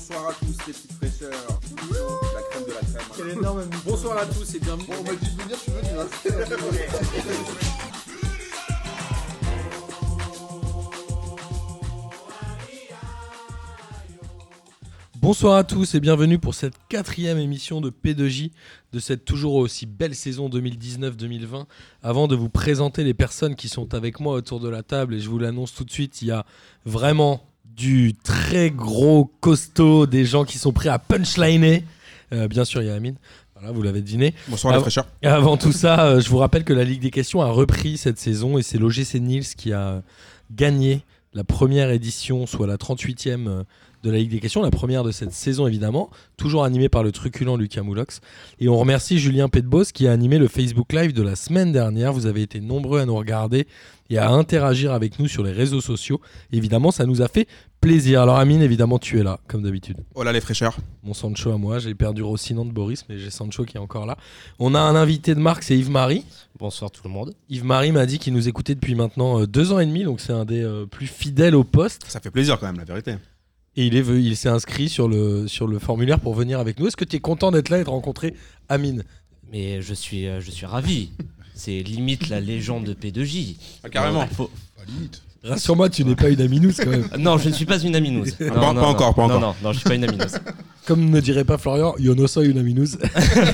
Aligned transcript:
Bonsoir 0.00 0.30
à 0.30 0.32
tous 0.32 0.46
les 0.66 0.72
petites 0.72 0.92
fraîcheurs. 0.92 1.60
La 2.34 2.40
crème 2.50 2.64
de 2.66 2.72
la 2.72 2.80
crème. 2.80 3.02
Quel 3.18 3.28
énorme 3.38 3.64
Bonsoir 3.84 4.16
à 4.16 4.24
tous 4.24 4.54
et 4.54 4.58
bienvenue. 4.58 4.86
Bon, 4.88 4.94
on 4.98 5.02
m'a 5.04 5.14
dit 5.14 5.26
de 5.36 5.42
venir, 5.42 5.56
je 5.56 5.62
suis 5.62 5.72
venu. 5.72 5.88
hein. 6.00 7.50
Bonsoir 15.20 15.56
à 15.56 15.64
tous 15.64 15.94
et 15.94 16.00
bienvenue 16.00 16.38
pour 16.38 16.54
cette 16.54 16.72
quatrième 16.88 17.36
émission 17.36 17.82
de 17.82 17.90
P2J 17.90 18.52
de 18.94 18.98
cette 19.00 19.26
toujours 19.26 19.56
aussi 19.56 19.84
belle 19.84 20.14
saison 20.14 20.48
2019-2020. 20.48 21.66
Avant 22.02 22.26
de 22.26 22.34
vous 22.34 22.48
présenter 22.48 23.04
les 23.04 23.12
personnes 23.12 23.54
qui 23.54 23.68
sont 23.68 23.92
avec 23.92 24.18
moi 24.18 24.32
autour 24.34 24.60
de 24.60 24.70
la 24.70 24.82
table, 24.82 25.14
et 25.14 25.20
je 25.20 25.28
vous 25.28 25.38
l'annonce 25.38 25.74
tout 25.74 25.84
de 25.84 25.90
suite, 25.90 26.22
il 26.22 26.28
y 26.28 26.30
a 26.30 26.46
vraiment 26.86 27.49
du 27.80 28.12
très 28.12 28.70
gros 28.70 29.32
costaud, 29.40 30.06
des 30.06 30.26
gens 30.26 30.44
qui 30.44 30.58
sont 30.58 30.70
prêts 30.70 30.90
à 30.90 30.98
punchliner. 30.98 31.84
Euh, 32.30 32.46
bien 32.46 32.66
sûr, 32.66 32.82
il 32.82 32.88
y 32.88 32.90
a 32.90 32.94
Amine. 32.94 33.16
Voilà, 33.54 33.72
vous 33.72 33.80
l'avez 33.80 34.02
deviné. 34.02 34.34
Bonsoir 34.48 34.74
la 34.74 34.80
fraîcheur. 34.80 35.06
Et 35.22 35.26
Avant 35.26 35.56
tout 35.56 35.72
ça, 35.72 36.04
euh, 36.04 36.20
je 36.20 36.28
vous 36.28 36.36
rappelle 36.36 36.64
que 36.64 36.74
la 36.74 36.84
Ligue 36.84 37.00
des 37.00 37.10
questions 37.10 37.40
a 37.40 37.50
repris 37.50 37.96
cette 37.96 38.18
saison 38.18 38.58
et 38.58 38.62
c'est 38.62 38.76
l'OGC 38.76 39.14
Niels 39.14 39.46
qui 39.56 39.72
a 39.72 40.02
gagné 40.50 41.00
la 41.32 41.42
première 41.42 41.90
édition, 41.90 42.46
soit 42.46 42.66
la 42.66 42.76
38e 42.76 43.48
euh, 43.48 43.62
de 44.02 44.10
la 44.10 44.18
Ligue 44.18 44.30
des 44.30 44.40
questions, 44.40 44.62
la 44.62 44.70
première 44.70 45.04
de 45.04 45.10
cette 45.10 45.32
saison 45.32 45.66
évidemment, 45.66 46.10
toujours 46.36 46.64
animée 46.64 46.88
par 46.88 47.02
le 47.02 47.12
truculent 47.12 47.56
Lucas 47.56 47.82
Moulox. 47.82 48.20
Et 48.58 48.68
on 48.68 48.76
remercie 48.78 49.18
Julien 49.18 49.48
Petbos 49.48 49.84
qui 49.92 50.06
a 50.06 50.12
animé 50.12 50.38
le 50.38 50.48
Facebook 50.48 50.92
Live 50.92 51.12
de 51.12 51.22
la 51.22 51.36
semaine 51.36 51.72
dernière. 51.72 52.12
Vous 52.12 52.26
avez 52.26 52.42
été 52.42 52.60
nombreux 52.60 53.00
à 53.00 53.06
nous 53.06 53.16
regarder 53.16 53.66
et 54.08 54.18
à 54.18 54.30
interagir 54.30 54.92
avec 54.92 55.18
nous 55.18 55.28
sur 55.28 55.42
les 55.42 55.52
réseaux 55.52 55.80
sociaux. 55.80 56.20
Évidemment, 56.52 56.90
ça 56.90 57.06
nous 57.06 57.22
a 57.22 57.28
fait 57.28 57.46
plaisir. 57.80 58.22
Alors 58.22 58.38
Amine, 58.38 58.60
évidemment, 58.62 58.98
tu 58.98 59.20
es 59.20 59.22
là, 59.22 59.38
comme 59.46 59.62
d'habitude 59.62 59.98
Oh 60.14 60.22
là 60.22 60.32
les 60.32 60.40
fraîcheurs. 60.40 60.76
mon 61.04 61.14
Sancho 61.14 61.52
à 61.52 61.58
moi. 61.58 61.78
J'ai 61.78 61.94
perdu 61.94 62.22
Rossinan 62.22 62.64
de 62.64 62.72
Boris, 62.72 63.04
mais 63.08 63.18
j'ai 63.18 63.30
Sancho 63.30 63.64
qui 63.64 63.76
est 63.76 63.80
encore 63.80 64.06
là. 64.06 64.16
On 64.58 64.74
a 64.74 64.80
un 64.80 64.96
invité 64.96 65.34
de 65.34 65.40
marque, 65.40 65.62
c'est 65.62 65.78
Yves-Marie. 65.78 66.24
Bonsoir 66.58 66.90
tout 66.90 67.02
le 67.04 67.10
monde. 67.10 67.34
Yves-Marie 67.48 67.92
m'a 67.92 68.04
dit 68.06 68.18
qu'il 68.18 68.34
nous 68.34 68.48
écoutait 68.48 68.74
depuis 68.74 68.94
maintenant 68.94 69.40
euh, 69.40 69.46
deux 69.46 69.72
ans 69.72 69.78
et 69.78 69.86
demi, 69.86 70.04
donc 70.04 70.20
c'est 70.20 70.32
un 70.32 70.44
des 70.44 70.62
euh, 70.62 70.86
plus 70.86 71.06
fidèles 71.06 71.54
au 71.54 71.64
poste. 71.64 72.02
Ça 72.08 72.20
fait 72.20 72.30
plaisir 72.30 72.58
quand 72.58 72.66
même, 72.66 72.78
la 72.78 72.84
vérité. 72.84 73.14
Et 73.76 73.86
il 73.86 73.94
est 73.96 74.02
ve- 74.02 74.20
il 74.20 74.36
s'est 74.36 74.48
inscrit 74.48 74.88
sur 74.88 75.08
le, 75.08 75.46
sur 75.48 75.66
le 75.66 75.78
formulaire 75.78 76.18
pour 76.20 76.34
venir 76.34 76.58
avec 76.58 76.78
nous. 76.80 76.86
Est-ce 76.88 76.96
que 76.96 77.04
tu 77.04 77.16
es 77.16 77.20
content 77.20 77.50
d'être 77.50 77.68
là 77.68 77.78
et 77.80 77.84
de 77.84 77.88
rencontrer 77.90 78.34
Amine? 78.68 79.04
Mais 79.52 79.80
je 79.82 79.94
suis, 79.94 80.26
euh, 80.26 80.40
je 80.40 80.50
suis 80.50 80.66
ravi. 80.66 81.10
C'est 81.54 81.82
limite 81.82 82.28
la 82.28 82.40
légende 82.40 82.84
de 82.84 82.94
P2J. 82.94 83.56
Ah, 83.84 83.88
carrément. 83.90 84.26
Faut- 84.28 84.50
Rassure-moi, 85.42 85.88
tu 85.88 86.04
n'es 86.04 86.14
pas 86.16 86.28
une 86.28 86.40
aminouse 86.40 86.76
quand 86.82 86.90
même. 86.90 87.08
Non, 87.18 87.38
je 87.38 87.48
ne 87.48 87.54
suis 87.54 87.64
pas 87.64 87.78
une 87.78 87.94
aminouse. 87.96 88.34
Non, 88.40 88.48
pas- 88.48 88.54
non, 88.54 88.60
pas 88.60 88.72
non. 88.74 88.82
encore, 88.88 89.14
pas 89.14 89.22
Non, 89.22 89.34
encore. 89.36 89.40
non, 89.40 89.54
non, 89.62 89.72
je 89.72 89.78
suis 89.78 89.88
pas 89.88 89.94
une 89.94 90.04
aminouse. 90.04 90.38
Comme 90.86 91.08
ne 91.08 91.20
dirait 91.20 91.44
pas 91.44 91.56
Florian, 91.56 91.94
Yonosa 91.98 92.42
une 92.42 92.58
aminouse. 92.58 92.98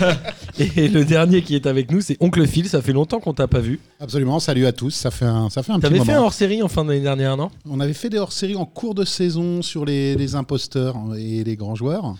et 0.58 0.88
le 0.88 1.04
dernier 1.04 1.42
qui 1.42 1.54
est 1.54 1.66
avec 1.66 1.90
nous, 1.90 2.00
c'est 2.00 2.16
Oncle 2.20 2.46
Phil. 2.46 2.68
Ça 2.68 2.80
fait 2.82 2.92
longtemps 2.92 3.20
qu'on 3.20 3.34
t'a 3.34 3.46
pas 3.46 3.60
vu. 3.60 3.78
Absolument, 4.00 4.40
salut 4.40 4.66
à 4.66 4.72
tous. 4.72 4.90
Ça 4.90 5.10
fait 5.10 5.24
un, 5.26 5.50
ça 5.50 5.62
fait 5.62 5.72
un 5.72 5.76
petit 5.76 5.82
T'avais 5.82 5.98
moment. 5.98 6.06
fait 6.12 6.16
un 6.18 6.22
hors-série 6.22 6.62
en 6.62 6.68
fin 6.68 6.84
d'année 6.84 7.00
dernière, 7.00 7.36
non? 7.36 7.50
On 7.68 7.78
avait 7.80 7.92
fait 7.92 8.08
des 8.08 8.18
hors-séries 8.18 8.56
en 8.56 8.64
cours 8.64 8.94
de 8.94 9.04
saison 9.04 9.60
sur 9.62 9.84
les, 9.84 10.14
les 10.16 10.34
imposteurs 10.34 10.96
et 11.18 11.44
les 11.44 11.56
grands 11.56 11.74
joueurs. 11.74 12.14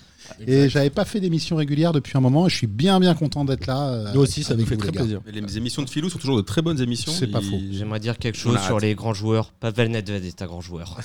Et 0.47 0.69
j'avais 0.69 0.91
pas 0.91 1.05
fait 1.05 1.21
d'émission 1.21 1.57
régulière 1.57 1.93
depuis 1.93 2.17
un 2.17 2.21
moment. 2.21 2.47
Et 2.47 2.51
je 2.51 2.57
suis 2.57 2.67
bien 2.67 2.99
bien 3.01 3.15
content 3.15 3.45
d'être 3.45 3.67
là. 3.67 3.89
euh, 3.89 4.13
Nous 4.15 4.21
aussi, 4.21 4.43
ça 4.43 4.55
nous 4.55 4.61
avec 4.61 4.69
fait 4.69 4.75
vous, 4.77 4.81
très 4.83 4.93
plaisir. 4.93 5.21
Les 5.27 5.57
émissions 5.59 5.83
de 5.83 5.91
Philou 5.91 6.09
sont 6.11 6.19
toujours 6.19 6.37
de 6.37 6.43
très 6.43 6.63
bonnes 6.63 6.81
émissions. 6.81 7.13
C'est 7.13 7.27
pas 7.27 7.41
faux. 7.41 7.59
J'aimerais 7.73 8.01
dire 8.01 8.19
quelque 8.19 8.37
chose 8.39 8.57
a 8.57 8.61
sur 8.61 8.79
les 8.81 8.95
grands 8.95 9.15
joueurs. 9.15 9.53
Pavel 9.61 9.91
Nedved 9.91 10.25
est 10.25 10.43
un 10.43 10.47
grand 10.47 10.61
joueur. 10.61 10.97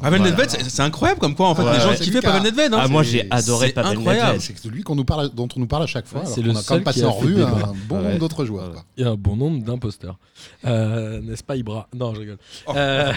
Pavel 0.00 0.22
Nedved, 0.22 0.50
c'est 0.50 0.82
incroyable 0.82 1.20
comme 1.20 1.34
quoi 1.34 1.48
en 1.48 1.54
fait 1.54 1.62
les 1.72 1.80
gens 1.80 1.94
kiffaient 1.94 2.20
Pavel 2.20 2.42
Nedved. 2.42 2.72
hein. 2.74 2.78
Ah, 2.80 2.88
moi 2.88 3.02
j'ai 3.02 3.26
adoré 3.30 3.70
Pavel 3.70 3.98
incroyable. 3.98 4.38
Nedved. 4.38 4.56
C'est 4.62 4.68
lui 4.68 4.82
qu'on 4.82 4.94
nous 4.94 5.04
parle, 5.04 5.30
dont 5.34 5.48
on 5.56 5.60
nous 5.60 5.66
parle 5.66 5.82
à 5.84 5.86
chaque 5.86 6.06
fois. 6.06 6.24
C'est 6.26 6.42
le 6.42 6.54
seul 6.54 6.82
passé 6.82 7.00
qui 7.00 7.04
a 7.06 7.08
en 7.08 7.12
revue 7.12 7.42
un 7.42 7.72
bon 7.88 8.00
nombre 8.02 8.18
d'autres 8.18 8.44
joueurs. 8.44 8.84
Il 8.96 9.04
y 9.04 9.06
a 9.06 9.10
un 9.10 9.16
bon 9.16 9.36
nombre 9.36 9.62
d'imposteurs. 9.64 10.18
Euh, 10.64 11.20
N'est-ce 11.22 11.42
pas, 11.42 11.56
Ibra? 11.56 11.88
Non, 11.94 12.14
je 12.14 12.20
rigole. 12.20 12.38
Oh. 12.66 12.72
Euh, 12.76 13.12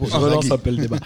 Oh, 0.00 0.06
je 0.10 0.16
relance 0.16 0.44
Inzaghi. 0.44 0.52
un 0.52 0.58
peu 0.58 0.70
le 0.70 0.76
débat. 0.76 0.96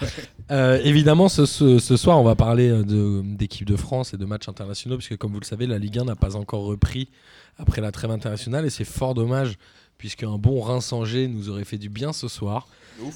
Euh, 0.51 0.79
évidemment, 0.83 1.29
ce, 1.29 1.45
soir, 1.45 2.19
on 2.19 2.23
va 2.23 2.35
parler 2.35 2.69
euh, 2.69 2.83
de- 2.83 3.21
d'équipe 3.53 3.67
de 3.67 3.75
France 3.75 4.13
et 4.13 4.17
de 4.17 4.25
matchs 4.25 4.49
internationaux, 4.49 4.97
puisque 4.97 5.17
comme 5.17 5.31
vous 5.33 5.39
le 5.39 5.45
savez, 5.45 5.67
la 5.67 5.77
Ligue 5.77 5.99
1 5.99 6.05
n'a 6.05 6.15
pas 6.15 6.35
encore 6.35 6.63
repris 6.63 7.09
après 7.57 7.81
la 7.81 7.91
trêve 7.91 8.09
internationale, 8.09 8.65
et 8.65 8.71
c'est 8.71 8.83
fort 8.83 9.13
dommage, 9.13 9.57
puisqu'un 9.99 10.39
bon 10.39 10.59
Reims-Angers 10.59 11.27
nous 11.27 11.49
aurait 11.49 11.63
fait 11.63 11.77
du 11.77 11.89
bien 11.89 12.13
ce 12.13 12.27
soir. 12.27 12.67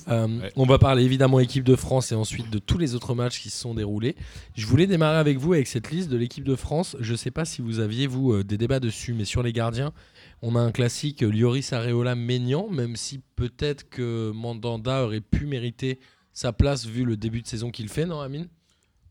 Euh, 0.08 0.28
Ouais. 0.28 0.52
On 0.56 0.66
va 0.66 0.78
parler 0.78 1.04
évidemment 1.04 1.40
équipe 1.40 1.64
de 1.64 1.76
France 1.76 2.12
et 2.12 2.16
ensuite 2.16 2.50
de 2.50 2.60
tous 2.60 2.78
les 2.78 2.94
autres 2.96 3.16
matchs 3.16 3.40
qui 3.40 3.50
se 3.50 3.60
sont 3.60 3.74
déroulés. 3.74 4.16
Je 4.56 4.66
voulais 4.66 4.88
démarrer 4.88 5.18
avec 5.18 5.38
vous 5.38 5.54
avec 5.54 5.68
cette 5.68 5.92
liste 5.92 6.10
de 6.10 6.18
l'équipe 6.18 6.44
de 6.44 6.56
France. 6.56 6.96
Je 7.00 7.12
ne 7.12 7.18
sais 7.18 7.32
pas 7.32 7.46
si 7.46 7.62
vous 7.62 7.80
aviez, 7.80 8.08
vous, 8.08 8.34
euh, 8.34 8.44
des 8.44 8.58
débats 8.58 8.80
dessus, 8.80 9.14
mais 9.14 9.26
sur 9.26 9.44
les 9.44 9.54
gardiens, 9.54 9.92
on 10.42 10.56
a 10.56 10.60
un 10.60 10.72
classique 10.72 11.24
euh, 11.24 11.32
Lloris 11.32 11.74
Areola 11.74 12.16
Maignan, 12.16 12.68
même 12.70 12.96
si 12.96 13.22
peut-être 13.36 13.90
que 13.90 14.32
Mandanda 14.34 15.04
aurait 15.04 15.22
pu 15.22 15.46
mériter 15.46 16.00
sa 16.34 16.54
place 16.54 16.86
vu 16.86 17.06
le 17.06 17.18
début 17.18 17.42
de 17.42 17.48
saison 17.48 17.72
qu'il 17.72 17.90
fait, 17.90 18.06
non, 18.06 18.20
Amine? 18.20 18.48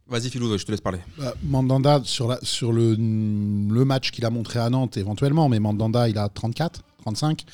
Vas-y 0.09 0.31
Philou, 0.31 0.57
je 0.57 0.65
te 0.65 0.71
laisse 0.71 0.81
parler. 0.81 1.01
Bah, 1.19 1.35
Mandanda, 1.43 2.01
sur, 2.05 2.29
le, 2.73 3.85
match 3.85 4.13
qu'il 4.13 4.25
a 4.25 4.31
montré 4.31 4.61
à 4.61 4.71
Nantes, 4.71 4.97
éventuellement, 4.97 5.49
mais 5.49 5.59
Mandanda, 5.59 6.09
il 6.09 6.17
a 6.17 6.29
34, 6.29 6.83
35. 6.99 7.45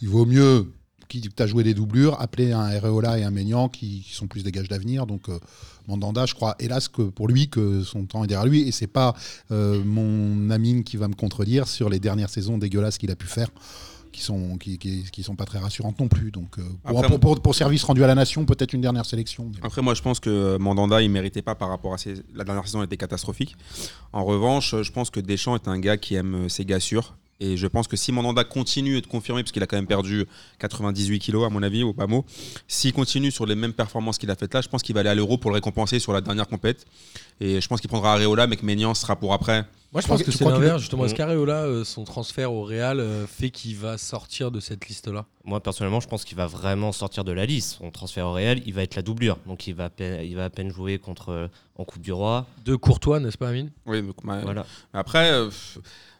Il 0.00 0.08
vaut 0.08 0.24
mieux, 0.24 0.72
qui 1.08 1.20
tu 1.20 1.42
as 1.42 1.46
joué 1.46 1.64
des 1.64 1.74
doublures, 1.74 2.18
appeler 2.20 2.52
un 2.52 2.60
Areola 2.60 3.18
et 3.18 3.24
un 3.24 3.30
Maignan 3.30 3.68
qui, 3.68 4.00
qui 4.06 4.14
sont 4.14 4.26
plus 4.26 4.42
des 4.42 4.52
gages 4.52 4.68
d'avenir. 4.68 5.06
Donc, 5.06 5.28
euh, 5.28 5.38
Mandanda, 5.86 6.24
je 6.24 6.34
crois, 6.34 6.56
hélas, 6.58 6.88
que 6.88 7.02
pour 7.02 7.28
lui, 7.28 7.48
que 7.48 7.82
son 7.82 8.06
temps 8.06 8.24
est 8.24 8.26
derrière 8.26 8.46
lui. 8.46 8.62
Et 8.62 8.72
c'est 8.72 8.86
pas 8.86 9.14
euh, 9.50 9.82
mon 9.84 10.48
Amine 10.50 10.84
qui 10.84 10.96
va 10.96 11.08
me 11.08 11.14
contredire 11.14 11.68
sur 11.68 11.90
les 11.90 11.98
dernières 11.98 12.30
saisons 12.30 12.56
dégueulasses 12.56 12.96
qu'il 12.96 13.10
a 13.10 13.16
pu 13.16 13.26
faire. 13.26 13.48
Qui 14.18 14.24
sont, 14.24 14.58
qui, 14.58 14.78
qui, 14.78 15.04
qui 15.12 15.22
sont 15.22 15.36
pas 15.36 15.44
très 15.44 15.60
rassurantes 15.60 16.00
non 16.00 16.08
plus. 16.08 16.32
Donc, 16.32 16.58
euh, 16.58 16.62
pour, 16.82 16.98
Après, 16.98 17.08
pour, 17.08 17.20
pour- 17.20 17.40
pour 17.40 17.54
service 17.54 17.84
rendu 17.84 18.02
à 18.02 18.08
la 18.08 18.16
nation, 18.16 18.44
peut-être 18.44 18.72
une 18.72 18.80
dernière 18.80 19.06
sélection. 19.06 19.48
mais- 19.54 19.60
Après, 19.62 19.80
moi, 19.80 19.94
je 19.94 20.02
pense 20.02 20.18
que 20.18 20.56
Mandanda, 20.58 21.00
il 21.00 21.08
méritait 21.08 21.40
pas 21.40 21.54
par 21.54 21.68
rapport 21.68 21.94
à 21.94 21.98
ses... 21.98 22.14
la 22.34 22.42
dernière 22.42 22.64
saison, 22.66 22.80
elle 22.80 22.86
était 22.86 22.96
catastrophique. 22.96 23.54
En 24.12 24.24
revanche, 24.24 24.74
je 24.82 24.90
pense 24.90 25.10
que 25.10 25.20
Deschamps 25.20 25.54
est 25.54 25.68
un 25.68 25.78
gars 25.78 25.96
qui 25.98 26.16
aime 26.16 26.34
euh, 26.34 26.48
ses 26.48 26.64
gars 26.64 26.80
sûrs. 26.80 27.14
Et 27.40 27.56
je 27.56 27.66
pense 27.68 27.86
que 27.86 27.96
si 27.96 28.10
Mandanda 28.10 28.42
continue 28.42 29.00
de 29.00 29.06
confirmer, 29.06 29.42
parce 29.44 29.52
qu'il 29.52 29.62
a 29.62 29.66
quand 29.68 29.76
même 29.76 29.86
perdu 29.86 30.26
98 30.58 31.20
kilos, 31.20 31.46
à 31.46 31.50
mon 31.50 31.62
avis, 31.62 31.84
au 31.84 31.92
pas 31.92 32.08
mot, 32.08 32.24
s'il 32.66 32.92
continue 32.92 33.30
sur 33.30 33.46
les 33.46 33.54
mêmes 33.54 33.72
performances 33.72 34.18
qu'il 34.18 34.30
a 34.30 34.34
faites 34.34 34.52
là, 34.54 34.60
je 34.60 34.68
pense 34.68 34.82
qu'il 34.82 34.94
va 34.94 35.00
aller 35.00 35.08
à 35.10 35.14
l'Euro 35.14 35.38
pour 35.38 35.50
le 35.52 35.54
récompenser 35.54 36.00
sur 36.00 36.12
la 36.12 36.20
dernière 36.20 36.48
compète. 36.48 36.84
Et 37.40 37.60
je 37.60 37.68
pense 37.68 37.80
qu'il 37.80 37.88
prendra 37.88 38.14
Areola, 38.14 38.48
mais 38.48 38.56
que 38.56 38.66
Maignan 38.66 38.92
sera 38.94 39.14
pour 39.14 39.32
après. 39.32 39.64
Moi, 39.92 40.02
je 40.02 40.06
crois 40.06 40.16
pense 40.16 40.26
que- 40.26 40.30
que 40.32 40.36
c'est 40.36 40.44
l'inverse. 40.44 40.80
Justement, 40.80 41.04
Mm. 41.04 41.06
est-ce 41.06 41.14
qu'Areola, 41.14 41.62
euh, 41.62 41.84
son 41.84 42.04
transfert 42.04 42.52
au 42.52 42.62
Real, 42.64 42.98
euh, 43.00 43.26
fait 43.26 43.50
qu'il 43.50 43.76
va 43.76 43.96
sortir 43.98 44.50
de 44.50 44.58
cette 44.60 44.86
liste-là? 44.88 45.24
Moi 45.44 45.60
personnellement, 45.62 46.00
je 46.00 46.08
pense 46.08 46.24
qu'il 46.26 46.36
va 46.36 46.46
vraiment 46.46 46.92
sortir 46.92 47.24
de 47.24 47.32
la 47.32 47.46
liste. 47.46 47.78
Son 47.78 47.90
transfert 47.90 48.26
au 48.26 48.32
Real, 48.32 48.60
il 48.66 48.74
va 48.74 48.82
être 48.82 48.96
la 48.96 49.02
doublure. 49.02 49.38
Donc 49.46 49.66
il 49.66 49.74
va 49.74 49.84
à 49.84 49.88
peine, 49.90 50.22
il 50.26 50.34
va 50.34 50.44
à 50.46 50.50
peine 50.50 50.70
jouer 50.70 50.98
contre 50.98 51.30
euh, 51.30 51.48
en 51.76 51.84
Coupe 51.84 52.02
du 52.02 52.12
Roi. 52.12 52.46
De 52.66 52.74
Courtois, 52.76 53.18
n'est-ce 53.20 53.38
pas, 53.38 53.48
Amine? 53.48 53.70
Oui, 53.86 54.02
donc, 54.02 54.16
Voilà. 54.24 54.66
Après, 54.92 55.30
euh, 55.32 55.48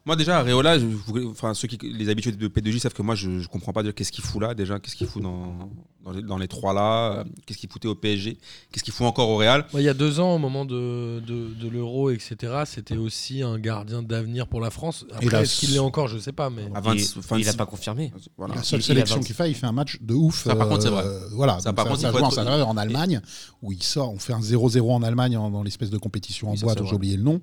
moi 0.08 0.16
déjà, 0.16 0.38
Areola, 0.38 0.78
je- 0.78 0.86
enfin, 1.28 1.52
ceux 1.52 1.68
qui, 1.68 1.76
les 1.92 2.08
habitués 2.08 2.32
de 2.32 2.48
P2J 2.48 2.78
savent 2.80 2.94
que 2.94 3.02
moi, 3.02 3.14
je, 3.14 3.40
je 3.40 3.46
comprends 3.48 3.74
pas 3.74 3.82
qu'est-ce 3.92 4.10
qu'il 4.10 4.24
fout 4.24 4.40
là, 4.40 4.54
déjà, 4.54 4.80
qu'est-ce 4.80 4.96
qu'il 4.96 5.06
fout 5.06 5.22
dans, 5.22 5.70
dans, 6.08 6.16
les, 6.16 6.22
dans 6.22 6.38
les 6.38 6.48
trois 6.48 6.72
là, 6.72 7.12
euh, 7.12 7.24
qu'est-ce 7.46 7.58
qu'il 7.58 7.68
foutait 7.70 7.88
au 7.88 7.94
PSG, 7.94 8.38
qu'est-ce 8.72 8.82
qu'il 8.84 8.92
fout 8.92 9.06
encore 9.06 9.28
au 9.28 9.36
Real. 9.36 9.66
Ouais, 9.74 9.82
il 9.82 9.84
y 9.84 9.88
a 9.88 9.94
deux 9.94 10.20
ans, 10.20 10.34
au 10.34 10.38
moment 10.38 10.64
de, 10.64 11.20
de, 11.20 11.48
de 11.54 11.68
l'Euro, 11.68 12.10
etc., 12.10 12.62
c'était 12.66 12.96
aussi 12.96 13.42
un 13.42 13.58
gardien 13.58 14.02
d'avenir 14.02 14.46
pour 14.46 14.60
la 14.60 14.70
France. 14.70 15.04
Après, 15.12 15.42
est-ce 15.42 15.60
qu'il 15.60 15.72
l'est 15.72 15.78
encore 15.78 16.08
Je 16.08 16.18
sais 16.18 16.32
pas, 16.32 16.50
mais. 16.50 16.68
À 16.74 16.80
20, 16.80 16.94
il, 16.94 17.00
fin 17.22 17.38
il 17.38 17.44
de- 17.44 17.50
a 17.50 17.52
pas 17.52 17.66
confirmé. 17.66 18.12
Voilà. 18.36 18.54
La 18.56 18.62
seule 18.62 18.80
Il- 18.80 18.84
sélection 18.84 19.16
20. 19.16 19.22
qu'il 19.22 19.34
fait, 19.34 19.50
il 19.50 19.54
fait 19.54 19.66
un 19.66 19.72
match 19.72 19.98
de 20.00 20.14
ouf. 20.14 20.44
Ça, 20.44 20.54
par 20.56 20.68
contre, 20.68 20.82
c'est 20.82 20.88
vrai. 20.90 21.04
Voilà, 21.32 21.58
Ça, 21.60 21.72
par 21.72 21.84
ça, 21.84 21.90
contre, 21.90 22.00
ça 22.02 22.08
il 22.08 22.12
faut 22.12 22.18
joue 22.18 22.24
en 22.62 22.68
en 22.70 22.76
Allemagne, 22.76 23.20
où 23.62 23.72
il 23.72 23.82
sort, 23.82 24.12
on 24.12 24.18
fait 24.18 24.32
un 24.32 24.40
0-0 24.40 24.90
en 24.92 25.02
Allemagne 25.02 25.36
en- 25.36 25.50
dans 25.50 25.62
l'espèce 25.62 25.90
de 25.90 25.98
compétition 25.98 26.48
en 26.48 26.52
Oui, 26.52 26.58
ça, 26.58 26.74
dont 26.74 26.84
j'ai 26.86 26.94
oublié 26.94 27.16
le 27.16 27.22
nom. 27.22 27.40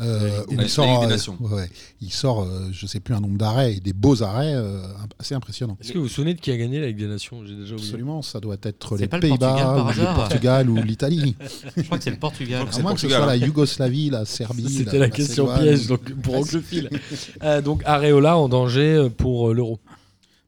Euh, 0.00 0.42
où 0.48 0.54
il 0.60 0.68
sort, 0.68 1.04
euh, 1.04 1.16
ouais, 1.40 1.70
il 2.00 2.12
sort, 2.12 2.42
euh, 2.42 2.68
je 2.72 2.86
sais 2.86 3.00
plus 3.00 3.14
un 3.14 3.20
nombre 3.20 3.38
d'arrêts 3.38 3.74
et 3.74 3.80
des 3.80 3.92
beaux 3.92 4.22
arrêts 4.22 4.54
euh, 4.54 4.82
assez 5.18 5.34
impressionnants. 5.34 5.76
Est-ce 5.80 5.92
que 5.92 5.98
vous 5.98 6.04
vous 6.04 6.10
souvenez 6.10 6.34
de 6.34 6.40
qui 6.40 6.50
a 6.50 6.56
gagné 6.56 6.80
la 6.80 6.86
Ligue 6.88 6.98
des 6.98 7.06
Nations? 7.06 7.44
J'ai 7.46 7.54
déjà 7.54 7.74
oublié. 7.74 7.88
Absolument, 8.02 8.22
ça 8.22 8.40
doit 8.40 8.56
être 8.62 8.96
les 8.96 9.06
pas 9.06 9.18
le 9.18 9.28
Portugal, 9.28 9.84
Pays-Bas, 9.84 9.92
le 9.96 10.14
Portugal 10.16 10.70
ou 10.70 10.76
l'Italie. 10.82 11.36
Je 11.76 11.82
crois 11.82 11.98
que 11.98 12.04
c'est 12.04 12.10
le 12.10 12.16
Portugal. 12.16 12.66
C'est 12.70 12.80
À 12.80 12.82
moins 12.82 12.94
que 12.94 13.00
ce 13.00 13.08
soit 13.08 13.18
hein. 13.18 13.26
la 13.26 13.36
Yougoslavie, 13.36 14.10
la 14.10 14.24
Serbie. 14.24 14.68
C'était 14.68 14.98
la, 14.98 15.08
question 15.08 15.46
Macédoine. 15.46 15.76
piège 15.76 15.86
donc, 15.86 16.12
pour 16.22 16.34
Oncle 16.34 16.60
Phil. 16.60 16.90
Euh, 17.42 17.60
donc 17.60 17.82
Areola 17.84 18.36
en 18.36 18.48
danger 18.48 18.94
euh, 18.94 19.08
pour 19.08 19.50
euh, 19.50 19.54
l'Euro. 19.54 19.78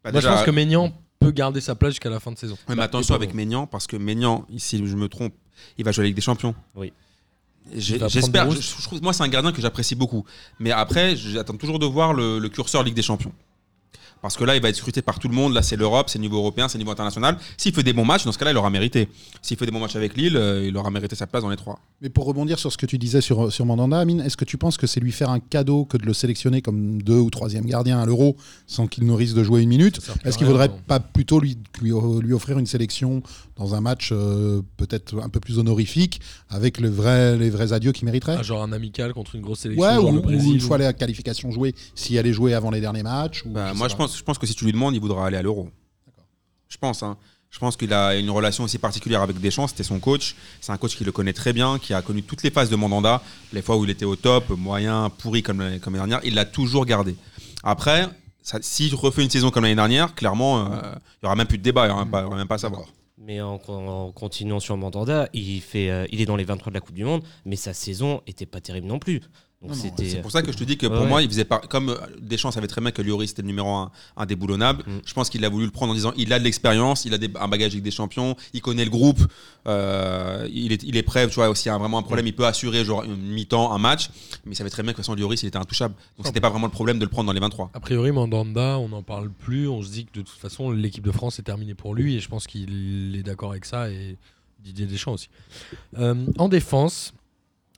Bah, 0.03 0.11
Moi, 0.11 0.21
déjà, 0.21 0.31
je 0.31 0.35
pense 0.37 0.45
que 0.45 0.51
Maignan 0.51 0.93
peut 1.19 1.31
garder 1.31 1.61
sa 1.61 1.75
place 1.75 1.93
jusqu'à 1.93 2.11
la 2.11 2.21
fin 2.21 2.33
de 2.33 2.39
saison. 2.39 2.57
mais 2.69 2.83
attention 2.83 3.15
avec 3.15 3.35
Maignan, 3.35 3.67
parce 3.67 3.87
que 3.87 3.97
Maignan, 3.97 4.47
si 4.57 4.85
je 4.85 4.97
me 4.97 5.09
trompe, 5.09 5.35
il 5.79 5.85
va 5.85 5.93
jouer 5.93 6.05
la 6.05 6.09
Ligue 6.09 6.17
des 6.17 6.23
Champions. 6.23 6.55
Oui. 6.75 6.93
J'espère. 7.75 8.51
Je, 8.51 8.61
je 8.61 9.01
moi, 9.03 9.13
c'est 9.13 9.23
un 9.23 9.29
gardien 9.29 9.53
que 9.53 9.61
j'apprécie 9.61 9.95
beaucoup. 9.95 10.25
Mais 10.59 10.71
après, 10.71 11.17
j'attends 11.17 11.57
toujours 11.57 11.79
de 11.79 11.87
voir 11.87 12.13
le, 12.13 12.39
le 12.39 12.49
curseur 12.49 12.83
Ligue 12.83 12.95
des 12.95 13.03
Champions. 13.03 13.33
Parce 14.25 14.39
que 14.39 14.45
là, 14.45 14.57
il 14.57 14.63
va 14.63 14.71
être 14.71 14.77
scruté 14.77 15.03
par 15.03 15.19
tout 15.19 15.29
le 15.29 15.35
monde. 15.35 15.53
Là, 15.53 15.61
c'est 15.61 15.77
l'Europe, 15.77 16.09
c'est 16.09 16.17
le 16.17 16.23
niveau 16.23 16.39
européen, 16.39 16.67
c'est 16.67 16.79
le 16.79 16.83
niveau 16.83 16.93
international. 16.93 17.37
S'il 17.59 17.75
fait 17.75 17.83
des 17.83 17.93
bons 17.93 18.07
matchs, 18.07 18.25
dans 18.25 18.33
ce 18.33 18.39
cas-là, 18.39 18.53
il 18.53 18.57
aura 18.57 18.71
mérité. 18.71 19.11
S'il 19.43 19.59
fait 19.59 19.67
des 19.67 19.71
bons 19.71 19.81
matchs 19.81 19.97
avec 19.97 20.17
Lille, 20.17 20.39
euh, 20.39 20.67
il 20.67 20.75
aura 20.79 20.91
mérité 20.91 21.15
sa 21.15 21.27
place 21.27 21.43
dans 21.43 21.51
les 21.51 21.59
trois. 21.59 21.79
Mais 22.01 22.09
pour 22.09 22.25
rebondir 22.25 22.59
sur 22.59 22.73
ce 22.73 22.79
que 22.79 22.87
tu 22.87 22.97
disais 22.97 23.21
sur, 23.21 23.53
sur 23.53 23.67
Mandanda, 23.67 23.99
Amine, 24.01 24.23
est-ce 24.23 24.39
que 24.39 24.47
tu 24.47 24.57
penses 24.57 24.79
que 24.79 24.87
c'est 24.87 24.99
lui 24.99 25.13
faire 25.13 25.29
un 25.29 25.41
cadeau 25.41 25.85
que 25.85 25.99
de 25.99 26.07
le 26.07 26.15
sélectionner 26.15 26.63
comme 26.63 27.03
deux 27.03 27.19
ou 27.19 27.29
troisième 27.29 27.67
gardien 27.67 28.01
à 28.01 28.07
l'Euro 28.07 28.39
sans 28.67 28.87
qu'il 28.87 29.05
ne 29.05 29.13
risque 29.13 29.37
de 29.37 29.45
jouer 29.45 29.61
une 29.61 29.69
minute? 29.69 30.01
Est-ce 30.25 30.39
qu'il 30.39 30.47
vaudrait 30.47 30.69
non. 30.69 30.79
pas 30.87 31.01
plutôt 31.01 31.39
lui, 31.39 31.59
lui, 31.83 31.93
lui 32.23 32.33
offrir 32.33 32.59
une 32.59 32.65
sélection 32.67 33.23
dans 33.57 33.75
un 33.75 33.83
match 33.83 34.09
euh, 34.11 34.63
peut-être 34.79 35.21
un 35.23 35.29
peu 35.29 35.39
plus 35.39 35.59
honorifique 35.59 36.23
avec 36.49 36.81
le 36.81 36.89
vrai, 36.89 37.37
les 37.37 37.51
vrais 37.51 37.75
adieux 37.75 37.93
qu'il 37.93 38.07
mériterait? 38.07 38.37
Ah, 38.39 38.43
genre 38.43 38.63
un 38.63 38.73
amical 38.73 39.13
contre 39.13 39.35
une 39.35 39.43
grosse 39.43 39.61
sélection, 39.61 39.87
Ouais, 39.87 39.95
genre 39.97 40.09
ou, 40.09 40.13
le 40.13 40.19
ou 40.21 40.23
Brésil. 40.23 40.55
une 40.55 40.61
fois 40.61 40.79
ou- 40.79 40.81
la 40.81 40.95
qualification 40.95 41.51
jouée, 41.51 41.75
si 41.95 42.17
elle 42.17 42.27
est 42.27 42.33
jouée 42.33 42.55
avant 42.55 42.71
les 42.71 42.81
derniers 42.81 43.03
matchs 43.03 43.45
ou 43.45 43.51
Bah, 43.51 43.73
je 43.75 43.79
moi, 43.79 43.89
je 43.89 43.95
pas. 43.95 44.14
Pense, 44.15 44.19
je 44.19 44.23
pense 44.25 44.39
que 44.39 44.47
si 44.47 44.55
tu 44.55 44.65
lui 44.65 44.73
demandes, 44.73 44.95
il 44.95 45.01
voudra 45.01 45.27
aller 45.27 45.37
à 45.37 45.43
l'Euro. 45.43 45.69
Je 46.69 46.77
pense. 46.79 47.03
hein. 47.03 47.17
Je 47.51 47.59
pense 47.61 47.77
qu'il 47.77 47.93
a 47.93 48.17
une 48.17 48.31
relation 48.31 48.65
aussi 48.65 48.79
particulière 48.79 49.23
avec 49.23 49.39
Deschamps. 49.41 49.69
C'était 49.69 49.85
son 49.85 50.01
coach. 50.01 50.35
C'est 50.61 50.73
un 50.73 50.77
coach 50.77 50.97
qui 50.97 51.05
le 51.05 51.13
connaît 51.13 51.33
très 51.33 51.53
bien, 51.53 51.79
qui 51.79 51.95
a 51.95 52.03
connu 52.03 52.23
toutes 52.25 52.43
les 52.43 52.51
phases 52.51 52.69
de 52.69 52.75
Mandanda, 52.75 53.23
les 53.53 53.63
fois 53.63 53.77
où 53.77 53.85
il 53.85 53.91
était 53.91 54.05
au 54.05 54.17
top, 54.17 54.49
moyen, 54.51 55.09
pourri 55.19 55.43
comme 55.45 55.61
l'année 55.61 55.79
comme 55.79 55.95
dernière. 55.95 56.19
Il 56.25 56.35
l'a 56.35 56.45
toujours 56.47 56.85
gardé. 56.85 57.15
Après, 57.63 58.09
ça, 58.43 58.59
s'il 58.61 58.93
refait 58.97 59.23
une 59.23 59.31
saison 59.31 59.51
comme 59.51 59.63
l'année 59.63 59.77
dernière, 59.77 60.15
clairement, 60.17 60.65
euh, 60.73 60.81
il 60.83 61.19
n'y 61.23 61.27
aura 61.27 61.37
même 61.37 61.47
plus 61.47 61.59
de 61.59 61.63
débat. 61.63 61.85
Il 61.85 61.89
n'y 61.91 61.93
aura, 61.95 62.03
même 62.05 62.11
pas- 62.11 62.21
il 62.21 62.25
y 62.25 62.27
aura 62.27 62.37
même 62.37 62.49
pas 62.49 62.57
à 62.57 62.59
savoir. 62.59 62.87
Mais 63.19 63.41
en, 63.41 63.55
en 63.69 64.11
continuant 64.11 64.59
sur 64.59 64.77
Mandanda, 64.77 65.29
il, 65.33 65.61
fait, 65.61 65.91
euh, 65.91 66.07
il 66.11 66.21
est 66.21 66.27
dans 66.27 66.37
les 66.37 66.45
23 66.45 66.71
de 66.71 66.75
la 66.75 66.81
Coupe 66.81 66.97
du 66.97 67.05
Monde, 67.05 67.23
mais 67.45 67.55
sa 67.57 67.73
saison 67.73 68.21
était 68.27 68.47
pas 68.47 68.61
terrible 68.61 68.89
non 68.89 68.99
plus. 68.99 69.21
C'est 69.73 70.21
pour 70.23 70.31
ça 70.31 70.43
que 70.43 70.53
je 70.53 70.57
te 70.57 70.65
dis 70.65 70.77
que 70.77 70.87
pour 70.87 71.01
Ouais. 71.03 71.07
moi, 71.07 71.23
il 71.23 71.29
faisait 71.29 71.45
pas. 71.45 71.59
Comme 71.59 71.89
euh, 71.91 71.97
Deschamps 72.21 72.51
savait 72.51 72.67
très 72.67 72.81
bien 72.81 72.91
que 72.91 73.03
Lloris 73.03 73.31
était 73.31 73.43
le 73.43 73.49
numéro 73.49 73.69
un 73.71 73.91
indéboulonnable, 74.17 74.83
Mm. 74.87 74.99
je 75.07 75.13
pense 75.15 75.31
qu'il 75.31 75.45
a 75.45 75.49
voulu 75.49 75.65
le 75.67 75.71
prendre 75.71 75.93
en 75.93 75.95
disant 75.95 76.13
il 76.17 76.33
a 76.33 76.39
de 76.39 76.45
l'expérience, 76.45 77.05
il 77.05 77.15
a 77.15 77.19
des- 77.19 77.31
un 77.41 77.49
bagage 77.49 77.73
avec 77.73 77.83
des 77.83 77.91
champions, 77.91 78.37
il 78.53 78.61
connaît 78.61 78.85
le 78.85 78.91
groupe, 78.91 79.21
euh, 79.67 80.47
il, 80.53 80.73
est, 80.73 80.83
il 80.83 80.97
est 80.97 81.03
prêt. 81.03 81.27
Tu 81.29 81.35
vois, 81.37 81.49
aussi, 81.49 81.65
il 81.67 81.69
y 81.69 81.75
a 81.75 81.79
vraiment 81.79 81.99
un 81.99 82.03
problème, 82.03 82.27
il 82.27 82.35
peut 82.35 82.47
assurer 82.47 82.85
genre 82.85 83.05
une 83.05 83.17
mi-temps, 83.17 83.73
un 83.73 83.79
match, 83.79 84.11
mais 84.45 84.53
il 84.53 84.57
savait 84.57 84.71
très 84.71 84.83
bien 84.83 84.93
que 84.93 84.99
façon, 84.99 85.15
Lloris, 85.15 85.43
il 85.43 85.47
était 85.47 85.57
intouchable. 85.59 85.95
Donc, 86.17 86.27
c'était 86.27 86.41
pas 86.41 86.51
vraiment 86.51 86.67
le 86.67 86.73
problème 86.73 86.99
de 86.99 87.05
le 87.05 87.11
prendre 87.11 87.27
dans 87.27 87.33
les 87.33 87.41
23. 87.41 87.71
A 87.75 87.81
priori, 87.81 88.13
Mandanda, 88.13 88.79
on 88.79 88.89
n'en 88.89 89.03
parle 89.03 89.31
plus. 89.31 89.69
On 89.69 89.83
se 89.83 89.91
dit 89.91 90.05
que 90.07 90.19
de 90.19 90.23
toute 90.25 90.39
façon, 90.39 90.71
l'équipe 90.71 91.05
de 91.05 91.13
France 91.13 91.39
est 91.39 91.43
terminée 91.43 91.75
pour 91.75 91.95
lui 91.95 92.17
et 92.17 92.21
je 92.21 92.29
pense 92.29 92.47
qu'il 92.47 93.17
est 93.17 93.23
d'accord 93.23 93.51
avec 93.53 93.65
ça 93.65 93.91
et 93.91 94.17
Didier 94.63 94.87
Deschamps 94.87 95.13
aussi. 95.13 95.29
Euh, 95.99 96.15
en 96.39 96.49
défense, 96.49 97.13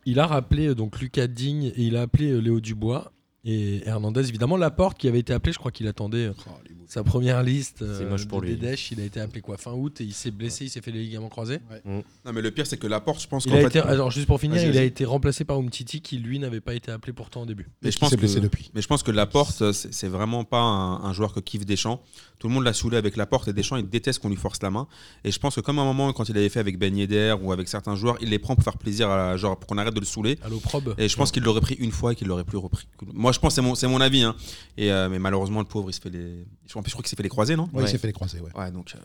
il 0.06 0.20
a 0.20 0.26
rappelé 0.26 0.68
euh, 0.68 0.74
donc 0.74 1.00
Lucas 1.00 1.26
Digne 1.26 1.64
et 1.64 1.82
il 1.82 1.96
a 1.96 2.02
appelé 2.02 2.30
euh, 2.30 2.38
Léo 2.38 2.60
Dubois 2.60 3.12
et 3.44 3.86
Hernandez. 3.86 4.28
Évidemment, 4.28 4.56
Laporte 4.56 4.96
qui 4.96 5.08
avait 5.08 5.18
été 5.18 5.34
appelé, 5.34 5.52
je 5.52 5.58
crois 5.58 5.72
qu'il 5.72 5.88
attendait 5.88 6.28
euh, 6.28 6.32
Oh. 6.46 6.50
Sa 6.86 7.02
première 7.04 7.42
liste 7.42 7.78
C'est 7.78 8.04
euh, 8.04 8.10
moche 8.10 8.26
pour 8.26 8.40
de 8.40 8.46
lui. 8.46 8.58
Il 8.92 9.00
a 9.00 9.04
été 9.04 9.20
appelé 9.20 9.40
quoi 9.40 9.56
fin 9.56 9.72
août 9.72 10.00
et 10.00 10.04
il 10.04 10.12
s'est 10.12 10.30
blessé, 10.30 10.66
il 10.66 10.70
s'est 10.70 10.80
fait 10.80 10.90
les 10.90 11.02
ligaments 11.02 11.28
croisés. 11.28 11.58
Non, 11.84 12.32
mais 12.32 12.42
le 12.42 12.50
pire, 12.50 12.66
c'est 12.66 12.76
que 12.76 12.86
Laporte, 12.86 13.22
je 13.22 13.28
pense 13.28 13.44
qu'en 13.46 13.54
a 13.54 13.60
fait. 13.60 13.66
été, 13.66 13.80
alors 13.80 14.10
juste 14.10 14.26
pour 14.26 14.40
finir, 14.40 14.62
il 14.64 14.78
a 14.78 14.82
été 14.82 15.04
remplacé 15.04 15.44
par 15.44 15.58
Umtiti 15.58 16.00
qui 16.00 16.18
lui 16.18 16.38
n'avait 16.38 16.60
pas 16.60 16.74
été 16.74 16.90
appelé 16.90 17.12
pourtant 17.12 17.42
au 17.42 17.46
début. 17.46 17.68
Mais 17.82 17.90
je 17.90 17.98
pense 17.98 18.10
s'est 18.10 18.16
que, 18.16 18.20
blessé 18.20 18.40
depuis. 18.40 18.70
mais 18.74 18.82
je 18.82 18.88
pense 18.88 19.02
que 19.02 19.10
Laporte, 19.10 19.72
c'est 19.72 19.92
c'est 19.96 20.08
vraiment 20.08 20.44
pas 20.44 20.60
un, 20.60 21.04
un 21.04 21.12
joueur 21.12 21.32
que 21.32 21.40
kiffe 21.40 21.64
Deschamps. 21.64 22.02
Tout 22.38 22.48
le 22.48 22.54
monde 22.54 22.64
l'a 22.64 22.74
saoulé 22.74 22.98
avec 22.98 23.16
Laporte 23.16 23.48
et 23.48 23.52
Deschamps, 23.52 23.76
il 23.76 23.88
déteste 23.88 24.20
qu'on 24.20 24.28
lui 24.28 24.36
force 24.36 24.62
la 24.62 24.70
main. 24.70 24.86
Et 25.24 25.32
je 25.32 25.38
pense 25.38 25.54
que 25.54 25.60
comme 25.60 25.78
à 25.78 25.82
un 25.82 25.86
moment, 25.86 26.12
quand 26.12 26.28
il 26.28 26.36
avait 26.36 26.50
fait 26.50 26.60
avec 26.60 26.78
Ben 26.78 26.94
Yedder 26.94 27.34
ou 27.42 27.50
avec 27.50 27.66
certains 27.66 27.96
joueurs, 27.96 28.18
il 28.20 28.28
les 28.28 28.38
prend 28.38 28.54
pour 28.54 28.64
faire 28.64 28.76
plaisir, 28.76 29.08
à, 29.08 29.36
genre 29.36 29.58
pour 29.58 29.66
qu'on 29.66 29.78
arrête 29.78 29.94
de 29.94 30.00
le 30.00 30.06
saouler. 30.06 30.38
À 30.42 30.48
l'opprobe. 30.48 30.94
Et 30.98 31.08
je 31.08 31.16
pense 31.16 31.32
qu'il 31.32 31.42
l'aurait 31.42 31.62
pris 31.62 31.74
une 31.74 31.92
fois 31.92 32.12
et 32.12 32.14
qu'il 32.14 32.28
l'aurait 32.28 32.44
plus 32.44 32.58
repris. 32.58 32.86
Moi, 33.14 33.32
je 33.32 33.38
pense 33.38 33.54
c'est 33.54 33.62
mon, 33.62 33.74
c'est 33.74 33.88
mon 33.88 34.00
avis. 34.00 34.22
Hein. 34.22 34.36
Et, 34.76 34.92
euh, 34.92 35.08
mais 35.08 35.18
malheureusement, 35.18 35.60
le 35.60 35.66
pauvre, 35.66 35.88
il 35.88 35.94
se 35.94 36.00
fait 36.00 36.10
les. 36.10 36.44
En 36.76 36.82
plus, 36.82 36.90
je 36.90 36.94
crois 36.94 37.02
qu'il 37.02 37.08
s'est 37.10 37.16
fait 37.16 37.22
les 37.22 37.28
croisés, 37.28 37.56
non 37.56 37.68
Ouais, 37.72 37.84
Il 37.84 37.88
s'est 37.88 37.98
fait 37.98 38.06
les 38.06 38.12
croisés, 38.12 38.40
ouais. 38.40 38.50
Ouais, 38.56 38.70
donc. 38.70 38.94
euh, 38.94 38.98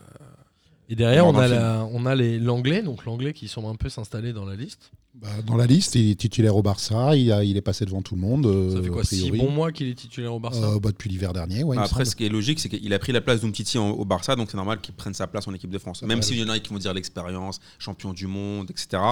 Et 0.88 0.94
derrière, 0.94 1.26
On 1.26 1.36
a, 1.38 1.48
la- 1.48 1.88
on 1.92 2.04
a 2.06 2.14
les- 2.14 2.38
l'anglais, 2.38 2.82
donc 2.82 3.04
l'anglais 3.06 3.32
qui 3.32 3.48
semble 3.48 3.68
un 3.68 3.76
peu 3.76 3.88
s'installer 3.88 4.32
dans 4.34 4.44
la 4.44 4.56
liste. 4.56 4.90
Bah, 5.14 5.28
dans 5.46 5.56
la 5.56 5.66
liste, 5.66 5.94
il 5.94 6.10
est 6.10 6.14
titulaire 6.16 6.54
au 6.56 6.62
Barça, 6.62 7.16
il, 7.16 7.30
a- 7.32 7.44
il 7.44 7.56
est 7.56 7.62
passé 7.62 7.84
devant 7.86 8.02
tout 8.02 8.14
le 8.14 8.20
monde. 8.20 8.44
euh, 8.46 8.76
Ça 8.76 8.82
fait 8.82 8.88
quoi 8.90 9.00
a 9.02 9.04
6 9.04 9.20
priori. 9.20 9.38
bons 9.38 9.50
mois 9.50 9.72
qu'il 9.72 9.86
est 9.88 9.94
titulaire 9.94 10.34
au 10.34 10.40
Barça 10.40 10.62
Euh, 10.64 10.78
bah, 10.80 10.90
Depuis 10.90 11.08
l'hiver 11.08 11.32
dernier, 11.32 11.62
ouais, 11.64 11.76
me 11.76 11.80
Après, 11.82 11.90
semble. 12.04 12.06
ce 12.06 12.16
qui 12.16 12.26
est 12.26 12.28
logique, 12.28 12.60
c'est 12.60 12.68
qu'il 12.68 12.92
a 12.92 12.98
pris 12.98 13.12
la 13.12 13.20
place 13.22 13.40
d'Umtiti 13.40 13.78
au 13.78 14.04
Barça, 14.04 14.36
donc 14.36 14.50
c'est 14.50 14.56
normal 14.56 14.80
qu'il 14.80 14.94
prenne 14.94 15.14
sa 15.14 15.26
place 15.26 15.46
en 15.48 15.54
équipe 15.54 15.70
de 15.70 15.78
France. 15.78 16.02
Même 16.02 16.18
Ouais, 16.18 16.22
s'il 16.22 16.38
y 16.38 16.44
en 16.44 16.48
a 16.48 16.58
qui 16.58 16.70
vont 16.70 16.78
dire 16.78 16.92
l'expérience, 16.92 17.60
champion 17.78 18.12
du 18.12 18.26
monde, 18.26 18.70
etc. 18.70 19.02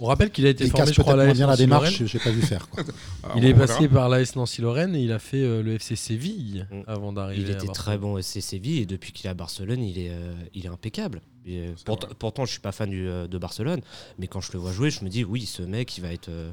On 0.00 0.06
rappelle 0.06 0.30
qu'il 0.30 0.44
a 0.46 0.48
été 0.50 0.64
Il 0.64 0.70
formé, 0.70 0.86
casse 0.86 0.94
je 0.96 1.00
crois, 1.02 1.12
à 1.14 1.16
peut-être 1.16 1.38
la 1.38 1.56
démarche, 1.56 1.92
Lorraine. 2.00 2.08
j'ai 2.08 2.18
pas 2.18 2.30
vu 2.30 2.42
faire. 2.42 2.68
quoi. 2.68 2.82
Alors, 3.22 3.36
Il 3.36 3.44
est 3.44 3.52
verra. 3.52 3.66
passé 3.66 3.88
par 3.88 4.08
l'AS 4.08 4.34
Nancy-Lorraine 4.34 4.96
et 4.96 5.00
il 5.02 5.12
a 5.12 5.20
fait 5.20 5.42
euh, 5.42 5.62
le 5.62 5.74
FC 5.74 5.94
Séville 5.94 6.66
Mm. 6.70 6.80
avant 6.88 7.12
d'arriver 7.12 7.42
Il 7.42 7.50
était 7.50 7.68
très 7.72 7.96
bon 7.96 8.14
au 8.14 8.20
SC 8.20 8.40
Séville 8.42 8.80
et 8.80 8.86
depuis 8.86 9.12
qu'il 9.12 9.26
est 9.26 9.30
à 9.30 9.34
Barcelone, 9.34 9.82
il 9.82 9.98
est, 9.98 10.10
euh, 10.10 10.34
il 10.52 10.64
est 10.66 10.68
impeccable. 10.68 11.20
Et, 11.46 11.58
euh, 11.60 11.72
pourtant, 11.84 12.08
pourtant, 12.18 12.44
je 12.44 12.50
suis 12.50 12.60
pas 12.60 12.72
fan 12.72 12.90
du, 12.90 13.06
euh, 13.08 13.28
de 13.28 13.38
Barcelone, 13.38 13.82
mais 14.18 14.26
quand 14.26 14.40
je 14.40 14.50
le 14.52 14.58
vois 14.58 14.72
jouer, 14.72 14.90
je 14.90 15.04
me 15.04 15.08
dis 15.10 15.22
oui, 15.24 15.46
ce 15.46 15.62
mec, 15.62 15.96
il 15.96 16.00
va 16.00 16.12
être, 16.12 16.28
euh, 16.28 16.50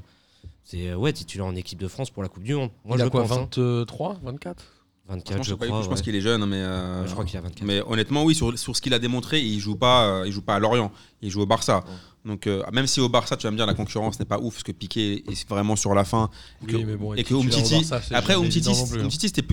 c'est 0.63 0.93
ouais, 0.93 1.11
titulaire 1.11 1.47
en 1.47 1.55
équipe 1.55 1.79
de 1.79 1.87
France 1.87 2.11
pour 2.11 2.21
la 2.21 2.29
Coupe 2.29 2.43
du 2.43 2.53
Monde. 2.53 2.69
Moi, 2.85 2.97
il 2.97 3.01
je 3.01 3.05
a 3.05 3.09
quoi, 3.09 3.23
pense, 3.23 3.31
hein. 3.31 3.47
23, 3.55 4.19
24 4.23 4.63
24, 5.07 5.25
Franchement, 5.35 5.43
je 5.43 5.55
pas 5.55 5.65
crois. 5.65 5.81
je 5.81 5.87
pense 5.89 5.97
ouais. 5.99 6.03
qu'il 6.05 6.15
est 6.15 6.21
jeune, 6.21 6.45
mais. 6.45 6.57
euh, 6.57 7.05
Je 7.07 7.11
crois 7.11 7.25
qu'il 7.25 7.35
a 7.37 7.41
24. 7.41 7.63
Mais 7.65 7.81
honnêtement, 7.85 8.23
oui, 8.23 8.33
sur, 8.35 8.57
sur 8.57 8.75
ce 8.77 8.81
qu'il 8.81 8.93
a 8.93 8.99
démontré, 8.99 9.41
il 9.41 9.59
joue 9.59 9.75
pas, 9.75 10.05
euh, 10.21 10.27
il 10.27 10.31
joue 10.31 10.41
pas 10.43 10.55
à 10.55 10.59
Lorient, 10.59 10.91
il 11.21 11.29
joue 11.29 11.41
au 11.41 11.45
Barça. 11.45 11.83
Donc 12.23 12.45
euh, 12.45 12.61
même 12.71 12.85
si 12.85 12.99
au 12.99 13.09
Barça, 13.09 13.35
tu 13.35 13.47
vas 13.47 13.51
me 13.51 13.57
dire 13.57 13.65
la 13.65 13.73
concurrence 13.73 14.19
n'est 14.19 14.25
pas 14.25 14.37
ouf, 14.39 14.53
parce 14.53 14.63
que 14.63 14.71
Piqué 14.71 15.23
est 15.27 15.49
vraiment 15.49 15.75
sur 15.75 15.95
la 15.95 16.05
fin. 16.05 16.29
et 16.61 16.71
que- 16.71 16.77
mais 16.77 16.95
bon, 16.95 17.13
et 17.15 17.23
Umtiti. 17.33 17.73
Barça, 17.89 18.01
Après, 18.15 18.35
Umtiti, 18.35 18.69
hein. 18.69 18.73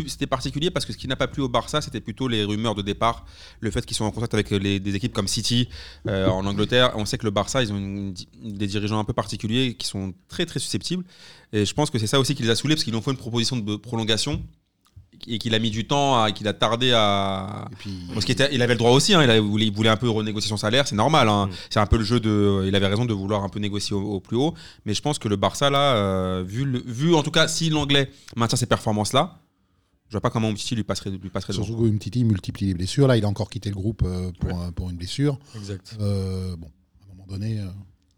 C'était 0.06 0.26
particulier 0.26 0.70
parce 0.70 0.84
que 0.84 0.92
ce 0.92 0.98
qui 0.98 1.08
n'a 1.08 1.16
pas 1.16 1.28
plu 1.28 1.42
au 1.42 1.48
Barça, 1.48 1.80
c'était 1.80 2.00
plutôt 2.02 2.28
les 2.28 2.44
rumeurs 2.44 2.74
de 2.74 2.82
départ, 2.82 3.24
le 3.60 3.70
fait 3.70 3.86
qu'ils 3.86 3.96
sont 3.96 4.04
en 4.04 4.10
contact 4.10 4.34
avec 4.34 4.50
les- 4.50 4.80
des 4.80 4.94
équipes 4.94 5.14
comme 5.14 5.28
City 5.28 5.68
euh, 6.06 6.28
en 6.28 6.44
Angleterre. 6.44 6.92
On 6.96 7.06
sait 7.06 7.16
que 7.16 7.24
le 7.24 7.30
Barça, 7.30 7.62
ils 7.62 7.72
ont 7.72 7.76
une- 7.78 8.12
des 8.44 8.66
dirigeants 8.66 8.98
un 8.98 9.04
peu 9.04 9.14
particuliers 9.14 9.74
qui 9.74 9.86
sont 9.86 10.12
très 10.28 10.44
très 10.44 10.60
susceptibles. 10.60 11.04
Et 11.54 11.64
je 11.64 11.72
pense 11.72 11.88
que 11.88 11.98
c'est 11.98 12.06
ça 12.06 12.20
aussi 12.20 12.34
qui 12.34 12.42
les 12.42 12.50
a 12.50 12.54
saoulés 12.54 12.74
parce 12.74 12.84
qu'ils 12.84 12.94
ont 12.96 13.00
fait 13.00 13.12
une 13.12 13.16
proposition 13.16 13.56
de 13.56 13.76
prolongation 13.76 14.42
et 15.26 15.38
qu'il 15.38 15.54
a 15.54 15.58
mis 15.58 15.70
du 15.70 15.86
temps, 15.86 16.22
à- 16.22 16.30
qu'il 16.32 16.46
a 16.48 16.52
tardé 16.52 16.92
à, 16.92 17.66
Et 17.72 17.74
puis, 17.76 17.98
parce 18.12 18.24
qu'il 18.24 18.32
était- 18.32 18.48
il 18.54 18.62
avait 18.62 18.74
le 18.74 18.78
droit 18.78 18.92
aussi, 18.92 19.14
hein, 19.14 19.22
il, 19.22 19.30
avait- 19.30 19.38
il 19.44 19.72
voulait, 19.72 19.88
un 19.90 19.96
peu 19.96 20.08
renégocier 20.08 20.48
son 20.48 20.56
salaire, 20.56 20.86
c'est 20.86 20.94
normal. 20.96 21.28
hein. 21.28 21.46
Mm. 21.46 21.50
C'est 21.70 21.80
un 21.80 21.86
peu 21.86 21.96
le 21.98 22.04
jeu 22.04 22.20
de. 22.20 22.64
Il 22.66 22.74
avait 22.76 22.86
raison 22.86 23.04
de 23.04 23.12
vouloir 23.12 23.42
un 23.44 23.48
peu 23.48 23.58
négocier 23.58 23.94
au, 23.96 24.00
au 24.14 24.20
plus 24.20 24.36
haut. 24.36 24.54
Mais 24.84 24.94
je 24.94 25.02
pense 25.02 25.18
que 25.18 25.28
le 25.28 25.36
Barça, 25.36 25.70
là, 25.70 25.94
euh, 25.96 26.44
vu, 26.46 26.64
le- 26.64 26.82
vu 26.86 27.14
en 27.14 27.22
tout 27.22 27.30
cas, 27.30 27.48
si 27.48 27.70
l'anglais 27.70 28.10
maintient 28.36 28.56
ces 28.58 28.66
performances-là, 28.66 29.38
je 30.08 30.12
vois 30.12 30.20
pas 30.22 30.30
comment 30.30 30.48
Umtiti 30.48 30.74
lui 30.74 30.84
passerait, 30.84 31.10
lui 31.10 31.30
passerait 31.30 31.52
surtout 31.52 31.84
Umtiti 31.84 32.24
multiplie 32.24 32.66
les 32.68 32.74
blessures. 32.74 33.06
Là, 33.08 33.16
il 33.16 33.24
a 33.24 33.28
encore 33.28 33.50
quitté 33.50 33.68
le 33.68 33.74
groupe 33.76 34.02
euh, 34.06 34.30
pour, 34.40 34.58
un- 34.60 34.72
pour 34.72 34.88
une 34.90 34.96
blessure. 34.96 35.38
Exact. 35.56 35.96
Euh, 36.00 36.56
bon, 36.56 36.68
à 36.68 37.12
un 37.12 37.14
moment 37.14 37.26
donné. 37.28 37.60
euh, 37.60 37.66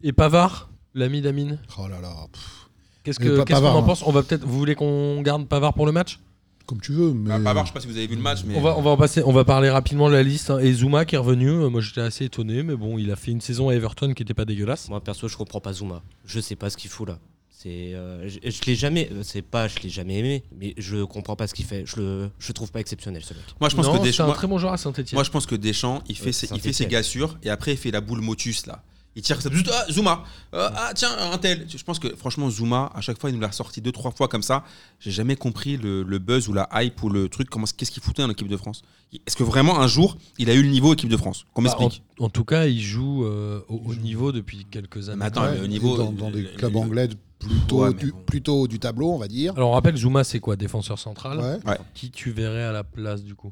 Et 0.03 0.13
Pavard, 0.13 0.69
l'ami 0.93 1.21
d'Amine? 1.21 1.59
Oh 1.77 1.87
là 1.87 1.99
là, 1.99 2.13
pff, 2.31 2.67
Qu'est-ce 3.03 3.19
que- 3.19 3.43
qu'est-ce 3.43 3.59
qu'on 3.59 3.65
en 3.67 3.79
hein. 3.79 3.83
pense? 3.83 4.03
On 4.05 4.11
va 4.11 4.21
peut-être. 4.23 4.45
Vous 4.45 4.57
voulez 4.57 4.75
qu'on 4.75 5.21
garde 5.21 5.47
Pavard 5.47 5.73
pour 5.73 5.85
le 5.85 5.91
match? 5.91 6.19
Comme 6.65 6.79
tu 6.81 6.91
veux. 6.93 7.13
Mais... 7.13 7.29
Bah, 7.29 7.39
Pavard, 7.43 7.65
je 7.65 7.69
sais 7.69 7.73
pas 7.73 7.81
si 7.81 7.87
vous 7.87 7.97
avez 7.97 8.07
vu 8.07 8.15
le 8.15 8.21
match, 8.21 8.39
mais. 8.45 8.55
on 8.55 8.61
va, 8.61 8.77
on 8.77 8.81
va 8.81 8.91
en 8.91 8.97
passer, 8.97 9.21
on 9.25 9.31
va 9.31 9.43
parler 9.45 9.69
rapidement 9.69 10.07
de 10.09 10.13
la 10.13 10.23
liste. 10.23 10.49
hein. 10.49 10.59
Et 10.59 10.71
Zuma 10.73 11.05
qui 11.05 11.15
est 11.15 11.17
revenu, 11.17 11.49
euh, 11.49 11.69
moi 11.69 11.81
j'étais 11.81 12.01
assez 12.01 12.25
étonné, 12.25 12.63
mais 12.63 12.75
bon, 12.75 12.97
il 12.97 13.11
a 13.11 13.15
fait 13.15 13.31
une 13.31 13.41
saison 13.41 13.69
à 13.69 13.73
Everton 13.75 14.13
qui 14.13 14.23
était 14.23 14.33
pas 14.33 14.45
dégueulasse. 14.45 14.89
Moi 14.89 15.01
perso, 15.01 15.27
je 15.27 15.37
comprends 15.37 15.61
pas 15.61 15.73
Zuma. 15.73 16.01
Je 16.25 16.39
sais 16.39 16.55
pas 16.55 16.69
ce 16.69 16.77
qu'il 16.77 16.89
fout 16.89 17.07
là. 17.07 17.19
C'est, 17.49 17.93
euh, 17.93 18.27
je, 18.27 18.39
je 18.49 18.61
l'ai 18.65 18.73
jamais, 18.75 19.07
euh, 19.11 19.21
c'est 19.23 19.43
pas, 19.43 19.67
je 19.67 19.77
l'ai 19.83 19.89
jamais 19.89 20.17
aimé, 20.17 20.43
mais 20.59 20.73
je 20.79 21.03
comprends 21.03 21.35
pas 21.35 21.45
ce 21.45 21.53
qu'il 21.53 21.65
fait. 21.65 21.83
Je 21.85 21.97
le, 21.97 22.29
je 22.39 22.47
le 22.47 22.53
trouve 22.55 22.71
pas 22.71 22.79
exceptionnel 22.79 23.23
ce 23.23 23.35
mec. 23.35 23.43
Moi, 23.59 23.69
je 23.69 23.75
pense 23.75 23.85
Non, 23.85 23.91
que 23.93 23.97
c'est 23.99 24.05
Deschamps. 24.05 24.23
un 24.23 24.27
moi- 24.27 24.35
très 24.35 24.47
bon 24.47 24.57
joueur 24.57 24.73
à 24.73 24.77
Saint-Etienne. 24.77 25.15
Moi, 25.17 25.23
je 25.23 25.29
pense 25.29 25.45
que 25.45 25.53
Deschamps, 25.53 26.01
il 26.09 26.15
fait, 26.17 26.25
Ouais, 26.27 26.31
ses, 26.31 26.47
il 26.47 26.59
fait 26.59 26.73
ses 26.73 26.83
Saint-Étienne. 26.85 26.89
gassures 26.89 27.37
et 27.43 27.51
après, 27.51 27.73
il 27.73 27.77
fait 27.77 27.91
la 27.91 28.01
boule 28.01 28.21
motus 28.21 28.65
là. 28.65 28.83
Il 29.15 29.21
tire 29.23 29.41
ça, 29.41 29.49
zut, 29.53 29.69
ah, 29.73 29.85
Zuma. 29.91 30.23
Euh, 30.53 30.69
ah, 30.73 30.91
tiens, 30.95 31.09
un 31.33 31.37
tel. 31.37 31.65
Je 31.69 31.83
pense 31.83 31.99
que 31.99 32.15
franchement, 32.15 32.49
Zuma, 32.49 32.89
à 32.95 33.01
chaque 33.01 33.19
fois, 33.19 33.29
il 33.29 33.33
nous 33.35 33.41
l'a 33.41 33.51
sorti 33.51 33.81
deux, 33.81 33.91
trois 33.91 34.11
fois 34.11 34.29
comme 34.29 34.41
ça. 34.41 34.63
J'ai 35.01 35.11
jamais 35.11 35.35
compris 35.35 35.75
le, 35.75 36.03
le 36.03 36.17
buzz 36.19 36.47
ou 36.47 36.53
la 36.53 36.69
hype 36.73 37.03
ou 37.03 37.09
le 37.09 37.27
truc. 37.27 37.49
Comment, 37.49 37.65
qu'est-ce 37.75 37.91
qu'il 37.91 38.01
foutait 38.01 38.23
en 38.23 38.29
équipe 38.29 38.47
de 38.47 38.55
France 38.55 38.83
Est-ce 39.11 39.35
que 39.35 39.43
vraiment 39.43 39.81
un 39.81 39.87
jour, 39.87 40.17
il 40.37 40.49
a 40.49 40.53
eu 40.53 40.61
le 40.63 40.69
niveau 40.69 40.93
équipe 40.93 41.09
de 41.09 41.17
France? 41.17 41.45
Qu'on 41.53 41.61
Bah, 41.61 41.75
en, 41.77 41.81
m'explique. 41.81 42.03
en 42.19 42.29
tout 42.29 42.45
cas, 42.45 42.67
il 42.67 42.79
joue 42.79 43.25
euh, 43.25 43.59
au 43.67 43.81
haut 43.85 43.95
niveau 43.95 44.31
depuis 44.31 44.63
quelques 44.71 45.09
années. 45.09 45.19
Mais 45.19 45.25
attends, 45.25 45.43
Ouais, 45.43 45.55
mais 45.55 45.59
au 45.61 45.67
niveau- 45.67 45.97
dans, 45.97 46.11
dans 46.13 46.31
des 46.31 46.43
le- 46.43 46.49
clubs 46.49 46.71
le- 46.71 46.79
anglais 46.79 47.09
plutôt, 47.37 47.83
Ouais, 47.83 47.93
du, 47.93 48.11
bon. 48.13 48.17
plutôt 48.25 48.61
haut 48.61 48.67
du 48.69 48.79
tableau, 48.79 49.11
on 49.11 49.17
va 49.17 49.27
dire. 49.27 49.51
Alors 49.57 49.71
on 49.71 49.73
rappelle, 49.73 49.97
Zuma 49.97 50.23
c'est 50.23 50.39
quoi 50.39 50.55
Défenseur 50.55 50.97
central? 50.99 51.39
Ouais, 51.39 51.77
Qui 51.95 52.11
tu 52.11 52.31
verrais 52.31 52.63
à 52.63 52.71
la 52.71 52.83
place 52.85 53.23
du 53.23 53.35
coup? 53.35 53.51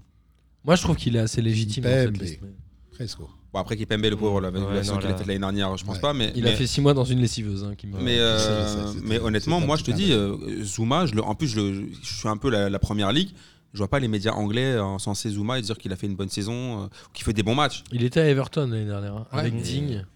Moi 0.63 0.75
je 0.77 0.83
trouve 0.83 0.95
qu'il 0.95 1.15
est 1.17 1.19
assez 1.19 1.41
légitime 1.41 1.83
dans 1.83 1.89
cette 1.89 2.05
Kimpembe. 2.13 2.21
liste. 2.21 2.39
mais- 2.43 2.49
presque. 2.95 3.17
Bon, 3.53 3.59
après, 3.59 3.75
Kipembe, 3.77 4.03
le 4.05 4.15
pauvre, 4.15 4.41
la 4.41 4.49
Ouais, 4.49 4.59
l'évaluation 4.59 4.93
non, 4.93 4.99
qu'il 4.99 5.09
a 5.09 5.15
faite 5.17 5.25
l'année 5.25 5.39
dernière, 5.39 5.75
je 5.75 5.83
pense 5.83 5.95
Ouais. 5.95 6.01
pas. 6.01 6.13
Mais, 6.13 6.31
Il 6.35 6.43
mais- 6.43 6.51
a 6.53 6.55
fait 6.55 6.67
6 6.67 6.81
mois 6.81 6.93
dans 6.93 7.03
une 7.03 7.19
lessiveuse. 7.19 7.63
hein, 7.63 7.73
qui 7.75 7.87
me- 7.87 7.97
Mais, 7.99 8.17
euh, 8.19 8.93
mais 9.03 9.19
honnêtement, 9.19 9.59
moi 9.59 9.75
je 9.75 9.83
te 9.83 9.91
dis, 9.91 10.11
euh, 10.11 10.35
Zuma, 10.63 11.05
je 11.07 11.15
le, 11.15 11.23
en 11.23 11.33
plus 11.33 11.47
je, 11.47 11.59
le- 11.59 11.87
je 12.03 12.13
suis 12.15 12.27
un 12.27 12.37
peu 12.37 12.49
la, 12.51 12.69
la 12.69 12.79
première 12.79 13.11
ligue. 13.11 13.29
Je 13.73 13.77
vois 13.79 13.87
pas 13.87 13.99
les 13.99 14.07
médias 14.07 14.33
anglais 14.33 14.77
encenser 14.79 15.29
Zuma 15.29 15.57
et 15.59 15.61
dire 15.61 15.77
qu'il 15.77 15.91
a 15.91 15.95
fait 15.95 16.07
une 16.07 16.15
bonne 16.15 16.29
saison, 16.29 16.53
euh, 16.53 16.85
ou 16.85 16.89
qu'il 17.13 17.23
fait 17.25 17.33
des 17.33 17.43
bons 17.43 17.55
matchs. 17.55 17.83
Il 17.91 18.03
était 18.03 18.19
à 18.19 18.27
Everton 18.27 18.67
l'année 18.67 18.85
dernière 18.85 19.15
hein, 19.15 19.27
Ouais. 19.33 19.39
avec 19.39 19.53
Mais- 19.53 19.61
Digne. 19.61 20.05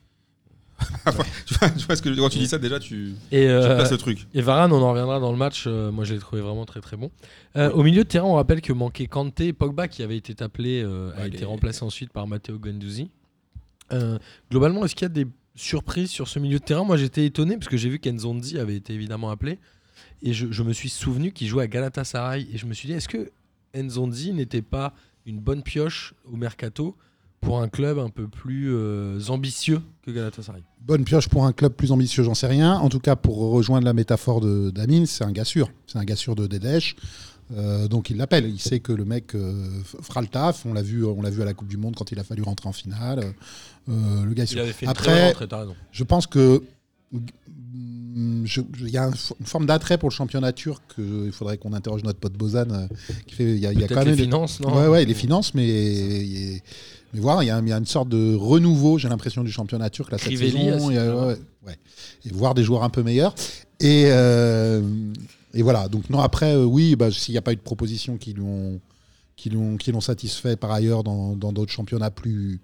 tu, 1.45 1.53
vois, 1.55 1.69
tu 1.69 1.85
vois 1.85 1.95
ce 1.95 2.01
que 2.01 2.09
quand 2.15 2.29
tu 2.29 2.39
dis 2.39 2.47
ça 2.47 2.57
déjà 2.57 2.79
tu, 2.79 3.13
Et, 3.31 3.41
tu 3.41 3.47
euh, 3.47 3.75
places 3.75 3.91
le 3.91 3.97
truc. 3.97 4.27
et 4.33 4.41
Varane, 4.41 4.71
on 4.73 4.81
en 4.81 4.89
reviendra 4.91 5.19
dans 5.19 5.31
le 5.31 5.37
match. 5.37 5.63
euh, 5.67 5.91
moi, 5.91 6.03
je 6.03 6.13
l'ai 6.13 6.19
trouvé 6.19 6.41
vraiment 6.41 6.65
très 6.65 6.81
très 6.81 6.97
bon. 6.97 7.09
Euh, 7.55 7.71
Au 7.71 7.83
milieu 7.83 8.03
de 8.03 8.07
terrain, 8.09 8.25
on 8.27 8.33
rappelle 8.35 8.59
que 8.61 8.73
manquait 8.73 9.05
Kanté, 9.07 9.53
Pogba 9.53 9.87
qui 9.87 10.03
avait 10.03 10.17
été 10.17 10.35
appelé, 10.43 10.81
euh, 10.83 11.11
a 11.15 11.21
Ouais, 11.21 11.27
été 11.29 11.45
remplacé 11.45 11.83
ensuite 11.83 12.11
par 12.11 12.27
Matteo 12.27 12.57
Guendouzi. 12.57 13.09
Euh, 13.91 14.17
globalement, 14.49 14.85
est-ce 14.85 14.95
qu'il 14.95 15.05
y 15.05 15.05
a 15.05 15.09
des 15.09 15.27
surprises 15.55 16.09
sur 16.09 16.27
ce 16.27 16.39
milieu 16.39 16.59
de 16.59 16.63
terrain? 16.63 16.83
Moi, 16.83 16.97
j'étais 16.97 17.25
étonné 17.25 17.57
parce 17.57 17.67
que 17.67 17.77
j'ai 17.77 17.89
vu 17.89 17.99
qu'Enzonzi 17.99 18.57
avait 18.57 18.75
été 18.75 18.93
évidemment 18.93 19.29
appelé 19.29 19.59
et 20.23 20.33
je, 20.33 20.63
me 20.63 20.73
suis 20.73 20.89
souvenu 20.89 21.31
qu'il 21.31 21.47
jouait 21.47 21.63
à 21.63 21.67
Galatasaray 21.67 22.47
et 22.51 22.57
je 22.57 22.65
me 22.65 22.73
suis 22.73 22.87
dit, 22.87 22.93
est-ce 22.93 23.09
que 23.09 23.31
Nzonzi 23.75 24.33
n'était 24.33 24.61
pas 24.61 24.93
une 25.25 25.39
bonne 25.39 25.63
pioche 25.63 26.13
au 26.31 26.37
mercato 26.37 26.95
pour 27.41 27.61
un 27.61 27.67
club 27.67 27.99
un 27.99 28.09
peu 28.09 28.29
plus 28.29 28.73
euh, 28.73 29.19
ambitieux 29.27 29.81
que 30.01 30.11
Galatasaray? 30.11 30.63
Bonne 30.79 31.03
pioche 31.03 31.27
pour 31.27 31.45
un 31.45 31.51
club 31.51 31.73
plus 31.73 31.91
ambitieux, 31.91 32.23
j'en 32.23 32.35
sais 32.35 32.47
rien. 32.47 32.75
En 32.75 32.87
tout 32.87 33.01
cas, 33.01 33.17
pour 33.17 33.37
rejoindre 33.51 33.85
la 33.85 33.93
métaphore 33.93 34.39
de 34.39 34.69
d'Amine, 34.69 35.05
c'est 35.05 35.25
un 35.25 35.31
gars 35.31 35.45
sûr. 35.45 35.69
C'est 35.87 35.97
un 35.97 36.05
gars 36.05 36.15
sûr 36.15 36.35
de 36.35 36.47
Dedesh. 36.47 36.95
Euh, 37.55 37.87
donc 37.87 38.09
il 38.09 38.17
l'appelle. 38.17 38.47
Il 38.49 38.59
sait 38.59 38.79
que 38.79 38.91
le 38.91 39.05
mec 39.05 39.35
euh, 39.35 39.69
fera 40.01 40.21
le 40.21 40.27
taf. 40.27 40.65
On 40.65 40.73
l'a 40.73 40.81
vu, 40.81 41.05
on 41.05 41.21
l'a 41.21 41.29
vu 41.29 41.41
à 41.41 41.45
la 41.45 41.53
Coupe 41.53 41.67
du 41.67 41.77
Monde 41.77 41.95
quand 41.95 42.11
il 42.11 42.19
a 42.19 42.23
fallu 42.23 42.41
rentrer 42.41 42.67
en 42.69 42.73
finale. 42.73 43.33
Euh, 43.89 44.23
le 44.25 44.33
gars. 44.33 44.45
Il 44.51 44.59
avait 44.59 44.71
fait 44.73 44.85
une 44.85 44.93
très 44.93 45.07
bonne 45.11 45.45
Après, 45.45 45.59
raison. 45.59 45.75
je 45.91 46.03
pense 46.03 46.27
que 46.27 46.63
il 48.15 48.89
y 48.89 48.97
a 48.97 49.05
une 49.05 49.45
forme 49.45 49.65
d'attrait 49.65 49.97
pour 49.97 50.09
le 50.09 50.13
championnat 50.13 50.53
turc. 50.53 50.83
Il 50.97 51.31
faudrait 51.31 51.57
qu'on 51.57 51.73
interroge 51.73 52.03
notre 52.03 52.19
pote 52.19 52.33
Bozan. 52.33 52.69
euh, 52.71 52.87
qui 53.25 53.35
fait, 53.35 53.43
il 53.55 53.59
y 53.59 53.65
a, 53.67 53.73
y 53.73 53.87
quand 53.87 53.99
les 54.01 54.05
même 54.05 54.15
des- 54.15 54.23
finances, 54.23 54.59
non 54.59 54.75
Ouais, 54.75 54.87
ouais, 54.87 55.05
les 55.05 55.13
finances, 55.15 55.53
mais, 55.55 56.61
voilà, 57.13 57.43
il 57.43 57.47
y, 57.47 57.49
a, 57.51 57.59
il 57.59 57.67
y 57.69 57.73
a 57.73 57.77
une 57.77 57.85
sorte 57.85 58.09
de 58.09 58.35
renouveau, 58.35 58.97
j'ai 58.99 59.09
l'impression, 59.09 59.43
du 59.43 59.51
championnat 59.51 59.89
turc 59.89 60.11
là, 60.11 60.17
cette 60.17 60.27
Crivelli, 60.27 60.51
saison. 60.71 60.91
Et, 60.91 60.97
euh, 60.97 61.35
ouais, 61.65 61.77
et 62.25 62.29
voir 62.31 62.53
des 62.53 62.63
joueurs 62.63 62.83
un 62.83 62.89
peu 62.89 63.01
meilleurs. 63.03 63.33
Et, 63.79 64.05
euh, 64.07 64.81
et 65.53 65.61
voilà, 65.61 65.87
donc 65.87 66.09
non, 66.09 66.19
après, 66.19 66.55
euh, 66.55 66.63
oui, 66.65 66.95
bah, 66.95 67.11
s'il 67.11 67.33
n'y 67.33 67.37
a 67.37 67.41
pas 67.41 67.53
eu 67.53 67.57
de 67.57 67.61
propositions 67.61 68.17
qui 68.17 68.33
l'ont 68.33 68.79
qui 69.35 69.49
l'ont 69.49 69.77
qui 69.77 69.91
l'ont 69.91 70.01
satisfait 70.01 70.55
par 70.55 70.71
ailleurs 70.71 71.03
dans 71.03 71.35
dans 71.35 71.51
d'autres 71.51 71.71
championnats 71.71 72.11
plus 72.11 72.59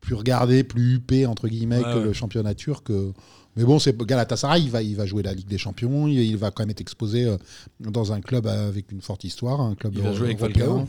plus 0.00 0.14
regardés, 0.14 0.64
plus 0.64 0.94
huppés 0.94 1.26
entre 1.26 1.46
guillemets 1.48 1.76
Ouais, 1.78 1.82
que 1.84 1.98
ouais. 1.98 2.04
le 2.04 2.12
championnat 2.12 2.54
turc. 2.54 2.90
euh, 2.90 3.12
mais 3.54 3.64
bon, 3.64 3.78
c'est 3.78 3.94
Galatasaray, 3.96 4.62
il 4.62 4.70
va, 4.70 4.82
il 4.82 4.96
va 4.96 5.04
jouer 5.04 5.22
la 5.22 5.34
Ligue 5.34 5.46
des 5.46 5.58
Champions, 5.58 6.08
il, 6.08 6.18
il 6.20 6.36
va 6.38 6.50
quand 6.50 6.62
même 6.62 6.70
être 6.70 6.80
exposé 6.80 7.24
euh, 7.26 7.36
dans 7.80 8.10
un 8.12 8.20
club 8.22 8.46
avec 8.46 8.90
une 8.90 9.02
forte 9.02 9.24
histoire, 9.24 9.60
un 9.60 9.74
club 9.74 9.92
Il 9.94 10.00
va 10.02 10.12
jouer 10.14 10.26
avec. 10.28 10.38
Falcao. 10.38 10.86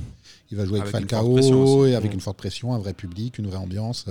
Il 0.49 0.57
va 0.57 0.65
jouer 0.65 0.79
avec, 0.79 0.91
Falcao 0.91 1.85
et 1.85 1.93
avec 1.95 2.11
Mm. 2.11 2.13
une 2.15 2.21
forte 2.21 2.37
pression, 2.37 2.73
un 2.73 2.79
vrai 2.79 2.93
public, 2.93 3.37
une 3.37 3.47
vraie 3.47 3.57
ambiance. 3.57 4.05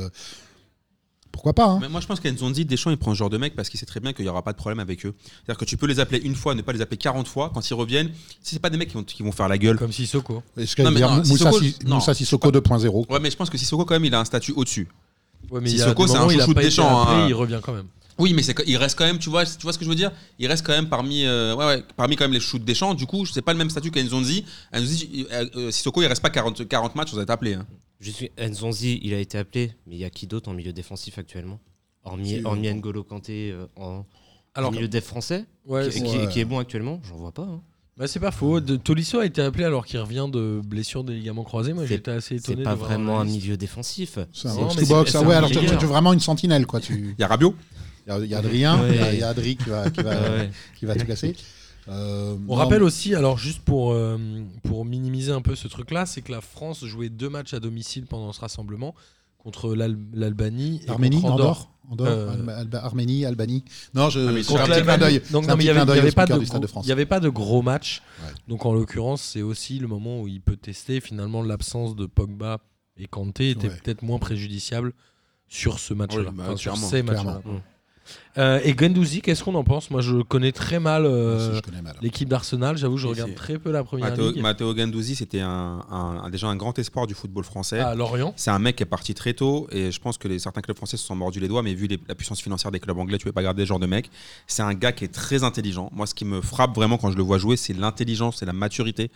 Pourquoi 1.33 1.55
pas 1.55 1.67
hein 1.67 1.79
Mais 1.81 1.89
moi, 1.89 2.01
je 2.01 2.07
pense 2.07 2.21
qu'Enzonzi, 2.21 2.65
Deschamps, 2.65 2.91
il 2.91 2.97
prend 2.99 3.13
ce 3.13 3.19
genre 3.19 3.31
de 3.31 3.39
mec 3.39 3.57
parce 3.57 3.69
qu'il 3.69 3.81
sait 3.81 3.87
très 3.87 4.01
bien 4.01 4.13
qu'il 4.13 4.25
n'y 4.25 4.29
aura 4.29 4.43
pas 4.43 4.53
de 4.53 4.57
problème 4.59 4.79
avec 4.81 5.05
eux. 5.07 5.15
C'est-à-dire 5.25 5.59
que 5.59 5.65
tu 5.65 5.77
peux 5.77 5.87
les 5.87 5.99
appeler 5.99 6.21
une 6.23 6.35
fois, 6.35 6.55
ne 6.55 6.63
pas 6.63 6.73
les 6.73 6.81
appeler 6.83 6.99
40 6.99 7.27
fois. 7.27 7.51
Quand 7.55 7.69
ils 7.69 7.75
reviennent, 7.75 8.11
si 8.43 8.55
c'est 8.55 8.59
pas 8.61 8.71
des 8.71 8.77
mecs 8.77 8.89
qui 8.89 8.95
vont, 8.95 9.03
qui 9.03 9.23
vont 9.23 9.33
faire 9.33 9.49
la 9.49 9.59
gueule. 9.59 9.79
Comme 9.79 9.93
Sissoko. 9.93 10.43
Non, 10.79 10.91
mais 10.91 11.01
non, 11.01 11.17
Moussa, 11.17 11.51
Sissoko, 11.51 11.59
Si- 11.61 11.77
non. 11.87 11.95
Moussa 11.97 12.15
Sissoko 12.15 12.51
2.0 12.51 13.07
Ouais, 13.11 13.19
mais 13.21 13.31
je 13.31 13.37
pense 13.37 13.49
que 13.51 13.57
Sissoko, 13.59 13.85
quand 13.85 13.95
même, 13.95 14.05
il 14.05 14.15
a 14.15 14.21
un 14.21 14.25
statut 14.25 14.53
au-dessus. 14.55 14.89
Ouais, 15.51 15.61
mais 15.61 15.71
Sissoko, 15.71 16.07
c'est 16.07 16.17
un 16.17 16.29
chouchou 16.29 16.55
de 16.55 16.61
Deschamps, 16.61 17.03
appelé, 17.03 17.23
hein. 17.23 17.27
Il 17.29 17.35
revient 17.35 17.61
quand 17.63 17.73
même. 17.73 17.87
Oui, 18.19 18.35
mais 18.35 18.43
il 18.67 18.77
reste 18.77 18.97
quand 18.99 19.07
même, 19.07 19.19
tu 19.19 19.31
vois, 19.31 19.47
tu 19.47 19.57
vois 19.63 19.73
ce 19.73 19.79
que 19.79 19.85
je 19.87 19.91
veux 19.91 19.97
dire? 19.97 20.13
Il 20.39 20.47
reste 20.47 20.65
quand 20.67 20.73
même 20.73 20.89
parmi, 20.91 21.25
euh, 21.25 21.55
ouais, 21.57 21.65
ouais, 21.65 21.83
parmi 21.97 22.15
quand 22.15 22.25
même 22.25 22.33
les 22.35 22.41
shoots 22.41 22.63
des 22.63 22.75
champs. 22.75 22.93
Du 22.93 23.07
coup, 23.07 23.25
c'est 23.25 23.41
pas 23.41 23.53
le 23.55 23.59
même 23.59 23.71
statut 23.71 23.91
qu'Enzonzi. 23.91 24.45
Enzonzi, 24.73 25.27
euh, 25.33 25.47
euh, 25.57 25.71
Sissoko, 25.71 26.03
il 26.03 26.07
reste 26.07 26.21
pas 26.23 26.29
40, 26.31 26.69
40 26.69 26.95
matchs, 26.95 27.13
vous 27.15 27.21
êtes 27.21 27.31
appelé. 27.31 27.55
hein. 27.55 27.67
Je 28.03 28.11
suis 28.11 28.31
Nzonzi, 28.39 28.99
il 29.03 29.15
a 29.15 29.19
été 29.19 29.39
appelé, 29.39 29.73
mais 29.87 29.95
il 29.97 30.01
y 30.01 30.05
a 30.05 30.11
qui 30.11 30.27
d'autre 30.27 30.51
en 30.51 30.55
milieu 30.55 30.73
défensif 30.73 31.19
actuellement 31.19 31.61
Hormis, 32.05 32.43
hormis 32.45 32.73
N'Golo 32.75 33.05
Kanté 33.05 33.53
euh, 33.53 33.67
en, 33.77 34.05
Alors, 34.55 34.73
milieu 34.73 34.89
def 34.89 35.05
français, 35.05 35.45
ouais, 35.67 35.87
qui, 35.89 35.93
c'est- 36.01 36.05
qui- 36.05 36.17
ouais. 36.19 36.29
qui 36.29 36.41
est 36.41 36.45
bon 36.45 36.59
actuellement, 36.59 37.01
j'en 37.09 37.15
vois 37.17 37.31
pas. 37.33 37.43
hein. 37.45 37.61
bah, 37.97 38.09
c'est 38.09 38.19
pas 38.19 38.33
faux. 38.33 38.61
De, 38.61 38.75
Tolisso 38.77 39.21
a 39.21 39.27
été 39.27 39.41
appelé 39.41 39.63
alors 39.65 39.87
qu'il 39.87 40.01
revient 40.01 40.27
de 40.33 40.61
blessure 40.65 41.05
des 41.05 41.15
ligaments 41.15 41.45
croisés. 41.45 41.73
Moi, 41.75 41.85
C'est- 41.85 41.95
j'étais 41.95 42.11
assez 42.11 42.39
C'est 42.41 42.51
étonné. 42.53 42.65
pas 42.65 42.73
de 42.73 42.79
voir 42.79 42.91
vraiment 42.91 43.21
un 43.21 43.25
milieu 43.25 43.57
défensif. 43.57 44.19
C'est 44.33 44.49
un 44.49 44.55
box 44.57 44.75
to 44.75 44.81
c'est- 44.81 44.89
box. 44.89 45.13
c'est 45.13 45.19
Ah 45.19 45.23
ouais, 45.23 45.35
alors 45.37 45.51
tu 45.51 45.59
veux 45.61 45.87
vraiment 45.87 46.13
une 46.13 46.19
sentinelle, 46.21 46.67
quoi. 46.67 46.81
Tu- 46.81 47.15
Il 47.17 47.21
y 47.21 47.23
a 47.25 47.29
Rabiot 47.29 47.55
Il 48.09 48.27
y 48.27 48.35
a- 48.35 48.39
Adrien, 48.39 48.85
il 49.13 49.19
y 49.21 49.23
a- 49.23 49.29
Adri 49.29 49.57
qui 49.57 49.69
va, 49.71 49.89
qui 49.91 50.03
va, 50.03 50.11
ouais. 50.21 50.51
qui 50.77 50.87
va 50.87 50.97
tout 50.97 51.07
casser. 51.07 51.37
Euh, 51.89 52.37
On 52.49 52.53
non, 52.53 52.55
rappelle 52.55 52.83
aussi, 52.83 53.15
alors 53.15 53.39
juste 53.39 53.61
pour, 53.63 53.93
euh, 53.93 54.17
pour 54.63 54.85
minimiser 54.85 55.33
un 55.33 55.43
peu 55.43 55.55
ce 55.57 55.67
truc-là, 55.69 56.07
c'est 56.07 56.23
que 56.23 56.31
la 56.33 56.41
France 56.41 56.85
jouait 56.85 57.09
deux 57.09 57.29
matchs 57.29 57.55
à 57.55 57.61
domicile 57.61 58.07
pendant 58.07 58.33
ce 58.33 58.41
rassemblement 58.41 58.95
contre 59.39 59.75
l'Al- 59.75 59.99
l'Albanie 60.13 60.81
et 60.87 60.91
Arménie, 60.91 61.21
contre 61.21 61.33
Andorre. 61.35 61.73
Andorre, 61.91 62.07
Andorre, 62.09 62.09
Euh, 62.29 62.33
Alba- 62.35 62.57
Alba- 62.59 62.85
Arménie, 62.85 63.25
Albanie. 63.27 63.65
Non, 63.95 64.09
je. 64.09 64.21
Ah, 64.21 64.27
contre 64.47 64.61
un 64.61 64.65
petit 64.67 64.71
l'Albanie. 64.71 64.85
clin 64.85 64.99
d'œil. 64.99 65.23
Donc 65.33 65.45
il 65.45 65.49
petit 65.57 65.67
y 65.67 65.71
avait, 65.71 66.13
pas 66.13 66.27
de 66.27 66.39
gros, 66.45 66.59
de 66.61 66.67
France. 66.69 66.87
il 66.87 66.89
y 66.89 66.93
avait 66.93 67.07
pas 67.07 67.19
de 67.19 67.29
gros 67.29 67.61
matchs. 67.63 68.03
Ouais. 68.23 68.31
Donc 68.47 68.65
en 68.65 68.73
l'occurrence, 68.73 69.21
c'est 69.21 69.43
aussi 69.43 69.81
le 69.81 69.89
moment 69.89 70.21
où 70.21 70.29
il 70.29 70.41
peut 70.41 70.57
tester. 70.57 71.01
Finalement, 71.01 71.43
l'absence 71.43 71.97
de 71.97 72.07
Pogba 72.07 72.59
et 72.97 73.09
Kanté 73.09 73.51
était 73.51 73.69
Ouais. 73.69 73.75
peut-être 73.83 74.03
moins 74.03 74.21
préjudiciable 74.21 74.93
sur 75.49 75.81
ce 75.81 75.93
match-là, 75.93 76.31
bah, 76.31 76.45
Enfin, 76.47 76.57
sur 76.57 76.77
ces 76.77 77.03
matchs-là. 77.03 77.43
Euh, 78.39 78.61
et 78.65 78.75
Gendouzi, 78.77 79.21
qu'est-ce 79.21 79.45
qu'on 79.45 79.55
en 79.55 79.63
pense 79.65 79.91
Moi, 79.91 80.01
je 80.01 80.23
connais 80.23 80.53
très 80.53 80.81
mal 80.81 81.05
euh, 81.05 81.61
l'équipe 82.01 82.29
d'Arsenal. 82.29 82.79
J'avoue, 82.79 82.97
je 82.97 83.07
Et 83.07 83.11
regarde 83.11 83.29
c'est- 83.31 83.37
très 83.37 83.59
peu 83.59 83.71
la 83.71 83.85
première 83.85 84.09
Matteo, 84.09 84.31
ligue. 84.31 84.41
Matteo 84.41 84.73
Guendouzi, 84.75 85.17
c'était 85.17 85.41
un, 85.41 85.81
un- 85.91 86.21
un- 86.25 86.31
déjà 86.31 86.47
un 86.47 86.57
grand 86.57 86.79
espoir 86.79 87.07
du 87.07 87.13
football 87.13 87.45
français. 87.45 87.81
À 87.81 87.95
Lorient. 87.95 88.33
C'est 88.37 88.51
un 88.51 88.59
mec 88.59 88.77
qui 88.77 88.85
est 88.85 88.87
parti 88.87 89.13
très 89.13 89.35
tôt 89.35 89.67
et 89.71 89.91
je 89.91 90.01
pense 90.01 90.17
que 90.17 90.29
les, 90.29 90.39
certains 90.39 90.63
clubs 90.63 90.77
français 90.79 90.97
se 90.97 91.05
sont 91.07 91.15
mordus 91.15 91.41
les 91.41 91.49
doigts, 91.49 91.63
mais 91.63 91.75
vu 91.75 91.87
les- 91.89 92.01
la 92.09 92.15
puissance 92.15 92.41
financière 92.41 92.71
des 92.71 92.81
clubs 92.81 92.97
anglais, 92.99 93.19
tu 93.19 93.27
ne 93.27 93.31
peux 93.31 93.35
pas 93.35 93.43
garder 93.43 93.65
ce 93.65 93.69
genre 93.69 93.79
de 93.79 93.87
mec. 93.87 94.11
C'est 94.47 94.63
un 94.63 94.73
gars 94.73 94.93
qui 94.93 95.05
est 95.05 95.13
très 95.13 95.45
intelligent. 95.45 95.91
Moi, 95.93 96.07
ce 96.07 96.15
qui 96.15 96.25
me 96.25 96.41
frappe 96.41 96.75
vraiment 96.75 96.97
quand 96.97 97.11
je 97.11 97.17
le 97.19 97.23
vois 97.23 97.37
jouer, 97.37 97.57
c'est 97.59 97.75
l'intelligence 97.75 98.43
et 98.43 98.47
la 98.47 98.55
maturité 98.55 99.11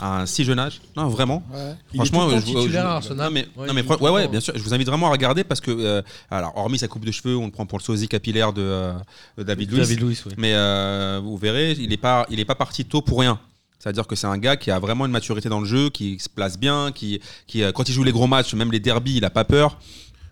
à 0.00 0.20
un 0.20 0.26
si 0.26 0.44
jeune 0.44 0.58
âge. 0.58 0.82
Non, 0.94 1.08
vraiment. 1.08 1.42
Ouais. 1.54 1.74
Il 1.92 1.94
est 1.94 2.04
Franchement, 2.04 2.24
tout 2.28 2.34
le 2.34 2.40
temps 2.42 2.46
je- 2.46 2.52
titulaire 2.58 2.82
je- 2.82 2.86
à 2.88 2.94
Arsenal. 2.96 3.26
Non, 3.28 3.32
mais, 3.32 3.46
Ouais, 3.56 3.66
non, 3.66 3.72
mais 3.72 4.10
ouais, 4.10 4.28
bien 4.28 4.40
sûr. 4.40 4.52
Je 4.54 4.62
vous 4.62 4.74
invite 4.74 4.86
vraiment 4.88 5.06
à 5.06 5.10
regarder 5.10 5.42
parce 5.42 5.60
que, 5.62 5.70
euh, 5.70 6.02
alors, 6.30 6.52
hormis 6.56 6.78
sa 6.78 6.86
coupe 6.88 7.06
de 7.06 7.10
cheveux, 7.12 7.34
on 7.36 7.46
le 7.46 7.50
prend 7.50 7.64
pour 7.64 7.78
le 7.78 7.82
sosie 7.82 8.08
capillaire 8.08 8.52
de, 8.58 8.62
euh, 8.62 8.92
de 9.38 9.42
David 9.42 9.70
Luiz. 9.70 9.80
David 9.80 10.02
oui. 10.02 10.18
Mais 10.36 10.54
euh, 10.54 11.20
vous 11.22 11.36
verrez, 11.36 11.72
il 11.72 11.88
n'est 11.88 11.96
pas, 11.96 12.26
il 12.30 12.40
est 12.40 12.44
pas 12.44 12.54
parti 12.54 12.84
tôt 12.84 13.02
pour 13.02 13.20
rien. 13.20 13.38
C'est-à-dire 13.78 14.06
que 14.06 14.16
c'est 14.16 14.26
un 14.26 14.38
gars 14.38 14.56
qui 14.56 14.70
a 14.70 14.78
vraiment 14.78 15.06
une 15.06 15.12
maturité 15.12 15.48
dans 15.48 15.60
le 15.60 15.66
jeu, 15.66 15.88
qui 15.90 16.18
se 16.18 16.28
place 16.28 16.58
bien, 16.58 16.90
qui, 16.92 17.20
qui 17.46 17.62
euh, 17.62 17.70
quand 17.72 17.88
il 17.88 17.92
joue 17.92 18.02
les 18.02 18.12
gros 18.12 18.26
matchs, 18.26 18.54
même 18.54 18.72
les 18.72 18.80
derbies, 18.80 19.16
il 19.16 19.24
a 19.24 19.30
pas 19.30 19.44
peur. 19.44 19.78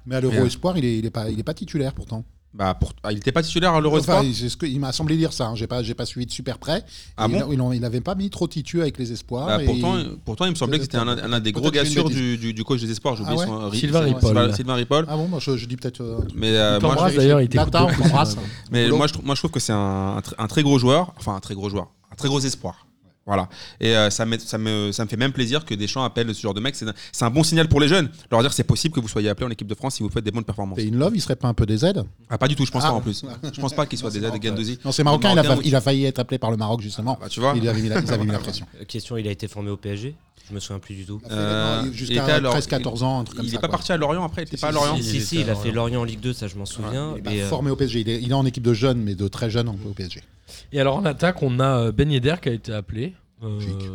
Mais 0.05 0.17
à 0.17 0.21
l'Euro. 0.21 0.45
Espoir, 0.45 0.77
il 0.79 0.85
est, 0.85 0.99
il 0.99 1.07
est 1.07 1.11
pas, 1.11 1.31
il 1.31 1.39
est 1.39 1.45
pas 1.45 1.55
titulaire 1.55 1.95
pourtant. 1.95 2.25
Bah, 2.57 2.73
pour, 2.73 2.95
ah, 3.03 3.13
il 3.13 3.17
n'était 3.17 3.33
pas 3.33 3.43
titulaire 3.43 3.75
à 3.75 3.81
l'Euro 3.83 3.99
Enfin, 3.99 4.23
Espoir 4.23 4.35
c'est 4.35 4.49
ce 4.49 4.57
que- 4.57 4.65
il 4.65 4.81
m'a 4.81 4.91
semblé 4.91 5.17
dire 5.19 5.33
ça. 5.35 5.49
hein. 5.49 5.55
J'ai 5.55 5.67
pas, 5.67 5.83
suivi 6.07 6.25
de 6.25 6.31
super 6.31 6.57
près. 6.59 6.83
Ah 7.19 7.27
il, 7.29 7.39
bon 7.39 7.53
il, 7.53 7.61
en- 7.61 7.73
il 7.73 7.85
avait 7.85 8.01
pas 8.01 8.15
mis 8.15 8.31
trop 8.31 8.49
titu 8.49 8.81
avec 8.81 8.97
les 8.97 9.13
espoirs. 9.13 9.47
Bah, 9.47 9.63
et- 9.63 9.67
pourtant, 9.67 9.97
pourtant, 10.25 10.45
il 10.47 10.53
me 10.53 10.55
semblait 10.55 10.79
que 10.79 10.85
c'était 10.85 10.97
un, 10.97 11.07
un- 11.07 11.33
un 11.35 11.41
des 11.41 11.53
gros 11.53 11.71
gars 11.71 11.85
sûrs 11.85 12.09
du, 12.09 12.39
du, 12.39 12.55
du 12.55 12.65
coach 12.65 12.81
des 12.81 12.91
espoirs. 12.91 13.15
J'ai 13.15 13.25
Ah 13.27 13.35
oublié 13.35 13.41
ouais 13.41 13.47
son- 13.47 13.73
Sylvain 13.73 14.01
Ripoll. 14.01 14.55
Sylvain, 14.55 14.75
Ripoll. 14.75 15.05
Ah 15.09 15.17
bon, 15.17 15.29
moi 15.29 15.39
je, 15.39 15.57
je 15.57 15.67
dis 15.67 15.77
peut-être. 15.77 16.01
euh. 16.01 16.19
Mais 16.35 16.57
euh, 16.57 16.81
moi, 16.81 17.11
d'ailleurs, 17.15 17.41
il 17.43 17.49
t'embrasse. 17.51 18.37
Mais 18.71 18.89
moi 18.89 19.07
je, 19.07 19.13
trou- 19.13 19.23
moi, 19.23 19.35
je 19.35 19.41
trouve 19.43 19.51
que 19.51 19.61
c'est 19.61 19.73
un 19.75 20.23
très 20.49 20.63
gros 20.63 20.79
joueur, 20.79 21.13
enfin 21.19 21.35
un 21.37 21.41
très 21.41 21.55
gros 21.55 21.69
joueur, 21.69 21.89
un 22.11 22.15
très 22.17 22.29
gros 22.29 22.41
espoir. 22.41 22.87
Voilà. 23.27 23.49
Et 23.81 23.97
euh, 23.97 24.09
ça, 24.09 24.25
me, 24.25 24.39
ça, 24.39 24.57
me, 24.57 24.93
ça 24.93 25.05
me 25.05 25.09
fait 25.09 25.17
même 25.17 25.33
plaisir 25.33 25.65
que 25.65 25.75
Deschamps 25.75 26.05
appelle 26.05 26.33
ce 26.33 26.41
genre 26.41 26.55
de 26.55 26.61
mec. 26.61 26.77
C'est 26.77 26.87
un, 26.89 26.95
c'est 27.11 27.25
un 27.25 27.31
bon 27.31 27.43
signal 27.43 27.67
pour 27.69 27.81
les 27.81 27.89
jeunes. 27.89 28.09
Leur 28.31 28.41
dire 28.41 28.53
c'est 28.53 28.63
possible 28.65 28.95
que 28.95 29.01
vous 29.01 29.09
soyez 29.09 29.29
appelé 29.29 29.47
en 29.47 29.51
équipe 29.51 29.67
de 29.67 29.75
France 29.75 29.97
si 29.97 30.03
vous 30.05 30.09
faites 30.11 30.23
des 30.25 30.31
bonnes 30.31 30.45
performances. 30.45 30.79
Et 30.79 30.89
In 30.89 30.97
Love, 30.97 31.13
il 31.17 31.21
serait 31.21 31.35
pas 31.37 31.49
un 31.49 31.55
peu 31.55 31.67
des 31.67 31.85
aides 31.85 32.05
Ah, 32.31 32.39
pas 32.39 32.47
du 32.47 32.55
tout, 32.55 32.65
je 32.65 32.71
pense 32.71 32.85
Ah. 32.85 32.91
pas 32.91 32.95
en 32.95 33.01
plus. 33.01 33.25
Je 33.53 33.61
pense 33.61 33.75
pas 33.75 33.85
qu'il 33.87 33.99
soit 33.99 34.11
des 34.11 34.25
aides 34.25 34.33
de 34.41 34.43
Gendouzi. 34.43 34.79
Non, 34.85 34.93
c'est 34.93 35.03
marocain, 35.03 35.33
il 35.33 35.39
a, 35.39 35.43
Marocain, 35.43 35.61
fa- 35.63 35.67
il 35.69 35.75
a 35.75 35.81
failli 35.81 36.05
être 36.05 36.21
appelé 36.21 36.39
par 36.39 36.53
le 36.53 36.57
Maroc 36.57 36.81
justement. 36.81 37.19
Bah, 37.21 37.29
tu 37.29 37.41
vois. 37.41 37.55
Il 37.57 37.69
avait 37.69 37.83
mis 37.83 37.89
la, 37.89 38.01
ils 38.01 38.13
avaient 38.13 38.25
mis 38.25 38.31
la 38.31 38.39
pression. 38.39 38.65
Question, 38.87 39.17
il 39.17 39.27
a 39.27 39.33
été 39.33 39.49
formé 39.49 39.71
au 39.71 39.77
PSG 39.77 40.15
Je 40.49 40.55
me 40.55 40.61
souviens 40.61 40.79
plus 40.79 40.95
du 40.95 41.05
tout. 41.05 41.21
Euh, 41.29 41.81
il 41.83 41.89
était 41.89 41.97
Jusqu'à 41.97 42.25
à 42.27 42.39
Lor- 42.39 42.55
13-14 42.57 43.03
ans, 43.03 43.19
un 43.21 43.25
truc 43.25 43.39
comme 43.39 43.45
Il 43.47 43.51
ça. 43.51 43.57
n'est 43.57 43.61
pas 43.61 43.67
quoi. 43.67 43.79
parti 43.79 43.91
à 43.91 43.97
Lorient 43.97 44.23
après, 44.25 44.43
il 44.43 44.47
était 44.47 44.57
Si, 44.57 44.61
pas 44.61 44.69
à 44.69 44.73
Lorient. 44.73 44.97
si, 44.99 45.03
Si, 45.03 45.17
il 45.17 45.23
si, 45.23 45.51
a 45.51 45.55
fait 45.57 45.73
Lorient. 45.73 46.01
En 46.01 46.05
Ligue 46.05 46.21
2, 46.21 46.33
ça 46.33 46.47
je 46.47 46.55
m'en 46.55 46.65
souviens. 46.65 47.17
Il 47.25 47.33
est 47.33 47.37
et, 47.39 47.43
euh, 47.43 47.49
formé 47.49 47.71
au 47.73 47.77
PSG. 47.77 48.01
Il 48.03 48.09
est, 48.09 48.23
il 48.23 48.31
est 48.31 48.35
en 48.35 48.47
équipe 48.47 48.63
de 48.63 48.73
jeunes, 48.73 48.99
mais 49.03 49.17
de 49.17 49.27
très 49.27 49.51
jeunes 49.51 49.69
au 49.69 49.73
PSG. 49.95 50.23
Et 50.73 50.81
alors 50.81 50.97
en 50.97 51.05
attaque, 51.05 51.43
on 51.43 51.59
a 51.61 51.79
euh, 51.87 51.93
Ben 51.93 52.11
Yedder 52.11 52.37
qui 52.43 52.49
a 52.49 52.53
été 52.53 52.73
appelé. 52.73 53.15
Euh, 53.43 53.49
Logique. 53.55 53.91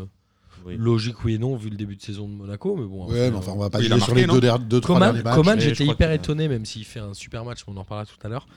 oui. 0.66 0.76
Logique, 0.78 1.24
oui 1.26 1.34
et 1.36 1.38
non, 1.38 1.56
vu 1.56 1.70
le 1.70 1.76
début 1.78 1.96
de 1.96 2.02
saison 2.02 2.28
de 2.28 2.34
Monaco. 2.34 2.76
Mais 2.76 2.86
bon, 2.86 3.06
Ouais, 3.08 3.12
après, 3.18 3.32
mais 3.32 3.38
enfin, 3.38 3.52
on 3.56 3.60
va 3.60 3.70
pas 3.70 3.80
Oui, 3.80 3.88
il 3.92 4.02
sur 4.02 4.14
les 4.16 4.26
non 4.28 4.34
deux, 4.36 4.42
der- 4.42 4.60
deux 4.60 4.80
trois 4.82 4.96
Coman, 4.96 5.10
derniers 5.14 5.24
matchs. 5.24 5.36
Coman, 5.36 5.56
mais 5.56 5.62
je 5.62 5.70
j'étais 5.70 5.84
crois 5.86 5.94
hyper 5.96 6.10
que- 6.10 6.16
étonné, 6.16 6.48
même 6.48 6.66
s'il 6.66 6.86
fait 6.86 7.00
un 7.00 7.14
super 7.14 7.44
match, 7.46 7.64
mais 7.68 7.74
on 7.76 7.78
en 7.78 7.84
parlera 7.86 8.06
tout 8.06 8.16
à 8.26 8.30
l'heure. 8.30 8.48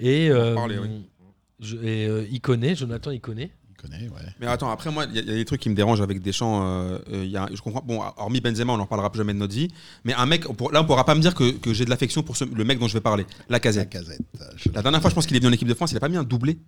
Et, 0.00 0.28
On 0.30 0.34
va 0.34 0.40
en 0.40 0.42
euh, 0.44 0.54
parler, 0.54 0.78
oui. 0.78 0.88
je- 1.60 1.76
et 1.76 2.06
euh, 2.06 2.26
Iconé, 2.30 2.74
Jonathan 2.74 3.10
Iconé. 3.10 3.52
Il 3.70 3.76
connaît, 3.90 4.08
ouais. 4.08 4.20
Mais 4.40 4.46
attends, 4.46 4.70
après, 4.70 4.90
moi, 4.90 5.04
il 5.10 5.14
y, 5.16 5.18
a- 5.18 5.22
il 5.22 5.28
y 5.28 5.32
a 5.32 5.34
des 5.34 5.44
trucs 5.44 5.60
qui 5.60 5.68
me 5.68 5.74
dérangent 5.74 6.00
avec 6.00 6.20
Deschamps. 6.22 6.62
euh, 6.66 6.98
euh, 7.12 7.24
il 7.24 7.30
y 7.30 7.36
a, 7.36 7.48
je 7.52 7.60
comprends. 7.60 7.82
Bon, 7.84 8.00
hormis 8.16 8.40
Benzema, 8.40 8.72
on 8.72 8.78
n'en 8.78 8.86
parlera 8.86 9.10
plus 9.12 9.18
jamais 9.18 9.34
de 9.34 9.38
notre 9.38 9.54
vie. 9.54 9.68
Mais 10.04 10.14
un 10.14 10.24
mec, 10.26 10.48
on 10.48 10.54
pour- 10.54 10.72
là, 10.72 10.80
on 10.82 10.84
pourra 10.86 11.04
pas 11.04 11.14
me 11.14 11.20
dire 11.20 11.34
que, 11.34 11.50
que 11.52 11.72
j'ai 11.74 11.84
de 11.84 11.90
l'affection 11.90 12.22
pour 12.22 12.36
ce- 12.36 12.44
le 12.44 12.64
mec 12.64 12.78
dont 12.78 12.88
je 12.88 12.94
vais 12.94 13.00
parler, 13.02 13.24
la 13.48 13.54
La 13.54 13.60
casette. 13.60 13.90
casette. 13.90 14.20
je- 14.56 14.70
La 14.74 14.80
dernière 14.82 15.00
fois, 15.02 15.10
je 15.10 15.14
pense 15.14 15.26
qu'il 15.26 15.36
est 15.36 15.40
venu 15.40 15.50
en 15.50 15.54
équipe 15.54 15.68
de 15.68 15.74
France, 15.74 15.92
il 15.92 15.96
a 15.96 16.00
pas 16.00 16.08
mis 16.08 16.16
un 16.16 16.24
doublé. 16.24 16.58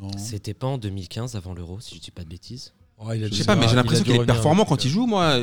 Non. 0.00 0.08
C'était 0.16 0.54
pas 0.54 0.66
en 0.66 0.78
2015 0.78 1.36
avant 1.36 1.54
l'Euro, 1.54 1.78
si 1.80 1.96
je 1.96 2.00
dis 2.00 2.10
pas 2.10 2.24
de 2.24 2.28
bêtises. 2.28 2.72
Oh, 2.98 3.08
il 3.14 3.22
a 3.22 3.26
Je 3.26 3.32
dû- 3.32 3.36
sais 3.38 3.44
pas, 3.44 3.54
mais 3.56 3.64
il 3.64 3.68
j'ai 3.68 3.72
a 3.74 3.76
l'impression 3.76 4.02
dû 4.02 4.06
qu'il 4.10 4.14
est 4.16 4.18
revenir. 4.18 4.34
performant 4.34 4.64
quand 4.64 4.84
il 4.84 4.90
joue, 4.90 5.06
moi. 5.06 5.38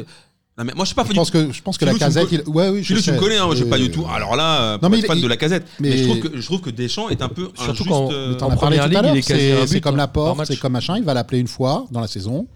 Non, 0.58 0.66
mais 0.66 0.74
moi, 0.76 0.84
je 0.84 0.88
suis 0.88 0.96
pas 0.96 1.04
Je 1.04 1.08
fan 1.08 1.14
du 1.14 1.20
pense 1.20 1.32
que, 1.32 1.52
je 1.52 1.62
pense 1.62 1.78
que 1.78 1.86
la 1.86 1.92
Philou, 1.94 2.00
tu 2.00 2.06
me 2.06 2.14
casette. 2.14 2.32
il- 2.48 2.50
Ouais, 2.50 2.70
oui, 2.70 2.80
je 2.82 2.88
Philou, 2.88 3.00
tu 3.00 3.06
sais. 3.06 3.12
me 3.14 3.20
connais, 3.20 3.38
hein, 3.38 3.46
moi, 3.46 3.56
je 3.56 3.62
suis 3.62 3.70
pas 3.70 3.78
du 3.78 3.90
tout. 3.92 4.06
Alors 4.10 4.36
là, 4.36 4.62
euh, 4.62 4.74
Non, 4.74 4.80
pour 4.80 4.90
mais 4.90 5.00
être 5.00 5.08
fan 5.08 5.18
il- 5.18 5.22
de 5.24 5.28
la 5.28 5.38
casette. 5.38 5.66
Mais, 5.80 5.90
mais- 5.90 5.98
je, 5.98 6.04
trouve 6.06 6.20
que, 6.20 6.42
je 6.42 6.46
trouve 6.46 6.62
que 6.62 6.70
Deschamps 6.70 7.10
est 7.10 7.22
un 7.22 7.30
peu 7.30 7.50
Surtout 7.56 7.72
injuste. 7.72 7.90
quand- 7.90 8.12
euh, 8.12 8.34
T'en 8.36 8.48
En 8.48 8.52
as 8.52 8.56
parlé 8.58 8.78
première 8.78 8.84
tout 8.84 8.86
à 8.86 8.88
ligue, 8.90 8.98
il 9.00 9.06
l'heure. 9.08 9.16
est 9.16 9.22
quasi 9.22 9.52
à 9.52 9.62
un 9.62 9.68
C'est 9.68 9.82
comme 9.82 9.94
hein, 9.96 9.98
la 9.98 10.08
par 10.08 10.14
porte, 10.26 10.38
match. 10.40 10.48
c'est 10.50 10.58
comme 10.58 10.74
machin. 10.74 10.98
Il 10.98 11.04
va 11.04 11.14
l'appeler 11.14 11.40
une 11.40 11.48
fois 11.48 11.86
dans 11.92 12.00
la 12.02 12.08
saison, 12.08 12.48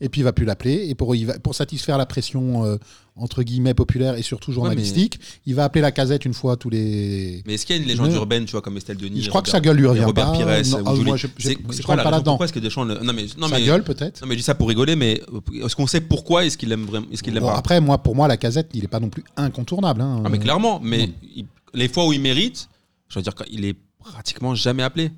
et 0.00 0.08
puis 0.08 0.20
il 0.20 0.24
va 0.24 0.32
plus 0.32 0.44
l'appeler. 0.44 0.86
Et 0.88 0.94
pour, 0.94 1.14
il 1.14 1.26
va- 1.26 1.38
pour 1.38 1.54
satisfaire 1.54 1.98
la 1.98 2.06
pression 2.06 2.64
euh, 2.64 2.76
entre 3.16 3.42
guillemets 3.44 3.74
populaire 3.74 4.16
et 4.16 4.22
surtout 4.22 4.50
journalistique, 4.52 5.20
il 5.46 5.54
va 5.54 5.64
appeler 5.64 5.82
la 5.82 5.92
casette 5.92 6.24
une 6.24 6.34
fois 6.34 6.56
tous 6.56 6.68
les. 6.70 7.42
Mais 7.46 7.54
est-ce 7.54 7.64
qu'il 7.64 7.76
y 7.76 7.78
a 7.78 7.82
une 7.82 7.88
légende 7.88 8.08
Mais- 8.10 8.16
urbaine, 8.16 8.44
tu 8.44 8.52
vois, 8.52 8.60
comme 8.62 8.76
Estelle 8.76 8.96
Denis 8.96 9.22
Je 9.22 9.28
crois 9.28 9.40
que 9.42 9.48
sa 9.48 9.60
gueule 9.60 9.76
lui 9.76 9.86
revient 9.86 10.04
Robert 10.04 10.32
pas. 10.32 10.36
Pires, 10.36 10.46
Non, 10.46 10.82
ah, 10.86 10.92
moi, 10.94 11.16
je- 11.16 11.26
je- 11.38 11.48
je 11.50 11.88
la 11.88 11.96
pas 12.02 12.10
là-dedans. 12.10 12.32
Pourquoi 12.32 12.46
est-ce 12.46 12.52
que 12.52 12.58
Deschamps 12.58 12.84
le- 12.84 12.98
Non 12.98 13.12
mais 13.12 13.26
non 13.38 13.48
Sa 13.48 13.58
mais 13.58 13.64
gueule 13.64 13.84
peut-être. 13.84 14.20
non 14.20 14.26
mais 14.26 14.34
je 14.34 14.38
dis 14.40 14.44
ça 14.44 14.54
pour 14.56 14.68
rigoler, 14.68 14.96
mais 14.96 15.20
est-ce 15.64 15.76
qu'on 15.76 15.86
sait 15.86 16.00
pourquoi 16.00 16.44
est-ce 16.44 16.58
qu'il 16.58 16.72
aime 16.72 16.84
vraiment, 16.86 17.06
est-ce 17.12 17.22
qu'il 17.22 17.32
l'aime 17.34 17.42
Bon, 17.44 17.50
pas 17.50 17.56
après, 17.58 17.80
moi, 17.80 17.98
pour 17.98 18.16
moi, 18.16 18.26
la 18.26 18.36
casette, 18.36 18.70
il 18.74 18.82
est 18.84 18.88
pas 18.88 19.00
non 19.00 19.08
plus 19.10 19.22
incontournable. 19.36 20.00
hein. 20.00 20.22
Ah 20.24 20.28
mais 20.28 20.38
clairement, 20.38 20.80
mais 20.82 21.10
il- 21.36 21.46
les 21.72 21.88
fois 21.88 22.06
où 22.06 22.12
il 22.12 22.20
mérite, 22.20 22.68
je 23.08 23.18
veux 23.18 23.22
dire 23.22 23.34
qu'il 23.34 23.64
est 23.64 23.76
pratiquement 24.00 24.54
jamais 24.56 24.82
appelé. 24.82 25.10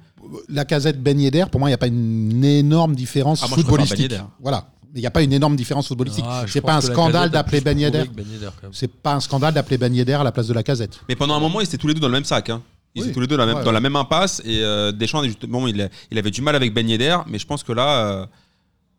La 0.49 0.64
casette 0.64 1.02
Ben 1.02 1.18
Yedder, 1.21 1.45
pour 1.50 1.61
moi, 1.61 1.68
il 1.68 1.73
n'y 1.73 1.75
a 1.75 1.78
pas 1.78 1.87
une 1.88 2.45
énorme 2.45 2.95
différence 2.95 3.40
Ah, 3.42 3.49
moi, 3.49 3.56
Ben 3.56 3.62
footballistique. 3.64 3.99
Yedder. 4.00 4.21
Voilà. 4.40 4.71
Il 4.95 5.00
n'y 5.00 5.06
a 5.06 5.11
pas 5.11 5.23
une 5.23 5.33
énorme 5.33 5.56
différence 5.56 5.88
footballistique. 5.88 6.25
Ah, 6.26 6.45
je 6.47 6.52
c'est 6.52 6.61
pense 6.61 6.71
pas 6.71 6.76
un 6.76 6.80
scandale 6.80 7.30
d'appeler 7.30 7.61
Ben 7.61 7.78
Yedder. 7.78 8.04
Ben. 8.14 8.25
C'est 8.73 8.90
pas 8.90 9.14
un 9.14 9.21
scandale 9.21 9.52
d'appeler 9.52 9.76
Ben 9.78 9.95
Yedder 9.95 10.14
à 10.14 10.25
la 10.25 10.33
place 10.33 10.47
de 10.49 10.54
la 10.54 10.62
casette. 10.62 11.00
Mais 11.09 11.16
pendant 11.16 11.35
un 11.35 11.40
moment, 11.40 11.61
ils 11.61 11.64
étaient 11.64 11.76
tous 11.76 11.87
les 11.88 11.95
deux 11.95 12.00
dans 12.00 12.09
le 12.09 12.12
même 12.14 12.25
sac. 12.25 12.49
Hein. 12.50 12.62
Ils 12.95 13.02
Oui. 13.02 13.09
étaient 13.09 13.14
tous 13.14 13.21
les 13.21 13.26
deux 13.26 13.37
dans 13.37 13.42
la 13.45 13.47
même, 13.47 13.56
Ouais, 13.56 13.62
dans 13.62 13.68
ouais. 13.68 13.75
la 13.75 13.80
même 13.80 13.95
impasse. 13.97 14.40
Et 14.47 14.61
euh, 14.62 14.92
Deschamps, 14.92 15.23
justement, 15.25 15.68
il, 15.68 15.90
il 16.11 16.18
avait 16.18 16.30
du 16.30 16.40
mal 16.40 16.56
avec 16.56 16.73
Ben 16.73 16.88
Yedder. 16.88 17.18
Mais 17.26 17.38
je 17.38 17.47
pense 17.47 17.62
que 17.62 17.73
là, 17.73 18.06
euh, 18.23 18.26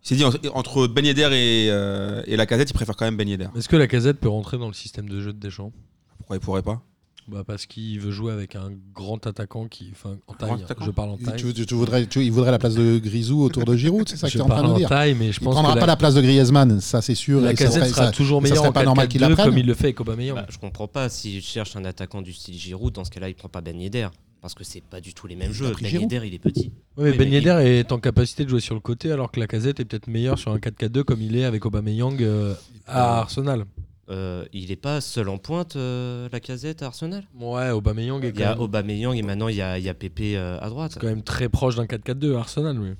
il 0.03 0.07
s'est 0.10 0.15
dit 0.15 0.24
en- 0.24 0.31
entre 0.53 0.86
Ben 0.86 1.03
Yedder 1.03 1.29
et, 1.34 1.67
euh, 1.72 2.22
et 2.27 2.38
la 2.38 2.46
casette, 2.46 2.69
il 2.69 2.74
préfère 2.74 2.96
quand 2.96 3.05
même 3.05 3.17
Ben 3.17 3.27
Yedder. 3.27 3.48
Est-ce 3.57 3.67
que 3.67 3.75
la 3.75 3.88
casette 3.88 4.19
peut 4.19 4.29
rentrer 4.29 4.60
dans 4.60 4.67
le 4.67 4.74
système 4.74 5.10
de 5.10 5.19
jeu 5.19 5.34
de 5.34 5.39
Deschamps? 5.39 5.72
Pourquoi 6.19 6.36
il 6.36 6.39
pourrait 6.41 6.62
pas? 6.62 6.79
Bah 7.27 7.43
Parce 7.46 7.65
qu'il 7.65 8.00
veut 8.00 8.12
jouer 8.12 8.31
avec 8.31 8.55
un 8.55 8.72
grand 8.93 9.25
attaquant 9.27 9.67
qui. 9.67 9.89
Enfin, 9.91 10.17
en 10.27 10.34
taille. 10.34 10.51
Hein. 10.51 10.75
Je 10.86 10.91
parle 10.91 11.10
en 11.10 11.17
taille. 11.17 11.36
Tu, 11.38 11.53
tu- 11.53 11.65
tu 11.65 11.74
voudrais, 11.75 12.05
tu- 12.05 12.24
il 12.24 12.31
voudrait 12.31 12.51
la 12.51 12.60
place 12.60 12.75
de 12.75 12.98
Grisou 13.00 13.41
autour 13.43 13.65
de 13.65 13.75
Giroud, 13.75 14.07
c'est 14.07 14.15
ça 14.17 14.27
que 14.27 14.31
tu 14.31 14.38
je 14.38 14.43
es 14.43 14.46
en 14.46 14.48
train 14.50 14.62
parle 14.62 14.74
de 14.74 14.77
dire 14.77 14.89
taille, 14.89 15.13
mais 15.13 15.31
je 15.31 15.39
Il 15.41 15.43
pense 15.43 15.53
prendra 15.55 15.74
que 15.74 15.79
pas 15.79 15.86
la, 15.86 15.91
la 15.93 15.98
place 15.98 16.13
de 16.15 16.22
Griezmann, 16.22 16.79
ça 16.79 17.01
c'est 17.01 17.15
sûr. 17.15 17.41
la 17.41 17.53
casette 17.53 17.86
sera 17.86 18.05
ça- 18.07 18.12
toujours 18.12 18.41
ça 18.41 18.50
meilleure 18.50 18.65
en 18.65 18.72
pas 18.72 18.84
normal 18.84 19.07
qu'il 19.10 19.19
la 19.22 19.27
4-4-2 19.29 19.34
prenne. 19.34 19.46
comme 19.50 19.57
il 19.57 19.65
le 19.65 19.74
fait 19.74 19.84
avec 19.86 20.00
Aubameyang. 20.00 20.36
Bah, 20.36 20.46
je 20.50 20.57
comprends 20.57 20.88
pas 20.88 21.10
s'il 21.10 21.41
cherche 21.41 21.75
un 21.75 21.84
attaquant 21.86 22.22
du 22.22 22.31
style 22.34 22.55
Giroud, 22.57 22.93
dans 22.93 23.03
ce 23.03 23.12
cas-là, 23.12 23.29
il 23.29 23.36
prend 23.36 23.50
pas 23.50 23.62
Ben 23.62 23.79
Yedder. 23.79 24.07
Parce 24.39 24.53
que 24.53 24.63
c'est 24.63 24.84
pas 24.84 25.01
du 25.01 25.13
tout 25.15 25.25
les 25.27 25.36
mêmes 25.36 25.51
jeux. 25.51 25.74
Ben. 25.81 25.89
Yedder, 25.91 26.22
il 26.24 26.34
est 26.36 26.39
petit. 26.39 26.72
Ouais, 26.96 27.05
mais 27.05 27.12
Oui, 27.12 27.17
Ben 27.17 27.34
Yedder 27.34 27.60
est 27.65 27.91
en 27.91 27.98
capacité 28.00 28.46
de 28.46 28.50
jouer 28.50 28.60
sur 28.62 28.75
le 28.75 28.79
côté 28.81 29.12
alors 29.12 29.31
que 29.31 29.39
la 29.39 29.48
casette 29.48 29.79
est 29.79 29.86
peut-être 29.86 30.07
meilleure 30.07 30.38
sur 30.38 30.51
un 30.51 30.60
4-4-2 30.60 31.03
comme 31.03 31.22
il 31.22 31.36
est 31.36 31.43
avec 31.43 31.65
Aubameyang 31.65 32.22
euh, 32.22 32.53
à 32.86 33.17
Arsenal. 33.19 33.65
Euh, 34.09 34.45
il 34.53 34.71
est 34.71 34.77
pas 34.77 35.01
seul 35.01 35.27
en 35.27 35.37
pointe, 35.37 35.75
euh, 35.75 36.29
la 36.31 36.39
casette 36.39 36.81
à 36.81 36.85
Arsenal? 36.87 37.25
Ouais, 37.37 37.71
Aubameyang 37.71 38.23
est 38.23 38.29
Il 38.29 38.35
y 38.35 38.37
quand, 38.39 38.45
a 38.45 38.49
même, 38.51 38.61
Aubameyang 38.61 39.13
et 39.17 39.21
maintenant 39.21 39.49
il 39.49 39.55
y 39.57 39.61
a, 39.61 39.77
il 39.77 39.83
y 39.83 39.89
a 39.89 39.93
Pépé 39.93 40.37
euh, 40.37 40.57
à 40.61 40.69
droite. 40.69 40.93
c'est 40.93 40.99
quand 41.01 41.07
même 41.07 41.23
très 41.23 41.49
proche 41.49 41.75
d'un 41.75 41.85
4-4-2 41.85 42.35
à 42.35 42.39
Arsenal, 42.39 42.77
lui. 42.77 42.93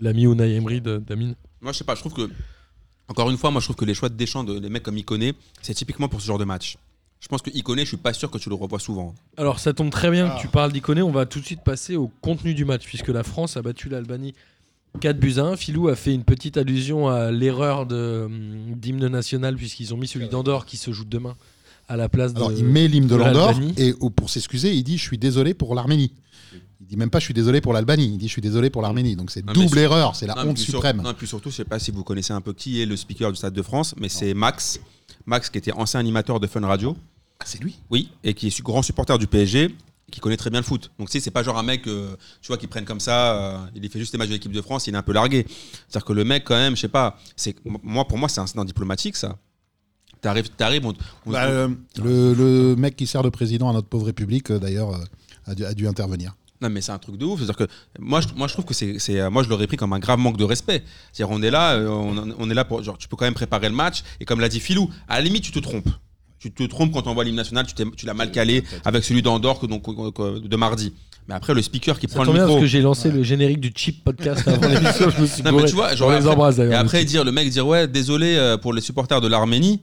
L'ami 0.00 0.24
Unai 0.24 0.54
Emery 0.54 0.80
de 0.80 0.98
d'Amine. 0.98 1.34
Moi, 1.60 1.72
je 1.72 1.78
sais 1.78 1.84
pas. 1.84 1.94
Je 1.94 2.00
trouve 2.00 2.12
que, 2.14 2.30
encore 3.08 3.30
une 3.30 3.36
fois, 3.38 3.50
moi, 3.50 3.60
je 3.60 3.66
trouve 3.66 3.76
que 3.76 3.84
les 3.84 3.94
choix 3.94 4.08
de 4.10 4.14
Deschamps, 4.14 4.44
de, 4.44 4.58
les 4.60 4.68
mecs 4.68 4.82
comme 4.82 4.98
Iconé, 4.98 5.32
c'est 5.62 5.74
typiquement 5.74 6.08
pour 6.08 6.20
ce 6.20 6.26
genre 6.26 6.38
de 6.38 6.44
match. 6.44 6.76
Je 7.20 7.26
pense 7.26 7.42
que 7.42 7.50
Iconé, 7.50 7.82
je 7.82 7.88
suis 7.88 7.96
pas 7.96 8.12
sûr 8.12 8.30
que 8.30 8.38
tu 8.38 8.48
le 8.48 8.54
revois 8.54 8.78
souvent. 8.78 9.14
Alors 9.38 9.58
ça 9.58 9.72
tombe 9.72 9.90
très 9.90 10.10
bien 10.10 10.28
Ah. 10.30 10.36
que 10.36 10.40
tu 10.42 10.48
parles 10.48 10.72
d'Iconé, 10.72 11.02
on 11.02 11.10
va 11.10 11.26
tout 11.26 11.40
de 11.40 11.44
suite 11.44 11.62
passer 11.64 11.96
au 11.96 12.08
contenu 12.20 12.54
du 12.54 12.64
match 12.64 12.84
puisque 12.84 13.08
la 13.08 13.24
France 13.24 13.56
a 13.56 13.62
battu 13.62 13.88
l'Albanie 13.88 14.34
4 15.00 15.18
buts 15.18 15.34
à 15.38 15.42
1. 15.42 15.56
Filou 15.56 15.88
a 15.88 15.96
fait 15.96 16.12
une 16.14 16.24
petite 16.24 16.56
allusion 16.56 17.08
à 17.08 17.30
l'erreur 17.30 17.86
de, 17.86 18.24
hum, 18.26 18.74
d'hymne 18.76 19.06
national 19.08 19.56
puisqu'ils 19.56 19.94
ont 19.94 19.96
mis 19.96 20.08
celui 20.08 20.28
d'Andorre 20.28 20.66
qui 20.66 20.76
se 20.76 20.92
joue 20.92 21.04
demain 21.04 21.36
à 21.88 21.96
la 21.96 22.08
place 22.08 22.32
de... 22.34 22.38
Alors 22.38 22.52
il 22.52 22.64
met 22.64 22.86
l'hymne 22.88 23.06
de 23.06 23.14
de 23.14 23.16
l'Andorre 23.16 23.58
et 23.76 23.94
oh, 24.00 24.10
pour 24.10 24.28
s'excuser, 24.30 24.74
il 24.74 24.82
dit 24.82 24.98
je 24.98 25.02
suis 25.02 25.18
désolé 25.18 25.54
pour 25.54 25.74
l'Arménie. 25.74 26.12
Il 26.80 26.86
dit 26.86 26.96
même 26.96 27.10
pas 27.10 27.18
je 27.18 27.24
suis 27.24 27.34
désolé 27.34 27.60
pour 27.60 27.72
l'Albanie, 27.72 28.06
il 28.06 28.18
dit 28.18 28.26
je 28.28 28.32
suis 28.32 28.42
désolé 28.42 28.70
pour 28.70 28.82
l'Arménie. 28.82 29.16
Donc 29.16 29.30
c'est 29.30 29.44
double 29.44 29.68
sur- 29.68 29.78
erreur, 29.78 30.16
c'est 30.16 30.26
la 30.26 30.34
Non, 30.34 30.50
honte 30.50 30.58
sur- 30.58 30.74
suprême. 30.74 31.02
non, 31.02 31.10
et 31.10 31.14
puis 31.14 31.26
surtout, 31.26 31.50
je 31.50 31.56
sais 31.56 31.64
pas 31.64 31.78
si 31.78 31.90
vous 31.90 32.04
connaissez 32.04 32.32
un 32.32 32.40
peu 32.40 32.52
qui 32.52 32.80
est 32.82 32.86
le 32.86 32.96
speaker 32.96 33.30
du 33.30 33.36
Stade 33.36 33.52
de 33.54 33.62
France, 33.62 33.94
mais 33.98 34.08
c'est 34.08 34.32
Max. 34.34 34.80
Max, 35.26 35.50
qui 35.50 35.58
était 35.58 35.72
ancien 35.72 36.00
animateur 36.00 36.40
de 36.40 36.46
Fun 36.46 36.60
Radio. 36.66 36.96
Ah, 37.40 37.44
c'est 37.46 37.60
lui? 37.62 37.78
Oui, 37.90 38.10
et 38.24 38.32
qui 38.34 38.46
est 38.48 38.62
grand 38.62 38.82
supporter 38.82 39.18
du 39.18 39.26
PSG, 39.26 39.74
qui 40.10 40.20
connaît 40.20 40.36
très 40.36 40.50
bien 40.50 40.60
le 40.60 40.64
foot. 40.64 40.90
Donc, 40.98 41.08
tu 41.08 41.12
sais, 41.12 41.20
c'est 41.20 41.30
pas 41.30 41.42
genre 41.42 41.58
un 41.58 41.62
mec, 41.62 41.86
euh, 41.86 42.16
tu 42.40 42.48
vois, 42.48 42.56
qui 42.56 42.66
prenne 42.66 42.84
comme 42.84 43.00
ça, 43.00 43.36
euh, 43.36 43.58
il 43.74 43.88
fait 43.90 43.98
juste 43.98 44.12
les 44.12 44.18
matchs 44.18 44.28
de 44.28 44.34
l'équipe 44.34 44.52
de 44.52 44.62
France, 44.62 44.86
il 44.86 44.94
est 44.94 44.96
un 44.96 45.02
peu 45.02 45.12
largué. 45.12 45.46
C'est-à-dire 45.88 46.04
que 46.06 46.12
le 46.12 46.24
mec, 46.24 46.44
quand 46.44 46.54
même, 46.56 46.76
je 46.76 46.80
sais 46.82 46.88
pas, 46.88 47.18
c'est, 47.36 47.54
moi, 47.82 48.06
pour 48.06 48.16
moi, 48.18 48.28
c'est 48.28 48.40
un 48.40 48.44
incident 48.44 48.64
diplomatique, 48.64 49.16
ça. 49.16 49.36
T'arrives, 50.20 50.48
t'arrives, 50.50 50.84
on, 50.86 50.94
on- 51.26 51.30
Bah, 51.32 51.44
euh, 51.46 51.68
le, 52.02 52.34
le 52.34 52.74
mec 52.76 52.96
qui 52.96 53.06
sert 53.06 53.22
de 53.22 53.28
président 53.28 53.68
à 53.70 53.72
notre 53.72 53.88
pauvre 53.88 54.06
République, 54.06 54.50
d'ailleurs, 54.50 54.98
a, 55.46 55.54
dû, 55.54 55.64
a 55.64 55.74
dû 55.74 55.86
intervenir. 55.86 56.34
Non, 56.60 56.70
mais 56.70 56.80
c'est 56.80 56.90
un 56.90 56.98
truc 56.98 57.16
de 57.18 57.24
ouf. 57.24 57.38
C'est-à-dire 57.38 57.56
que 57.56 57.72
moi, 58.00 58.20
je, 58.20 58.26
moi, 58.34 58.48
je 58.48 58.52
trouve 58.54 58.64
que 58.64 58.74
c'est, 58.74 58.98
c'est, 58.98 59.30
moi, 59.30 59.44
je 59.44 59.48
l'aurais 59.48 59.68
pris 59.68 59.76
comme 59.76 59.92
un 59.92 60.00
grave 60.00 60.18
manque 60.18 60.36
de 60.36 60.42
respect. 60.42 60.82
C'est-à-dire, 61.12 61.32
on 61.36 61.40
est 61.40 61.50
là, 61.52 61.78
on, 61.78 62.32
on 62.36 62.50
est 62.50 62.54
là 62.54 62.64
pour, 62.64 62.82
genre, 62.82 62.98
tu 62.98 63.06
peux 63.06 63.14
quand 63.14 63.26
même 63.26 63.34
préparer 63.34 63.68
le 63.68 63.76
match. 63.76 64.02
Et 64.18 64.24
comme 64.24 64.40
l'a 64.40 64.48
dit 64.48 64.58
Filou, 64.58 64.90
à 65.06 65.16
la 65.18 65.20
limite, 65.22 65.44
tu 65.44 65.52
te 65.52 65.60
trompes. 65.60 65.88
Tu 66.38 66.52
te 66.52 66.62
trompes 66.64 66.92
quand 66.92 67.06
on 67.06 67.14
voit 67.14 67.24
l'hymne 67.24 67.36
national, 67.36 67.66
tu, 67.66 67.74
t'es- 67.74 67.84
tu 67.96 68.06
l'as 68.06 68.14
mal 68.14 68.30
calé 68.30 68.62
avec 68.84 69.04
celui 69.04 69.22
d'Andorre 69.22 69.66
donc, 69.66 69.82
de 70.48 70.56
mardi. 70.56 70.92
Mais 71.28 71.34
après, 71.34 71.52
le 71.52 71.60
speaker 71.60 71.98
qui 71.98 72.06
prend 72.06 72.20
le 72.22 72.26
tombe 72.26 72.34
bien 72.36 72.44
micro. 72.44 72.54
parce 72.56 72.64
que 72.64 72.68
j'ai 72.70 72.80
lancé 72.80 73.10
le 73.10 73.22
générique 73.22 73.60
du 73.60 73.70
Cheap 73.74 74.02
Podcast 74.02 74.48
avant 74.48 74.66
l'émission, 74.66 75.10
je 75.10 75.20
me 75.20 75.26
suis 75.26 75.42
Non, 75.42 75.52
mais 75.52 75.64
tu 75.66 75.74
vois, 75.74 75.94
genre, 75.94 76.08
On 76.08 76.48
les 76.48 76.60
Et 76.70 76.74
après, 76.74 77.04
dire, 77.04 77.22
le 77.24 77.32
mec 77.32 77.50
dire, 77.50 77.66
ouais, 77.66 77.86
désolé 77.86 78.36
euh, 78.36 78.56
pour 78.56 78.72
les 78.72 78.80
supporters 78.80 79.20
de 79.20 79.28
l'Arménie. 79.28 79.82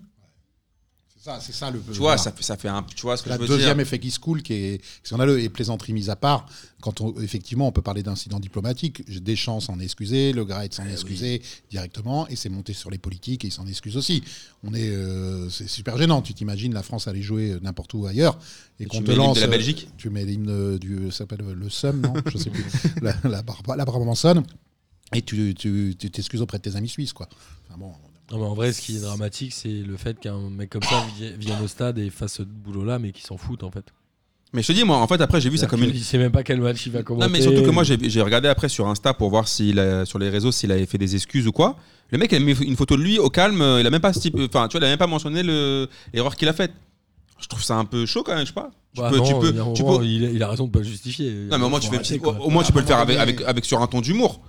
C'est 1.26 1.32
ça, 1.32 1.40
c'est 1.42 1.54
ça 1.54 1.72
le. 1.72 1.82
Tu 1.92 1.98
vois, 1.98 2.20
ça 2.20 2.32
fait, 2.32 2.44
ça 2.44 2.56
fait 2.56 2.68
un. 2.68 2.84
Tu 2.84 3.02
vois 3.02 3.18
ce 3.18 3.24
que 3.24 3.30
La 3.30 3.38
je 3.38 3.42
veux 3.42 3.48
deuxième 3.48 3.78
dire 3.78 3.82
effet 3.82 3.98
qui 3.98 4.12
se 4.12 4.20
coule, 4.20 4.44
qui 4.44 4.54
est 4.54 4.82
scandaleux 5.04 5.40
et 5.40 5.50
plaisanterie 5.50 5.92
mise 5.92 6.12
à 6.12 6.16
part, 6.16 6.46
quand 6.82 7.02
on, 7.02 7.20
effectivement 7.20 7.68
on 7.68 7.72
peut 7.72 7.82
parler 7.82 8.04
d'incident 8.04 8.40
diplomatique, 8.40 9.04
Deschamps 9.24 9.60
s'en 9.60 9.80
est 9.80 9.86
excusé, 9.86 10.34
Le 10.34 10.46
Eh 10.64 10.72
s'en 10.72 10.86
est 10.86 10.92
excusé 10.92 11.42
directement, 11.72 12.28
et 12.28 12.36
c'est 12.36 12.50
monté 12.50 12.74
sur 12.74 12.92
les 12.92 13.00
politiques 13.00 13.44
et 13.44 13.48
il 13.48 13.52
s'en 13.52 13.66
excuse 13.66 13.98
aussi. 13.98 14.24
On 14.64 14.76
est, 14.76 14.88
euh, 14.90 15.50
c'est 15.50 15.68
super 15.68 15.98
gênant. 15.98 16.22
Tu 16.22 16.36
t'imagines 16.36 16.76
la 16.76 16.84
France 16.84 17.08
aller 17.08 17.24
jouer 17.24 17.58
n'importe 17.64 17.96
où 17.96 18.06
ailleurs 18.06 18.38
et, 18.80 18.84
Et 18.84 18.86
qu'on 18.86 19.00
tu 19.00 19.06
te 19.06 19.12
lance. 19.12 19.36
de 19.38 19.42
la 19.42 19.48
euh, 19.48 19.50
Belgique 19.50 19.88
Tu 19.98 20.12
mets 20.12 20.26
l'hymne 20.26 20.78
du, 20.78 21.10
ça 21.10 21.18
s'appelle 21.20 21.42
le 21.42 21.70
Somme, 21.72 22.02
non 22.02 22.14
Je 22.32 22.38
sais 22.38 22.52
plus. 22.52 22.64
la, 23.02 23.16
la, 23.24 23.42
Barba- 23.42 23.76
la 23.76 23.86
Brabançonne. 23.86 24.44
Et 25.12 25.24
tu 25.24 25.56
tu- 25.56 25.96
tu 25.98 26.12
t'excuses 26.12 26.42
auprès 26.44 26.60
de 26.60 26.64
tes 26.70 26.76
amis 26.76 26.90
suisses, 26.90 27.14
quoi. 27.14 27.28
Enfin 27.68 27.80
bon, 27.80 27.92
Non, 28.32 28.40
mais 28.40 28.46
en 28.46 28.54
vrai, 28.56 28.74
ce 28.74 28.82
qui 28.82 28.98
est 28.98 29.02
dramatique, 29.02 29.54
c'est 29.54 29.70
le 29.70 29.98
fait 29.98 30.20
qu'un 30.20 30.50
mec 30.50 30.70
comme 30.72 30.82
ça 30.84 31.06
vi- 31.20 31.38
vienne 31.38 31.58
au 31.64 31.68
stade 31.68 31.98
et 32.00 32.10
fasse 32.10 32.34
ce 32.36 32.44
boulot-là, 32.44 32.98
mais 33.00 33.12
qui 33.12 33.22
s'en 33.22 33.38
foutent 33.38 33.64
en 33.64 33.70
fait. 33.72 33.86
Mais 34.54 34.62
je 34.62 34.68
te 34.68 34.74
dis, 34.74 34.84
moi, 34.86 34.98
en 34.98 35.08
fait, 35.08 35.20
après, 35.20 35.42
j'ai 35.42 35.50
vu 35.50 35.58
ça 35.58 35.68
comme 35.68 35.84
une. 35.84 35.90
Il 35.90 36.04
sait 36.04 36.18
même 36.18 36.32
pas 36.32 36.42
quel 36.44 36.62
match 36.62 36.86
il 36.86 36.92
va 36.94 37.04
commenter. 37.04 37.26
Non, 37.28 37.32
mais 37.32 37.42
surtout 37.42 37.62
que 37.64 37.70
moi, 37.72 37.84
j'ai 37.84 38.22
regardé 38.22 38.48
après 38.48 38.70
sur 38.70 38.88
Insta 38.88 39.14
pour 39.14 39.30
voir 39.30 39.48
s'il 39.48 39.80
a- 39.80 40.06
sur 40.06 40.18
les 40.18 40.30
réseaux 40.30 40.52
s'il 40.52 40.72
avait 40.72 40.86
fait 40.86 40.98
des 40.98 41.14
excuses 41.16 41.46
ou 41.46 41.52
quoi. 41.52 41.76
Le 42.12 42.18
mec, 42.18 42.32
il 42.32 42.36
a 42.36 42.40
mis 42.40 42.54
une 42.54 42.76
photo 42.78 42.96
de 42.96 43.02
lui 43.02 43.20
au 43.20 43.30
calme. 43.30 43.62
euh, 43.62 43.82
Il 43.82 43.86
a 43.88 43.90
même 43.90 44.00
pas, 44.02 44.12
sti- 44.12 44.32
enfin, 44.48 44.68
tu 44.70 44.78
vois, 44.78 44.86
il 44.86 44.88
a 44.88 44.92
même 44.92 44.98
pas 45.00 45.08
mentionné 45.08 45.44
le- 45.44 45.90
l'erreur 46.14 46.36
qu'il 46.36 46.48
a 46.48 46.54
faite. 46.54 46.72
Je 47.38 47.48
trouve 47.48 47.64
ça 47.64 47.76
un 47.76 47.84
peu 47.86 48.06
chaud 48.06 48.24
quand 48.24 48.34
même, 48.34 48.44
je 48.44 48.48
sais 48.48 48.54
pas. 48.54 48.72
Tu 48.94 49.02
Bah 49.02 49.10
peux, 49.10 49.18
non, 49.18 49.24
tu 49.26 49.34
peux, 49.40 49.52
il 49.54 49.60
a 49.60 49.64
un 49.64 49.74
tu 49.74 49.84
moment, 49.84 49.98
peux- 50.00 50.06
il, 50.06 50.26
a, 50.26 50.30
il 50.30 50.42
a 50.44 50.48
raison 50.48 50.68
de 50.68 50.72
pas 50.72 50.80
le 50.80 50.86
justifier. 50.86 51.32
Non, 51.52 51.58
mais 51.58 51.66
au 51.66 51.70
moins, 51.70 51.80
tu 51.82 51.90
fais 51.90 52.18
quoi. 52.18 52.38
au 52.40 52.50
moins, 52.50 52.64
tu 52.64 52.72
peux 52.72 52.80
le 52.80 52.86
faire 52.86 53.00
avec, 53.00 53.42
avec 53.42 53.66
sur 53.66 53.82
un 53.82 53.88
ton 53.88 54.00
d'humour. 54.00 54.40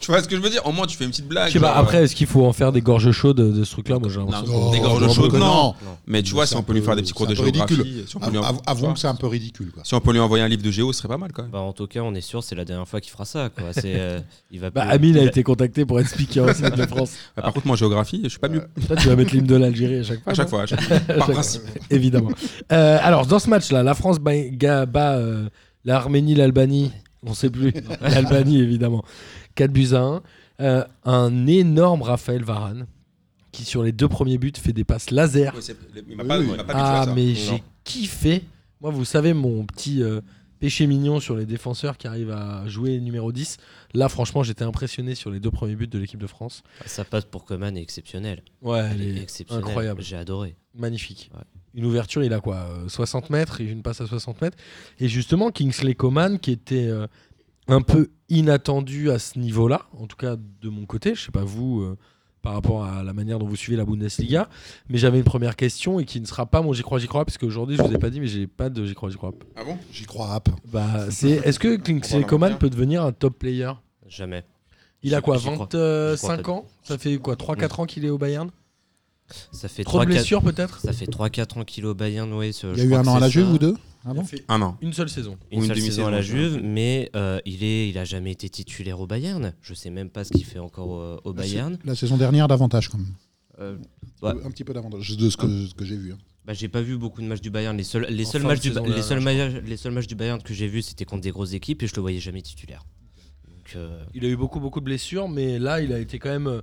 Tu 0.00 0.10
vois 0.10 0.22
ce 0.22 0.28
que 0.28 0.36
je 0.36 0.40
veux 0.40 0.50
dire? 0.50 0.66
Au 0.66 0.72
moins, 0.72 0.86
tu 0.86 0.96
fais 0.96 1.04
une 1.04 1.10
petite 1.10 1.28
blague. 1.28 1.48
Je 1.48 1.52
sais 1.54 1.60
pas, 1.60 1.68
genre, 1.68 1.76
après, 1.78 2.04
est-ce 2.04 2.14
qu'il 2.16 2.26
faut 2.26 2.44
en 2.46 2.52
faire 2.52 2.72
des 2.72 2.80
gorges 2.80 3.10
chaudes 3.12 3.36
de, 3.36 3.64
ce 3.64 3.70
truc-là? 3.72 3.98
Moi, 3.98 4.08
j'ai 4.08 4.18
l'impression. 4.18 4.46
Non, 4.46 4.70
que- 4.70 4.76
des 4.76 4.80
gorges 4.82 5.02
non, 5.02 5.12
chaudes, 5.12 5.34
non. 5.34 5.74
Mais 6.06 6.22
tu 6.22 6.32
vois, 6.32 6.46
si 6.46 6.56
on 6.56 6.62
peut 6.62 6.72
lui 6.72 6.82
faire 6.82 6.96
des 6.96 7.02
petits 7.02 7.12
cours 7.12 7.26
de 7.26 7.34
géographie, 7.34 8.04
si 8.06 8.16
on 8.16 8.20
peut 8.20 8.30
lui 8.30 8.38
av- 8.38 8.44
en- 8.44 8.48
av- 8.48 8.56
tu 8.64 8.70
avouons 8.70 8.92
que 8.94 8.98
c'est 8.98 9.06
un 9.08 9.14
peu 9.14 9.26
ridicule, 9.26 9.70
quoi. 9.72 9.82
si 9.84 9.94
on 9.94 10.00
peut 10.00 10.12
lui 10.12 10.18
envoyer 10.20 10.42
un 10.42 10.48
livre 10.48 10.62
de 10.62 10.70
géo, 10.70 10.92
ce 10.92 10.98
serait 10.98 11.08
pas 11.08 11.18
mal 11.18 11.32
quand 11.32 11.42
même. 11.42 11.50
Bah, 11.50 11.60
en 11.60 11.72
tout 11.72 11.86
cas, 11.86 12.00
on 12.00 12.14
est 12.14 12.20
sûr, 12.20 12.42
c'est 12.42 12.54
la 12.54 12.64
dernière 12.64 12.88
fois 12.88 13.00
qu'il 13.00 13.12
fera 13.12 13.24
ça. 13.24 13.50
Quoi. 13.50 13.72
C'est, 13.72 13.94
euh, 13.96 14.18
il 14.50 14.58
va 14.60 14.70
Bah, 14.70 14.82
plus- 14.82 14.90
Amine 14.90 15.16
a 15.16 15.20
il 15.20 15.24
va- 15.24 15.30
été 15.30 15.42
contacté 15.42 15.84
pour 15.84 16.00
être 16.00 16.08
speaker 16.08 16.46
aussi 16.48 16.62
de 16.62 16.68
la 16.70 16.86
France. 16.86 17.12
Ah, 17.36 17.42
Par 17.42 17.52
contre, 17.52 17.66
moi, 17.66 17.76
géographie, 17.76 18.20
je 18.24 18.28
suis 18.30 18.38
pas 18.38 18.48
mieux. 18.48 18.62
Toi, 18.86 18.96
tu 18.96 19.08
vas 19.08 19.16
mettre 19.16 19.32
l'hymne 19.34 19.46
de 19.46 19.54
l'Algérie 19.56 19.98
à 19.98 20.02
chaque 20.02 20.22
fois. 20.22 20.32
À 20.32 20.34
chaque 20.34 20.46
non 20.46 20.50
fois, 20.50 20.62
à 20.62 20.66
chaque 20.66 20.80
fois. 20.82 20.98
Par 21.00 21.30
principe. 21.30 21.62
Évidemment. 21.90 22.30
Euh, 22.72 22.98
alors, 23.02 23.26
dans 23.26 23.38
ce 23.38 23.48
match-là, 23.50 23.82
la 23.82 23.94
France 23.94 24.18
bat, 24.18 24.32
ga- 24.50 24.86
bat, 24.86 25.16
euh, 25.16 25.48
l'Arménie, 25.84 26.34
l'Albanie. 26.34 26.90
On 27.24 27.34
sait 27.34 27.50
plus. 27.50 27.72
L'Albanie, 28.00 28.60
évidemment. 28.60 29.04
4 29.54 29.70
buts 29.72 29.88
à 29.94 30.00
1. 30.00 30.22
Euh, 30.60 30.84
un 31.04 31.46
énorme 31.46 32.02
Raphaël 32.02 32.44
Varane 32.44 32.86
qui, 33.52 33.64
sur 33.64 33.82
les 33.82 33.92
deux 33.92 34.08
premiers 34.08 34.38
buts, 34.38 34.52
fait 34.56 34.72
des 34.72 34.84
passes 34.84 35.10
laser. 35.10 35.54
Il 36.08 36.16
m'a 36.16 36.24
pas, 36.24 36.38
oui. 36.38 36.46
pas 36.56 36.64
Ah, 36.68 37.02
ça. 37.06 37.14
mais 37.14 37.34
j'ai 37.34 37.62
kiffé. 37.84 38.44
Moi, 38.80 38.90
vous 38.90 39.04
savez, 39.04 39.32
mon 39.34 39.64
petit 39.64 40.02
euh, 40.02 40.20
péché 40.60 40.86
mignon 40.86 41.18
sur 41.20 41.34
les 41.36 41.46
défenseurs 41.46 41.96
qui 41.98 42.06
arrivent 42.06 42.30
à 42.30 42.66
jouer 42.68 43.00
numéro 43.00 43.32
10. 43.32 43.56
Là, 43.94 44.08
franchement, 44.08 44.42
j'étais 44.42 44.64
impressionné 44.64 45.14
sur 45.14 45.30
les 45.30 45.40
deux 45.40 45.50
premiers 45.50 45.74
buts 45.74 45.88
de 45.88 45.98
l'équipe 45.98 46.20
de 46.20 46.26
France. 46.26 46.62
Sa 46.86 47.04
passe 47.04 47.24
pour 47.24 47.44
Coman 47.44 47.76
est 47.76 47.82
exceptionnelle. 47.82 48.42
Ouais, 48.62 48.78
Elle 48.92 49.00
elle 49.02 49.16
est 49.16 49.18
est 49.18 49.22
exceptionnelle. 49.22 49.64
incroyable. 49.66 50.02
J'ai 50.02 50.16
adoré. 50.16 50.56
magnifique. 50.74 51.30
Ouais. 51.34 51.40
Une 51.74 51.84
ouverture, 51.86 52.22
il 52.24 52.32
a 52.32 52.40
quoi 52.40 52.56
euh, 52.70 52.88
60 52.88 53.30
mètres, 53.30 53.60
il 53.60 53.70
une 53.70 53.82
passe 53.82 54.00
à 54.00 54.06
60 54.06 54.40
mètres. 54.42 54.56
Et 54.98 55.08
justement, 55.08 55.50
Kingsley 55.50 55.94
Coman, 55.94 56.38
qui 56.38 56.50
était 56.52 56.86
euh, 56.88 57.06
un 57.70 57.82
peu 57.82 58.08
inattendu 58.28 59.10
à 59.10 59.18
ce 59.18 59.38
niveau-là, 59.38 59.82
en 59.98 60.06
tout 60.06 60.16
cas 60.16 60.36
de 60.36 60.68
mon 60.68 60.86
côté, 60.86 61.14
je 61.14 61.22
sais 61.26 61.32
pas 61.32 61.44
vous, 61.44 61.80
euh, 61.80 61.96
par 62.42 62.54
rapport 62.54 62.84
à 62.84 63.02
la 63.02 63.12
manière 63.12 63.38
dont 63.38 63.46
vous 63.46 63.56
suivez 63.56 63.76
la 63.76 63.84
Bundesliga. 63.84 64.48
Mais 64.88 64.98
j'avais 64.98 65.18
une 65.18 65.24
première 65.24 65.56
question 65.56 66.00
et 66.00 66.04
qui 66.04 66.20
ne 66.20 66.26
sera 66.26 66.46
pas 66.46 66.62
mon 66.62 66.72
j'y 66.72 66.82
crois, 66.82 66.98
j'y 66.98 67.06
crois, 67.06 67.24
parce 67.24 67.36
qu'aujourd'hui, 67.38 67.76
je 67.76 67.82
vous 67.82 67.92
ai 67.94 67.98
pas 67.98 68.10
dit, 68.10 68.20
mais 68.20 68.26
j'ai 68.28 68.46
pas 68.46 68.68
de 68.70 68.84
j'y 68.84 68.94
crois, 68.94 69.10
j'y 69.10 69.16
crois. 69.16 69.32
Ah 69.56 69.64
bon? 69.64 69.76
J'y 69.92 70.04
crois, 70.06 70.34
App. 70.34 70.48
Bah, 70.72 71.10
c'est, 71.10 71.30
est-ce 71.30 71.58
que 71.58 71.76
Kingsley 71.76 72.24
Coman 72.24 72.56
peut 72.58 72.70
devenir 72.70 73.04
un 73.04 73.12
top 73.12 73.38
player? 73.38 73.70
Jamais. 74.08 74.44
Il 75.02 75.14
a 75.14 75.20
quoi, 75.20 75.36
j'y 75.38 75.44
crois. 75.50 75.68
25 75.72 76.42
pas. 76.42 76.50
ans? 76.52 76.64
Ça 76.82 76.98
fait 76.98 77.16
quoi, 77.18 77.34
3-4 77.34 77.80
ans 77.82 77.86
qu'il 77.86 78.04
est 78.04 78.10
au 78.10 78.18
Bayern? 78.18 78.50
Ça 79.52 79.68
fait 79.68 79.84
Trop 79.84 80.00
de 80.00 80.04
3-4 80.04 80.06
blessures 80.08 80.42
peut-être? 80.42 80.80
Ça 80.80 80.92
fait 80.92 81.06
3-4 81.06 81.60
ans 81.60 81.64
qu'il 81.64 81.84
est 81.84 81.86
au 81.88 81.94
Bayern, 81.94 82.32
ouais. 82.32 82.52
ce- 82.52 82.66
Il 82.74 82.78
y 82.78 82.80
a 82.80 82.84
eu 82.84 82.94
un 82.94 83.06
an 83.06 83.14
à 83.16 83.20
la. 83.20 83.28
Juve 83.28 83.52
ou 83.52 83.58
deux? 83.58 83.76
Ah 84.04 84.12
Il 84.14 84.20
a 84.20 84.24
fait 84.24 84.44
Un 84.48 84.62
an. 84.62 84.78
une 84.80 84.92
seule 84.92 85.08
saison. 85.10 85.36
Une 85.52 85.62
seule 85.66 85.80
saison 85.80 86.06
à 86.06 86.10
la 86.10 86.22
Juve, 86.22 86.60
mais 86.62 87.10
euh, 87.14 87.38
il 87.44 87.62
est, 87.64 87.88
il 87.90 87.98
a 87.98 88.04
jamais 88.04 88.32
été 88.32 88.48
titulaire 88.48 88.98
au 89.00 89.06
Bayern. 89.06 89.52
Je 89.60 89.74
sais 89.74 89.90
même 89.90 90.08
pas 90.10 90.24
ce 90.24 90.32
qu'il 90.32 90.44
fait 90.44 90.58
encore 90.58 90.98
euh, 91.00 91.20
au 91.24 91.32
Bayern. 91.32 91.78
La 91.84 91.94
saison 91.94 92.16
dernière, 92.16 92.48
davantage 92.48 92.88
quand 92.88 92.98
même. 92.98 93.14
Euh, 93.60 93.76
Ouais. 94.22 94.32
Un 94.44 94.50
petit 94.50 94.64
peu 94.64 94.74
davantage 94.74 95.16
de 95.16 95.30
ce 95.30 95.36
que, 95.38 95.46
j'ai 95.82 95.96
vu. 95.96 96.12
hein. 96.12 96.18
bah, 96.44 96.52
j'ai 96.52 96.68
pas 96.68 96.82
vu 96.82 96.98
beaucoup 96.98 97.22
de 97.22 97.26
matchs 97.26 97.40
du 97.40 97.48
Bayern. 97.48 97.74
Les 97.74 97.84
seuls, 97.84 98.06
les 98.10 98.26
seuls 98.26 98.42
matchs 98.42 98.60
du, 98.60 98.70
les 98.70 99.00
seuls 99.02 99.20
matchs, 99.20 99.62
les 99.64 99.76
seuls 99.78 99.92
matchs 99.92 100.06
du 100.08 100.14
Bayern 100.14 100.42
que 100.42 100.52
j'ai 100.52 100.68
vus, 100.68 100.82
c'était 100.82 101.06
contre 101.06 101.22
des 101.22 101.30
grosses 101.30 101.54
équipes 101.54 101.82
et 101.82 101.86
je 101.86 101.94
le 101.94 102.02
voyais 102.02 102.20
jamais 102.20 102.42
titulaire. 102.42 102.84
Donc, 103.48 103.72
euh, 103.76 104.04
Il 104.12 104.26
a 104.26 104.28
eu 104.28 104.36
beaucoup, 104.36 104.60
beaucoup 104.60 104.80
de 104.80 104.84
blessures, 104.84 105.26
mais 105.26 105.58
là, 105.58 105.80
il 105.80 105.90
a 105.94 105.98
été 105.98 106.18
quand 106.18 106.28
même 106.28 106.48
euh, 106.48 106.60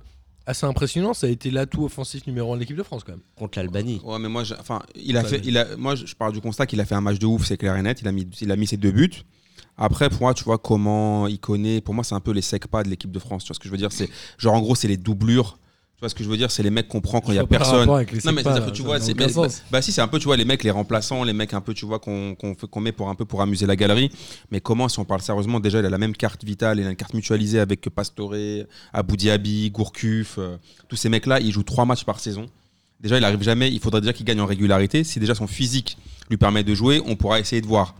assez 0.48 0.66
impressionnant. 0.66 1.14
Ça 1.14 1.26
a 1.26 1.30
été 1.30 1.50
l'atout 1.50 1.84
offensif 1.84 2.26
numéro 2.26 2.52
1 2.52 2.56
de 2.56 2.60
l'équipe 2.60 2.76
de 2.76 2.82
France 2.82 3.04
quand 3.04 3.12
même. 3.12 3.20
contre 3.36 3.58
l'Albanie. 3.58 4.00
Ouais, 4.02 4.18
mais 4.18 4.28
moi, 4.28 4.42
enfin, 4.58 4.80
il 4.94 5.16
a 5.16 5.24
fait, 5.24 5.40
il 5.44 5.56
a, 5.58 5.76
moi, 5.76 5.94
je 5.94 6.14
pars 6.14 6.32
du 6.32 6.40
constat 6.40 6.66
qu'il 6.66 6.80
a 6.80 6.84
fait 6.84 6.94
un 6.94 7.00
match 7.00 7.18
de 7.18 7.26
ouf, 7.26 7.46
c'est 7.46 7.56
clair 7.56 7.76
et 7.76 7.82
net. 7.82 8.00
Il 8.00 8.08
a 8.08 8.12
mis, 8.12 8.26
il 8.40 8.50
a 8.50 8.56
mis 8.56 8.66
ses 8.66 8.78
deux 8.78 8.90
buts. 8.90 9.22
Après, 9.76 10.08
pour 10.08 10.22
moi, 10.22 10.34
tu 10.34 10.44
vois 10.44 10.58
comment 10.58 11.28
il 11.28 11.38
connaît. 11.38 11.80
Pour 11.80 11.94
moi, 11.94 12.02
c'est 12.02 12.14
un 12.14 12.20
peu 12.20 12.32
les 12.32 12.42
secs 12.42 12.66
pas 12.66 12.82
de 12.82 12.88
l'équipe 12.88 13.12
de 13.12 13.18
France. 13.18 13.44
Tu 13.44 13.48
vois 13.48 13.54
ce 13.54 13.60
que 13.60 13.66
je 13.66 13.70
veux 13.70 13.78
dire? 13.78 13.92
C'est 13.92 14.08
genre 14.38 14.54
en 14.54 14.60
gros, 14.60 14.74
c'est 14.74 14.88
les 14.88 14.96
doublures. 14.96 15.58
Tu 15.98 16.02
vois 16.02 16.08
ce 16.10 16.14
que 16.14 16.22
je 16.22 16.28
veux 16.28 16.36
dire 16.36 16.48
C'est 16.48 16.62
les 16.62 16.70
mecs 16.70 16.86
qu'on 16.86 17.00
prend 17.00 17.20
quand 17.20 17.32
il 17.32 17.34
y 17.34 17.38
a 17.38 17.42
personne. 17.58 17.88
Non 18.24 18.32
mais 18.32 18.42
c'est-à-dire 18.44 18.66
que 18.66 18.70
tu 18.76 18.82
vois, 18.82 19.00
c'est 19.00 19.14
sens. 19.32 19.62
bah 19.72 19.82
si 19.82 19.90
c'est 19.90 20.00
un 20.00 20.06
peu 20.06 20.20
tu 20.20 20.26
vois 20.26 20.36
les 20.36 20.44
mecs 20.44 20.62
les 20.62 20.70
remplaçants, 20.70 21.24
les 21.24 21.32
mecs 21.32 21.54
un 21.54 21.60
peu 21.60 21.74
tu 21.74 21.86
vois 21.86 21.98
qu'on 21.98 22.36
qu'on 22.36 22.54
fait- 22.54 22.68
qu'on 22.68 22.80
met 22.80 22.92
pour 22.92 23.08
un 23.08 23.16
peu 23.16 23.24
pour 23.24 23.42
amuser 23.42 23.66
la 23.66 23.74
galerie. 23.74 24.08
Mais 24.52 24.60
comment 24.60 24.88
si 24.88 25.00
on 25.00 25.04
parle 25.04 25.22
sérieusement 25.22 25.58
déjà 25.58 25.80
il 25.80 25.86
a 25.86 25.90
la 25.90 25.98
même 25.98 26.14
carte 26.14 26.44
vitale, 26.44 26.78
il 26.78 26.86
a 26.86 26.90
une 26.90 26.94
carte 26.94 27.14
mutualisée 27.14 27.58
avec 27.58 27.80
Pastore, 27.90 28.34
Abou 28.92 29.16
Diaby, 29.16 29.70
Gourcuff, 29.72 30.36
euh, 30.38 30.56
tous 30.88 30.94
ces 30.94 31.08
mecs 31.08 31.26
là, 31.26 31.40
ils 31.40 31.50
jouent 31.50 31.64
trois 31.64 31.84
matchs 31.84 32.04
par 32.04 32.20
saison. 32.20 32.46
Déjà 33.00 33.18
il 33.18 33.24
arrive 33.24 33.42
jamais, 33.42 33.68
il 33.68 33.80
faudrait 33.80 34.00
déjà 34.00 34.12
qu'il 34.12 34.24
gagne 34.24 34.40
en 34.40 34.46
régularité. 34.46 35.02
Si 35.02 35.18
déjà 35.18 35.34
son 35.34 35.48
physique 35.48 35.98
lui 36.30 36.36
permet 36.36 36.62
de 36.62 36.74
jouer, 36.76 37.02
on 37.06 37.16
pourra 37.16 37.40
essayer 37.40 37.60
de 37.60 37.66
voir. 37.66 37.96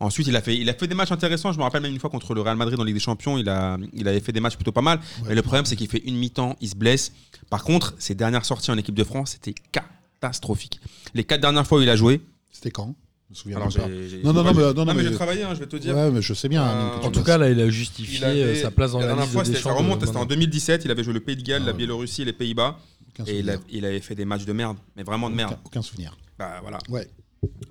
Ensuite, 0.00 0.26
il 0.28 0.34
a, 0.36 0.40
fait, 0.40 0.56
il 0.56 0.68
a 0.70 0.74
fait 0.74 0.86
des 0.86 0.94
matchs 0.94 1.12
intéressants. 1.12 1.52
Je 1.52 1.58
me 1.58 1.62
rappelle 1.62 1.82
même 1.82 1.92
une 1.92 2.00
fois 2.00 2.08
contre 2.10 2.32
le 2.34 2.40
Real 2.40 2.56
Madrid 2.56 2.80
en 2.80 2.84
Ligue 2.84 2.94
des 2.94 3.00
Champions, 3.00 3.36
il, 3.36 3.48
a, 3.50 3.76
il 3.92 4.08
avait 4.08 4.20
fait 4.20 4.32
des 4.32 4.40
matchs 4.40 4.56
plutôt 4.56 4.72
pas 4.72 4.80
mal. 4.80 4.98
mais 5.28 5.34
le 5.34 5.42
problème, 5.42 5.66
c'est 5.66 5.76
qu'il 5.76 5.88
fait 5.88 6.02
une 6.06 6.16
mi-temps, 6.16 6.56
il 6.60 6.68
se 6.70 6.74
blesse. 6.74 7.12
Par 7.50 7.62
contre, 7.64 7.94
ses 7.98 8.14
dernières 8.14 8.44
sorties 8.46 8.70
en 8.70 8.78
équipe 8.78 8.94
de 8.94 9.04
France, 9.04 9.32
c'était 9.32 9.54
catastrophique. 9.72 10.80
Les 11.14 11.24
quatre 11.24 11.40
dernières 11.40 11.66
fois 11.66 11.78
où 11.78 11.82
il 11.82 11.88
a 11.90 11.96
joué. 11.96 12.20
C'était 12.50 12.70
quand? 12.70 12.94
Je 13.28 13.32
me 13.32 13.36
souviens 13.36 13.56
Alors, 13.58 13.72
pas. 13.72 13.86
Non, 14.24 14.32
non, 14.32 14.42
non, 14.42 14.54
mais- 14.54 14.62
non, 14.62 14.74
non, 14.74 14.84
mais, 14.86 14.94
mais- 14.94 15.08
j'ai 15.08 15.14
travaillé, 15.14 15.42
hein, 15.44 15.50
je 15.54 15.60
vais 15.60 15.66
te 15.68 15.76
dire. 15.76 15.94
Ouais, 15.94 16.10
mais 16.10 16.20
je 16.20 16.34
sais 16.34 16.48
bien. 16.48 16.64
Euh, 16.66 16.96
En 17.02 17.10
tout 17.12 17.22
cas, 17.22 17.38
là, 17.38 17.48
il 17.48 17.60
a 17.60 17.66
Il 17.66 17.70
justifié 17.70 18.24
avait- 18.24 18.40
euh, 18.42 18.62
sa 18.62 18.70
place 18.72 18.92
dans 18.92 18.98
la 18.98 19.06
la, 19.06 19.14
dernière 19.14 19.26
liste 19.42 19.52
fois, 19.60 19.72
ça 19.72 19.72
remonte, 19.78 20.00
de 20.00 20.06
c'était 20.06 20.16
en 20.16 20.20
maintenant. 20.20 20.34
2017. 20.34 20.84
Il 20.84 20.90
avait 20.90 21.04
joué 21.04 21.12
le 21.12 21.20
Pays 21.20 21.36
de 21.36 21.42
Galles, 21.42 21.62
Ah 21.64 21.66
la. 21.66 21.72
Biélorussie 21.72 22.22
et 22.22 22.24
les 22.24 22.32
Pays-Bas. 22.32 22.78
Et 23.26 23.40
il, 23.40 23.50
a- 23.50 23.56
il 23.70 23.84
avait 23.84 24.00
fait 24.00 24.14
des 24.16 24.24
matchs 24.24 24.46
de 24.46 24.52
merde, 24.52 24.78
mais 24.96 25.02
vraiment 25.04 25.28
de 25.30 25.34
merde. 25.36 25.52
Aucun, 25.52 25.60
aucun 25.66 25.82
souvenir. 25.82 26.16
Bah 26.38 26.58
voilà. 26.62 26.78
Ouais. 26.88 27.08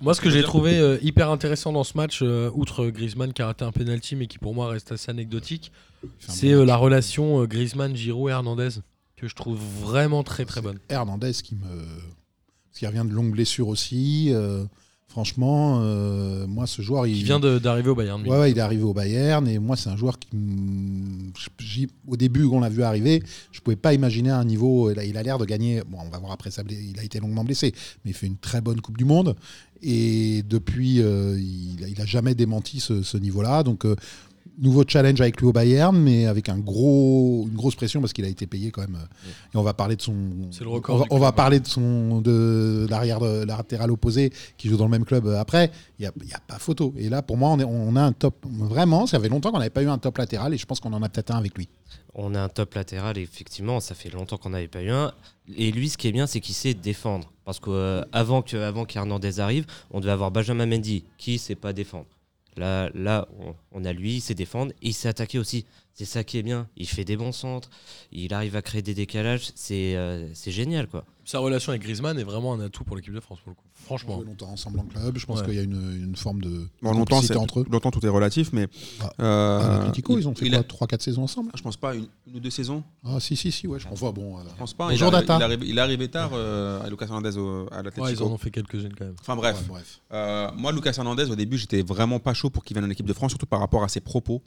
Moi, 0.00 0.14
ce 0.14 0.20
que 0.20 0.30
j'ai 0.30 0.42
trouvé 0.42 0.78
euh, 0.78 0.98
hyper 1.02 1.30
intéressant 1.30 1.72
dans 1.72 1.84
ce 1.84 1.96
match, 1.96 2.20
euh, 2.22 2.50
outre 2.54 2.86
Griezmann 2.88 3.32
qui 3.32 3.42
a 3.42 3.46
raté 3.46 3.64
un 3.64 3.72
penalty, 3.72 4.16
mais 4.16 4.26
qui 4.26 4.38
pour 4.38 4.54
moi 4.54 4.68
reste 4.68 4.92
assez 4.92 5.10
anecdotique, 5.10 5.70
c'est 6.18 6.52
euh, 6.52 6.64
la 6.64 6.76
relation 6.76 7.42
euh, 7.42 7.46
Griezmann, 7.46 7.94
Giroud 7.94 8.30
et 8.30 8.32
Hernandez 8.32 8.80
que 9.16 9.28
je 9.28 9.34
trouve 9.34 9.60
vraiment 9.82 10.22
très 10.22 10.44
très 10.44 10.62
bonne. 10.62 10.78
Hernandez 10.88 11.32
qui 11.32 11.54
me. 11.54 11.60
Parce 11.60 12.78
qu'il 12.78 12.88
revient 12.88 13.04
de 13.06 13.14
longues 13.14 13.32
blessures 13.32 13.68
aussi. 13.68 14.32
Franchement, 15.10 15.80
euh, 15.82 16.46
moi, 16.46 16.66
ce 16.66 16.80
joueur. 16.80 17.06
Il 17.06 17.22
vient 17.24 17.38
d'arriver 17.40 17.90
au 17.90 17.94
Bayern. 17.94 18.22
Ouais, 18.22 18.38
ouais, 18.38 18.50
il 18.52 18.56
est 18.56 18.60
arrivé 18.62 18.82
au 18.84 18.94
Bayern 18.94 19.46
et 19.46 19.58
moi, 19.58 19.76
c'est 19.76 19.90
un 19.90 19.96
joueur 19.96 20.18
qui. 20.18 20.28
Au 22.08 22.16
début, 22.16 22.44
on 22.44 22.60
l'a 22.60 22.68
vu 22.68 22.82
arriver, 22.82 23.22
je 23.52 23.60
pouvais 23.60 23.76
pas 23.76 23.92
imaginer 23.92 24.30
un 24.30 24.44
niveau. 24.44 24.90
Il 24.90 25.16
a- 25.16 25.22
l'air 25.22 25.38
de 25.38 25.44
gagner. 25.44 25.82
Bon, 25.88 25.98
on 26.04 26.08
va 26.08 26.18
voir 26.18 26.32
après 26.32 26.50
ça. 26.50 26.62
Il 26.68 26.98
a 26.98 27.02
été 27.04 27.20
longuement 27.20 27.44
blessé, 27.44 27.72
mais 28.04 28.12
il 28.12 28.14
fait 28.14 28.26
une 28.26 28.36
très 28.38 28.60
bonne 28.60 28.80
Coupe 28.80 28.96
du 28.96 29.04
Monde. 29.04 29.36
Et 29.82 30.42
depuis, 30.48 31.00
euh, 31.00 31.38
il, 31.38 31.84
a- 31.84 31.88
il 31.88 32.00
a 32.00 32.06
jamais 32.06 32.34
démenti 32.34 32.80
ce, 32.80 33.02
ce 33.02 33.16
niveau-là. 33.16 33.62
Donc, 33.62 33.84
euh, 33.84 33.96
nouveau 34.60 34.84
challenge 34.86 35.20
avec 35.20 35.40
lui 35.40 35.46
au 35.46 35.52
Bayern, 35.52 35.96
mais 35.98 36.26
avec 36.26 36.48
un 36.48 36.58
gros, 36.58 37.46
une 37.48 37.56
grosse 37.56 37.74
pression 37.74 38.00
parce 38.00 38.12
qu'il 38.12 38.24
a 38.24 38.28
été 38.28 38.46
payé 38.46 38.70
quand 38.70 38.82
même. 38.82 38.98
Et 39.52 39.56
on 39.56 39.62
va 39.62 39.74
parler 39.74 39.96
de 39.96 40.02
son. 40.02 40.14
C'est 40.50 40.64
le 40.64 40.70
record 40.70 41.06
On 41.10 41.18
va, 41.18 41.28
on 41.28 41.32
parler 41.32 41.60
de 41.60 41.66
son 41.66 42.20
de 42.20 42.86
l'arrière 42.90 43.20
de 43.20 43.44
latéral 43.44 43.90
opposé 43.90 44.32
qui 44.56 44.68
joue 44.68 44.76
dans 44.76 44.84
le 44.84 44.90
même 44.90 45.04
club 45.04 45.26
euh, 45.26 45.38
après. 45.40 45.70
Il 45.98 46.02
n'y 46.02 46.06
a, 46.06 46.12
y 46.30 46.34
a 46.34 46.40
pas 46.40 46.58
photo. 46.58 46.92
Et 46.96 47.08
là, 47.08 47.22
pour 47.22 47.36
moi, 47.36 47.50
on, 47.50 47.58
est- 47.58 47.64
on 47.64 47.96
a 47.96 48.02
un 48.02 48.12
top. 48.12 48.44
Vraiment, 48.48 49.06
ça 49.06 49.18
fait 49.18 49.28
longtemps 49.28 49.50
qu'on 49.52 49.58
n'avait 49.58 49.70
pas 49.70 49.82
eu 49.82 49.88
un 49.88 49.98
top 49.98 50.18
latéral 50.18 50.52
et 50.54 50.58
je 50.58 50.66
pense 50.66 50.80
qu'on 50.80 50.92
en 50.92 51.02
a 51.02 51.08
peut-être 51.08 51.30
un 51.30 51.38
avec 51.38 51.56
lui. 51.56 51.68
On 52.14 52.34
a 52.34 52.40
un 52.42 52.48
top 52.48 52.74
latéral, 52.74 53.18
effectivement, 53.18 53.78
ça 53.80 53.94
fait 53.94 54.10
longtemps 54.10 54.36
qu'on 54.36 54.50
n'avait 54.50 54.68
pas 54.68 54.82
eu 54.82 54.90
un. 54.90 55.12
Et 55.56 55.70
lui, 55.72 55.88
ce 55.88 55.96
qui 55.96 56.08
est 56.08 56.12
bien, 56.12 56.26
c'est 56.26 56.40
qu'il 56.40 56.54
sait 56.54 56.74
défendre. 56.74 57.32
Parce 57.44 57.60
qu'avant 57.60 58.42
que, 58.42 58.56
avant 58.56 58.84
qu'Hernandez 58.84 59.40
arrive, 59.40 59.64
on 59.90 60.00
devait 60.00 60.12
avoir 60.12 60.30
Benjamin 60.30 60.66
Mendy, 60.66 61.04
qui 61.18 61.38
sait 61.38 61.54
pas 61.54 61.72
défendre. 61.72 62.06
Là, 62.60 63.28
on, 63.72 63.84
a 63.84 63.92
lui, 63.92 64.16
il 64.16 64.20
sait 64.20 64.34
défendre 64.34 64.72
et 64.82 64.88
il 64.88 64.92
sait 64.92 65.08
attaquer 65.08 65.38
aussi. 65.38 65.66
C'est 65.94 66.04
ça 66.04 66.24
qui 66.24 66.38
est 66.38 66.42
bien. 66.42 66.68
Il 66.76 66.86
fait 66.86 67.04
des 67.04 67.16
bons 67.16 67.32
centres, 67.32 67.70
il 68.12 68.32
arrive 68.32 68.56
à 68.56 68.62
créer 68.62 68.82
des 68.82 68.94
décalages. 68.94 69.50
C'est 69.54 69.96
euh, 69.96 70.28
c'est 70.34 70.52
génial, 70.52 70.86
quoi. 70.86 71.04
Sa 71.30 71.38
relation 71.38 71.70
avec 71.70 71.82
Griezmann 71.82 72.18
est 72.18 72.24
vraiment 72.24 72.54
un 72.54 72.60
atout 72.60 72.82
pour 72.82 72.96
l'équipe 72.96 73.14
de 73.14 73.20
France, 73.20 73.38
pour 73.38 73.50
le 73.50 73.54
coup. 73.54 73.62
On 73.82 73.84
Franchement. 73.84 74.16
joué 74.16 74.24
longtemps 74.26 74.48
ensemble 74.50 74.80
en 74.80 74.82
club. 74.82 75.16
Je 75.16 75.24
pense 75.26 75.38
Ouais. 75.38 75.46
qu'il 75.46 75.54
y 75.54 75.58
a 75.60 75.62
une, 75.62 76.02
une 76.08 76.16
forme 76.16 76.40
de 76.40 76.66
Bon, 76.82 76.90
longtemps, 76.92 77.18
entre 77.36 77.60
eux. 77.60 77.66
longtemps, 77.70 77.92
tout 77.92 78.04
est 78.04 78.08
relatif, 78.08 78.52
mais. 78.52 78.66
Ah. 79.00 79.12
euh, 79.20 79.60
À 79.60 79.78
l'Atlético, 79.78 80.18
ils 80.18 80.26
ont 80.26 80.34
fait 80.34 80.46
il 80.46 80.54
a- 80.56 80.64
quoi 80.64 80.66
3-4 80.88 81.02
saisons 81.02 81.22
ensemble 81.22 81.52
Je 81.54 81.62
pense 81.62 81.76
pas, 81.76 81.94
une, 81.94 82.08
une 82.26 82.34
ou 82.38 82.40
deux 82.40 82.50
saisons. 82.50 82.82
Ah, 83.04 83.20
si, 83.20 83.36
si, 83.36 83.52
si, 83.52 83.68
ouais, 83.68 83.78
je 83.78 83.86
pense. 83.86 84.00
Ouais, 84.00 84.12
bon, 84.12 84.38
euh, 84.38 84.42
Je 84.50 84.56
pense 84.58 84.74
pas. 84.74 84.88
Bonjour, 84.88 85.06
il, 85.06 85.12
Data. 85.12 85.36
il, 85.36 85.40
est 85.40 85.44
arrivé, 85.44 85.66
il 85.68 85.78
est 85.78 85.80
arrivé 85.80 86.08
tard 86.08 86.30
euh, 86.34 86.82
à 86.82 86.90
Lucas 86.90 87.04
Hernandez 87.06 87.38
au- 87.38 87.68
à 87.70 87.80
Ouais, 87.82 88.12
ils 88.12 88.22
en 88.24 88.26
ont 88.26 88.36
fait 88.38 88.50
quelques-unes 88.50 88.94
quand 88.98 89.04
même. 89.04 89.14
enfin 89.20 89.36
bref. 89.36 89.56
ouais, 89.60 89.66
bref. 89.68 90.00
Euh, 90.12 90.50
moi, 90.56 90.72
Lucas 90.72 90.94
Hernandez, 90.96 91.30
au 91.30 91.36
début, 91.36 91.58
j'étais 91.58 91.82
vraiment 91.82 92.18
pas 92.18 92.34
chaud 92.34 92.50
pour 92.50 92.64
qu'il 92.64 92.74
vienne 92.76 92.86
en 92.88 92.90
équipe 92.90 93.06
de 93.06 93.12
France, 93.12 93.30
surtout 93.30 93.46
par 93.46 93.60
rapport 93.60 93.84
à 93.84 93.88
ses 93.88 94.00
propos. 94.00 94.42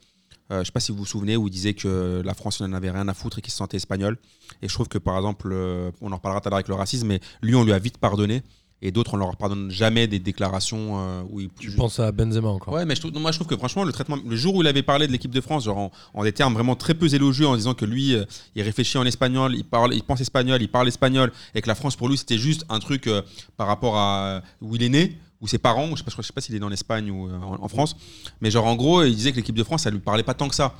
Euh, 0.52 0.60
je 0.60 0.66
sais 0.66 0.72
pas 0.72 0.80
si 0.80 0.92
vous 0.92 1.00
vous 1.00 1.06
souvenez 1.06 1.38
où 1.38 1.48
il 1.48 1.52
disait 1.52 1.74
que 1.74 2.22
la 2.24 2.34
France 2.34 2.62
n'en 2.62 2.74
avait 2.74 2.92
rien 2.92 3.08
à 3.08 3.14
foutre 3.14 3.40
et 3.40 3.42
qu'il 3.42 3.52
se 3.52 3.58
sentait 3.58 3.78
espagnol. 3.78 4.18
Et 4.62 4.68
je 4.68 4.74
trouve 4.74 4.88
que 4.88 4.98
par 4.98 5.16
exemple, 5.16 5.50
euh, 5.52 5.92
on 6.02 6.12
en 6.12 6.16
reparlera 6.16 6.42
tout 6.42 6.48
à 6.48 6.52
l'heure 6.52 6.58
avec 6.58 6.68
le 6.68 6.76
racisme, 6.76 7.08
mais 7.08 7.20
lui, 7.42 7.56
on 7.56 7.64
lui 7.64 7.74
a 7.74 7.80
vite 7.80 7.98
pardonné. 7.98 8.44
Et 8.86 8.92
d'autres, 8.92 9.14
on 9.14 9.18
leur 9.18 9.38
pardonne 9.38 9.72
jamais 9.72 10.08
des 10.08 10.20
déclarations 10.20 11.00
euh, 11.00 11.24
où 11.30 11.40
il. 11.40 11.50
Je 11.62 11.74
pense 11.78 12.02
à 12.02 12.12
Benzema 12.12 12.50
encore. 12.50 12.74
Ouais, 12.74 12.86
mais 12.86 12.96
je 12.96 13.00
trouve, 13.00 13.18
moi 13.18 13.32
je 13.32 13.38
trouve 13.38 13.48
que 13.48 13.56
franchement, 13.56 13.86
le 13.86 13.94
traitement, 13.94 14.18
le 14.28 14.36
jour 14.36 14.56
où 14.56 14.62
il 14.62 14.68
avait 14.68 14.84
parlé 14.84 15.08
de 15.08 15.14
l'équipe 15.14 15.32
de 15.32 15.40
France, 15.40 15.64
genre 15.64 15.78
en, 15.78 15.92
en 16.14 16.24
des 16.26 16.34
termes 16.34 16.54
vraiment 16.54 16.76
très 16.76 16.94
peu 16.94 17.14
élogieux, 17.14 17.48
en 17.48 17.56
disant 17.56 17.76
que 17.76 17.86
lui, 17.86 18.18
il 18.56 18.62
réfléchit 18.62 18.98
en 18.98 19.06
espagnol, 19.06 19.56
il 19.56 19.64
parle, 19.64 19.94
il 19.94 20.04
pense 20.04 20.20
espagnol, 20.20 20.62
il 20.62 20.68
parle 20.68 20.90
espagnol, 20.90 21.32
et 21.56 21.62
que 21.62 21.68
la 21.70 21.76
France 21.76 21.96
pour 21.96 22.10
lui 22.10 22.18
c'était 22.18 22.38
juste 22.38 22.66
un 22.68 22.80
truc 22.80 23.10
par 23.56 23.68
rapport 23.68 23.96
à 23.96 24.42
où 24.62 24.76
il 24.76 24.84
est 24.84 24.90
né, 24.90 25.18
ou 25.44 25.48
ses 25.48 25.60
parents, 25.60 25.90
je 25.92 25.98
sais 25.98 26.04
pas, 26.04 26.12
je 26.18 26.22
sais 26.24 26.34
pas 26.34 26.42
s'il 26.42 26.56
est 26.56 26.60
né 26.60 26.66
en 26.66 26.72
Espagne 26.72 27.12
ou 27.12 27.28
euh, 27.30 27.38
en, 27.38 27.62
en 27.64 27.68
France, 27.68 27.96
mais 28.42 28.50
genre 28.50 28.66
en 28.66 28.76
gros, 28.76 29.04
il 29.04 29.16
disait 29.16 29.32
que 29.32 29.36
l'équipe 29.38 29.54
de 29.56 29.64
France, 29.64 29.84
ça 29.84 29.92
lui 29.92 30.00
parlait 30.00 30.24
pas 30.24 30.34
tant 30.34 30.48
que 30.50 30.56
ça. 30.56 30.74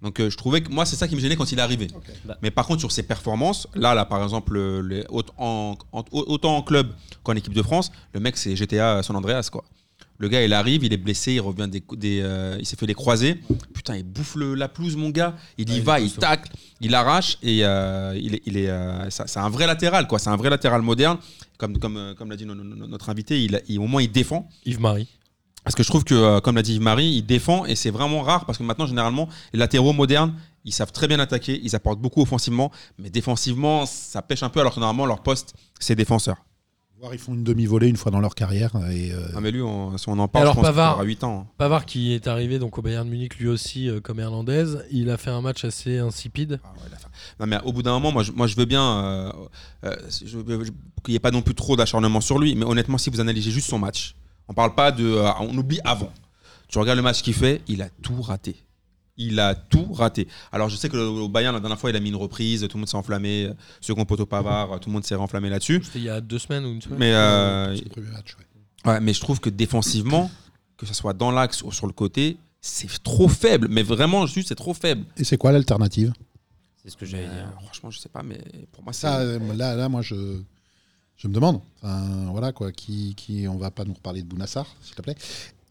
Donc 0.00 0.20
euh, 0.20 0.30
je 0.30 0.36
trouvais 0.36 0.60
que 0.62 0.70
moi 0.70 0.86
c'est 0.86 0.94
ça 0.96 1.08
qui 1.08 1.16
me 1.16 1.20
gênait 1.20 1.34
quand 1.36 1.50
il 1.52 1.58
est 1.58 1.62
arrivé. 1.62 1.88
Bah. 2.24 2.38
Mais 2.40 2.50
par 2.52 2.66
contre 2.66 2.80
sur 2.80 2.92
ses 2.92 3.02
performances, 3.02 3.66
là 3.74 3.94
là 3.94 4.04
par 4.04 4.22
exemple 4.22 4.52
le- 4.54 4.80
les- 4.80 5.04
autant, 5.08 5.34
en, 5.38 5.76
en- 5.92 6.04
autant 6.12 6.56
en 6.56 6.62
club 6.62 6.92
qu'en 7.24 7.34
équipe 7.34 7.52
de 7.52 7.62
France, 7.62 7.90
le 8.12 8.20
mec 8.20 8.36
c'est 8.36 8.54
GTA 8.56 9.02
San 9.02 9.16
Andreas 9.16 9.48
quoi. 9.52 9.64
Le 10.20 10.28
gars 10.28 10.44
il 10.44 10.52
arrive, 10.52 10.82
il 10.84 10.92
est 10.92 10.96
blessé, 10.98 11.34
il 11.34 11.40
revient 11.40 11.68
des, 11.68 11.82
des 11.96 12.20
euh, 12.22 12.56
il 12.58 12.66
s'est 12.66 12.76
fait 12.76 12.86
les 12.86 12.94
croisés. 12.94 13.40
Putain 13.72 13.96
il 13.96 14.02
bouffe 14.02 14.34
le- 14.34 14.54
la 14.54 14.68
pelouse 14.68 14.96
mon 14.96 15.10
gars. 15.10 15.36
Il 15.58 15.68
y 15.70 15.74
Ouais, 15.74 15.80
va, 15.80 16.00
il 16.00 16.12
tacle, 16.12 16.50
il 16.80 16.94
arrache 16.94 17.38
et 17.42 17.64
euh, 17.64 18.18
il 18.20 18.34
est, 18.34 18.42
il 18.44 18.56
est 18.56 18.68
euh, 18.68 19.08
c'est 19.10 19.38
un 19.38 19.48
vrai 19.48 19.66
latéral 19.66 20.06
quoi. 20.08 20.18
C'est 20.18 20.30
un 20.30 20.36
vrai 20.36 20.50
latéral 20.50 20.82
moderne. 20.82 21.18
Comme 21.56 21.78
comme 21.78 22.14
comme 22.18 22.30
l'a 22.30 22.36
dit 22.36 22.46
no- 22.46 22.54
no- 22.54 22.64
no- 22.64 22.86
notre 22.88 23.10
invité, 23.10 23.42
il, 23.44 23.62
il- 23.68 23.78
au 23.78 23.86
moins 23.86 24.02
il 24.02 24.10
défend. 24.10 24.48
Yves-Marie. 24.66 25.08
Parce 25.64 25.74
que 25.74 25.82
je 25.82 25.88
trouve 25.88 26.04
que, 26.04 26.40
comme 26.40 26.56
l'a 26.56 26.62
dit 26.62 26.74
Yves-Marie, 26.76 27.16
il 27.16 27.22
défend 27.26 27.66
et 27.66 27.74
c'est 27.76 27.90
vraiment 27.90 28.22
rare 28.22 28.46
parce 28.46 28.56
que 28.58 28.62
maintenant, 28.62 28.86
généralement, 28.86 29.28
les 29.52 29.58
latéraux 29.58 29.92
modernes, 29.92 30.34
ils 30.64 30.72
savent 30.72 30.92
très 30.92 31.06
bien 31.08 31.18
attaquer, 31.20 31.60
ils 31.62 31.76
apportent 31.76 32.00
beaucoup 32.00 32.22
offensivement, 32.22 32.72
mais 32.98 33.10
défensivement, 33.10 33.84
ça 33.84 34.22
pêche 34.22 34.42
un 34.42 34.48
peu 34.48 34.60
alors 34.60 34.74
que 34.74 34.80
normalement, 34.80 35.04
leur 35.04 35.22
poste, 35.22 35.52
c'est 35.78 35.94
défenseur. 35.94 36.36
Voir, 37.00 37.14
ils 37.14 37.20
font 37.20 37.34
une 37.34 37.44
demi-volée 37.44 37.86
une 37.86 37.96
fois 37.96 38.10
dans 38.10 38.18
leur 38.18 38.34
carrière. 38.34 38.72
Et, 38.90 39.12
euh, 39.12 39.20
Ah, 39.36 39.40
mais 39.40 39.52
lui, 39.52 39.62
on- 39.62 39.96
si 39.98 40.08
on 40.08 40.18
en 40.18 40.26
parle, 40.26 40.42
alors, 40.42 40.54
je 40.54 40.58
pense 40.60 40.66
Pavard. 40.68 40.90
qu'il 40.94 40.96
aura 40.96 41.04
8 41.04 41.22
ans. 41.24 41.46
Pavard 41.56 41.86
qui 41.86 42.12
est 42.12 42.26
arrivé 42.26 42.58
donc 42.58 42.76
au 42.76 42.82
Bayern 42.82 43.08
Munich 43.08 43.36
lui 43.38 43.46
aussi 43.46 43.88
euh, 43.88 44.00
comme 44.00 44.18
Hernandez, 44.18 44.64
il 44.90 45.08
a 45.10 45.16
fait 45.16 45.30
un 45.30 45.40
match 45.40 45.64
assez 45.64 45.98
insipide. 45.98 46.58
Ah 46.64 46.72
ouais, 46.72 46.90
la 46.90 46.96
fin. 46.98 47.08
Non, 47.38 47.46
mais 47.46 47.58
au 47.64 47.72
bout 47.72 47.84
d'un 47.84 47.92
moment, 47.92 48.10
moi 48.10 48.24
je, 48.24 48.32
moi, 48.32 48.48
je 48.48 48.56
veux 48.56 48.64
bien 48.64 48.82
euh, 49.04 49.32
euh, 49.84 49.94
je 50.24 50.38
veux- 50.38 50.64
je- 50.64 50.70
qu'il 51.04 51.12
n'y 51.12 51.14
ait 51.14 51.20
pas 51.20 51.30
non 51.30 51.42
plus 51.42 51.54
trop 51.54 51.76
d'acharnement 51.76 52.20
sur 52.20 52.38
lui, 52.40 52.56
mais 52.56 52.64
honnêtement, 52.64 52.98
si 52.98 53.10
vous 53.10 53.20
analysez 53.20 53.52
juste 53.52 53.68
son 53.70 53.78
match, 53.78 54.16
on 54.48 54.54
parle 54.54 54.74
pas 54.74 54.90
de. 54.90 55.04
euh, 55.06 55.30
on 55.40 55.56
oublie 55.56 55.78
avant. 55.84 56.12
Tu 56.66 56.78
regardes 56.80 56.96
le 56.96 57.02
match 57.04 57.22
qu'il 57.22 57.34
fait, 57.34 57.62
il 57.68 57.80
a 57.80 57.88
tout 58.02 58.20
raté. 58.20 58.56
Il 59.18 59.38
a 59.40 59.54
tout 59.54 59.92
raté. 59.92 60.26
Alors 60.52 60.68
je 60.68 60.76
sais 60.76 60.88
que 60.88 60.96
le- 60.96 61.06
au 61.08 61.28
Bayern, 61.28 61.54
la 61.54 61.60
dernière 61.60 61.78
fois, 61.78 61.90
il 61.90 61.96
a 61.96 62.00
mis 62.00 62.08
une 62.08 62.16
reprise, 62.16 62.62
tout 62.62 62.76
le 62.76 62.80
monde 62.80 62.88
s'est 62.88 62.96
enflammé, 62.96 63.46
euh, 63.46 63.54
second 63.80 64.04
poteau 64.04 64.24
Pavard, 64.26 64.80
tout 64.80 64.88
le 64.88 64.94
monde 64.94 65.04
s'est 65.04 65.14
enflammé 65.16 65.50
là-dessus. 65.50 65.80
C'était 65.84 65.98
il 65.98 66.04
y 66.04 66.08
a 66.08 66.20
deux 66.20 66.38
semaines 66.38 66.64
ou 66.64 66.72
une 66.72 66.80
semaine 66.80 66.98
Mais, 66.98 67.12
euh, 67.14 67.76
C'est 67.76 67.84
le 67.84 67.90
premier 67.90 68.10
match, 68.10 68.36
ouais. 68.38 68.90
ouais, 68.92 69.00
mais 69.00 69.12
je 69.12 69.20
trouve 69.20 69.40
que 69.40 69.50
défensivement, 69.50 70.30
que 70.76 70.86
ce 70.86 70.94
soit 70.94 71.12
dans 71.12 71.30
l'axe 71.30 71.62
ou 71.62 71.72
sur 71.72 71.86
le 71.86 71.92
côté, 71.92 72.38
c'est 72.60 72.88
trop 73.02 73.28
faible. 73.28 73.68
Mais 73.70 73.82
vraiment, 73.82 74.26
juste, 74.26 74.48
c'est 74.48 74.54
trop 74.54 74.74
faible. 74.74 75.04
Et 75.16 75.24
c'est 75.24 75.36
quoi 75.36 75.52
l'alternative? 75.52 76.12
C'est 76.82 76.90
ce 76.90 76.96
que 76.96 77.04
j'allais 77.06 77.24
dire. 77.24 77.32
euh, 77.56 77.60
franchement, 77.64 77.90
je 77.90 77.98
sais 77.98 78.08
pas, 78.08 78.22
mais 78.22 78.40
pour 78.72 78.82
moi, 78.84 78.92
c'est. 78.92 79.00
Ça, 79.02 79.18
euh, 79.18 79.38
là, 79.54 79.74
là, 79.74 79.88
moi, 79.88 80.00
je, 80.00 80.40
je 81.18 81.28
me 81.28 81.34
demande. 81.34 81.60
Enfin, 81.82 82.00
voilà, 82.30 82.52
quoi. 82.52 82.72
Qui, 82.72 83.14
qui, 83.16 83.46
on 83.48 83.56
va 83.58 83.70
pas 83.70 83.84
nous 83.84 83.92
reparler 83.94 84.22
de 84.22 84.26
Bounassar, 84.26 84.66
s'il 84.80 84.94
te 84.94 85.02
plaît. 85.02 85.16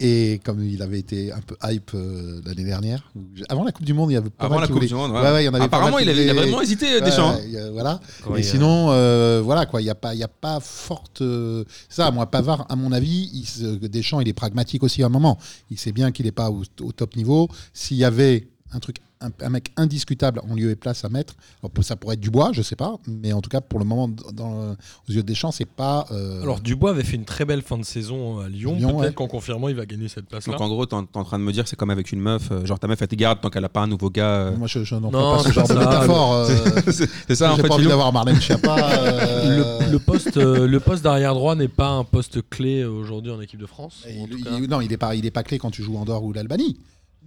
Et 0.00 0.40
comme 0.44 0.62
il 0.62 0.80
avait 0.80 1.00
été 1.00 1.32
un 1.32 1.40
peu 1.40 1.56
hype 1.64 1.90
euh, 1.94 2.40
l'année 2.44 2.62
dernière, 2.62 3.10
avant 3.48 3.64
la 3.64 3.72
Coupe 3.72 3.84
du 3.84 3.94
Monde, 3.94 4.12
il 4.12 4.14
y 4.14 4.16
avait 4.16 4.30
pas 4.30 4.44
Avant 4.44 4.54
mal 4.54 4.60
la 4.62 4.66
Coupe 4.68 4.76
voulaient- 4.76 4.86
du 4.86 4.94
Monde, 4.94 5.10
ouais. 5.10 5.20
Ouais, 5.20 5.32
ouais, 5.32 5.42
il 5.42 5.46
y 5.46 5.48
en 5.48 5.54
avait 5.54 5.58
pas 5.62 5.64
Apparemment, 5.78 5.96
mal 5.96 6.04
il, 6.04 6.08
avait- 6.10 6.22
il 6.24 6.30
a 6.30 6.32
voulaient- 6.34 6.42
vraiment 6.46 6.62
hésité, 6.62 7.00
Deschamps. 7.00 7.36
y 7.40 7.56
voilà. 7.72 7.98
Quand 8.22 8.34
euh, 8.34 8.42
sinon, 8.42 8.90
euh, 8.90 9.40
voilà 9.44 9.66
quoi, 9.66 9.80
il 9.80 9.84
n'y 9.84 9.90
a 9.90 9.96
pas, 9.96 10.14
il 10.14 10.20
y 10.20 10.22
a 10.22 10.28
pas 10.28 10.60
forte. 10.60 11.20
euh, 11.22 11.64
Ça, 11.88 12.12
moi, 12.12 12.26
Pavard, 12.30 12.64
à 12.68 12.76
mon 12.76 12.92
avis, 12.92 13.28
il 13.34 13.44
se- 13.44 13.86
Deschamps, 13.88 14.20
il 14.20 14.28
est 14.28 14.32
pragmatique 14.34 14.84
aussi 14.84 15.02
à 15.02 15.06
un 15.06 15.08
moment. 15.08 15.36
Il 15.68 15.78
sait 15.80 15.90
bien 15.90 16.12
qu'il 16.12 16.26
n'est 16.26 16.32
pas 16.32 16.50
au, 16.50 16.62
au 16.82 16.92
top 16.92 17.16
niveau. 17.16 17.48
S'il 17.72 17.96
y 17.96 18.04
avait 18.04 18.46
un 18.70 18.78
truc, 18.78 18.98
un, 19.20 19.30
un 19.40 19.48
mec 19.50 19.72
indiscutable 19.76 20.40
en 20.48 20.54
lieu 20.54 20.70
et 20.70 20.76
place 20.76 21.04
à 21.04 21.08
mettre, 21.08 21.34
alors, 21.62 21.72
ça 21.84 21.96
pourrait 21.96 22.14
être 22.14 22.20
Dubois, 22.20 22.50
je 22.52 22.62
sais 22.62 22.76
pas, 22.76 22.96
mais 23.06 23.32
en 23.32 23.40
tout 23.40 23.50
cas, 23.50 23.60
pour 23.60 23.78
le 23.78 23.84
moment, 23.84 24.08
dans, 24.32 24.70
aux 24.72 25.12
yeux 25.12 25.22
de 25.22 25.26
Deschamps, 25.26 25.50
c'est 25.52 25.64
pas. 25.68 26.06
euh, 26.12 26.42
Alors 26.42 26.60
Dubois 26.60 26.90
avait 26.90 27.04
fait 27.04 27.16
une 27.16 27.24
très 27.24 27.44
belle 27.44 27.62
fin 27.62 27.78
de 27.78 27.84
saison 27.84 28.40
à 28.40 28.48
Lyon. 28.48 28.74
Lyon, 28.76 28.88
Peut-être 28.90 29.00
ouais. 29.08 29.14
qu'en 29.14 29.26
confirmant, 29.26 29.68
il 29.68 29.74
va 29.76 29.86
gagner 29.86 30.08
cette 30.08 30.26
place-là. 30.26 30.52
Donc 30.52 30.60
en 30.60 30.68
gros, 30.68 30.86
t'es 30.86 30.94
en, 30.94 31.06
en 31.14 31.24
train 31.24 31.38
de 31.38 31.44
me 31.44 31.52
dire 31.52 31.64
que 31.64 31.70
c'est 31.70 31.76
comme 31.76 31.90
avec 31.90 32.12
une 32.12 32.20
meuf, 32.20 32.50
euh, 32.50 32.64
genre 32.64 32.78
ta 32.78 32.86
meuf 32.86 33.00
elle 33.02 33.08
te 33.08 33.14
garde 33.16 33.40
tant 33.40 33.50
qu'elle 33.50 33.64
a 33.64 33.68
pas 33.68 33.80
un 33.80 33.86
nouveau 33.88 34.10
gars. 34.10 34.24
euh. 34.28 34.56
moi, 34.56 34.66
je, 34.68 34.84
je 34.84 34.94
n'en 34.94 35.10
Non, 35.10 35.36
pas 35.36 35.42
ce 35.42 35.48
c'est 35.48 35.54
genre 35.54 35.68
de 35.68 35.72
ça. 35.74 35.78
métaphore. 35.80 36.32
euh, 36.34 36.46
c'est 37.28 37.34
ça 37.34 37.52
en 37.52 37.56
J'ai 37.56 37.62
fait. 37.62 37.68
pas 37.68 37.74
envie 37.74 37.86
d'avoir 37.88 38.12
Marlène 38.12 38.40
Schiappa. 38.40 38.76
euh, 38.98 39.82
Le, 39.86 39.92
le 39.92 39.98
poste, 39.98 40.36
euh, 40.36 40.66
le 40.66 40.80
poste 40.80 41.02
d'arrière 41.04 41.34
droit 41.34 41.54
n'est 41.54 41.68
pas 41.68 41.88
un 41.90 42.04
poste 42.04 42.40
clé 42.48 42.82
euh, 42.82 42.88
aujourd'hui 42.90 43.32
en 43.32 43.40
équipe 43.40 43.60
de 43.60 43.66
France. 43.66 44.04
Et 44.08 44.16
ou 44.18 44.22
en 44.22 44.24
il- 44.26 44.30
tout 44.30 44.38
il- 44.38 44.44
cas. 44.44 44.60
non, 44.68 44.80
il 44.80 44.88
n'est 44.90 44.96
pas, 44.96 45.14
il 45.14 45.26
est 45.26 45.30
pas 45.30 45.42
clé 45.42 45.58
quand 45.58 45.70
tu 45.70 45.82
joues 45.82 45.96
Andorre 45.96 46.24
ou 46.24 46.32
l'Albanie. 46.32 46.78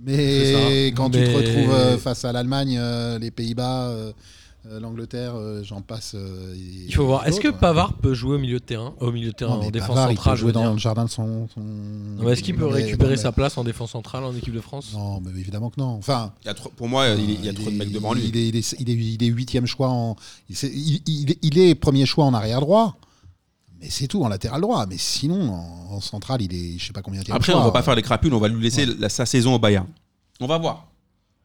Mais 0.05 0.87
quand 0.95 1.09
tu 1.09 1.19
te 1.23 1.29
retrouves 1.29 1.73
euh, 1.73 1.97
face 1.97 2.25
à 2.25 2.31
l'Allemagne, 2.31 2.77
euh, 2.79 3.19
les 3.19 3.31
Pays-Bas, 3.31 3.89
euh, 3.89 4.11
l'Angleterre, 4.79 5.33
euh, 5.35 5.63
j'en 5.63 5.81
passe. 5.81 6.13
euh, 6.15 6.53
et- 6.55 6.85
Il 6.87 6.93
faut 6.93 7.05
voir. 7.05 7.25
Est-ce 7.27 7.39
que. 7.39 7.47
Pavard 7.49 7.93
peut 7.93 8.13
jouer 8.13 8.35
au 8.35 8.39
milieu 8.39 8.59
de 8.59 8.63
terrain, 8.63 8.93
au 8.99 9.11
milieu 9.11 9.29
de 9.31 9.35
terrain 9.35 9.57
Non, 9.57 9.63
en 9.67 9.69
défense 9.71 9.89
Pavard, 9.89 10.11
il 10.11 10.15
centrale 10.15 10.33
peut 10.33 10.37
je 10.37 10.41
jouer 10.41 10.51
dans 10.51 10.71
le 10.71 10.77
jardin 10.77 11.05
de 11.05 11.09
son. 11.09 11.47
Est-ce 12.27 12.43
qu'il 12.43 12.55
peut 12.55 12.65
Non, 12.65 12.71
mais- 12.71 12.83
récupérer 12.83 13.15
non, 13.15 13.21
sa 13.21 13.31
place 13.31 13.57
en 13.57 13.63
défense 13.63 13.91
centrale 13.91 14.23
en 14.23 14.35
équipe 14.35 14.53
de 14.53 14.61
France? 14.61 14.91
Non, 14.93 15.19
mais 15.21 15.31
évidemment 15.39 15.69
que 15.71 15.79
non. 15.79 15.89
Enfin, 15.97 16.33
Il 16.43 16.47
y 16.47 16.49
a 16.49 16.53
trop- 16.53 16.69
pour 16.75 16.87
moi, 16.87 17.07
il, 17.09 17.29
il 17.31 17.45
y 17.45 17.49
a 17.49 17.53
trop 17.53 17.69
de 17.71 17.75
mecs 17.75 17.91
devant 17.91 18.13
lui. 18.13 18.23
Il 18.27 18.37
est, 18.37 18.47
il 18.49 18.55
est, 18.55 18.75
il 18.79 18.89
est- 18.89 18.93
il 19.15 19.23
est 19.23 19.27
huitième 19.27 19.65
choix 19.65 19.89
en. 19.89 20.15
Il, 20.49 20.55
il- 20.63 21.01
il- 21.07 21.35
il 21.41 21.57
est 21.59 21.75
premier 21.75 22.05
choix 22.05 22.25
en 22.25 22.33
arrière 22.33 22.61
droit. 22.61 22.95
Mais 23.81 23.89
c'est 23.89 24.07
tout 24.07 24.23
en 24.23 24.27
latéral 24.29 24.61
droit. 24.61 24.85
Mais 24.85 24.97
sinon, 24.97 25.49
en, 25.51 25.95
en 25.95 26.01
centrale, 26.01 26.41
il 26.41 26.53
est, 26.53 26.77
je 26.77 26.85
sais 26.87 26.93
pas 26.93 27.01
combien. 27.01 27.21
Après, 27.31 27.53
on 27.53 27.63
va 27.63 27.71
pas 27.71 27.81
faire 27.81 27.95
les 27.95 28.01
crapules, 28.03 28.33
on 28.33 28.39
va 28.39 28.47
lui 28.47 28.61
laisser 28.61 28.85
la- 28.85 29.09
sa 29.09 29.25
saison 29.25 29.55
au 29.55 29.59
Bayern. 29.59 29.87
On 30.39 30.47
va 30.47 30.57
voir. 30.57 30.87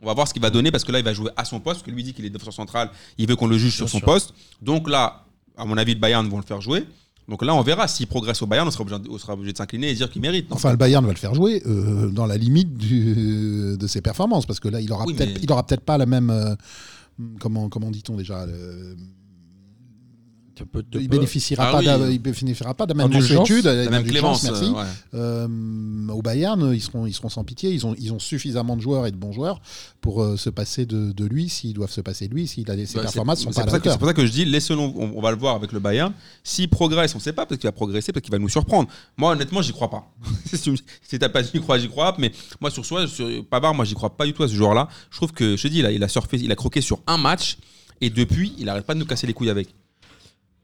On 0.03 0.07
va 0.07 0.13
voir 0.15 0.29
ce 0.29 0.33
qu'il 0.35 0.43
va 0.43 0.51
donner 0.51 0.71
parce 0.71 0.85
que 0.85 0.93
là, 0.93 0.99
il 0.99 1.05
va 1.05 1.15
jouer 1.15 1.31
à 1.37 1.45
son 1.47 1.59
poste, 1.61 1.81
parce 1.81 1.87
que 1.87 1.91
lui 1.91 2.05
dit 2.05 2.13
qu'il 2.13 2.25
est 2.27 2.31
défenseur 2.31 2.53
central, 2.53 2.91
il 3.17 3.27
veut 3.27 3.37
qu'on 3.37 3.47
le 3.47 3.57
juge 3.57 3.75
sur 3.75 3.89
son 3.89 3.99
sûr. 3.99 4.05
poste. 4.05 4.35
Donc 4.61 4.89
là, 4.91 5.25
à 5.57 5.65
mon 5.65 5.79
avis, 5.79 5.95
le 5.95 6.01
Bayern 6.01 6.29
vont 6.29 6.37
le 6.37 6.43
faire 6.45 6.61
jouer. 6.61 6.85
Donc 7.29 7.43
là, 7.43 7.55
on 7.55 7.63
verra 7.63 7.89
s'il 7.89 8.07
progresse 8.07 8.41
au 8.43 8.47
Bayern, 8.47 8.69
on 8.69 8.71
sera 8.71 8.83
obligé, 8.83 9.01
on 9.11 9.19
sera 9.19 9.33
obligé 9.33 9.53
de 9.53 9.57
s'incliner 9.57 9.89
et 9.91 9.95
dire 9.95 10.11
qu'il 10.11 10.21
mérite. 10.23 10.47
Enfin, 10.51 10.71
le 10.71 10.77
Bayern 10.77 11.05
va 11.05 11.13
le 11.13 11.19
faire 11.19 11.35
jouer 11.35 11.63
euh, 11.67 12.11
dans 12.11 12.27
la 12.27 12.37
limite 12.37 12.77
du- 12.77 13.77
de 13.79 13.87
ses 13.87 14.01
performances, 14.03 14.45
parce 14.47 14.61
que 14.61 14.69
là, 14.69 14.81
il 14.81 14.93
aura 14.93 15.07
Oui, 15.07 15.15
peut-être, 15.15 15.35
mais- 15.35 15.41
il 15.43 15.51
aura 15.51 15.67
peut-être 15.67 15.81
pas 15.81 15.97
la 15.99 16.07
même. 16.07 16.29
euh, 16.31 16.55
comment 17.41 17.69
comment 17.71 17.91
dit-on 17.91 18.17
déjà 18.17 18.45
le- 18.47 18.97
Tu 20.57 20.65
peux- 20.65 20.83
tu 20.83 20.99
Il 20.99 21.09
peux- 21.11 21.17
bénéficiera 21.19 21.69
Ah 21.69 21.73
pas, 21.83 21.99
oui. 22.09 22.19
bénéficiera 22.19 22.73
pas 22.73 22.87
de 22.87 22.95
la 22.95 23.05
même 23.07 23.13
mansuétude, 23.13 23.67
la 23.67 23.91
même 23.91 24.05
clémence. 24.05 24.43
merci. 24.43 24.65
euh, 24.65 24.73
ouais. 24.73 24.85
Euh, 25.15 26.09
au 26.09 26.23
Bayern, 26.23 26.73
ils 26.75 26.81
seront, 26.81 27.05
ils 27.05 27.13
seront 27.13 27.29
sans 27.29 27.45
pitié. 27.45 27.71
Ils 27.73 27.87
ont, 27.87 27.95
ils 27.99 28.11
ont 28.13 28.19
suffisamment 28.19 28.75
de 28.75 28.81
joueurs 28.81 29.07
et 29.07 29.11
de 29.11 29.17
bons 29.17 29.33
joueurs 29.33 29.61
pour 30.01 30.23
euh, 30.23 30.39
se 30.39 30.49
passer 30.49 30.87
de, 30.87 31.13
de 31.13 31.25
lui, 31.27 31.51
s'ils 31.51 31.75
doivent 31.75 31.91
se 31.91 32.01
passer 32.01 32.27
de 32.29 32.33
lui, 32.35 32.47
s'il 32.47 32.71
a 32.71 32.75
ses 32.75 32.81
Bah, 32.81 32.87
c'est- 32.87 33.01
performances 33.03 33.41
sont 33.43 33.53
c'est 33.53 33.57
pas 33.57 33.61
à 33.61 33.65
pour, 33.65 33.73
ça 33.73 33.79
que- 33.79 33.83
c'est 33.85 33.89
hauteur. 33.91 33.99
pour 33.99 34.09
ça 34.09 34.15
que 34.15 34.25
je 34.25 34.33
dis, 34.33 34.45
laissons 34.47 34.79
on, 34.97 35.13
on 35.15 35.21
va 35.21 35.31
le 35.31 35.37
voir 35.37 35.57
avec 35.57 35.73
le 35.73 35.79
Bayern. 35.79 36.13
S'il 36.43 36.71
progresse, 36.71 37.15
on 37.15 37.19
ne 37.19 37.23
sait 37.23 37.35
pas, 37.35 37.45
peut-être 37.45 37.61
qu'il 37.61 37.69
va 37.69 37.73
progresser, 37.73 38.13
peut-être 38.13 38.25
qu'il 38.25 38.33
va 38.33 38.39
nous 38.39 38.49
surprendre. 38.49 38.89
Moi, 39.19 39.33
honnêtement, 39.33 39.61
j'y 39.61 39.73
crois 39.73 39.91
pas. 39.91 40.11
si 41.03 41.19
t'as 41.19 41.29
pas 41.29 41.43
dit 41.43 41.51
j'y 41.53 41.61
crois, 41.61 41.79
j'y 41.79 41.89
crois. 41.89 42.15
Mais 42.19 42.33
moi, 42.63 42.71
sur 42.71 42.85
soi, 42.87 43.07
sur 43.07 43.29
Pavard, 43.47 43.75
moi, 43.75 43.85
j'y 43.85 43.95
crois 43.95 44.17
pas 44.17 44.25
du 44.25 44.33
tout 44.33 44.43
à 44.43 44.49
ce 44.49 44.55
joueur-là. 44.55 44.89
Je 45.11 45.17
trouve 45.19 45.33
que, 45.33 45.55
je 45.57 45.63
te 45.63 45.69
dis, 45.69 45.83
là, 45.83 45.91
il 45.93 46.03
a 46.03 46.09
surfé, 46.09 46.39
il 46.39 46.51
a 46.51 46.57
croqué 46.57 46.81
sur 46.81 47.01
un 47.07 47.19
match, 47.19 47.59
et 48.01 48.09
depuis, 48.11 48.55
il 48.59 48.69
arrête 48.71 48.87
pas 48.87 48.95
de 48.95 48.99
nous 49.01 49.07
casser 49.07 49.27
les 49.27 49.35
couilles 49.35 49.51
avec. 49.51 49.69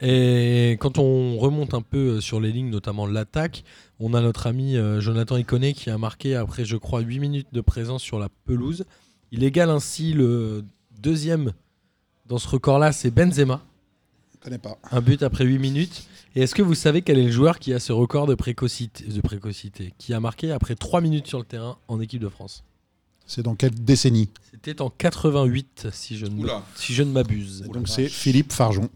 Et 0.05 0.73
quand 0.81 0.99
on 0.99 1.39
remonte 1.39 1.75
un 1.75 1.81
peu 1.81 2.17
euh, 2.17 2.21
sur 2.21 2.41
les 2.41 2.51
lignes, 2.51 2.71
notamment 2.71 3.07
l'attaque, 3.07 3.63
on 4.01 4.15
a 4.15 4.21
notre 4.21 4.49
ami 4.49 4.77
euh, 4.77 5.01
Jonathan 5.01 5.37
Iconé 5.37 5.75
qui 5.75 5.91
a 5.91 5.97
marqué 5.97 6.35
après, 6.35 6.65
je 6.65 6.77
crois, 6.77 7.01
8 7.01 7.21
minutes 7.21 7.49
de 7.53 7.61
présence 7.61 8.03
sur 8.03 8.19
la 8.19 8.29
pelouse. 8.45 8.85
Il 9.31 9.45
égale 9.45 9.71
ainsi 9.71 10.13
le 10.13 10.65
deuxième 11.01 11.53
dans 12.27 12.39
ce 12.39 12.49
record-là, 12.49 12.93
c'est 12.93 13.11
Benzema. 13.11 13.63
Je 14.35 14.39
connais 14.39 14.59
pas. 14.59 14.79
Un 14.91 15.01
but 15.01 15.23
après 15.23 15.45
8 15.45 15.59
minutes. 15.59 16.09
Et 16.35 16.43
est-ce 16.43 16.55
que 16.55 16.63
vous 16.63 16.75
savez 16.75 17.03
quel 17.03 17.19
est 17.19 17.25
le 17.25 17.31
joueur 17.31 17.59
qui 17.59 17.73
a 17.73 17.79
ce 17.79 17.93
record 17.93 18.27
de 18.27 18.35
précocité, 18.35 19.05
de 19.05 19.21
précocité 19.21 19.93
Qui 19.99 20.15
a 20.15 20.21
marqué 20.21 20.51
après 20.51 20.75
3 20.75 21.01
minutes 21.01 21.27
sur 21.27 21.39
le 21.39 21.45
terrain 21.45 21.77
en 21.89 22.01
équipe 22.01 22.23
de 22.23 22.29
France? 22.29 22.65
C'est 23.27 23.43
dans 23.43 23.55
quelle 23.55 23.75
décennie? 23.75 24.31
C'était 24.51 24.81
en 24.81 24.91
88, 24.91 25.89
si 25.93 26.17
je 26.17 26.27
ne, 26.27 26.41
Oula. 26.41 26.65
si 26.75 26.93
je 26.93 27.03
ne 27.03 27.13
m'abuse. 27.13 27.63
Donc 27.73 27.89
c'est 27.89 28.09
Philippe 28.09 28.53
Farjon. 28.53 28.89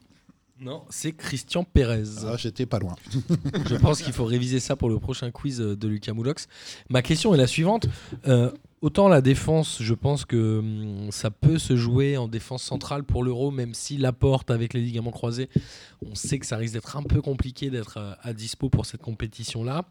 Non, 0.59 0.85
c'est 0.89 1.13
Christian 1.13 1.65
Pérez. 1.65 2.05
Ah, 2.27 2.37
J'étais 2.39 2.65
pas 2.65 2.79
loin. 2.79 2.95
Je 3.69 3.75
pense 3.77 4.01
qu'il 4.01 4.15
faut 4.15 4.25
réviser 4.25 4.59
ça 4.59 4.75
pour 4.75 4.89
le 4.89 4.99
prochain 4.99 5.31
quiz 5.31 5.61
euh, 5.61 5.77
de 5.77 5.87
Lucas 5.87 6.15
Moulox. 6.15 6.49
Ma 6.89 7.03
question 7.03 7.35
est 7.35 7.37
la 7.37 7.47
suivante. 7.47 7.87
Euh, 8.27 8.51
autant 8.81 9.09
la 9.09 9.21
défense, 9.21 9.83
je 9.83 9.93
pense 9.93 10.25
que 10.25 10.59
hum, 10.61 11.13
ça 11.13 11.31
peut 11.31 11.59
se 11.59 11.77
jouer 11.77 12.17
en 12.17 12.27
défense 12.27 12.63
centrale 12.63 13.05
pour 13.05 13.23
l'euro, 13.23 13.51
même 13.51 13.75
si 13.75 13.99
Laporte 13.99 14.51
avec 14.51 14.73
les 14.73 14.81
ligaments 14.81 15.11
croisés, 15.11 15.51
on 16.05 16.15
sait 16.15 16.39
que 16.39 16.47
ça 16.47 16.57
risque 16.57 16.73
d'être 16.73 16.97
un 16.97 17.03
peu 17.03 17.21
compliqué 17.21 17.69
d'être 17.69 17.99
euh, 17.99 18.15
à 18.23 18.33
dispo 18.33 18.71
pour 18.71 18.87
cette 18.87 19.03
compétition-là. 19.03 19.85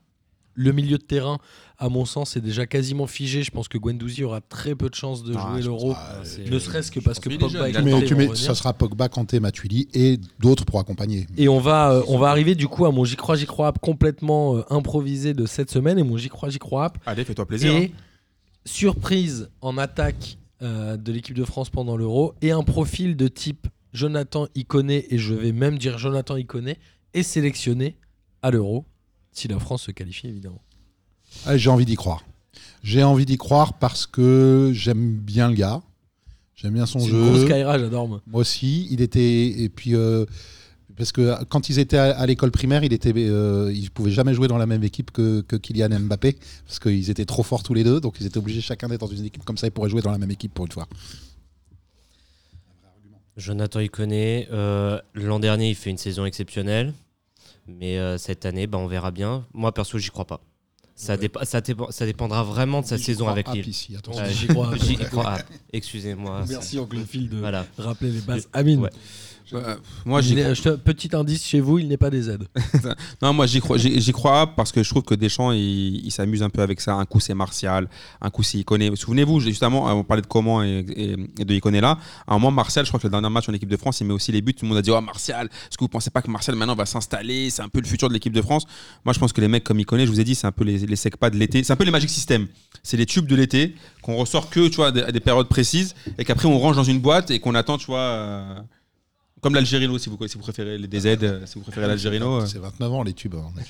Le 0.58 0.72
milieu 0.72 0.98
de 0.98 1.04
terrain, 1.04 1.38
à 1.78 1.90
mon 1.90 2.06
sens, 2.06 2.38
est 2.38 2.42
déjà 2.42 2.66
quasiment 2.66 3.08
figé. 3.08 3.44
Je 3.44 3.52
pense 3.52 3.68
que 3.68 3.78
Guendouzi 3.78 4.24
aura 4.24 4.40
très 4.42 4.74
peu 4.74 4.90
de 4.90 4.96
chances 4.96 5.22
de 5.24 5.34
Ah, 5.38 5.52
jouer 5.52 5.62
l'euro. 5.64 5.92
pas. 5.94 6.22
c'est- 6.24 6.50
Ne 6.50 6.58
serait-ce 6.60 6.90
que 6.92 7.02
parce 7.02 7.20
que 7.20 7.30
est 7.30 7.38
Pogba 7.38 7.68
il 7.70 7.76
a 7.78 8.02
Tu 8.04 8.16
mets- 8.16 8.34
ça 8.36 8.56
sera 8.56 8.72
Pogba, 8.74 9.10
Kanté, 9.10 9.40
Matuidi 9.42 9.88
et 9.94 10.18
d'autres 10.40 10.64
pour 10.66 10.80
accompagner. 10.80 11.28
Et 11.38 11.50
on 11.50 11.60
va, 11.60 11.92
euh, 11.92 12.02
on 12.08 12.18
va 12.18 12.30
arriver 12.30 12.56
du 12.56 12.68
coup 12.70 12.86
à 12.86 12.92
mon 12.92 13.04
J'y 13.04 13.18
crois, 13.18 13.36
J'y 13.36 13.46
crois 13.46 13.68
app 13.68 13.80
complètement 13.80 14.56
euh, 14.58 14.64
improvisé 14.70 15.34
de 15.34 15.46
cette 15.46 15.70
semaine. 15.70 16.00
Et 16.00 16.04
mon 16.04 16.16
J'y 16.18 16.30
crois, 16.30 16.50
J'y 16.50 16.60
crois 16.60 16.86
app 16.86 16.98
Allez, 17.06 17.26
fais-toi 17.26 17.46
plaisir. 17.46 17.74
et 17.74 17.86
hein. 17.86 17.88
surprise 18.66 19.50
en 19.62 19.78
attaque 19.78 20.38
euh, 20.62 20.96
de 20.98 21.12
l'équipe 21.12 21.36
de 21.36 21.44
France 21.44 21.70
pendant 21.70 21.98
l'Euro 21.98 22.34
et 22.42 22.52
un 22.52 22.64
profil 22.64 23.18
de 23.18 23.28
type 23.28 23.68
Jonathan 23.94 24.48
Iconé 24.56 25.14
et 25.14 25.18
je 25.18 25.34
vais 25.34 25.52
même 25.52 25.78
dire 25.78 25.98
Jonathan 25.98 26.38
Iconé 26.38 26.78
est 27.14 27.24
sélectionné 27.24 27.98
à 28.42 28.52
l'Euro 28.52 28.86
si 29.36 29.48
la 29.48 29.60
France 29.60 29.84
se 29.84 29.92
qualifie 29.92 30.28
évidemment. 30.28 30.62
Ah, 31.46 31.58
J'ai 31.58 31.70
envie 31.70 31.86
d'y 31.86 31.96
croire. 31.96 32.24
J'ai 32.84 33.04
envie 33.04 33.26
d'y 33.26 33.38
croire 33.38 33.74
parce 33.74 34.08
que 34.08 34.72
j'aime 34.74 35.18
bien 35.18 35.50
le 35.50 35.56
gars. 35.56 35.82
J'aime 36.56 36.74
bien 36.74 36.86
son 36.86 37.00
une 37.00 37.08
jeu. 37.10 37.48
Kaira, 37.48 37.78
j'adore 37.78 38.08
moi. 38.08 38.22
Moi 38.26 38.42
aussi, 38.42 38.88
il 38.90 39.02
était 39.02 39.48
et 39.48 39.68
puis 39.70 39.94
euh, 39.94 40.26
parce 40.96 41.12
que 41.12 41.44
quand 41.46 41.68
ils 41.68 41.80
étaient 41.80 41.98
à, 41.98 42.18
à 42.18 42.26
l'école 42.26 42.52
primaire, 42.52 42.84
il 42.86 42.94
était, 42.94 43.12
euh, 43.14 43.72
ils 43.76 43.92
pouvaient 43.92 44.12
jamais 44.12 44.34
jouer 44.34 44.48
dans 44.48 44.58
la 44.58 44.66
même 44.66 44.84
équipe 44.84 45.12
que, 45.12 45.42
que 45.42 45.58
Kylian 45.58 46.00
Mbappé 46.00 46.38
parce 46.66 46.80
qu'ils 46.80 47.10
étaient 47.10 47.26
trop 47.26 47.44
forts 47.44 47.64
tous 47.64 47.74
les 47.74 47.84
deux, 47.84 48.00
donc 48.00 48.16
ils 48.22 48.26
étaient 48.26 48.38
obligés 48.38 48.62
chacun 48.62 48.88
d'être 48.88 49.02
dans 49.02 49.08
une 49.14 49.26
équipe 49.26 49.44
comme 49.44 49.58
ça. 49.58 49.68
Ils 49.68 49.72
pourraient 49.72 49.90
jouer 49.90 50.02
dans 50.02 50.12
la 50.12 50.18
même 50.18 50.32
équipe 50.32 50.54
pour 50.54 50.66
une 50.66 50.72
fois. 50.72 50.88
Jonathan 53.38 53.82
Iconé, 53.82 54.48
euh, 54.52 55.02
l'an 55.14 55.40
dernier, 55.40 55.70
il 55.72 55.76
fait 55.76 55.90
une 55.90 55.98
saison 55.98 56.26
exceptionnelle. 56.26 56.94
Mais 57.68 57.98
euh, 57.98 58.18
cette 58.18 58.46
année, 58.46 58.68
bah, 58.68 58.78
on 58.78 58.88
verra 58.88 59.12
bien. 59.12 59.46
Moi, 59.54 59.72
perso, 59.74 59.98
j'y 59.98 60.10
crois 60.10 60.26
pas. 60.26 60.42
Ça, 60.98 61.14
Ouais. 61.16 61.28
dépa- 61.28 61.44
ça, 61.46 61.60
dépa- 61.60 61.92
ça 61.92 62.06
dépendra 62.06 62.44
vraiment 62.44 62.82
de 62.82 62.86
sa 62.86 62.96
J'y 62.96 63.04
saison 63.04 63.26
crois 63.26 63.32
avec 63.34 63.50
Lille. 63.52 63.66
J'y 63.74 64.48
crois. 64.48 64.76
J'y 64.78 64.96
crois. 64.98 65.38
Excusez-moi. 65.74 66.46
Merci 66.48 66.80
Oncle 66.80 67.00
Phil 67.06 67.28
de 67.30 67.38
Voilà. 67.38 67.66
rappeler 67.78 68.12
les 68.12 68.22
bases. 68.22 68.48
Amine, 68.54 68.80
Ouais. 68.80 68.90
Euh, 69.54 69.76
moi, 70.06 70.22
j'y 70.22 70.36
crois. 70.36 70.54
te- 70.56 70.76
petit 70.76 71.16
indice 71.16 71.46
chez 71.46 71.60
vous, 71.60 71.78
il 71.80 71.88
n'est 71.88 71.98
pas 71.98 72.10
des 72.10 72.30
aides. 72.30 72.48
Non, 73.22 73.34
moi 73.34 73.46
j'y 73.48 73.60
crois, 73.60 73.78
j'y 73.78 74.00
j'y 74.02 74.12
crois 74.12 74.48
parce 74.56 74.72
que 74.72 74.84
je 74.84 74.90
trouve 74.90 75.04
que 75.04 75.16
Deschamps 75.16 75.52
il, 75.52 76.06
il 76.06 76.12
s'amuse 76.12 76.44
un 76.44 76.50
peu 76.50 76.62
avec 76.62 76.82
ça. 76.82 76.94
Un 76.96 77.06
coup 77.06 77.20
c'est 77.20 77.34
Martial, 77.34 77.88
un 78.22 78.30
coup 78.30 78.44
c'est 78.44 78.58
Iconé. 78.58 78.92
Souvenez-vous, 78.96 79.40
justement, 79.40 79.86
on 79.98 80.04
parlait 80.04 80.22
de 80.22 80.28
comment 80.28 80.64
et, 80.64 80.86
et- 80.96 81.16
et 81.40 81.46
de 81.46 81.54
Iconé 81.54 81.82
là. 81.82 81.98
À 82.28 82.34
un 82.34 82.36
moment, 82.36 82.52
Martial, 82.52 82.86
je 82.86 82.90
crois 82.90 83.00
que 83.00 83.08
le 83.08 83.12
dernier 83.12 83.30
match 83.30 83.48
en 83.50 83.54
équipe 83.54 83.70
de 83.70 83.78
France, 83.78 84.00
il 84.02 84.08
met 84.08 84.14
aussi 84.14 84.32
les 84.32 84.42
buts. 84.42 84.54
Tout 84.54 84.66
le 84.66 84.70
monde 84.70 84.78
a 84.78 84.82
dit 84.82 84.92
Oh, 84.92 85.02
Martial, 85.02 85.46
est-ce 85.48 85.78
que 85.78 85.84
vous 85.84 85.88
pensez 85.90 86.10
pas 86.10 86.22
que 86.22 86.30
Martial 86.32 86.56
maintenant 86.56 86.76
va 86.76 86.86
s'installer? 86.86 87.50
C'est 87.50 87.62
un 87.62 87.70
peu 87.70 87.80
le 87.82 87.88
futur 87.88 88.10
de 88.10 88.14
l'équipe 88.14 88.34
de 88.34 88.42
France. 88.42 88.66
Moi 89.06 89.14
je 89.14 89.20
pense 89.20 89.32
que 89.34 89.42
les 89.42 89.48
mecs 89.48 89.64
comme 89.64 89.80
Iconé, 89.80 90.06
je 90.06 90.12
vous 90.12 90.20
ai 90.20 90.24
dit, 90.24 90.36
c'est 90.36 90.48
un 90.48 90.52
peu 90.52 90.64
les, 90.64 90.80
les 90.80 90.96
SECPA 90.96 91.30
de 91.30 91.38
l'été. 91.38 91.64
C'est 91.64 91.74
un 91.74 91.76
peu 91.78 91.84
les 91.86 91.92
Magic 91.92 92.10
System. 92.10 92.48
C'est 92.84 92.98
les 92.98 93.06
tubes 93.06 93.28
de 93.28 93.36
l'été 93.36 93.76
qu'on 94.02 94.16
ressort 94.16 94.50
que 94.50 94.68
tu 94.68 94.76
vois, 94.78 94.88
à 94.88 94.92
des, 94.92 95.02
à 95.02 95.12
des 95.12 95.20
périodes 95.20 95.48
précises 95.48 95.96
et 96.18 96.26
qu'après 96.26 96.48
on 96.48 96.58
range 96.60 96.76
dans 96.76 96.84
une 96.84 97.00
boîte 97.00 97.32
et 97.32 97.40
qu'on 97.40 97.56
attend, 97.56 97.78
tu 97.78 97.88
vois. 97.88 98.66
Comme 99.42 99.54
l'Algérino, 99.54 99.98
si 100.00 100.10
vous, 100.10 100.18
si 100.28 100.36
vous 100.38 100.42
préférez 100.44 100.78
les 100.78 100.88
DZ, 100.88 101.06
euh, 101.24 101.46
si 101.46 101.56
vous 101.56 101.62
préférez 101.62 101.88
l'Algérino. 101.88 102.42
euh. 102.42 102.46
C'est 102.46 102.58
29 102.60 102.92
ans 102.92 103.04
les 103.04 103.14
tubes. 103.14 103.36
hein. 103.36 103.52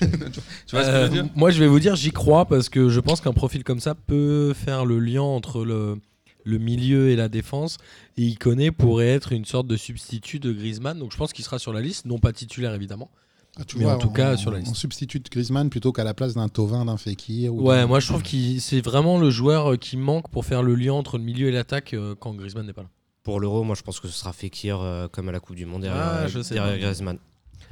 Tu 0.66 0.74
vois 0.74 0.84
ce 0.84 0.88
que 0.90 0.92
je 0.94 0.98
veux 0.98 1.04
Euh, 1.04 1.08
dire 1.08 1.26
moi, 1.34 1.50
je 1.50 1.58
vais 1.60 1.66
vous 1.66 1.80
dire, 1.80 1.96
j'y 1.96 2.10
crois 2.12 2.46
parce 2.46 2.68
que 2.68 2.88
je 2.88 3.00
pense 3.00 3.20
qu'un 3.20 3.32
profil 3.34 3.62
comme 3.64 3.80
ça 3.80 3.94
peut 3.94 4.54
faire 4.54 4.84
le 4.86 4.98
lien 4.98 5.22
entre 5.22 5.64
le, 5.64 5.98
le 6.44 6.58
milieu 6.58 7.10
et 7.10 7.16
la 7.16 7.28
défense. 7.28 7.76
Et 8.16 8.22
Iconé 8.22 8.70
pourrait 8.70 9.08
être 9.08 9.32
une 9.32 9.44
sorte 9.44 9.66
de 9.66 9.76
substitut 9.76 10.38
de 10.38 10.52
Griezmann. 10.52 10.98
Donc, 10.98 11.12
je 11.12 11.16
pense 11.18 11.32
qu'il 11.32 11.44
sera 11.44 11.58
sur 11.58 11.72
la 11.74 11.80
liste, 11.82 12.06
non 12.06 12.18
pas 12.18 12.32
titulaire 12.32 12.72
évidemment. 12.74 13.10
Ah, 13.58 13.64
tu 13.66 13.78
Mais 13.78 13.84
vois, 13.84 13.94
en 13.94 13.98
tout 13.98 14.08
on- 14.08 14.12
cas, 14.12 14.36
sur 14.36 14.50
la 14.50 14.58
liste. 14.58 14.70
On 14.70 14.74
substitue 14.74 15.20
Griezmann 15.30 15.70
plutôt 15.70 15.90
qu'à 15.92 16.04
la 16.04 16.12
place 16.14 16.34
d'un 16.34 16.48
Tovin, 16.48 16.84
d'un 16.84 16.98
Fekir. 16.98 17.54
ou 17.54 17.62
Ouais, 17.68 17.76
d'un- 17.76 17.86
moi 17.86 18.00
je 18.00 18.06
trouve 18.06 18.22
que 18.22 18.28
c'est 18.60 18.82
vraiment 18.82 19.18
le 19.18 19.30
joueur 19.30 19.72
euh, 19.72 19.76
qui 19.76 19.96
manque 19.96 20.30
pour 20.30 20.44
faire 20.44 20.62
le 20.62 20.74
lien 20.74 20.92
entre 20.92 21.16
le 21.18 21.24
milieu 21.24 21.48
et 21.48 21.52
l'attaque 21.52 21.94
euh, 21.94 22.14
quand 22.18 22.34
Griezmann 22.34 22.66
n'est 22.66 22.74
pas 22.74 22.82
là. 22.82 22.88
Pour 23.26 23.40
l'Euro, 23.40 23.64
moi 23.64 23.74
je 23.74 23.82
pense 23.82 23.98
que 23.98 24.06
ce 24.06 24.14
sera 24.14 24.32
Fekir 24.32 24.78
euh, 24.80 25.08
comme 25.08 25.28
à 25.28 25.32
la 25.32 25.40
Coupe 25.40 25.56
du 25.56 25.66
Monde 25.66 25.82
derrière, 25.82 26.00
Ah, 26.00 26.16
euh, 26.20 26.28
je 26.28 26.40
sais 26.42 26.54
derrière 26.54 26.74
pas. 26.74 26.78
Griezmann. 26.80 27.18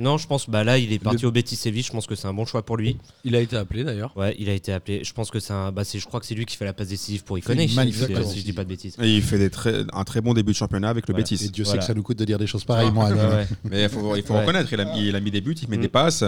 Non, 0.01 0.19
je 0.19 0.27
pense 0.27 0.51
bah 0.51 0.65
là 0.65 0.77
il 0.79 0.93
est 0.93 0.99
parti 0.99 1.23
Le- 1.23 1.29
au 1.29 1.31
Betis 1.31 1.55
Séville, 1.55 1.85
je 1.85 1.93
pense 1.93 2.09
que 2.09 2.17
c'est 2.17 2.27
un 2.27 2.35
bon 2.35 2.45
choix 2.45 2.65
pour 2.67 2.77
lui. 2.77 2.97
Il 3.25 3.37
a 3.37 3.41
été 3.41 3.57
appelé 3.57 3.85
d'ailleurs. 3.85 4.13
Ouais, 4.17 4.35
il 4.41 4.49
a 4.49 4.53
été 4.53 4.73
appelé. 4.73 5.05
Je 5.05 5.13
pense 5.13 5.31
que 5.31 5.39
c'est 5.39 5.53
un 5.53 5.71
bah 5.71 5.83
je 5.85 6.05
crois 6.05 6.19
que 6.19 6.27
c'est 6.27 6.35
lui 6.35 6.45
qui 6.45 6.57
fait 6.57 6.65
la 6.65 6.73
passe 6.73 6.89
décisive 6.89 7.23
pour 7.23 7.39
magnifique 7.47 7.93
si, 7.95 8.25
si 8.33 8.39
je 8.41 8.45
dis 8.45 8.53
pas 8.53 8.65
de 8.65 8.69
bêtises. 8.71 8.97
Et 9.01 9.15
il 9.15 9.23
fait 9.23 9.39
des 9.39 9.51
très, 9.51 9.85
un 9.93 10.03
très 10.03 10.21
bon 10.21 10.35
début 10.35 10.51
de 10.51 10.57
championnat 10.57 10.89
avec 10.89 11.07
le 11.07 11.13
Voilà. 11.15 11.23
Betis. 11.23 11.45
Et 11.45 11.49
Dieu 11.51 11.65
sait 11.65 11.79
que 11.79 11.85
ça 11.85 11.95
nous 11.95 12.03
coûte 12.03 12.19
de 12.19 12.25
dire 12.25 12.39
des 12.41 12.49
choses 12.49 12.65
pareilles, 12.65 12.91
moi. 12.91 13.09
Ouais. 13.11 13.47
Mais 13.71 13.85
il 13.85 13.89
faut, 13.89 14.17
il 14.17 14.25
faut 14.25 14.35
Ouais. 14.35 14.41
reconnaître, 14.41 14.73
il 14.73 14.81
a, 14.81 14.97
il 14.97 15.15
a 15.15 15.21
mis 15.21 15.31
des 15.31 15.41
buts, 15.41 15.55
il 15.63 15.69
met 15.69 15.77
Mm. 15.77 15.81
des 15.83 15.89
passes. 15.89 16.25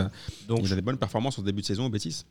Donc 0.46 0.60
il 0.62 0.72
a 0.72 0.76
des 0.76 0.82
bonnes 0.82 0.98
performances 0.98 1.36
au 1.40 1.42
début 1.42 1.62
de 1.62 1.66
saison 1.66 1.86
au 1.86 1.90
Betis. 1.90 2.22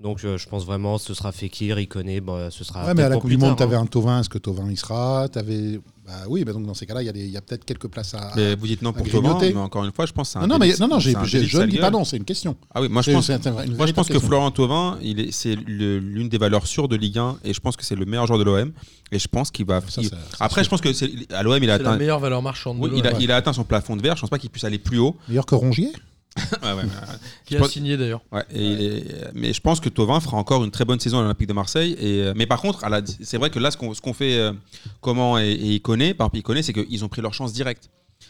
donc 0.00 0.22
euh, 0.24 0.38
je 0.38 0.48
pense 0.48 0.64
vraiment 0.64 0.98
ce 0.98 1.14
sera 1.14 1.32
Fekir, 1.32 1.80
Iconé, 1.80 2.20
bah, 2.20 2.48
ce 2.52 2.62
sera 2.62 2.86
Ouais, 2.86 2.94
mais 2.94 3.02
à 3.02 3.08
la 3.08 3.16
Coupe 3.16 3.30
du 3.30 3.36
Monde, 3.38 3.56
tu 3.56 3.62
avais 3.64 3.74
hein. 3.74 3.80
un 3.82 3.86
Tovin. 3.86 4.20
Est-ce 4.20 4.28
que 4.28 4.38
Tovin 4.38 4.70
y 4.70 4.76
sera? 4.76 5.28
T'avais... 5.28 5.80
Bah 6.06 6.12
oui, 6.28 6.44
bah 6.44 6.52
donc 6.52 6.66
dans 6.66 6.74
ces 6.74 6.84
cas-là, 6.84 7.02
il 7.02 7.06
y 7.06 7.08
a, 7.08 7.12
des- 7.12 7.24
il 7.24 7.30
y 7.30 7.36
a 7.36 7.40
peut-être 7.40 7.64
quelques 7.64 7.88
places 7.88 8.12
à. 8.12 8.30
Mais 8.36 8.54
vous 8.56 8.66
dites 8.66 8.82
non 8.82 8.90
à 8.90 8.92
pour 8.92 9.08
Thauvin, 9.08 9.30
grignoter. 9.30 9.54
mais 9.54 9.60
encore 9.60 9.84
une 9.86 9.92
fois, 9.92 10.04
je 10.04 10.12
pense 10.12 10.28
que 10.28 10.32
c'est 10.34 10.38
un 10.38 10.42
Non, 10.42 10.48
non, 10.48 10.58
mais 10.58 10.66
délit- 10.68 10.80
non, 10.80 10.88
non, 10.88 10.98
j'ai- 10.98 11.12
c'est 11.12 11.16
un 11.16 11.24
j'ai- 11.24 11.38
délit 11.38 11.44
de 11.46 11.50
je 11.50 11.56
ne 11.56 11.60
sale 11.62 11.70
dis 11.70 11.76
pas 11.78 11.82
gueule. 11.84 11.92
non, 11.94 12.04
c'est 12.04 12.16
une 12.18 12.24
question. 12.26 12.56
Ah 12.74 12.82
oui, 12.82 12.88
moi 12.90 13.00
je 13.00 13.06
C'est- 13.06 13.12
pense, 13.14 13.26
c'est 13.26 13.32
une 13.34 13.40
vraie 13.54 13.66
moi, 13.68 13.86
je 13.86 13.92
pense 13.92 14.06
que 14.08 14.12
question. 14.12 14.28
Florent 14.28 14.50
Thauvin, 14.50 14.98
il 15.02 15.18
est, 15.18 15.32
c'est 15.32 15.56
le- 15.56 15.98
l'une 15.98 16.28
des 16.28 16.36
valeurs 16.36 16.66
sûres 16.66 16.88
de 16.88 16.96
Ligue 16.96 17.16
1 17.18 17.38
et 17.42 17.54
je 17.54 17.60
pense 17.60 17.76
que 17.76 17.84
c'est 17.86 17.94
le 17.96 18.04
meilleur 18.04 18.26
joueur 18.26 18.38
de 18.38 18.44
l'OM. 18.44 18.72
Et 19.12 19.18
je 19.18 19.28
pense 19.28 19.50
qu'il 19.50 19.64
va. 19.64 19.80
Ça, 19.88 20.02
il- 20.02 20.10
Après, 20.40 20.62
je 20.62 20.68
pense 20.68 20.82
que 20.82 20.92
c'est- 20.92 21.10
à 21.32 21.42
l'OM, 21.42 21.56
il 21.62 21.70
a 21.70 21.78
C'est 21.78 21.82
la 21.82 21.88
atteint. 21.90 21.98
meilleure 21.98 22.20
valeur 22.20 22.42
marchande 22.42 22.76
Oui, 22.80 22.90
de 22.90 22.96
il, 22.96 23.02
l'OM, 23.02 23.14
a, 23.14 23.18
il 23.20 23.30
a 23.32 23.36
atteint 23.36 23.52
son 23.54 23.64
plafond 23.64 23.96
de 23.96 24.02
verre. 24.02 24.16
Je 24.16 24.20
pense 24.20 24.30
pas 24.30 24.38
qu'il 24.38 24.50
puisse 24.50 24.64
aller 24.64 24.78
plus 24.78 24.98
haut. 24.98 25.16
Meilleur 25.28 25.46
que 25.46 25.54
Rongier? 25.54 25.90
Ouais, 26.36 26.72
ouais, 26.72 26.74
ouais. 26.82 26.84
qui 27.46 27.56
a 27.56 27.60
pense- 27.60 27.70
signé 27.70 27.96
d'ailleurs. 27.96 28.20
Est- 28.50 29.30
mais 29.34 29.52
je 29.52 29.60
pense 29.60 29.80
que 29.80 29.88
Tovin 29.88 30.18
fera 30.20 30.36
encore 30.36 30.64
une 30.64 30.70
très 30.70 30.84
bonne 30.84 30.98
saison 31.00 31.18
à 31.18 31.22
l'Olympique 31.22 31.48
de 31.48 31.52
Marseille. 31.52 31.96
Et, 32.00 32.22
euh, 32.22 32.32
mais 32.36 32.46
par 32.46 32.60
contre, 32.60 32.88
la- 32.88 33.00
c'est 33.22 33.38
vrai 33.38 33.50
que 33.50 33.58
là, 33.58 33.70
ce 33.70 33.76
qu'on 33.76 34.12
fait, 34.14 34.36
euh, 34.38 34.52
comment 35.00 35.38
et, 35.38 35.50
et 35.52 35.74
Iconé, 35.74 36.14
par 36.14 36.30
Iconé, 36.32 36.62
c'est 36.62 36.72
qu'ils 36.72 37.04
ont 37.04 37.08
pris 37.08 37.22
leur 37.22 37.34
chance 37.34 37.52
directe. 37.52 37.88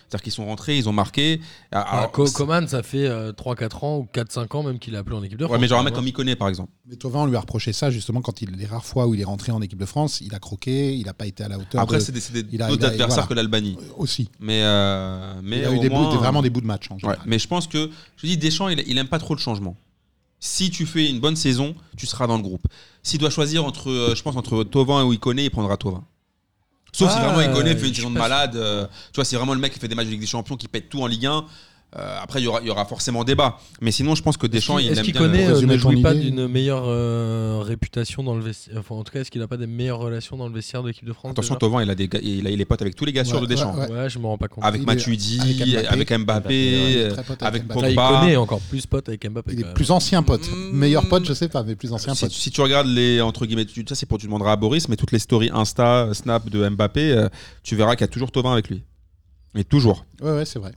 C'est-à-dire 0.08 0.22
qu'ils 0.22 0.32
sont 0.32 0.44
rentrés, 0.46 0.76
ils 0.78 0.88
ont 0.88 0.92
marqué. 0.92 1.40
Alors, 1.72 1.86
Alors, 1.88 2.12
Co- 2.12 2.30
Coman, 2.30 2.68
ça 2.68 2.82
fait 2.82 3.06
euh, 3.06 3.32
3-4 3.32 3.84
ans 3.84 3.98
ou 3.98 4.08
4-5 4.12 4.56
ans 4.56 4.62
même 4.62 4.78
qu'il 4.78 4.94
a 4.96 5.00
appelé 5.00 5.16
en 5.16 5.22
équipe 5.22 5.38
de 5.38 5.44
France. 5.44 5.54
ouais, 5.54 5.60
mais 5.60 5.66
genre 5.68 5.80
un 5.80 5.82
mec 5.82 5.94
comme 5.94 6.06
Iconé, 6.06 6.36
par 6.36 6.48
exemple. 6.48 6.70
Mais 6.86 6.96
Tovin, 6.96 7.20
on 7.20 7.26
lui 7.26 7.36
a 7.36 7.40
reproché 7.40 7.72
ça 7.72 7.90
justement 7.90 8.20
quand 8.20 8.42
il, 8.42 8.50
les 8.50 8.66
rares 8.66 8.84
fois 8.84 9.06
où 9.06 9.14
il 9.14 9.20
est 9.20 9.24
rentré 9.24 9.50
en 9.52 9.60
équipe 9.62 9.78
de 9.78 9.86
France, 9.86 10.20
il 10.20 10.34
a 10.34 10.38
croqué, 10.38 10.94
il 10.94 11.06
n'a 11.06 11.14
pas 11.14 11.26
été 11.26 11.42
à 11.42 11.48
la 11.48 11.58
hauteur. 11.58 11.80
Après, 11.80 11.96
de- 11.98 12.02
c'est 12.02 12.12
d'autres 12.12 12.84
adversaires 12.84 13.08
voilà. 13.08 13.26
que 13.26 13.34
l'Albanie. 13.34 13.76
aussi. 13.96 14.28
Mais, 14.40 14.60
euh, 14.62 15.34
mais 15.42 15.58
il 15.60 15.64
a 15.64 15.70
eu 15.72 15.78
au 15.78 15.80
des, 15.80 15.88
moins, 15.88 16.04
bouts, 16.04 16.10
des- 16.12 16.18
vraiment 16.18 16.42
des 16.42 16.50
bouts 16.50 16.60
de 16.60 16.66
match 16.66 16.90
en 16.90 16.94
Ouais, 16.94 17.00
général. 17.00 17.20
mais 17.26 17.38
je 17.38 17.48
pense 17.48 17.66
que, 17.66 17.90
je 18.16 18.26
dis, 18.26 18.36
Deschamps, 18.36 18.68
il, 18.68 18.82
il 18.86 18.98
aime 18.98 19.08
pas 19.08 19.18
trop 19.18 19.34
le 19.34 19.40
changement. 19.40 19.76
Si 20.40 20.68
tu 20.70 20.84
fais 20.84 21.08
une 21.08 21.20
bonne 21.20 21.36
saison, 21.36 21.74
tu 21.96 22.06
seras 22.06 22.26
dans 22.26 22.36
le 22.36 22.42
groupe. 22.42 22.66
S'il 23.02 23.18
doit 23.18 23.30
choisir 23.30 23.64
entre, 23.64 23.90
euh, 23.90 24.14
je 24.14 24.22
pense, 24.22 24.36
entre 24.36 24.62
Tovin 24.62 25.02
et 25.10 25.14
Iconé, 25.14 25.44
il 25.44 25.50
prendra 25.50 25.76
Tovin. 25.78 26.04
Sauf 26.94 27.10
si 27.10 27.16
Ah, 27.20 27.28
vraiment 27.28 27.40
Iconé 27.42 27.72
euh, 27.72 27.76
fait 27.76 27.88
une 27.88 27.94
saison 27.94 28.10
de 28.10 28.16
malade. 28.18 28.54
euh, 28.54 28.86
tu 29.12 29.16
vois, 29.16 29.24
c'est 29.24 29.34
vraiment 29.34 29.52
le 29.54 29.58
mec 29.60 29.72
qui 29.72 29.80
fait 29.80 29.88
des 29.88 29.96
matchs 29.96 30.06
de 30.06 30.12
Ligue 30.12 30.20
des 30.20 30.26
Champions, 30.28 30.56
qui 30.56 30.68
pète 30.68 30.88
tout 30.88 31.02
en 31.02 31.08
Ligue 31.08 31.26
1. 31.26 31.44
Euh, 31.96 32.18
après, 32.20 32.40
il 32.40 32.44
y 32.44 32.46
aura, 32.48 32.60
il 32.60 32.66
y 32.66 32.70
aura 32.70 32.84
forcément 32.86 33.22
débat. 33.24 33.58
Mais 33.80 33.92
sinon, 33.92 34.14
je 34.14 34.22
pense 34.22 34.36
que 34.36 34.46
Deschamps, 34.48 34.78
il 34.78 34.90
Est-ce 34.90 34.98
aime 35.00 35.04
qu'il 35.04 35.12
bien. 35.14 35.22
connaît, 35.22 35.46
le- 35.46 35.54
euh, 35.58 35.62
ne 35.62 35.76
jouit 35.76 36.02
pas 36.02 36.12
d'une 36.14 36.48
meilleure 36.48 36.84
euh, 36.86 37.60
réputation 37.62 38.22
dans 38.24 38.34
le 38.34 38.42
vestiaire 38.42 38.76
Enfin, 38.78 38.96
en 38.96 39.04
tout 39.04 39.12
cas, 39.12 39.20
est-ce 39.20 39.30
qu'il 39.30 39.40
n'a 39.40 39.46
pas 39.46 39.56
des 39.56 39.66
meilleures 39.68 39.98
relations 40.00 40.36
dans 40.36 40.48
le 40.48 40.54
vestiaire 40.54 40.82
de 40.82 40.88
l'équipe 40.88 41.04
de 41.06 41.12
France 41.12 41.30
Attention, 41.30 41.54
Tovin, 41.54 41.82
il 41.82 41.90
a, 41.90 41.94
des, 41.94 42.08
il 42.22 42.46
a, 42.46 42.50
il 42.50 42.60
est 42.60 42.64
pote 42.64 42.82
avec 42.82 42.96
tous 42.96 43.04
les 43.04 43.12
gars 43.12 43.24
sûrs 43.24 43.36
Ouais, 43.36 43.42
de 43.42 43.46
Deschamps. 43.46 43.74
ouais, 43.76 43.88
Ouais, 43.90 44.10
je 44.10 44.18
me 44.18 44.26
rends 44.26 44.38
pas 44.38 44.48
compte. 44.48 44.64
Avec 44.64 44.80
Il 44.80 44.84
est- 44.84 44.86
Matuidi, 44.86 45.38
avec 45.40 45.58
Mbappé. 45.68 45.86
avec 45.86 46.12
Mbappé, 46.18 46.48
ouais, 46.54 46.92
il 46.92 46.98
est 46.98 47.08
très 47.10 47.22
pote 47.22 47.42
avec 47.42 47.62
avec 47.62 47.64
Mbappé. 47.68 47.80
Là, 47.82 47.88
il 47.90 47.94
Pogba. 47.94 48.20
connaît 48.20 48.36
encore 48.36 48.60
plus 48.60 48.86
pote 48.86 49.08
avec 49.08 49.30
Mbappé. 49.30 49.52
Il 49.52 49.60
est 49.60 49.74
plus 49.74 49.90
ancien 49.90 50.22
pote. 50.24 50.48
Mm. 50.50 50.76
Meilleur 50.76 51.08
pote, 51.08 51.24
je 51.24 51.32
sais 51.32 51.48
pas, 51.48 51.62
mais 51.62 51.76
plus 51.76 51.92
ancien 51.92 52.14
Si, 52.14 52.24
pote. 52.24 52.32
si 52.32 52.50
tu 52.50 52.60
regardes 52.60 52.88
les 52.88 53.20
entre 53.20 53.46
guillemets, 53.46 53.66
tu- 53.66 53.84
ça 53.88 53.94
c'est 53.94 54.06
pour 54.06 54.18
tu 54.18 54.26
demanderas 54.26 54.52
à 54.52 54.56
Boris, 54.56 54.88
mais 54.88 54.96
toutes 54.96 55.12
les 55.12 55.18
stories 55.20 55.50
Insta, 55.54 56.08
Snap 56.12 56.50
de 56.50 56.68
Mbappé, 56.68 57.26
tu 57.62 57.76
verras 57.76 57.94
qu'il 57.94 58.02
y 58.02 58.04
a 58.04 58.08
toujours 58.08 58.32
Thauvin 58.32 58.52
avec 58.52 58.68
lui. 58.68 58.82
Mais 59.54 59.62
toujours. 59.64 60.04
Ouais, 60.20 60.32
ouais, 60.32 60.44
c'est 60.44 60.58
vrai. 60.58 60.72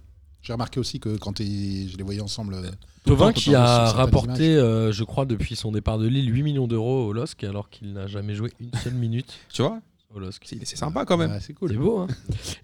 J'ai 0.47 0.53
remarqué 0.53 0.79
aussi 0.79 1.01
que 1.01 1.17
quand 1.17 1.39
je 1.39 1.97
les 1.97 2.03
voyais 2.03 2.21
ensemble. 2.21 2.53
euh, 2.53 2.71
Tovin 3.03 3.33
qui 3.33 3.53
a 3.53 3.91
rapporté, 3.91 4.55
euh, 4.55 4.93
je 4.93 5.03
crois, 5.03 5.25
depuis 5.25 5.57
son 5.57 5.73
départ 5.73 5.97
de 5.97 6.07
Lille, 6.07 6.33
8 6.33 6.41
millions 6.41 6.67
d'euros 6.67 7.07
au 7.07 7.11
LOSC, 7.11 7.43
alors 7.43 7.69
qu'il 7.69 7.91
n'a 7.91 8.07
jamais 8.07 8.33
joué 8.33 8.53
une 8.61 8.71
seule 8.81 8.93
minute 8.93 9.29
Tu 9.51 9.61
vois 9.61 9.81
au 10.15 10.19
LOSC. 10.19 10.55
C'est 10.63 10.77
sympa 10.77 11.03
quand 11.03 11.17
même. 11.17 11.31
ouais, 11.31 11.39
c'est 11.41 11.51
cool. 11.51 11.71
C'est 11.71 11.75
beau, 11.75 11.97
hein 11.99 12.07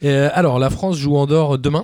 Et, 0.01 0.07
euh, 0.07 0.29
Alors, 0.31 0.59
la 0.59 0.69
France 0.69 0.95
joue 0.95 1.17
en 1.17 1.25
dehors 1.25 1.57
demain. 1.59 1.83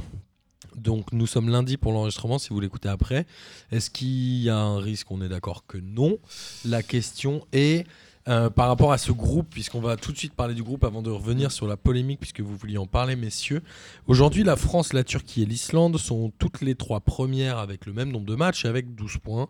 Donc, 0.77 1.11
nous 1.11 1.27
sommes 1.27 1.49
lundi 1.49 1.75
pour 1.75 1.91
l'enregistrement, 1.91 2.39
si 2.39 2.47
vous 2.51 2.61
l'écoutez 2.61 2.87
après. 2.87 3.25
Est-ce 3.69 3.89
qu'il 3.89 4.41
y 4.41 4.49
a 4.49 4.55
un 4.55 4.79
risque? 4.79 5.11
On 5.11 5.21
est 5.21 5.27
d'accord 5.27 5.65
que 5.67 5.79
non. 5.79 6.17
La 6.63 6.81
question 6.81 7.45
est, 7.51 7.85
euh, 8.29 8.49
par 8.49 8.67
rapport 8.67 8.91
à 8.91 8.97
ce 8.97 9.11
groupe, 9.11 9.47
puisqu'on 9.49 9.81
va 9.81 9.97
tout 9.97 10.11
de 10.11 10.17
suite 10.17 10.33
parler 10.33 10.53
du 10.53 10.61
groupe 10.63 10.83
avant 10.83 11.01
de 11.01 11.09
revenir 11.09 11.51
sur 11.51 11.67
la 11.67 11.77
polémique, 11.77 12.19
puisque 12.19 12.41
vous 12.41 12.55
vouliez 12.55 12.77
en 12.77 12.85
parler, 12.85 13.15
messieurs. 13.15 13.61
Aujourd'hui, 14.07 14.43
la 14.43 14.55
France, 14.55 14.93
la 14.93 15.03
Turquie 15.03 15.41
et 15.41 15.45
l'Islande 15.45 15.97
sont 15.97 16.31
toutes 16.37 16.61
les 16.61 16.75
trois 16.75 16.99
premières 16.99 17.57
avec 17.57 17.85
le 17.85 17.93
même 17.93 18.11
nombre 18.11 18.27
de 18.27 18.35
matchs 18.35 18.65
et 18.65 18.67
avec 18.67 18.93
12 18.93 19.17
points. 19.17 19.47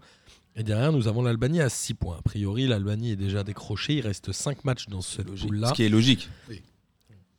Et 0.55 0.63
derrière, 0.63 0.91
nous 0.91 1.07
avons 1.07 1.21
l'Albanie 1.21 1.61
à 1.61 1.69
6 1.69 1.93
points. 1.93 2.17
A 2.17 2.21
priori, 2.21 2.67
l'Albanie 2.67 3.11
est 3.11 3.15
déjà 3.15 3.43
décrochée. 3.43 3.95
Il 3.95 4.01
reste 4.01 4.31
5 4.31 4.65
matchs 4.65 4.87
dans 4.87 5.01
cette 5.01 5.29
poule-là. 5.29 5.69
Ce 5.69 5.73
qui 5.73 5.83
est 5.83 5.89
logique. 5.89 6.29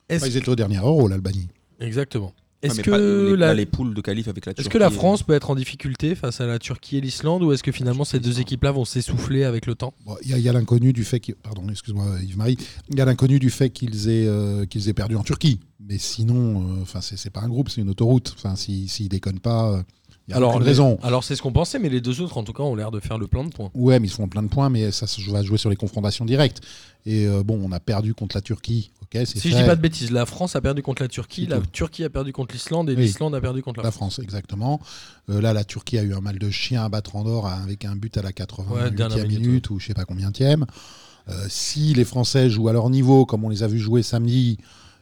Est-ce 0.09 0.23
Ouais, 0.23 0.29
ils 0.29 0.37
étaient 0.37 0.49
au 0.49 0.55
dernier 0.55 0.77
euro, 0.77 1.07
l'Albanie. 1.07 1.49
Exactement. 1.79 2.33
Est-ce 2.61 2.81
que, 2.81 2.91
pas- 2.91 2.97
les, 2.97 3.37
la... 3.37 3.47
là, 3.47 3.53
les 3.53 3.65
poules 3.65 3.93
de 3.93 4.01
qualif 4.01 4.27
avec 4.27 4.45
la 4.45 4.51
est-ce 4.51 4.61
Turquie. 4.61 4.69
que 4.73 4.77
la 4.77 4.89
France 4.89 5.23
peut 5.23 5.33
être 5.33 5.49
en 5.49 5.55
difficulté 5.55 6.15
face 6.15 6.41
à 6.41 6.45
la 6.45 6.59
Turquie 6.59 6.97
et 6.97 7.01
l'Islande 7.01 7.43
ou 7.43 7.51
est-ce 7.51 7.63
que 7.63 7.71
finalement 7.71 8.05
ces 8.05 8.19
deux 8.19 8.39
équipes-là 8.39 8.71
vont 8.71 8.85
s'essouffler 8.85 9.43
avec 9.43 9.65
le 9.65 9.75
temps? 9.75 9.93
Bon, 10.05 10.15
Il 10.23 10.37
y 10.37 10.49
a, 10.49 10.53
l'inconnu 10.53 10.93
du 10.93 11.03
fait 11.03 11.19
qu'ils... 11.19 11.35
Pardon, 11.35 11.63
excuse-moi 11.69 12.05
Yves-Marie. 12.23 12.57
Il 12.89 12.97
y 12.97 13.01
a 13.01 13.05
l'inconnu 13.05 13.39
du 13.39 13.49
fait 13.49 13.69
qu'ils 13.71 14.09
aient, 14.09 14.27
euh, 14.27 14.65
qu'ils 14.65 14.89
aient 14.89 14.93
perdu 14.93 15.15
en 15.15 15.23
Turquie. 15.23 15.59
Mais 15.87 15.97
sinon, 15.97 16.61
euh, 16.61 16.81
enfin, 16.83 17.01
c'est, 17.01 17.17
c'est 17.17 17.31
pas 17.31 17.41
un 17.41 17.49
groupe, 17.49 17.69
c'est 17.69 17.81
une 17.81 17.89
autoroute. 17.89 18.33
Enfin, 18.37 18.55
s'ils 18.55 18.87
s'ils 18.87 19.09
déconnent 19.09 19.39
pas, 19.39 19.71
euh, 19.71 19.83
y 20.29 20.33
a 20.33 20.37
Alors, 20.37 20.59
les- 20.59 20.65
raison. 20.65 20.97
Alors 21.03 21.23
c'est 21.23 21.35
ce 21.35 21.41
qu'on 21.41 21.51
pensait, 21.51 21.79
mais 21.79 21.89
les 21.89 21.99
deux 22.01 22.21
autres 22.21 22.37
en 22.37 22.43
tout 22.43 22.53
cas 22.53 22.63
ont 22.63 22.75
l'air 22.75 22.91
de 22.91 22.99
faire 22.99 23.17
le 23.17 23.27
plein 23.27 23.43
de 23.43 23.49
points. 23.49 23.71
Ouais, 23.73 23.99
mais 23.99 24.07
ils 24.07 24.11
se 24.11 24.15
font 24.15 24.27
plein 24.27 24.43
de 24.43 24.47
points, 24.49 24.69
mais 24.69 24.91
ça 24.91 25.07
se- 25.07 25.21
va 25.29 25.41
jouer 25.43 25.57
sur 25.57 25.69
les 25.69 25.75
confrontations 25.75 26.25
directes. 26.25 26.61
Et 27.05 27.25
euh, 27.27 27.41
bon, 27.43 27.59
on 27.63 27.71
a 27.71 27.79
perdu 27.79 28.13
contre 28.13 28.37
la 28.37 28.41
Turquie. 28.41 28.91
Si 29.25 29.39
fait. 29.41 29.49
je 29.49 29.57
dis 29.57 29.63
pas 29.65 29.75
de 29.75 29.81
bêtises, 29.81 30.09
la 30.11 30.25
France 30.25 30.55
a 30.55 30.61
perdu 30.61 30.81
contre 30.81 31.01
la 31.01 31.09
Turquie, 31.09 31.45
la. 31.45 31.59
Turquie 31.73 32.05
a 32.05 32.09
perdu 32.09 32.31
contre 32.31 32.53
l'Islande 32.53 32.89
et 32.89 32.95
Oui. 32.95 33.01
l'Islande 33.01 33.35
a 33.35 33.41
perdu 33.41 33.61
contre 33.61 33.81
la, 33.81 33.87
La 33.87 33.91
France. 33.91 34.13
France, 34.13 34.23
exactement. 34.23 34.79
Euh, 35.29 35.41
là, 35.41 35.51
la 35.51 35.65
Turquie 35.65 35.97
a 35.97 36.03
eu 36.03 36.13
un 36.13 36.21
mal 36.21 36.39
de 36.39 36.49
chien 36.49 36.81
à 36.85 36.87
battre 36.87 37.17
Andorre 37.17 37.47
avec 37.47 37.83
un 37.83 37.97
but 37.97 38.15
à 38.15 38.21
la 38.21 38.31
88e 38.31 38.71
Ouais, 38.85 38.89
dernière 38.91 39.27
minute, 39.27 39.69
ou 39.69 39.79
je 39.79 39.87
sais 39.87 39.93
pas 39.93 40.05
combien 40.05 40.31
Euh, 40.39 41.45
si 41.49 41.93
les 41.93 42.05
Français 42.05 42.49
jouent 42.49 42.69
à 42.69 42.73
leur 42.73 42.89
niveau, 42.89 43.25
comme 43.25 43.43
on 43.43 43.49
les 43.49 43.63
a 43.63 43.67
vus 43.67 43.79
jouer 43.79 44.01
samedi, 44.01 44.57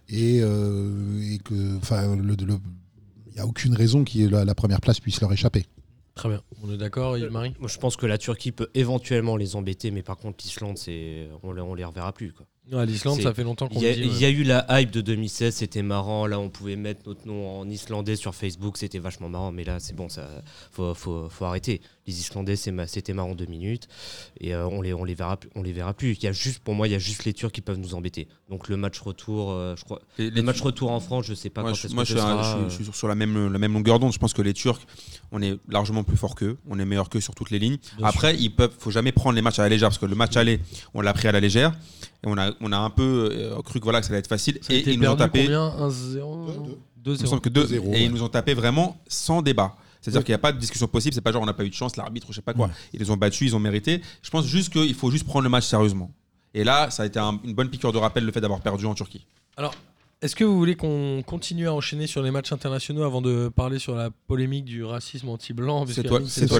et, 0.10 0.40
euh, 0.42 1.22
et 1.32 1.38
que, 1.38 1.78
enfin, 1.78 2.16
le- 2.16 2.36
n'y 3.39 3.45
a 3.45 3.47
aucune 3.47 3.73
raison 3.75 4.04
que 4.04 4.17
la, 4.28 4.45
la 4.45 4.56
première 4.56 4.82
place 4.82 4.99
puisse 4.99 5.19
leur 5.21 5.32
échapper. 5.34 5.65
Très 6.15 6.28
bien, 6.30 6.41
on 6.62 6.71
est 6.73 6.78
d'accord 6.78 7.17
Yves-Marie 7.17 7.54
Moi, 7.60 7.69
je 7.69 7.78
pense 7.78 7.95
que 7.95 8.06
la 8.06 8.17
Turquie 8.17 8.52
peut 8.52 8.69
éventuellement 8.73 9.38
les 9.38 9.56
embêter, 9.56 9.89
mais 9.89 10.04
par 10.04 10.17
contre 10.17 10.43
l'Islande, 10.43 10.78
c'est 10.78 11.30
on, 11.43 11.54
les- 11.54 11.62
on 11.62 11.73
les 11.75 11.86
reverra 11.86 12.12
plus. 12.12 12.34
Quoi. 12.34 12.45
Ouais, 12.71 12.86
L'Islande, 12.86 13.21
ça 13.21 13.34
fait 13.34 13.43
longtemps 13.43 13.67
qu'on 13.69 13.80
Il 13.80 13.84
y, 13.84 13.88
a, 13.88 13.93
dit. 13.95 14.02
y 14.19 14.25
a 14.25 14.30
eu 14.30 14.43
la 14.43 14.65
hype 14.82 14.91
de 14.91 15.02
2016, 15.02 15.56
c'était 15.56 15.82
marrant. 15.82 16.28
Là, 16.28 16.39
on 16.39 16.49
pouvait 16.49 16.75
mettre 16.75 17.02
notre 17.08 17.25
nom 17.25 17.60
en 17.60 17.67
islandais 17.69 18.15
sur 18.17 18.36
Facebook, 18.36 18.78
c'était 18.78 18.99
vachement 18.99 19.30
marrant. 19.30 19.52
Mais 19.52 19.63
là, 19.63 19.80
c'est 19.80 19.95
bon, 19.95 20.08
ça 20.10 20.28
faut, 20.71 20.93
faut, 20.93 21.30
faut 21.30 21.45
arrêter. 21.45 21.82
Les 22.10 22.19
Islandais, 22.22 22.56
c'était 22.56 23.13
marrant 23.13 23.36
deux 23.36 23.45
minutes, 23.45 23.88
et 24.41 24.56
euh, 24.56 24.67
on 24.67 24.82
les 24.82 24.93
on 24.95 25.04
les 25.04 25.13
verra 25.13 25.38
plus- 25.38 25.50
on 25.54 25.62
les 25.62 25.72
verra 25.74 25.93
plus. 25.93 26.13
Il 26.13 26.24
y 26.24 26.28
a 26.28 26.32
juste 26.32 26.60
pour 26.60 26.74
moi, 26.74 26.88
il 26.88 26.91
y 26.91 26.95
a 26.95 27.00
juste 27.00 27.24
les 27.26 27.34
Turcs 27.34 27.52
qui 27.52 27.62
peuvent 27.62 27.78
nous 27.78 27.93
embêter. 27.93 28.28
Donc 28.50 28.67
le 28.67 28.78
match 28.78 29.00
retour, 29.00 29.52
euh, 29.52 29.76
je 29.76 29.84
crois, 29.84 30.02
Les- 30.17 30.32
le 30.32 30.62
retour 30.63 30.89
en 30.91 31.00
France, 31.00 31.26
je 31.28 31.36
sais 31.36 31.52
pas 31.52 31.62
Ouais, 31.62 31.69
quand 31.69 31.76
je, 31.76 31.88
moi, 31.89 32.04
que 32.04 32.10
je 32.10 32.13
suis, 32.13 32.22
un- 32.22 32.41
sera, 32.43 32.60
je 32.65 32.69
suis- 32.74 32.80
je 32.80 32.84
suis 32.89 32.98
sur 32.98 33.08
la 33.08 33.13
même, 33.13 33.52
la 33.54 33.60
même 33.60 33.74
longueur 33.74 34.00
d'onde. 34.00 34.12
Je 34.12 34.17
pense 34.17 34.34
que 34.34 34.41
les 34.41 34.54
Turcs, 34.54 34.82
on 35.32 35.39
est 35.43 35.56
largement 35.69 36.04
plus 36.04 36.17
fort 36.17 36.34
qu'eux. 36.34 36.58
On 36.67 36.79
est 36.79 36.86
meilleur 36.86 37.10
qu'eux 37.10 37.21
sur 37.21 37.36
toutes 37.36 37.52
les 37.52 37.60
lignes. 37.60 37.77
Bien 37.98 38.08
Après, 38.08 38.36
il 38.36 38.52
ne 38.58 38.67
faut 38.79 38.90
jamais 38.92 39.12
prendre 39.12 39.36
les 39.36 39.44
matchs 39.44 39.60
à 39.60 39.63
la 39.63 39.69
légère 39.69 39.90
parce 39.90 40.00
que 40.00 40.08
le 40.08 40.15
match 40.15 40.36
aller, 40.36 40.60
on 40.96 41.02
l'a 41.02 41.13
pris 41.13 41.27
à 41.27 41.31
la 41.31 41.40
légère. 41.40 41.73
Et 42.23 42.27
on 42.27 42.38
a, 42.40 42.52
on 42.60 42.71
a 42.71 42.77
un 42.77 42.90
peu 42.90 43.29
euh, 43.31 43.62
cru 43.62 43.79
que, 43.79 43.84
voilà, 43.84 44.00
que 44.02 44.08
ça 44.08 44.13
allait 44.13 44.19
être 44.19 44.27
facile. 44.27 44.58
Ça 44.62 44.73
et 44.73 44.79
ils 44.86 45.00
nous 45.00 45.08
ont 45.08 45.15
tapé. 45.15 45.44
combien? 45.44 45.69
1-0 45.77 46.77
Il 47.06 47.12
me 47.12 47.15
2-0. 47.15 47.25
semble 47.27 47.42
que 47.42 47.50
deux, 47.50 47.65
2-0, 47.65 47.73
et 47.75 47.79
ouais. 47.79 48.04
ils 48.04 48.12
nous 48.12 48.23
ont 48.23 48.29
tapé 48.29 48.54
vraiment 48.54 48.98
sans 49.08 49.42
débat. 49.42 49.75
C'est-à-dire 50.02 50.19
Oui. 50.19 50.25
qu'il 50.25 50.31
n'y 50.33 50.35
a 50.35 50.39
pas 50.39 50.52
de 50.52 50.58
discussion 50.60 50.87
possible. 50.87 51.13
C'est 51.13 51.21
pas 51.21 51.31
genre 51.31 51.41
on 51.41 51.45
n'a 51.45 51.54
pas 51.54 51.65
eu 51.65 51.69
de 51.69 51.73
chance, 51.73 51.95
l'arbitre, 51.97 52.27
je 52.29 52.35
sais 52.35 52.41
pas 52.41 52.54
quoi. 52.54 52.67
Ouais. 52.67 52.73
Ils 52.93 53.00
les 53.00 53.10
ont 53.12 53.17
battus, 53.17 53.50
ils 53.50 53.56
ont 53.56 53.60
mérité. 53.60 54.02
Je 54.21 54.29
pense 54.29 54.45
juste 54.45 54.71
qu'il 54.71 54.93
faut 54.95 55.12
juste 55.12 55.25
prendre 55.25 55.43
le 55.43 55.50
match 55.50 55.65
sérieusement. 55.65 56.12
Et 56.54 56.63
là, 56.63 56.89
ça 56.89 57.04
a 57.04 57.06
été 57.06 57.19
un- 57.19 57.39
une 57.43 57.54
bonne 57.54 57.69
piqûre 57.69 57.91
de 57.91 57.97
rappel 57.97 58.25
le 58.25 58.31
fait 58.31 58.41
d'avoir 58.41 58.62
perdu 58.62 58.85
en 58.85 58.95
Turquie. 58.95 59.25
Alors, 59.58 59.73
est-ce 60.22 60.36
que 60.36 60.44
vous 60.44 60.58
voulez 60.58 60.76
qu'on 60.76 61.24
continue 61.26 61.67
à 61.70 61.74
enchaîner 61.74 62.06
sur 62.06 62.22
les 62.22 62.30
matchs 62.32 62.52
internationaux 62.52 63.04
avant 63.04 63.22
de 63.22 63.48
parler 63.48 63.80
sur 63.80 63.96
la 63.96 64.10
polémique 64.28 64.65
du 64.65 64.84
racisme 64.84 65.30
anti-blanc? 65.30 65.86
C'est 65.88 66.04
toi- 66.04 66.20
c'est 66.28 66.48
toi 66.48 66.60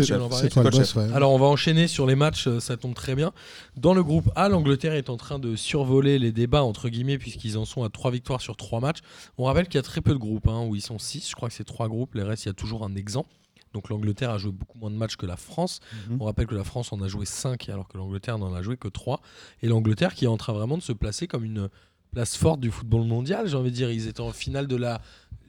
toi 0.50 0.64
le 0.64 0.72
chef. 0.72 0.96
ouais. 0.96 1.12
Alors 1.14 1.34
on 1.34 1.38
va 1.38 1.48
enchaîner 1.48 1.88
sur 1.88 2.08
les 2.08 2.16
matchs, 2.16 2.48
euh, 2.48 2.60
ça 2.62 2.78
tombe 2.78 2.94
très 2.94 3.16
bien. 3.16 3.34
Dans 3.76 3.94
le 3.94 4.02
groupe 4.02 4.30
A, 4.38 4.48
l'Angleterre 4.48 4.94
est 4.94 5.10
en 5.10 5.18
train 5.18 5.40
de 5.40 5.58
survoler 5.58 6.20
les 6.20 6.32
débats 6.32 6.64
entre 6.64 6.88
guillemets 6.88 7.18
puisqu'ils 7.18 7.58
en 7.58 7.66
sont 7.66 7.84
à 7.84 7.90
trois 7.90 8.12
victoires 8.12 8.40
sur 8.40 8.56
trois 8.56 8.80
matchs. 8.80 9.00
On 9.38 9.44
rappelle 9.44 9.66
qu'il 9.68 9.76
y 9.76 9.80
a 9.80 9.84
très 9.84 10.00
peu 10.00 10.14
de 10.14 10.18
groupes, 10.20 10.48
hein, 10.48 10.64
où 10.66 10.76
ils 10.76 10.82
sont 10.82 10.98
six. 10.98 11.30
Je 11.30 11.36
crois 11.36 11.50
que 11.50 11.56
c'est 11.56 11.66
trois 11.66 11.90
groupes. 11.90 12.16
Les 12.16 12.24
restes, 12.24 12.46
il 12.46 12.48
y 12.48 12.52
a 12.52 12.54
toujours 12.54 12.86
un 12.86 12.96
exempt. 12.96 13.26
Donc 13.74 13.90
l'Angleterre 13.90 14.32
a 14.32 14.38
joué 14.40 14.52
beaucoup 14.52 14.80
moins 14.80 14.90
de 14.90 14.96
matchs 14.96 15.16
que 15.16 15.26
la 15.28 15.36
France. 15.36 15.80
Mhm. 16.10 16.18
On 16.22 16.26
rappelle 16.26 16.48
que 16.48 16.56
la 16.56 16.64
France 16.64 16.92
en 16.94 17.02
a 17.02 17.08
joué 17.10 17.26
5 17.26 17.68
alors 17.70 17.88
que 17.90 17.98
l'Angleterre 17.98 18.40
n'en 18.40 18.54
a 18.56 18.62
joué 18.64 18.78
que 18.78 18.88
3. 18.88 19.22
Et 19.62 19.68
l'Angleterre 19.68 20.16
qui 20.16 20.26
est 20.26 20.30
en 20.30 20.38
train 20.38 20.54
vraiment 20.54 20.78
de 20.78 20.82
se 20.82 20.94
placer 20.94 21.28
comme 21.28 21.44
une 21.44 21.70
place 22.14 22.36
forte 22.36 22.60
du 22.60 22.72
football 22.72 23.06
mondial. 23.06 23.48
J'ai 23.48 23.56
envie 23.56 23.72
de 23.72 23.76
dire, 23.76 23.92
ils 23.92 24.08
étaient 24.08 24.22
en 24.22 24.32
finale 24.32 24.68
de 24.68 24.76
la 24.76 25.02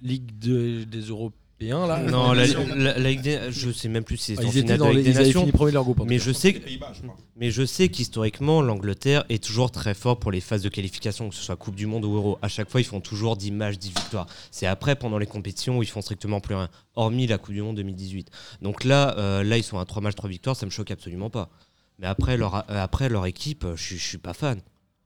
Ligue 0.03 0.39
de- 0.39 0.85
des 0.85 1.01
Européens. 1.03 1.87
Là, 1.87 1.99
Non, 2.03 2.33
la, 2.33 2.47
la- 2.47 2.99
la 2.99 3.11
Ligue 3.11 3.21
des- 3.21 3.39
je 3.51 3.71
sais 3.71 3.89
même 3.89 4.03
plus 4.05 4.17
si 4.17 4.35
c'est 4.35 4.43
Ah, 4.43 4.47
en 4.47 4.51
finale 4.51 4.79
de 4.79 4.85
la 4.85 4.91
les, 4.93 5.03
Ligue 5.03 5.13
des 5.13 5.25
Nations. 5.25 5.47
fini 5.47 5.71
leur 5.73 5.85
groupe. 5.85 6.03
Mais 6.07 6.19
je 6.19 6.33
sais, 6.33 6.55
que- 6.55 6.59
Pays-Bas, 6.61 6.93
je 6.95 7.03
crois. 7.03 7.17
mais 7.37 7.51
je 7.51 7.67
sais 7.67 7.89
qu'historiquement, 7.89 8.63
l'Angleterre 8.63 9.25
est 9.29 9.45
toujours 9.45 9.71
très 9.71 9.93
fort 9.93 10.19
pour 10.19 10.33
les 10.33 10.41
phases 10.41 10.63
de 10.63 10.71
qualification, 10.71 11.29
que 11.29 11.35
ce 11.35 11.43
soit 11.43 11.57
Coupe 11.57 11.75
du 11.75 11.85
Monde 11.87 12.07
ou 12.07 12.15
Euro. 12.15 12.39
À 12.41 12.49
chaque 12.49 12.71
fois, 12.71 12.81
ils 12.81 12.85
font 12.85 13.01
toujours 13.01 13.37
10 13.37 13.51
matchs, 13.53 13.77
10 13.79 13.89
victoires. 13.89 14.27
C'est 14.51 14.67
après, 14.67 14.97
pendant 14.97 15.19
les 15.19 15.27
compétitions, 15.27 15.77
où 15.77 15.83
ils 15.83 15.89
font 15.89 16.01
strictement 16.01 16.41
plus 16.41 16.55
rien, 16.55 16.71
hormis 16.95 17.27
la 17.27 17.37
Coupe 17.37 17.53
du 17.55 17.61
Monde 17.61 17.77
2018. 17.77 18.31
Donc 18.63 18.85
là, 18.85 19.15
euh, 19.19 19.43
là 19.45 19.59
ils 19.59 19.63
sont 19.63 19.79
à 19.79 19.85
3 19.85 20.01
matchs, 20.01 20.15
3 20.15 20.31
victoires, 20.31 20.57
ça 20.57 20.65
me 20.65 20.71
choque 20.71 20.91
absolument 20.91 21.29
pas. 21.29 21.51
Mais 21.99 22.07
après, 22.07 22.39
leur, 22.39 22.55
euh, 22.55 22.83
après, 22.83 23.11
leur 23.11 23.27
équipe, 23.27 23.65
euh, 23.67 23.77
je 23.77 23.97
je 23.97 24.03
suis 24.03 24.17
pas 24.17 24.33
fan. 24.33 24.61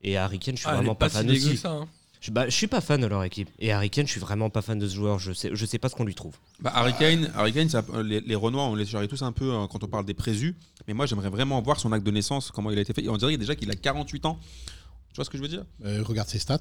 Et 0.05 0.17
Harry 0.17 0.39
Kane, 0.39 0.55
je 0.55 0.61
suis 0.61 0.69
Ah, 0.69 0.75
vraiment 0.75 0.93
pas 0.95 1.09
fan 1.09 1.29
aussi. 1.29 1.57
ça, 1.57 1.71
hein. 1.71 1.87
Je, 2.21 2.31
bah, 2.31 2.45
je 2.45 2.55
suis 2.55 2.67
pas 2.67 2.79
fan 2.79 3.01
de 3.01 3.07
leur 3.07 3.23
équipe. 3.23 3.49
Et 3.59 3.71
Harry 3.71 3.89
Kane, 3.89 4.05
je 4.07 4.11
suis 4.11 4.19
vraiment 4.21 4.49
pas 4.49 4.61
fan 4.61 4.79
de 4.79 4.87
ce 4.87 4.95
joueur. 4.95 5.19
Je 5.19 5.33
sais, 5.33 5.49
je 5.53 5.65
sais 5.65 5.77
pas 5.79 5.89
ce 5.89 5.95
qu'on 5.95 6.05
lui 6.05 6.15
trouve. 6.15 6.35
Bah, 6.59 6.71
Harry 6.73 6.93
Kane, 6.93 7.29
Harry 7.35 7.51
Kane, 7.53 7.69
ça- 7.69 7.83
euh, 7.93 8.01
les, 8.03 8.21
les 8.21 8.35
Renois, 8.35 8.63
on 8.65 8.75
les 8.75 8.85
charrie 8.85 9.07
tous 9.07 9.21
un 9.23 9.31
peu 9.31 9.51
euh, 9.53 9.67
quand 9.67 9.83
on 9.83 9.87
parle 9.87 10.05
des 10.05 10.13
présus. 10.13 10.55
Mais 10.87 10.93
moi, 10.93 11.05
j'aimerais 11.07 11.29
vraiment 11.29 11.61
voir 11.61 11.79
son 11.79 11.91
acte 11.91 12.05
de 12.05 12.11
naissance, 12.11 12.51
comment 12.51 12.71
il 12.71 12.77
a 12.77 12.81
été 12.81 12.93
fait. 12.93 13.03
Et 13.03 13.09
on 13.09 13.17
dirait 13.17 13.37
déjà 13.37 13.55
qu'il 13.55 13.69
a 13.71 13.75
48 13.75 14.25
ans. 14.27 14.39
Tu 15.09 15.15
vois 15.17 15.25
ce 15.25 15.29
que 15.29 15.37
je 15.37 15.43
veux 15.43 15.49
dire? 15.49 15.65
Euh, 15.85 16.03
regarde 16.03 16.27
ses 16.29 16.39
stats. 16.39 16.59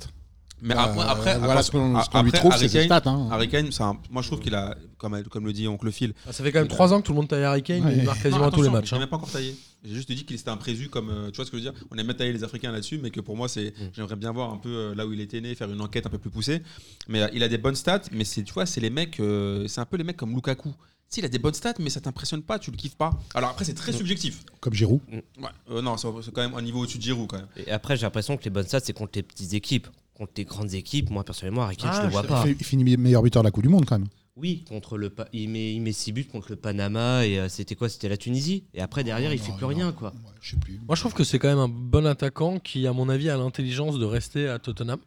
Mais 0.66 0.74
Euh, 0.74 0.78
après, 0.78 1.02
après, 1.04 1.38
voilà 1.38 1.62
ce 1.62 1.70
qu'on 1.70 2.00
ce 2.02 2.08
qu'on 2.08 2.22
lui 2.22 2.28
après, 2.30 2.38
trouve, 2.38 2.56
c'est 2.56 2.84
stats. 2.86 3.02
hein. 3.04 3.28
Harry 3.30 3.50
Kane, 3.50 3.68
un- 3.80 3.98
moi 4.10 4.22
je 4.22 4.28
trouve 4.28 4.40
qu'il 4.40 4.54
a, 4.54 4.74
comme, 4.96 5.22
comme 5.24 5.44
le 5.44 5.52
dit 5.52 5.68
Oncle 5.68 5.92
Phil, 5.92 6.14
Ah, 6.26 6.32
ça 6.32 6.42
fait 6.42 6.52
quand 6.52 6.60
même 6.60 6.68
3 6.68 6.94
ans 6.94 7.02
que 7.02 7.06
tout 7.06 7.12
le 7.12 7.16
monde 7.16 7.28
taille 7.28 7.44
Harry 7.44 7.62
Kane, 7.62 7.84
Ouais. 7.84 7.96
il 7.98 8.04
marque 8.04 8.22
quasiment 8.22 8.40
Non, 8.44 8.48
à 8.48 8.50
tous 8.50 8.62
les 8.62 8.70
matchs. 8.70 8.88
J'ai 8.88 8.96
hein. 8.96 9.00
même 9.00 9.08
pas 9.10 9.16
encore 9.16 9.30
taillé. 9.30 9.54
J'ai 9.84 9.94
juste 9.94 10.10
dit 10.10 10.24
qu'il 10.24 10.34
était 10.36 10.48
un 10.48 10.56
présu 10.56 10.88
comme. 10.88 11.10
euh, 11.10 11.30
tu 11.30 11.36
vois 11.36 11.44
ce 11.44 11.50
que 11.50 11.58
je 11.58 11.64
veux 11.64 11.70
dire? 11.70 11.78
On 11.90 11.98
aime 11.98 12.06
bien 12.06 12.14
tailler 12.14 12.32
les 12.32 12.42
Africains 12.44 12.72
là-dessus, 12.72 12.98
mais 13.02 13.10
que 13.10 13.20
pour 13.20 13.36
moi, 13.36 13.46
c'est. 13.48 13.74
Mm. 13.78 13.90
J'aimerais 13.92 14.16
bien 14.16 14.32
voir 14.32 14.50
un 14.52 14.56
peu 14.56 14.70
euh, 14.70 14.94
là 14.94 15.06
où 15.06 15.12
il 15.12 15.20
était 15.20 15.42
né, 15.42 15.54
faire 15.54 15.70
une 15.70 15.82
enquête 15.82 16.06
un 16.06 16.10
peu 16.10 16.16
plus 16.18 16.30
poussée. 16.30 16.62
Mais 17.08 17.20
euh, 17.20 17.28
il 17.34 17.42
a 17.42 17.48
des 17.48 17.58
bonnes 17.58 17.74
stats, 17.74 18.00
mais 18.10 18.24
c'est, 18.24 18.42
tu 18.42 18.54
vois, 18.54 18.64
c'est 18.64 18.80
les 18.80 18.88
mecs. 18.90 19.20
euh, 19.20 19.68
c'est 19.68 19.82
un 19.82 19.84
peu 19.84 19.98
les 19.98 20.04
mecs 20.04 20.16
comme 20.16 20.34
Lukaku. 20.34 20.72
Si, 21.10 21.20
il 21.20 21.26
a 21.26 21.28
des 21.28 21.38
bonnes 21.38 21.52
stats, 21.54 21.74
mais 21.78 21.90
ça 21.90 22.00
t'impressionne 22.00 22.42
pas, 22.42 22.58
tu 22.58 22.70
le 22.70 22.76
kiffes 22.78 22.96
pas. 22.96 23.10
Alors 23.34 23.50
après, 23.50 23.66
c'est 23.66 23.74
très 23.74 23.92
subjectif. 23.92 24.40
Comme 24.60 24.72
Giroud. 24.72 25.00
Ouais. 25.12 25.22
Euh, 25.70 25.82
non, 25.82 25.98
c'est, 25.98 26.08
c'est 26.24 26.32
quand 26.32 26.40
même 26.40 26.54
un 26.54 26.62
niveau 26.62 26.80
au-dessus 26.80 26.96
de 26.98 27.02
Giroud 27.02 27.28
quand 27.28 27.36
même. 27.36 27.46
Et 27.58 27.70
après, 27.70 27.94
j'ai 27.96 28.02
l'impression 28.06 28.38
que 28.38 28.44
les 28.44 28.50
bonnes 28.50 28.66
stats, 28.66 28.80
c'est 28.80 28.94
contre 28.94 29.12
les 29.16 29.22
petites 29.22 29.52
équipes. 29.52 29.86
Contre 30.14 30.32
les 30.36 30.44
grandes 30.44 30.74
équipes, 30.74 31.10
moi 31.10 31.24
personnellement, 31.24 31.62
Harry 31.62 31.76
Kane, 31.76 31.90
Ah, 31.92 31.98
je 32.00 32.06
le 32.06 32.12
vois 32.12 32.22
pas. 32.22 32.44
Il 32.48 32.64
finit 32.64 32.96
meilleur 32.96 33.22
buteur 33.22 33.42
de 33.42 33.48
la 33.48 33.50
Coupe 33.50 33.64
du 33.64 33.68
Monde 33.68 33.84
quand 33.84 33.98
même. 33.98 34.08
Oui, 34.36 34.64
contre 34.68 34.96
le 34.98 35.10
Pa- 35.10 35.28
il 35.32 35.48
met 35.48 35.74
il 35.74 35.80
met 35.80 35.92
6 35.92 36.10
buts 36.12 36.24
contre 36.24 36.48
le 36.50 36.56
Panama 36.56 37.24
et 37.24 37.38
euh, 37.38 37.48
c'était 37.48 37.76
quoi? 37.76 37.88
C'était 37.88 38.08
la 38.08 38.16
Tunisie? 38.16 38.64
Et 38.74 38.80
après 38.80 39.04
derrière 39.04 39.32
il 39.32 39.38
Non, 39.38 39.44
fait 39.44 39.52
plus 39.52 39.62
non, 39.62 39.68
rien 39.68 39.92
quoi. 39.92 40.10
Ouais, 40.10 40.30
je 40.40 40.50
sais 40.52 40.56
plus. 40.56 40.80
Moi, 40.86 40.96
je 40.96 41.00
trouve 41.00 41.14
que 41.14 41.22
c'est 41.24 41.38
quand 41.38 41.48
même 41.48 41.58
un 41.58 41.68
bon 41.68 42.04
attaquant 42.06 42.58
qui, 42.58 42.86
à 42.88 42.92
mon 42.92 43.08
avis, 43.08 43.28
a 43.30 43.36
l'intelligence 43.36 43.98
de 43.98 44.04
rester 44.04 44.48
à 44.48 44.58
Tottenham. 44.58 44.98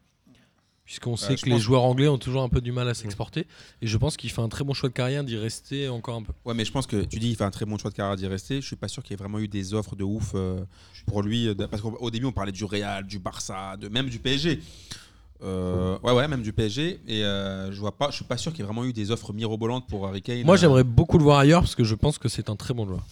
Puisqu'on 0.87 1.17
sait 1.17 1.35
je 1.37 1.43
que 1.43 1.49
les 1.49 1.59
joueurs 1.59 1.83
anglais 1.83 2.07
ont 2.07 2.17
toujours 2.17 2.41
un 2.43 2.47
peu 2.49 2.61
du 2.61 2.71
mal 2.71 2.87
à 2.87 2.93
s'exporter. 2.93 3.45
Et 3.81 3.87
je 3.87 3.97
pense 3.97 4.15
qu'il 4.17 4.31
fait 4.31 4.41
un 4.41 4.47
très 4.47 4.63
bon 4.63 4.73
choix 4.73 4.87
de 4.87 4.93
carrière 4.93 5.23
d'y 5.23 5.35
rester 5.37 5.89
encore 5.89 6.15
un 6.15 6.23
peu. 6.23 6.31
Ouais, 6.45 6.53
mais 6.55 6.63
je 6.63 6.71
pense 6.71 6.87
que 6.87 7.03
tu 7.03 7.19
dis 7.19 7.29
il 7.31 7.35
fait 7.35 7.43
un 7.43 7.51
très 7.51 7.65
bon 7.65 7.77
choix 7.77 7.91
de 7.91 7.95
carrière 7.95 8.15
d'y 8.15 8.25
rester. 8.25 8.61
Je 8.61 8.65
suis 8.65 8.77
pas 8.77 8.87
sûr 8.87 9.03
qu'il 9.03 9.11
y 9.11 9.13
ait 9.15 9.17
vraiment 9.21 9.37
eu 9.39 9.49
des 9.49 9.73
offres 9.73 9.97
de 9.97 10.05
ouf 10.05 10.31
euh, 10.33 10.61
pour 11.05 11.21
lui. 11.23 11.49
euh, 11.49 11.55
Parce 11.69 11.81
qu'au 11.83 12.09
début, 12.09 12.25
on 12.25 12.31
parlait 12.31 12.53
du 12.53 12.63
Real, 12.63 13.05
du 13.05 13.19
Barça, 13.19 13.75
de, 13.75 13.89
même 13.89 14.07
du 14.09 14.17
PSG. 14.19 14.61
Euh, 15.43 15.99
ouais, 16.03 16.13
ouais, 16.13 16.27
même 16.27 16.41
du 16.41 16.53
PSG. 16.53 16.99
Et 17.05 17.23
euh, 17.23 17.71
je 17.71 17.79
vois 17.79 17.95
pas, 17.97 18.09
je 18.09 18.15
suis 18.15 18.25
pas 18.25 18.37
sûr 18.37 18.51
qu'il 18.53 18.61
y 18.61 18.63
ait 18.63 18.65
vraiment 18.65 18.85
eu 18.85 18.93
des 18.93 19.11
offres 19.11 19.33
mirobolantes 19.33 19.87
pour 19.87 20.07
Harry 20.07 20.21
Kane. 20.21 20.43
Moi, 20.43 20.55
Euh, 20.55 20.57
j'aimerais 20.57 20.83
beaucoup 20.85 21.17
le 21.17 21.23
voir 21.25 21.39
ailleurs 21.39 21.61
parce 21.61 21.75
que 21.75 21.83
je 21.83 21.95
pense 21.95 22.17
que 22.17 22.29
c'est 22.29 22.49
un 22.49 22.55
très 22.55 22.73
bon 22.73 22.87
joueur. 22.87 23.05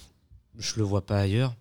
Je 0.58 0.76
le 0.78 0.84
vois 0.84 1.06
pas 1.06 1.20
ailleurs. 1.20 1.54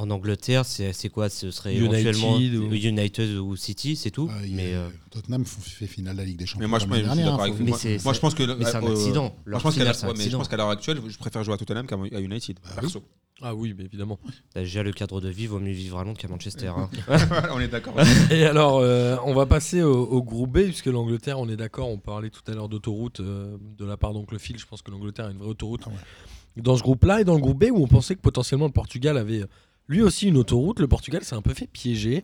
En 0.00 0.10
Angleterre, 0.10 0.64
c'est 0.64 1.08
quoi? 1.08 1.28
Ce 1.28 1.50
serait 1.50 1.74
United 1.76 1.92
éventuellement 2.06 2.36
ou- 2.36 2.72
United 2.72 3.36
ou 3.38 3.56
City, 3.56 3.96
c'est 3.96 4.12
tout? 4.12 4.30
Euh, 4.30 4.46
mais 4.52 4.72
euh, 4.74 4.88
Tottenham 5.10 5.44
fait 5.44 5.88
finale 5.88 6.14
de 6.14 6.20
la 6.20 6.24
Ligue 6.24 6.38
des 6.38 6.46
Champions. 6.46 6.60
Mais 6.60 6.68
moi, 6.68 6.78
je, 6.78 6.84
suis 6.84 6.92
d'accord 7.02 7.42
avec 7.42 7.58
Moi, 7.58 8.14
pense 8.20 8.34
que. 8.34 8.44
mais 8.56 8.64
c'est 8.64 8.76
un 8.76 8.84
euh, 8.84 8.92
accident. 8.92 9.34
moi, 9.44 9.58
je 9.58 9.62
pense 9.62 9.62
qu'à 9.62 9.70
finale, 9.72 9.86
la- 9.88 9.94
c'est 9.94 10.04
un 10.04 10.08
ouais, 10.10 10.12
mais 10.14 10.18
je 10.18 10.22
accident. 10.22 10.38
pense 10.38 10.48
qu'à 10.48 10.56
l'heure 10.56 10.70
actuelle, 10.70 11.00
je 11.08 11.18
préfère 11.18 11.42
jouer 11.42 11.54
à 11.54 11.56
Tottenham 11.56 11.86
qu'à 11.88 11.96
United. 11.96 12.58
Bah 12.62 12.70
oui. 12.76 12.80
perso. 12.82 13.02
Ah 13.42 13.56
oui, 13.56 13.74
mais 13.76 13.86
évidemment. 13.86 14.20
t'as 14.54 14.60
déjà 14.60 14.84
le 14.84 14.92
cadre 14.92 15.20
de 15.20 15.28
vie, 15.28 15.48
vaut 15.48 15.58
mieux 15.58 15.72
vivre 15.72 15.98
à 15.98 16.04
Londres 16.04 16.18
qu'à 16.18 16.28
Manchester. 16.28 16.68
hein. 16.76 16.88
on 17.52 17.58
est 17.58 17.66
d'accord. 17.66 17.94
Et 18.30 18.44
alors, 18.44 18.78
euh, 18.78 19.16
on 19.24 19.34
va 19.34 19.46
passer 19.46 19.82
au, 19.82 20.04
au 20.04 20.22
groupe 20.22 20.52
B, 20.52 20.62
puisque 20.66 20.86
l'Angleterre, 20.86 21.40
on 21.40 21.48
est 21.48 21.56
d'accord, 21.56 21.88
on 21.88 21.98
parlait 21.98 22.30
tout 22.30 22.42
à 22.46 22.54
l'heure 22.54 22.68
d'autoroute 22.68 23.18
euh, 23.18 23.56
de 23.76 23.84
la 23.84 23.96
part 23.96 24.12
d'Oncle 24.12 24.38
Phil. 24.38 24.58
Je 24.60 24.66
pense 24.66 24.80
que 24.82 24.92
l'Angleterre 24.92 25.26
a 25.26 25.30
une 25.32 25.38
vraie 25.38 25.48
autoroute 25.48 25.82
Ah 25.86 25.90
ouais. 25.90 26.62
dans 26.62 26.76
ce 26.76 26.82
groupe-là. 26.84 27.20
Et 27.20 27.24
dans 27.24 27.34
le 27.34 27.40
groupe 27.40 27.58
B, 27.64 27.70
où 27.72 27.82
on 27.82 27.88
pensait 27.88 28.14
que 28.14 28.20
potentiellement 28.20 28.66
le 28.66 28.72
Portugal 28.72 29.16
avait 29.18 29.42
lui 29.88 30.02
aussi 30.02 30.28
une 30.28 30.36
autoroute, 30.36 30.80
le 30.80 30.88
Portugal 30.88 31.24
s'est 31.24 31.34
un 31.34 31.42
peu 31.42 31.54
fait 31.54 31.66
piéger, 31.66 32.22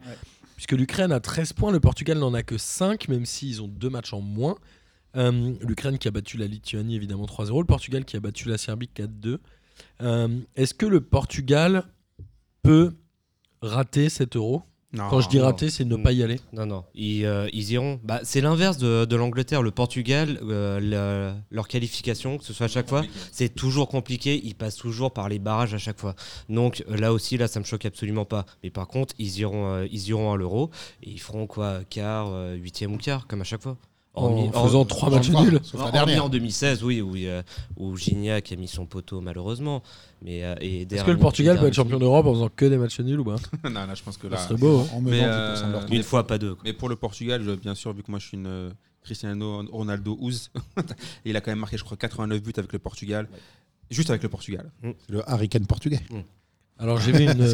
puisque 0.54 0.72
l'Ukraine 0.72 1.12
a 1.12 1.20
13 1.20 1.54
points, 1.54 1.72
le 1.72 1.80
Portugal 1.80 2.18
n'en 2.18 2.34
a 2.34 2.42
que 2.42 2.58
5, 2.58 3.08
même 3.08 3.26
s'ils 3.26 3.62
ont 3.62 3.68
deux 3.68 3.90
matchs 3.90 4.12
en 4.12 4.20
moins. 4.20 4.56
Euh, 5.16 5.54
L'Ukraine 5.60 5.98
qui 5.98 6.08
a 6.08 6.10
battu 6.10 6.36
la 6.36 6.46
Lituanie 6.46 6.96
évidemment 6.96 7.24
3-0, 7.26 7.60
le 7.60 7.66
Portugal 7.66 8.04
qui 8.04 8.16
a 8.16 8.20
battu 8.20 8.48
la 8.48 8.58
Serbie 8.58 8.90
4-2. 8.94 9.38
Euh, 10.02 10.40
Est-ce 10.56 10.74
que 10.74 10.86
le 10.86 11.00
Portugal 11.00 11.84
peut 12.62 12.94
rater 13.62 14.08
cet 14.08 14.36
euro? 14.36 14.62
Non. 14.94 15.08
Quand 15.10 15.20
je 15.20 15.28
dis 15.28 15.38
non. 15.38 15.44
rater, 15.44 15.70
c'est 15.70 15.84
ne 15.84 15.96
pas 15.96 16.12
y 16.12 16.22
aller. 16.22 16.38
Non, 16.52 16.66
non, 16.66 16.84
ils, 16.94 17.26
euh, 17.26 17.48
ils 17.52 17.72
iront. 17.72 17.98
Bah, 18.04 18.20
c'est 18.22 18.40
l'inverse 18.40 18.78
de, 18.78 19.04
de 19.04 19.16
l'Angleterre. 19.16 19.60
Le 19.62 19.72
Portugal, 19.72 20.38
euh, 20.42 21.34
leur 21.50 21.68
qualification, 21.68 22.38
que 22.38 22.44
ce 22.44 22.52
soit 22.52 22.66
à 22.66 22.68
chaque 22.68 22.88
fois, 22.88 23.02
c'est 23.32 23.52
toujours 23.54 23.88
compliqué. 23.88 24.40
Ils 24.44 24.54
passent 24.54 24.76
toujours 24.76 25.12
par 25.12 25.28
les 25.28 25.38
barrages 25.40 25.74
à 25.74 25.78
chaque 25.78 25.98
fois. 25.98 26.14
Donc 26.48 26.84
euh, 26.88 26.96
là 26.96 27.12
aussi, 27.12 27.36
là, 27.36 27.48
ça 27.48 27.58
me 27.58 27.64
choque 27.64 27.84
absolument 27.84 28.24
pas. 28.24 28.46
Mais 28.62 28.70
par 28.70 28.86
contre, 28.86 29.14
ils 29.18 29.38
iront, 29.40 29.66
euh, 29.74 29.86
ils 29.90 30.08
iront 30.08 30.32
à 30.32 30.36
l'Euro 30.36 30.70
et 31.02 31.10
ils 31.10 31.20
feront 31.20 31.46
quoi? 31.46 31.80
Quart, 31.90 32.28
euh, 32.30 32.54
huitième 32.54 32.94
ou 32.94 32.98
quart, 32.98 33.26
comme 33.26 33.40
à 33.40 33.44
chaque 33.44 33.62
fois. 33.62 33.76
En 34.14 34.52
faisant 34.64 34.84
trois 34.84 35.10
matchs 35.10 35.28
le 35.30 35.40
nuls. 35.40 35.60
En 36.20 36.28
2016, 36.28 36.84
oui, 36.84 37.00
où, 37.00 37.16
euh, 37.16 37.42
où 37.76 37.96
Gignac 37.96 38.52
a 38.52 38.56
mis 38.56 38.68
son 38.68 38.86
poteau 38.86 39.20
malheureusement. 39.20 39.82
Mais, 40.22 40.44
euh, 40.44 40.54
et 40.60 40.82
Est-ce 40.82 41.04
que 41.04 41.10
le 41.10 41.18
Portugal 41.18 41.58
peut 41.58 41.66
être 41.66 41.74
champion 41.74 41.98
d'Europe 41.98 42.26
en 42.26 42.32
faisant 42.34 42.48
que 42.54 42.64
des 42.66 42.76
matchs 42.78 43.00
nuls 43.00 43.20
ou 43.20 43.24
pas 43.24 43.36
non, 43.64 43.70
là, 43.86 43.94
je 43.94 44.02
pense 44.02 44.16
que 44.16 44.26
là. 44.28 44.36
serait 44.38 44.56
beau. 44.56 44.80
hein. 44.80 45.00
Mais, 45.02 45.20
euh, 45.24 45.54
10% 45.56 45.66
de 45.66 45.72
leur 45.72 45.92
Une 45.92 46.02
fois, 46.02 46.26
pas 46.26 46.38
deux. 46.38 46.54
quoi. 46.54 46.62
Mais 46.64 46.72
pour 46.72 46.88
le 46.88 46.96
Portugal, 46.96 47.42
je- 47.44 47.50
bien 47.52 47.74
sûr, 47.74 47.92
vu 47.92 48.02
que 48.02 48.10
moi 48.10 48.20
je 48.20 48.28
suis 48.28 48.36
une 48.36 48.46
euh, 48.46 48.70
Cristiano 49.02 49.62
Ronaldo 49.70 50.16
ouz, 50.20 50.50
il 51.24 51.36
a 51.36 51.40
quand 51.40 51.50
même 51.50 51.58
marqué, 51.58 51.76
je 51.76 51.84
crois, 51.84 51.96
89 51.96 52.40
buts 52.42 52.52
avec 52.56 52.72
le 52.72 52.78
Portugal. 52.78 53.28
Juste 53.90 54.08
avec 54.10 54.22
le 54.22 54.28
Portugal. 54.30 54.70
Le 55.08 55.28
Harry 55.28 55.48
Kane 55.48 55.66
portugais. 55.66 56.00
Alors 56.78 56.98
j'ai 57.00 57.12
vu 57.12 57.24
une, 57.30 57.46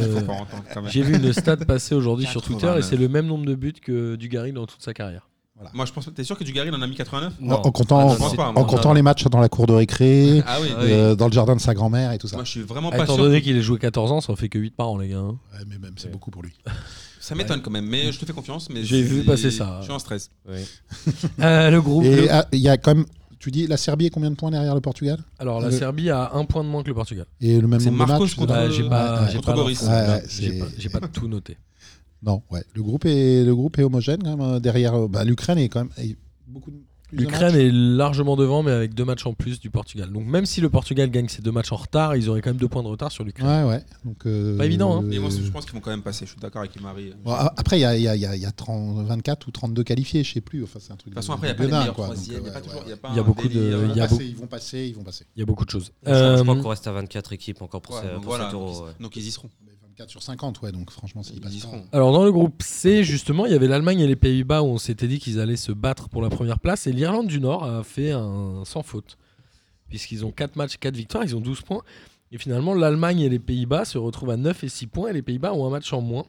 j'ai 0.88 1.02
vu 1.02 1.16
une 1.16 1.32
stat 1.32 1.56
passer 1.56 1.94
aujourd'hui 1.94 2.26
sur 2.26 2.40
Twitter 2.42 2.66
et 2.66 2.80
89. 2.80 2.84
c'est 2.88 2.96
le 2.96 3.08
même 3.08 3.26
nombre 3.26 3.44
de 3.46 3.54
buts 3.54 3.72
que 3.82 4.14
Dugarry 4.16 4.52
dans 4.52 4.66
toute 4.66 4.82
sa 4.82 4.94
carrière. 4.94 5.28
Moi, 5.74 5.84
je 5.86 5.92
pense. 5.92 6.08
T'es 6.14 6.24
sûr 6.24 6.38
que 6.38 6.44
Dugarry 6.44 6.70
en 6.70 6.80
a 6.80 6.86
mis 6.86 6.94
89 6.96 7.34
En, 7.42 7.52
en 7.52 7.70
comptant, 7.70 7.98
Ah, 8.00 8.04
non, 8.04 8.12
je 8.12 8.18
pense 8.18 8.38
en 8.38 8.64
comptant 8.64 8.88
non, 8.90 8.94
les 8.94 9.02
matchs 9.02 9.24
dans 9.26 9.40
la 9.40 9.48
cour 9.48 9.66
de 9.66 9.72
récré, 9.74 10.42
Ah 10.46 10.58
oui. 10.60 10.68
Ah 10.72 10.80
oui. 10.82 10.88
euh, 10.90 11.14
dans 11.14 11.26
le 11.26 11.32
jardin 11.32 11.54
de 11.56 11.60
sa 11.60 11.74
grand-mère 11.74 12.12
et 12.12 12.18
tout 12.18 12.28
ça. 12.28 12.36
Moi, 12.36 12.44
je 12.44 12.50
suis 12.50 12.62
vraiment 12.62 12.90
pas 12.90 13.04
étant 13.04 13.14
sûr. 13.14 13.24
donné 13.24 13.42
qu'il 13.42 13.56
a 13.56 13.60
joué 13.60 13.78
14 13.78 14.10
ans, 14.12 14.20
ça 14.20 14.32
en 14.32 14.36
fait 14.36 14.48
que 14.48 14.58
8 14.58 14.74
par 14.74 14.88
an, 14.88 14.96
les 14.98 15.08
gars. 15.08 15.18
hein. 15.18 15.38
Ouais, 15.52 15.64
mais 15.68 15.78
même, 15.78 15.92
c'est 15.96 16.06
Ouais. 16.06 16.12
beaucoup 16.12 16.30
pour 16.30 16.42
lui. 16.42 16.52
Ça 17.20 17.34
m'étonne 17.34 17.60
quand 17.60 17.70
même, 17.70 17.84
mais 17.86 18.10
je 18.12 18.18
te 18.18 18.24
fais 18.24 18.32
confiance. 18.32 18.68
Mais 18.70 18.82
J'ai 18.82 19.02
vu 19.02 19.22
passer 19.24 19.50
ça. 19.50 19.76
Je 19.80 19.84
suis 19.84 19.92
en 19.92 19.98
stress. 19.98 20.30
Euh, 21.40 21.70
le 21.70 21.80
groupe. 21.80 22.04
Et 22.04 22.16
le- 22.22 22.32
ah, 22.32 22.46
il 22.52 22.60
y 22.60 22.68
a 22.68 22.76
quand 22.76 22.94
même. 22.94 23.04
Tu 23.38 23.50
dis 23.50 23.66
la 23.66 23.76
Serbie 23.76 24.06
est 24.06 24.10
combien 24.10 24.30
de 24.30 24.36
points 24.36 24.50
derrière 24.50 24.74
le 24.74 24.80
Portugal? 24.82 25.18
Alors 25.38 25.60
la 25.60 25.68
le- 25.68 25.76
Serbie 25.76 26.10
a 26.10 26.32
un 26.34 26.44
point 26.44 26.62
de 26.62 26.68
moins 26.68 26.82
que 26.82 26.88
le 26.88 26.94
Portugal. 26.94 27.24
Et 27.40 27.58
le 27.60 27.66
même 27.68 27.80
C'est 27.80 27.90
nombre 27.90 28.04
de 28.04 28.08
Marcos 28.08 28.24
matchs? 28.24 28.34
contre- 28.34 28.70
j'ai 28.70 28.88
pas, 28.88 29.20
ouais, 29.22 29.26
j'ai 29.28 29.34
contre 29.36 29.46
pas 29.46 29.52
Boris. 29.54 29.82
l'info. 29.82 29.92
Ouais, 29.92 30.06
Là, 30.06 30.14
ouais, 30.16 30.22
j'ai 30.28 30.48
c'est- 30.50 30.58
pas, 30.58 30.66
j'ai 30.76 30.88
pas 30.90 31.00
tout 31.08 31.28
noté. 31.28 31.56
Non, 32.22 32.42
ouais. 32.50 32.64
Le 32.74 32.82
groupe 32.82 33.06
est, 33.06 33.44
le 33.44 33.54
groupe 33.54 33.78
est 33.78 33.82
homogène 33.82 34.22
quand 34.22 34.36
même. 34.36 34.40
euh, 34.46 34.60
Derrière, 34.60 34.94
euh, 34.94 35.08
bah, 35.08 35.24
l'Ukraine 35.24 35.58
est 35.58 35.68
quand 35.68 35.80
même. 35.80 36.14
beaucoup 36.46 36.70
de- 36.70 36.76
de 37.12 37.16
L'Ukraine 37.22 37.56
est 37.56 37.70
largement 37.72 38.36
devant, 38.36 38.62
mais 38.62 38.70
avec 38.70 38.94
deux 38.94 39.04
matchs 39.04 39.26
en 39.26 39.32
plus 39.34 39.58
du 39.58 39.68
Portugal. 39.68 40.12
Donc 40.12 40.26
même 40.26 40.46
si 40.46 40.60
le 40.60 40.70
Portugal 40.70 41.10
gagne 41.10 41.26
ses 41.26 41.42
deux 41.42 41.50
matchs 41.50 41.72
en 41.72 41.76
retard, 41.76 42.14
ils 42.14 42.28
auraient 42.28 42.40
quand 42.40 42.50
même 42.50 42.56
deux 42.56 42.68
points 42.68 42.84
de 42.84 42.88
retard 42.88 43.10
sur 43.10 43.24
l'Ukraine. 43.24 43.64
Ouais, 43.66 43.68
ouais. 43.68 43.84
Donc, 44.04 44.26
euh, 44.26 44.56
Pas 44.56 44.66
évident, 44.66 44.98
hein. 44.98 45.02
Mais 45.04 45.18
moi, 45.18 45.28
euh, 45.28 45.40
je 45.44 45.50
pense 45.50 45.64
qu'ils 45.64 45.74
vont 45.74 45.80
quand 45.80 45.90
même 45.90 46.02
passer. 46.04 46.24
Je 46.24 46.30
suis 46.30 46.40
d'accord 46.40 46.60
avec 46.60 46.76
Imari. 46.76 47.12
bon, 47.24 47.32
a- 47.32 47.52
après, 47.56 47.78
il 47.78 47.82
y 47.82 47.84
a, 47.84 47.96
il 47.96 48.02
y 48.02 48.06
a- 48.06 48.14
il 48.14 48.22
y 48.22 48.26
a- 48.26 48.36
il 48.36 48.42
y 48.42 48.46
a 48.46 48.52
30 48.52 49.04
24 49.04 49.48
ou 49.48 49.50
32 49.50 49.82
qualifiés, 49.82 50.22
je 50.22 50.34
sais 50.34 50.40
plus. 50.40 50.62
Enfin, 50.62 50.78
c'est 50.80 50.92
un 50.92 50.96
truc 50.96 51.12
De 51.12 51.18
toute 51.18 51.24
façon, 51.24 51.32
de- 51.32 51.38
après, 51.38 51.48
il 51.48 51.66
n'y 51.68 51.74
a 51.74 51.80
de 51.82 51.86
pas 51.86 51.92
troisièmes. 51.92 52.24
Il 52.26 52.30
n'y 52.30 52.36
a 52.36 52.42
ouais, 52.42 52.52
pas 52.52 52.60
toujours. 52.60 52.78
ouais, 52.86 52.94
Il 53.10 53.16
y 53.16 53.18
a 53.18 53.22
beaucoup 53.24 53.48
de- 53.48 53.52
délire, 53.54 53.96
y 53.96 54.00
a 54.00 54.06
Ils 54.20 54.36
vont 54.36 54.46
passer, 54.46 54.86
ils 54.86 54.94
vont 54.94 55.02
passer. 55.02 55.24
Il 55.34 55.40
y 55.40 55.42
a 55.42 55.46
beaucoup 55.46 55.64
de 55.64 55.70
choses. 55.70 55.90
Je, 56.06 56.10
je 56.12 56.42
crois 56.42 56.54
Euh, 56.56 56.62
qu'on 56.62 56.68
reste 56.68 56.86
à 56.86 56.92
24 56.92 57.32
équipes 57.32 57.60
encore 57.62 57.82
pour, 57.82 57.96
Ouais, 57.96 58.02
ce- 58.02 58.06
donc 58.06 58.14
pour 58.22 58.24
voilà, 58.26 58.44
cet 58.44 58.52
donc 58.52 58.62
euro. 58.62 58.72
ils- 58.72 58.84
ouais. 58.86 58.92
Donc 59.00 59.16
ils 59.16 59.26
y 59.26 59.30
seront. 59.32 59.50
Mais 60.00 60.06
24 60.06 60.10
sur 60.10 60.22
50, 60.22 60.62
ouais. 60.62 60.72
Donc 60.72 60.90
franchement, 60.90 61.22
s'ils 61.22 61.40
passent 61.40 61.56
pas-. 61.56 61.82
Alors 61.92 62.12
dans 62.12 62.24
le 62.24 62.32
groupe 62.32 62.62
C, 62.62 63.04
justement, 63.04 63.46
il 63.46 63.52
y 63.52 63.54
avait 63.54 63.68
l'Allemagne 63.68 64.00
et 64.00 64.06
les 64.06 64.16
Pays-Bas 64.16 64.62
où 64.62 64.66
on 64.66 64.78
s'était 64.78 65.08
dit 65.08 65.18
qu'ils 65.18 65.40
allaient 65.40 65.56
se 65.56 65.72
battre 65.72 66.08
pour 66.08 66.22
la 66.22 66.30
première 66.30 66.58
place. 66.58 66.86
Et 66.86 66.92
l'Irlande 66.92 67.26
du 67.28 67.40
Nord 67.40 67.64
a 67.64 67.82
fait 67.82 68.12
un 68.12 68.62
sans 68.64 68.82
faute. 68.82 69.16
Puisqu'ils 69.88 70.24
ont 70.24 70.30
4 70.30 70.56
matchs, 70.56 70.76
4 70.78 70.94
victoires, 70.96 71.24
ils 71.24 71.34
ont 71.36 71.40
12 71.40 71.62
points. 71.62 71.82
Et 72.32 72.38
finalement, 72.38 72.74
l'Allemagne 72.74 73.20
et 73.20 73.28
les 73.28 73.40
Pays-Bas 73.40 73.84
se 73.84 73.98
retrouvent 73.98 74.30
à 74.30 74.36
9 74.36 74.62
et 74.64 74.68
6 74.68 74.86
points. 74.86 75.10
Et 75.10 75.12
les 75.12 75.22
Pays-Bas 75.22 75.52
ont 75.52 75.66
un 75.66 75.70
match 75.70 75.92
en 75.92 76.00
moins. 76.00 76.24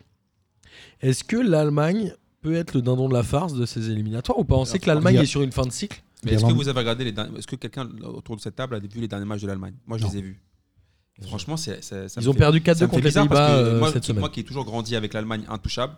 Est-ce 1.02 1.24
que 1.24 1.38
l'Allemagne 1.38 2.14
peut 2.42 2.56
être 2.56 2.74
le 2.74 2.82
dindon 2.82 3.08
de 3.08 3.14
la 3.14 3.24
farce 3.24 3.54
de 3.54 3.66
ces 3.68 3.90
éliminatoires 3.92 4.40
ou 4.40 4.44
pas? 4.44 4.56
On 4.56 4.66
sait 4.66 4.80
que 4.80 4.88
l'Allemagne 4.88 5.18
est 5.18 5.26
sur 5.26 5.44
une 5.44 5.52
fin 5.52 5.64
de 5.66 5.72
cycle. 5.72 6.02
Mais 6.24 6.34
est-ce 6.34 6.46
que 6.46 6.54
vous 6.54 6.68
avez 6.68 6.80
regardé 6.80 7.04
les 7.04 7.12
derniers- 7.12 7.38
Est-ce 7.38 7.48
que 7.48 7.56
quelqu'un 7.56 7.88
autour 8.04 8.36
de 8.36 8.42
cette 8.42 8.56
table 8.56 8.76
a 8.76 8.80
vu 8.80 8.88
les 9.00 9.08
derniers 9.08 9.26
matchs 9.26 9.42
de 9.42 9.48
l'Allemagne? 9.48 9.74
Moi, 9.88 9.98
je 9.98 10.04
Non. 10.04 10.10
les 10.12 10.18
ai 10.18 10.22
vus. 10.22 10.42
Franchement, 11.28 11.58
c'est, 11.58 11.84
c'est- 11.84 12.08
ça 12.10 12.22
Ils 12.22 12.30
ont 12.30 12.34
fait- 12.34 12.40
perdu 12.40 12.60
ça 12.60 12.64
4-2 12.74 12.74
me 12.74 12.76
fait 12.76 12.86
contre 12.88 13.04
les 13.06 13.12
Pays-Bas 13.12 13.48
que 13.48 13.54
euh, 13.54 13.80
moi, 13.80 13.92
cette 13.92 14.02
qui- 14.02 14.08
semaine. 14.08 14.20
moi 14.22 14.30
qui 14.30 14.40
ai 14.40 14.44
toujours 14.44 14.66
grandi 14.66 14.96
avec 14.96 15.14
l'Allemagne 15.14 15.44
intouchable, 15.50 15.94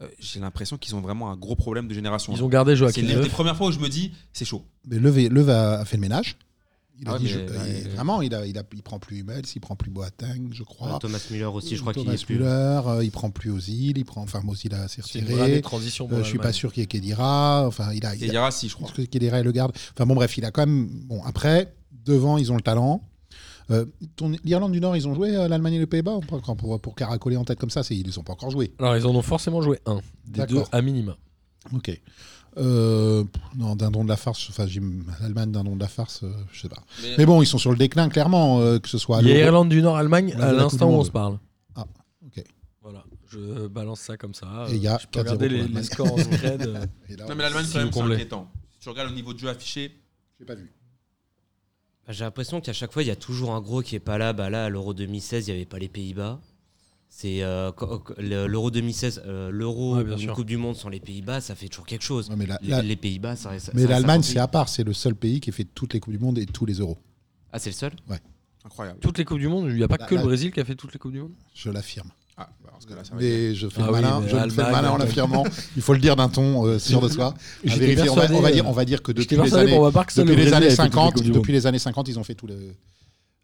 euh, 0.00 0.06
j'ai 0.18 0.40
l'impression 0.40 0.76
qu'ils 0.78 0.94
ont 0.94 1.00
vraiment 1.00 1.30
un 1.30 1.36
gros 1.36 1.56
problème 1.56 1.88
de 1.88 1.94
génération. 1.94 2.32
Ils 2.34 2.42
ont 2.44 2.48
gardé 2.48 2.72
c'est 2.72 2.76
Joachim 2.78 3.02
les, 3.02 3.14
Löw. 3.14 3.22
les 3.22 3.28
premières 3.28 3.56
fois 3.56 3.68
où 3.68 3.72
je 3.72 3.78
me 3.80 3.88
dis, 3.88 4.12
c'est 4.32 4.44
chaud. 4.44 4.64
Mais 4.88 4.98
Löw 4.98 5.48
a, 5.50 5.84
fait 5.84 5.96
le 5.96 6.00
ménage. 6.00 6.36
Il 7.00 7.08
a 7.08 7.12
Ah 7.12 7.14
ouais, 7.14 7.18
dit, 7.20 7.24
mais- 7.24 7.30
je- 7.30 7.38
ouais, 7.38 7.46
il- 7.80 7.86
ouais. 7.88 7.94
vraiment, 7.94 8.22
il, 8.22 8.32
a, 8.34 8.46
il, 8.46 8.56
a, 8.58 8.62
il 8.74 8.82
prend 8.82 8.98
plus 9.00 9.18
Hummels, 9.18 9.42
il 9.56 9.60
prend 9.60 9.74
plus 9.74 9.90
Boateng, 9.90 10.50
je 10.52 10.62
crois. 10.62 10.94
Euh, 10.94 10.98
Thomas 10.98 11.18
Müller 11.30 11.44
aussi, 11.46 11.74
je 11.74 11.80
crois 11.80 11.92
qu'il 11.94 12.04
Thomas 12.04 12.14
est 12.14 12.24
plus. 12.24 12.36
Müller, 12.36 12.80
euh, 12.86 13.02
il 13.02 13.10
prend 13.10 13.30
plus 13.30 13.50
Ozil, 13.50 13.98
il 13.98 14.04
prend, 14.04 14.22
enfin 14.22 14.40
Ozil 14.46 14.72
a 14.74 14.86
s'est 14.86 15.00
C'est 15.04 15.18
une 15.18 15.24
retiré. 15.24 15.60
transition 15.62 16.06
Euh, 16.12 16.18
je 16.22 16.28
suis 16.28 16.38
pas 16.38 16.52
sûr 16.52 16.72
qu'il 16.72 16.82
y 16.82 16.84
ait 16.84 16.86
Kedira. 16.86 17.66
Enfin, 17.66 17.92
il 17.92 18.06
a, 18.06 18.14
Et 18.14 18.18
il 18.18 18.30
a, 18.30 18.34
Yara, 18.34 18.50
si, 18.52 18.68
je 18.68 18.74
crois. 18.76 18.88
Kedira 19.10 19.40
est 19.40 19.42
le 19.42 19.50
garde. 19.50 19.72
Enfin 19.94 20.06
bon, 20.06 20.14
bref, 20.14 20.36
il 20.38 20.44
a 20.44 20.50
quand 20.52 20.64
même. 20.64 20.86
Bon, 21.06 21.20
après, 21.24 21.72
devant, 22.04 22.38
ils 22.38 22.52
ont 22.52 22.56
le 22.56 22.62
talent. 22.62 23.02
Euh, 23.70 23.84
ton- 24.16 24.32
L'Irlande 24.44 24.72
du 24.72 24.80
Nord, 24.80 24.96
ils 24.96 25.06
ont 25.08 25.14
joué 25.14 25.36
euh, 25.36 25.46
l'Allemagne 25.48 25.74
et 25.74 25.78
les 25.78 25.86
Pays-Bas 25.86 26.18
pour, 26.26 26.80
pour 26.80 26.94
caracoler 26.94 27.36
en 27.36 27.44
tête 27.44 27.58
comme 27.58 27.70
ça, 27.70 27.82
c'est- 27.82 27.96
ils 27.96 28.06
ne 28.06 28.12
sont 28.12 28.22
pas 28.24 28.32
encore 28.32 28.50
joués. 28.50 28.72
Alors 28.78 28.96
ils 28.96 29.06
en 29.06 29.14
ont 29.14 29.22
forcément 29.22 29.62
joué 29.62 29.78
un. 29.86 30.00
Des 30.26 30.40
deux 30.46 30.62
à 30.72 30.82
minima. 30.82 31.16
Ok. 31.72 32.00
Euh, 32.58 33.24
non, 33.56 33.76
dindon 33.76 34.04
de 34.04 34.08
la 34.10 34.16
farce. 34.16 34.46
Enfin, 34.50 34.66
j'ai- 34.66 34.82
l'Allemagne, 35.22 35.52
dindon 35.52 35.74
de 35.76 35.80
la 35.80 35.88
farce, 35.88 36.22
euh, 36.22 36.32
je 36.52 36.60
sais 36.60 36.68
pas. 36.68 36.82
Mais- 37.02 37.14
Mais 37.18 37.26
bon, 37.26 37.40
ils 37.40 37.46
sont 37.46 37.56
sur 37.58 37.70
le 37.70 37.78
déclin, 37.78 38.08
clairement, 38.10 38.60
euh, 38.60 38.78
que 38.78 38.88
ce 38.88 38.98
soit. 38.98 39.22
Il 39.22 39.28
y 39.28 39.32
a 39.32 39.38
Irlande 39.46 39.68
du 39.70 39.80
Nord, 39.80 39.96
Allemagne 39.96 40.34
Ouais, 40.36 40.42
à 40.42 40.52
l'instant 40.52 40.90
où 40.90 40.94
on 40.94 41.04
se 41.04 41.10
parle. 41.10 41.38
Ah, 41.74 41.86
ok. 42.26 42.44
Voilà, 42.82 43.04
je 43.30 43.68
balance 43.68 44.00
ça 44.00 44.16
comme 44.18 44.34
ça. 44.34 44.66
Et 44.68 44.74
il 44.76 44.82
y 44.82 44.88
a 44.88 44.98
je 44.98 45.06
peux 45.06 45.20
4-0 45.20 45.22
regarder 45.22 45.48
les, 45.48 45.68
les 45.68 45.82
scores 45.82 46.12
en 46.12 46.18
scred. 46.18 46.62
euh. 46.66 46.84
Non, 47.18 47.34
mais 47.36 47.42
l'Allemagne, 47.42 47.64
Si 47.64 47.72
quand 47.74 47.78
même, 47.78 47.92
c'est 47.92 48.00
inquiétant. 48.14 48.50
Si 48.70 48.78
tu 48.80 48.88
regardes 48.90 49.08
le 49.10 49.14
niveau 49.14 49.32
de 49.32 49.38
jeu 49.38 49.48
affiché, 49.48 49.98
j'ai 50.38 50.44
pas 50.44 50.54
vu. 50.56 50.70
Bah, 52.06 52.12
J'ai 52.12 52.24
l'impression 52.24 52.60
qu'à 52.60 52.72
chaque 52.72 52.92
fois, 52.92 53.02
il 53.02 53.06
y 53.08 53.12
a 53.12 53.16
toujours 53.16 53.52
un 53.54 53.60
gros 53.60 53.82
qui 53.82 53.94
est 53.96 54.00
pas 54.00 54.18
là. 54.18 54.32
Bah, 54.32 54.50
là, 54.50 54.64
à 54.66 54.68
l'Euro 54.68 54.94
2016, 54.94 55.46
il 55.48 55.50
n'y 55.52 55.56
avait 55.56 55.66
pas 55.66 55.78
les 55.78 55.88
Pays-Bas. 55.88 56.40
C'est 57.14 57.42
euh, 57.42 57.70
l'Euro 58.18 58.70
2016, 58.70 59.22
euh, 59.26 59.50
l'Euro 59.50 59.96
Ouais, 59.96 60.22
une. 60.22 60.32
Coupe 60.32 60.46
du 60.46 60.56
Monde 60.56 60.76
sans 60.76 60.88
les 60.88 60.98
Pays-Bas, 60.98 61.42
ça 61.42 61.54
fait 61.54 61.68
toujours 61.68 61.84
quelque 61.86 62.02
chose. 62.04 62.30
Mais 62.36 62.46
la- 62.46 62.58
Les, 62.62 62.68
la- 62.68 62.82
les 62.82 62.96
Pays-Bas, 62.96 63.36
ça, 63.36 63.58
ça- 63.58 63.72
mais 63.74 63.86
l'Allemagne, 63.86 64.22
c'est 64.22 64.38
à 64.38 64.48
part. 64.48 64.68
C'est 64.70 64.82
le 64.82 64.94
seul 64.94 65.14
pays 65.14 65.40
qui 65.40 65.50
a 65.50 65.52
fait 65.52 65.64
toutes 65.64 65.92
les 65.92 66.00
Coupes 66.00 66.14
du 66.14 66.18
Monde 66.18 66.38
et 66.38 66.46
tous 66.46 66.64
les 66.64 66.74
Euros. 66.74 66.96
Ah, 67.52 67.58
c'est 67.58 67.68
le 67.70 67.74
seul? 67.74 67.92
Incroyable. 68.64 68.98
Toutes 69.00 69.18
les 69.18 69.24
Coupes 69.26 69.40
du 69.40 69.48
Monde, 69.48 69.66
il 69.70 69.76
n'y 69.76 69.82
a 69.82 69.88
pas 69.88 69.98
que 69.98 70.14
le 70.14 70.22
Brésil 70.22 70.52
qui 70.52 70.60
a 70.60 70.64
fait 70.64 70.74
toutes 70.76 70.92
les 70.94 70.98
Coupes 70.98 71.12
du 71.12 71.20
Monde? 71.20 71.32
Je 71.54 71.68
l'affirme. 71.68 72.10
Ah, 72.36 72.48
bah, 72.64 72.70
parce 72.72 72.86
que 72.86 72.94
là, 72.94 73.04
ça 73.04 73.14
va 73.14 73.22
être- 73.22 73.28
Mais 73.28 73.54
je 73.54 73.68
fais 73.68 73.80
Ah 73.82 73.86
le 73.86 73.92
oui, 73.92 74.00
malin, 74.00 74.22
je 74.26 74.34
me 74.36 74.48
fais 74.50 74.64
le 74.64 74.70
malin 74.72 74.90
en 74.90 74.96
l'affirmant. 74.96 75.44
Il 75.76 75.82
faut 75.82 75.92
le 75.92 75.98
dire 76.00 76.16
d'un 76.16 76.28
ton 76.28 76.66
euh, 76.66 76.78
sûr 76.78 77.00
de 77.00 77.08
soi. 77.08 77.26
À 77.26 77.34
J'étais 77.64 77.94
vérifier. 77.94 78.08
On 78.10 78.14
va, 78.14 78.22
persuadé, 78.22 78.34
on 78.38 78.42
va 78.42 78.48
euh, 78.48 78.52
dire, 78.52 78.68
on 78.68 78.72
va 78.72 78.84
dire 78.84 79.02
que 79.02 79.12
depuis 79.12 79.36
les 79.36 79.54
années, 79.54 79.72
pour 79.74 79.84
ma 79.84 79.92
part 79.92 80.06
que 80.06 80.12
seul 80.12 80.24
depuis 80.24 80.36
le 80.36 80.44
les 80.44 80.50
Brésil 80.50 80.56
années 80.56 80.66
avait 80.66 80.76
fait 80.76 80.82
toutes 80.84 80.94
les 80.94 81.00
50, 81.00 81.14
Coupes 81.14 81.22
du 81.22 81.28
Monde. 81.30 81.38
depuis 81.40 81.52
les 81.52 81.66
années 81.66 81.78
50, 81.78 82.08
ils 82.08 82.18
ont 82.18 82.24
fait 82.24 82.34
tout 82.34 82.46
le. 82.46 82.56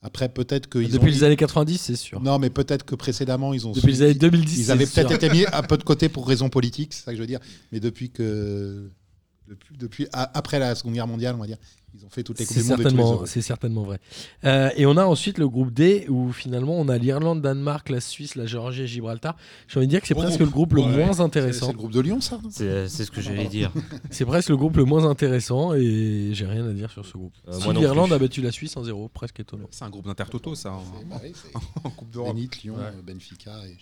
Après, 0.01 0.29
peut-être 0.29 0.69
qu'ils 0.71 0.87
ont. 0.87 0.99
Depuis 1.01 1.11
les 1.13 1.25
années 1.25 1.37
90, 1.37 1.77
c'est 1.79 1.97
sûr. 1.97 2.21
Non, 2.21 2.39
mais 2.39 2.51
peut-être 2.51 2.85
que 2.85 2.95
précédemment, 2.95 3.53
ils 3.53 3.67
ont. 3.67 3.73
Depuis 3.73 3.93
les 3.93 4.03
années 4.03 4.15
2010, 4.15 4.59
Ils 4.59 4.71
avaient 4.71 4.87
peut-être 4.87 5.13
été 5.13 5.29
mis 5.29 5.45
un 5.53 5.63
peu 5.69 5.77
de 5.77 5.83
côté 5.83 6.09
pour 6.09 6.27
raisons 6.27 6.49
politiques, 6.49 6.95
c'est 6.95 7.05
ça 7.05 7.11
que 7.11 7.17
je 7.17 7.21
veux 7.23 7.27
dire. 7.27 7.41
Mais 7.73 7.81
depuis 7.81 8.11
que. 8.11 8.91
Depuis, 9.49 9.77
depuis- 9.79 10.09
après 10.13 10.59
la 10.59 10.75
Seconde 10.75 10.93
Guerre 10.95 11.07
mondiale, 11.07 11.35
on 11.35 11.41
va 11.41 11.47
dire, 11.47 11.57
ils 11.99 12.05
ont 12.07 12.11
fait 12.11 12.23
toutes 12.23 12.39
les 12.39 12.45
Coupes 12.47 12.55
C'est 12.57 12.63
du 12.63 12.69
Monde 12.69 12.79
certainement, 12.81 13.27
c'est 13.27 13.43
certainement 13.43 13.83
vrai. 13.83 13.99
Euh, 14.45 14.71
et 14.77 14.87
on 14.87 14.97
a 14.97 15.05
ensuite 15.05 15.39
le 15.39 15.49
groupe 15.49 15.73
D 15.73 16.07
où 16.09 16.33
finalement 16.33 16.75
on 16.79 16.89
a 16.89 16.97
l'Irlande, 16.99 17.43
Danemark, 17.43 17.89
la 17.89 18.01
Suisse, 18.01 18.35
la 18.37 18.47
Géorgie 18.47 18.83
et 18.83 18.87
Gibraltar. 18.87 19.37
J'ai 19.67 19.79
envie 19.79 19.87
de 19.87 19.91
dire 19.91 20.01
que 20.01 20.07
c'est 20.07 20.15
Bon 20.15 20.21
presque 20.23 20.39
groupe. 20.43 20.73
le 20.73 20.81
groupe 20.83 20.91
le 20.93 20.97
Ouais. 20.97 21.05
moins 21.05 21.13
C'est 21.13 21.15
c'est 21.19 21.23
intéressant. 21.23 21.69
le 21.73 21.77
groupe 21.79 21.93
de 21.93 22.01
Lyon, 22.01 22.21
ça 22.21 22.39
non 22.43 22.51
C'est 22.51 22.89
ce 22.89 23.11
que 23.11 23.21
j'allais 23.21 23.47
dire. 23.49 23.73
C'est 24.11 24.25
presque 24.25 24.49
le 24.51 24.57
groupe 24.57 24.77
le 24.77 24.85
moins 24.85 25.05
intéressant 25.05 25.75
et 25.75 26.31
j'ai 26.33 26.47
rien 26.47 26.67
à 26.67 26.73
dire 26.73 26.91
sur 26.91 27.05
ce 27.05 27.13
groupe. 27.15 27.33
Euh, 27.49 27.53
Si 27.53 27.65
moi 27.65 27.75
L'Irlande 27.75 28.13
a 28.13 28.19
battu 28.19 28.41
la 28.43 28.53
Suisse 28.53 28.77
en 28.77 28.85
0 28.85 29.09
presque 29.09 29.41
étonnant. 29.41 29.67
C'est 29.71 29.85
un 29.85 29.91
groupe 29.91 30.07
d'intertoto, 30.07 30.55
ça, 30.55 30.73
en, 30.73 30.83
c'est- 31.21 31.53
en 31.85 31.91
Coupe 31.91 32.11
d'Europe. 32.11 32.37
Zenit, 32.37 32.51
Lyon, 32.65 32.75
Ouais. 32.77 32.83
euh, 32.85 33.03
Benfica 33.03 33.53
et. 33.67 33.77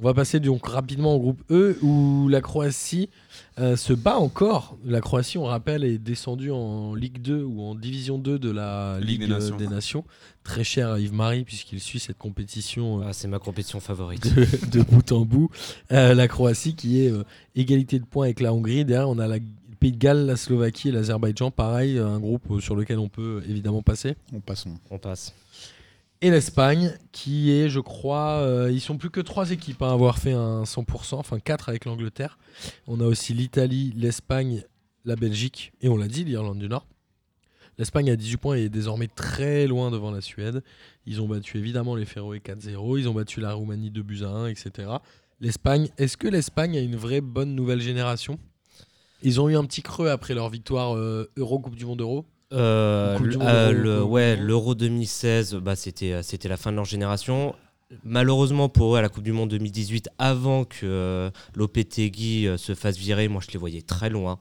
On 0.00 0.02
va 0.02 0.14
passer 0.14 0.40
donc 0.40 0.66
rapidement 0.66 1.14
au 1.14 1.18
groupe 1.20 1.42
E 1.50 1.76
où 1.82 2.28
la 2.28 2.40
Croatie 2.40 3.10
euh, 3.58 3.76
se 3.76 3.92
bat 3.92 4.16
encore. 4.18 4.76
La 4.84 5.00
Croatie, 5.00 5.38
on 5.38 5.44
rappelle, 5.44 5.84
est 5.84 5.98
descendue 5.98 6.50
en 6.50 6.94
Ligue 6.94 7.20
2 7.20 7.42
ou 7.42 7.57
en 7.60 7.74
Division 7.74 8.18
2 8.18 8.38
de 8.38 8.50
la 8.50 8.98
Ligue, 9.00 9.20
Ligue 9.20 9.20
des 9.20 9.26
Nations. 9.34 9.56
des 9.56 9.66
Nations. 9.68 10.04
Très 10.44 10.64
cher 10.64 10.90
à 10.90 11.00
Yves-Marie 11.00 11.44
puisqu'il 11.44 11.80
suit 11.80 11.98
cette 12.00 12.18
compétition 12.18 13.00
euh, 13.02 13.06
Ah, 13.08 13.12
c'est 13.12 13.28
ma 13.28 13.38
compétition 13.38 13.80
favorite. 13.80 14.34
de, 14.34 14.46
de 14.78 14.82
bout 14.82 15.12
en 15.12 15.24
bout. 15.24 15.50
Euh, 15.92 16.14
la 16.14 16.28
Croatie 16.28 16.74
qui 16.74 17.00
est 17.04 17.10
euh, 17.10 17.24
égalité 17.54 17.98
de 17.98 18.04
points 18.04 18.26
avec 18.26 18.40
la 18.40 18.52
Hongrie. 18.54 18.84
Derrière, 18.84 19.08
on 19.08 19.18
a 19.18 19.26
la 19.26 19.36
le 19.38 19.76
Pays 19.80 19.92
de 19.92 19.98
Galles, 19.98 20.26
la 20.26 20.36
Slovaquie 20.36 20.88
et 20.88 20.92
l'Azerbaïdjan. 20.92 21.50
Pareil, 21.52 21.98
un 21.98 22.18
groupe 22.18 22.60
sur 22.60 22.74
lequel 22.74 22.98
on 22.98 23.08
peut 23.08 23.42
évidemment 23.48 23.80
passer. 23.82 24.16
On 24.32 24.40
passe. 24.40 24.66
on- 24.66 24.74
On 24.94 24.98
passe. 24.98 25.32
Et 26.20 26.30
l'Espagne, 26.30 26.98
qui 27.12 27.52
est, 27.52 27.68
je 27.68 27.78
crois, 27.78 28.40
euh, 28.40 28.72
ils 28.72 28.80
sont 28.80 28.96
plus 28.98 29.08
que 29.10 29.20
trois 29.20 29.52
équipes 29.52 29.80
à 29.82 29.92
avoir 29.92 30.18
fait 30.18 30.32
un 30.32 30.64
100%, 30.64 31.14
enfin 31.14 31.38
quatre 31.38 31.68
avec 31.68 31.84
l'Angleterre. 31.84 32.38
On 32.88 32.98
a 33.00 33.04
aussi 33.04 33.34
l'Italie, 33.34 33.92
l'Espagne, 33.96 34.64
la 35.04 35.14
Belgique 35.14 35.70
et 35.80 35.88
on 35.88 35.96
l'a 35.96 36.08
dit, 36.08 36.24
l'Irlande 36.24 36.58
du 36.58 36.68
Nord. 36.68 36.86
L'Espagne 37.78 38.10
a 38.10 38.16
18 38.16 38.36
points 38.38 38.56
et 38.56 38.64
est 38.64 38.68
désormais 38.68 39.08
très 39.08 39.66
loin 39.66 39.90
devant 39.90 40.10
la 40.10 40.20
Suède. 40.20 40.62
Ils 41.06 41.22
ont 41.22 41.28
battu 41.28 41.58
évidemment 41.58 41.94
les 41.94 42.04
Féroé 42.04 42.40
4-0, 42.40 42.98
ils 42.98 43.08
ont 43.08 43.14
battu 43.14 43.40
la 43.40 43.54
Roumanie 43.54 43.90
2 43.90 44.02
buts 44.02 44.22
à 44.22 44.28
1, 44.28 44.46
etc. 44.48 44.88
L'Espagne, 45.40 45.88
est-ce 45.96 46.16
que 46.16 46.28
l'Espagne 46.28 46.76
a 46.76 46.80
une 46.80 46.96
vraie 46.96 47.20
bonne 47.20 47.54
nouvelle 47.54 47.80
génération? 47.80 48.38
Ils 49.22 49.40
ont 49.40 49.48
eu 49.48 49.56
un 49.56 49.64
petit 49.64 49.82
creux 49.82 50.08
après 50.08 50.34
leur 50.34 50.48
victoire 50.48 50.96
euh, 50.96 51.30
Euro 51.36 51.58
Coupe 51.60 51.76
du 51.76 51.86
Monde 51.86 52.00
Euro? 52.00 52.26
Euh, 52.52 53.18
Monde 53.18 53.42
euh, 53.42 53.72
Euro, 53.72 53.82
le, 53.82 54.02
ouais, 54.02 54.36
l'Euro 54.36 54.74
2016, 54.74 55.54
bah, 55.56 55.76
c'était, 55.76 56.22
c'était 56.22 56.48
la 56.48 56.56
fin 56.56 56.70
de 56.70 56.76
leur 56.76 56.84
génération. 56.84 57.54
Malheureusement 58.04 58.68
pour 58.68 58.94
eux, 58.94 58.98
à 58.98 59.02
la 59.02 59.08
Coupe 59.08 59.24
du 59.24 59.32
Monde 59.32 59.48
2018, 59.50 60.10
avant 60.18 60.64
que 60.64 60.84
euh, 60.84 61.30
Lopetegui 61.54 62.46
euh, 62.46 62.58
se 62.58 62.74
fasse 62.74 62.98
virer, 62.98 63.28
moi 63.28 63.40
je 63.44 63.50
les 63.52 63.58
voyais 63.58 63.82
très 63.82 64.10
loin. 64.10 64.38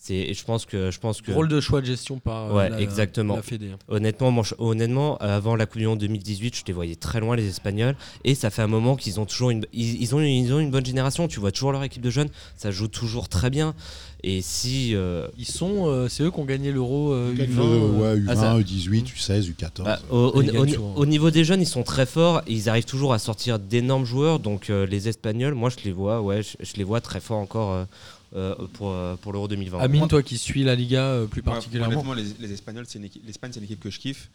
C'est, 0.00 0.14
et 0.14 0.32
je 0.32 0.44
pense 0.44 0.64
que, 0.64 0.92
je 0.92 1.00
pense 1.00 1.20
que 1.20 1.32
Rôle 1.32 1.48
de 1.48 1.60
choix 1.60 1.80
de 1.80 1.86
gestion 1.86 2.20
par 2.20 2.50
euh, 2.50 2.54
Ouais, 2.56 2.70
la, 2.70 2.80
exactement. 2.80 3.34
la 3.34 3.42
Fédé. 3.42 3.70
hein. 3.74 3.78
honnêtement, 3.88 4.30
moi, 4.30 4.44
je- 4.46 4.54
honnêtement, 4.58 5.16
avant 5.18 5.56
la 5.56 5.66
Coupe 5.66 5.80
du 5.80 5.88
Monde 5.88 5.98
2018, 5.98 6.54
je 6.56 6.62
les 6.68 6.72
voyais 6.72 6.94
très 6.94 7.18
loin 7.18 7.34
les 7.34 7.48
Espagnols. 7.48 7.96
Et 8.22 8.36
ça 8.36 8.50
fait 8.50 8.62
un 8.62 8.68
moment 8.68 8.94
qu'ils 8.94 9.18
ont 9.18 9.26
toujours 9.26 9.50
une, 9.50 9.66
ils, 9.72 10.00
ils 10.00 10.14
ont, 10.14 10.20
ils 10.20 10.52
ont 10.54 10.60
une 10.60 10.70
bonne 10.70 10.86
génération. 10.86 11.26
Tu 11.26 11.40
vois 11.40 11.50
toujours 11.50 11.72
leur 11.72 11.82
équipe 11.82 12.00
de 12.00 12.10
jeunes, 12.10 12.28
ça 12.56 12.70
joue 12.70 12.86
toujours 12.86 13.28
très 13.28 13.50
bien. 13.50 13.74
Et 14.22 14.40
si 14.40 14.94
euh, 14.94 15.26
Ils 15.36 15.46
sont, 15.46 15.86
euh, 15.88 16.08
c'est 16.08 16.22
eux 16.22 16.30
qui 16.30 16.38
ont 16.38 16.44
gagné 16.44 16.70
l'Euro 16.70 17.12
euh, 17.12 17.34
Quelques, 17.36 17.50
U20. 17.50 17.60
euh, 17.60 18.14
ouais, 18.14 18.20
U20, 18.20 18.26
ah, 18.28 18.36
ça- 18.36 18.58
U18, 18.58 19.04
U16, 19.16 19.50
U14. 19.52 19.82
Bah, 19.84 19.98
au, 20.10 20.16
au- 20.16 20.42
au- 20.42 20.94
au 20.96 21.06
niveau 21.06 21.30
des 21.32 21.42
jeunes, 21.44 21.60
ils 21.60 21.66
sont 21.66 21.82
très 21.82 22.06
forts. 22.06 22.42
et 22.46 22.52
Ils 22.52 22.68
arrivent 22.68 22.84
toujours 22.84 23.12
à 23.12 23.18
sortir 23.18 23.58
d'énormes 23.58 24.04
joueurs. 24.04 24.38
Donc 24.38 24.70
euh, 24.70 24.86
les 24.86 25.08
Espagnols, 25.08 25.54
moi 25.54 25.70
je 25.70 25.84
les 25.84 25.92
vois, 25.92 26.22
ouais, 26.22 26.42
je, 26.42 26.56
je 26.64 26.74
les 26.76 26.84
vois 26.84 27.00
très 27.00 27.18
forts 27.20 27.38
encore 27.38 27.86
euh, 28.34 28.54
euh, 28.58 28.66
pour, 28.74 28.94
pour 29.20 29.32
l'Euro 29.32 29.48
2020. 29.48 29.78
Amine, 29.80 30.08
toi 30.08 30.22
qui 30.22 30.38
suis 30.38 30.64
la 30.64 30.74
Liga 30.74 31.02
euh, 31.02 31.26
plus 31.26 31.42
Moi, 31.42 31.54
particulièrement. 31.54 31.92
honnêtement, 32.00 32.14
les, 32.14 32.24
les 32.40 32.52
Espagnols, 32.52 32.84
c'est 32.88 32.98
une 32.98 33.04
équipe- 33.06 33.24
l'Espagne, 33.26 33.50
c'est 33.52 33.58
une 33.60 33.64
équipe 33.64 33.80
que 33.80 33.90
je 33.90 33.98
kiffe. 33.98 34.30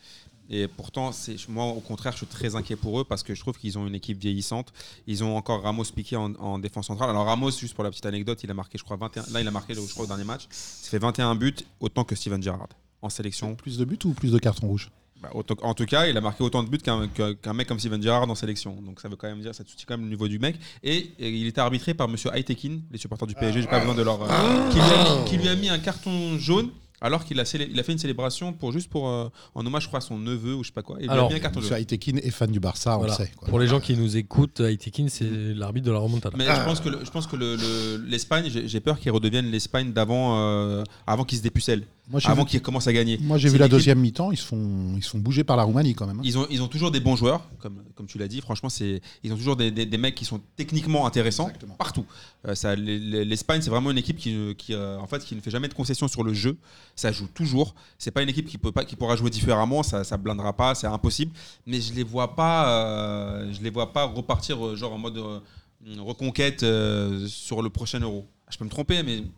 Et 0.50 0.68
pourtant, 0.68 1.12
c'est, 1.14 1.38
moi, 1.48 1.66
au 1.66 1.80
contraire, 1.80 2.12
je 2.12 2.18
suis 2.18 2.26
très 2.28 2.56
inquiet 2.56 2.76
pour 2.76 3.00
eux 3.00 3.06
parce 3.06 3.24
que 3.24 3.34
je 3.34 3.39
trouve 3.39 3.58
qu'ils 3.58 3.78
ont 3.78 3.88
une 3.88 3.96
équipe 3.96 4.20
vieillissante. 4.20 4.74
Ils 5.08 5.24
ont 5.24 5.38
encore 5.38 5.64
Ramos 5.64 5.86
piqué 5.96 6.16
en, 6.18 6.34
en 6.36 6.60
défense 6.60 6.88
centrale. 6.88 7.10
Alors, 7.10 7.26
Ramos, 7.26 7.52
juste 7.52 7.74
pour 7.76 7.84
la 7.84 7.89
petite 7.91 8.06
anecdote, 8.06 8.44
il 8.44 8.52
a 8.52 8.54
marqué, 8.54 8.78
je 8.78 8.84
crois, 8.84 8.98
21. 8.98 9.24
Là, 9.32 9.39
il 9.41 9.48
a 9.48 9.52
marqué, 9.52 9.74
je 9.74 9.80
crois, 9.80 10.04
au 10.04 10.08
dernier 10.08 10.26
match. 10.26 10.44
Ça 10.50 10.89
fait 10.89 11.00
21 11.00 11.36
buts, 11.36 11.56
autant 11.80 12.04
que 12.04 12.16
Steven 12.16 12.44
Gerrard 12.44 12.68
en 13.02 13.10
sélection. 13.10 13.56
Plus 13.56 13.78
de 13.78 13.86
buts 13.86 14.00
ou 14.06 14.12
plus 14.14 14.32
de 14.32 14.39
cartons 14.39 14.68
rouges? 14.68 14.89
Bah, 15.24 15.30
en 15.61 15.74
tout 15.74 15.86
cas, 15.86 16.07
il 16.07 16.17
a 16.17 16.21
marqué 16.21 16.43
autant 16.43 16.63
de 16.63 16.69
buts 16.69 16.80
qu'un, 16.80 17.53
mec 17.53 17.67
comme 17.67 17.80
Steven 17.80 18.01
Gerrard 18.03 18.30
en 18.30 18.36
sélection. 18.36 18.76
Donc, 18.82 18.99
ça 18.99 19.07
veut 19.07 19.15
quand 19.15 19.28
même 19.30 19.39
dire, 19.39 19.55
ça 19.55 19.63
dit 19.63 19.71
quand 19.88 19.93
même 19.93 20.03
le 20.03 20.09
niveau 20.09 20.28
du 20.28 20.38
mec. 20.38 20.57
Et, 20.84 21.11
et 21.17 21.30
il 21.30 21.47
était 21.47 21.61
arbitré 21.61 21.93
par 21.93 22.09
Monsieur 22.09 22.30
Aitekin, 22.34 22.80
les 22.91 22.97
supporters 22.97 23.26
du 23.28 23.34
PSG. 23.34 23.61
J'ai 23.61 23.67
pas 23.67 23.80
besoin 23.80 23.95
de 23.95 24.01
leur. 24.01 24.21
euh, 24.21 24.69
qui, 24.69 24.76
lui 24.76 24.84
a 24.84 25.03
mis, 25.03 25.26
qui 25.30 25.38
lui 25.38 25.47
a 25.47 25.55
mis 25.55 25.69
un 25.69 25.80
carton 25.80 26.38
jaune 26.38 26.69
Alors 27.04 27.26
qu'il 27.26 27.39
a, 27.39 27.43
il 27.70 27.80
a 27.80 27.84
fait 27.84 27.91
une 27.91 27.97
célébration 27.99 28.54
pour 28.54 28.72
juste 28.72 28.89
pour 28.89 29.08
euh, 29.10 29.28
en 29.54 29.66
hommage, 29.66 29.84
je 29.84 29.88
crois, 29.89 29.99
à 29.99 30.01
son 30.01 30.18
neveu 30.18 30.56
ou 30.56 30.64
je 30.64 30.70
sais 30.70 30.74
pas 30.74 30.82
quoi. 30.82 30.97
Il 31.01 31.10
a 31.10 31.14
Alors, 31.14 31.30
carton 31.30 31.60
jaune. 31.60 31.64
Monsieur 31.72 31.76
Aitekin 31.78 32.18
est 32.18 32.32
fan 32.32 32.49
du 32.49 32.60
Barça, 32.62 32.95
on 32.95 32.99
Voilà. 32.99 33.14
le 33.20 33.26
sait. 33.26 33.32
quoi. 33.36 33.49
Pour 33.49 33.60
les 33.60 33.68
gens 33.68 33.80
qui 33.82 33.95
nous 33.95 34.16
écoutent, 34.18 34.62
Aitekin, 34.62 35.08
c'est 35.10 35.30
l'arbitre 35.54 35.86
de 35.86 35.91
la 35.91 35.99
remontada. 35.99 36.36
Mais 36.38 36.45
je 36.45 36.64
pense 36.64 36.80
que 36.80 36.89
le- 36.89 37.04
je 37.06 37.12
pense 37.12 37.28
que 37.28 37.36
le- 37.36 37.58
le- 37.58 37.97
l'Espagne, 38.08 38.45
j'ai 38.49 38.68
j'ai 38.68 38.80
peur 38.80 38.99
qu'il 38.99 39.12
redevienne 39.12 39.51
l'Espagne 39.51 39.91
d'avant, 39.91 40.38
euh, 40.39 40.84
avant 41.06 41.26
qu'il 41.26 41.38
se 41.38 41.43
dépucelle, 41.43 41.84
Moi, 42.10 42.20
j'ai 42.22 42.30
avant 42.30 42.43
vu, 42.43 42.49
qu'il 42.51 42.62
commence 42.62 42.88
à 42.88 42.93
gagner. 42.93 43.18
moi, 43.22 43.38
j'ai 43.38 43.49
C'est 43.49 43.54
vu 43.54 43.60
la 43.60 43.68
deuxième 43.68 43.99
mi-temps, 43.99 44.32
ils 44.32 44.38
se 44.38 44.45
font, 44.45 44.93
ils 44.95 45.04
se 45.04 45.10
font 45.10 45.20
bouger 45.20 45.43
par 45.43 45.58
la 45.58 45.64
Roumanie 45.64 45.93
quand 45.95 46.08
même. 46.08 46.20
hein. 46.20 46.24
Ils 46.24 46.38
ont, 46.38 46.47
ils 46.49 46.62
ont 46.62 46.68
toujours 46.70 46.91
des 46.91 46.99
bons 47.01 47.16
joueurs, 47.18 47.49
comme, 47.60 47.84
comme 47.95 48.08
tu 48.08 48.18
l'as 48.18 48.28
dit. 48.30 48.39
Franchement, 48.41 48.70
c'est, 48.70 49.01
ils 49.24 49.32
ont 49.34 49.38
toujours 49.38 49.56
des, 49.58 49.72
des- 49.72 49.86
des 49.86 49.97
mecs 49.97 50.16
qui 50.16 50.26
sont 50.26 50.39
techniquement 50.56 51.06
intéressants 51.06 51.47
Exactement. 51.47 51.76
partout. 51.76 52.06
Euh, 52.47 52.56
ça, 52.56 52.76
L'Espagne, 52.76 53.62
c'est 53.62 53.70
vraiment 53.70 53.91
une 53.91 53.97
équipe 53.97 54.18
qui, 54.18 54.32
ne- 54.34 54.54
qui, 54.54 54.74
euh, 54.74 54.97
en 54.99 55.08
fait, 55.08 55.24
qui 55.24 55.36
ne 55.36 55.41
fait 55.41 55.51
jamais 55.51 55.68
de 55.68 55.74
concessions 55.74 56.08
sur 56.08 56.24
le 56.24 56.34
jeu. 56.34 56.58
Ça 56.96 57.12
joue 57.12 57.28
toujours. 57.28 57.74
C'est 57.98 58.12
pas 58.12 58.22
une 58.22 58.30
équipe 58.30 58.48
qui, 58.48 58.58
peut 58.58 58.72
pas, 58.72 58.86
qui 58.86 58.96
pourra 58.96 59.16
jouer 59.16 59.30
différemment. 59.30 59.82
Ça, 59.82 60.04
ça 60.04 60.18
blindera 60.18 60.54
pas. 60.54 60.76
C'est 60.76 60.88
impossible. 60.88 61.32
Mais 61.66 61.82
je 61.82 61.94
les 61.94 62.04
vois 62.04 62.36
pas, 62.36 62.70
euh, 62.70 63.52
je 63.52 63.62
les 63.62 63.70
vois 63.72 63.91
pas 63.94 64.06
repartir 64.06 64.64
euh, 64.66 64.76
genre 64.76 64.94
en 64.94 65.00
mode 65.00 65.18
euh, 65.18 65.39
reconquête 66.00 66.64
euh, 66.64 67.26
sur 67.28 67.62
le 67.62 67.70
prochain 67.70 68.00
Euro. 68.00 68.28
Je 68.50 68.58
peux 68.58 68.66
me 68.66 68.70
tromper, 68.70 69.02
mais 69.04 69.18
Il 69.18 69.32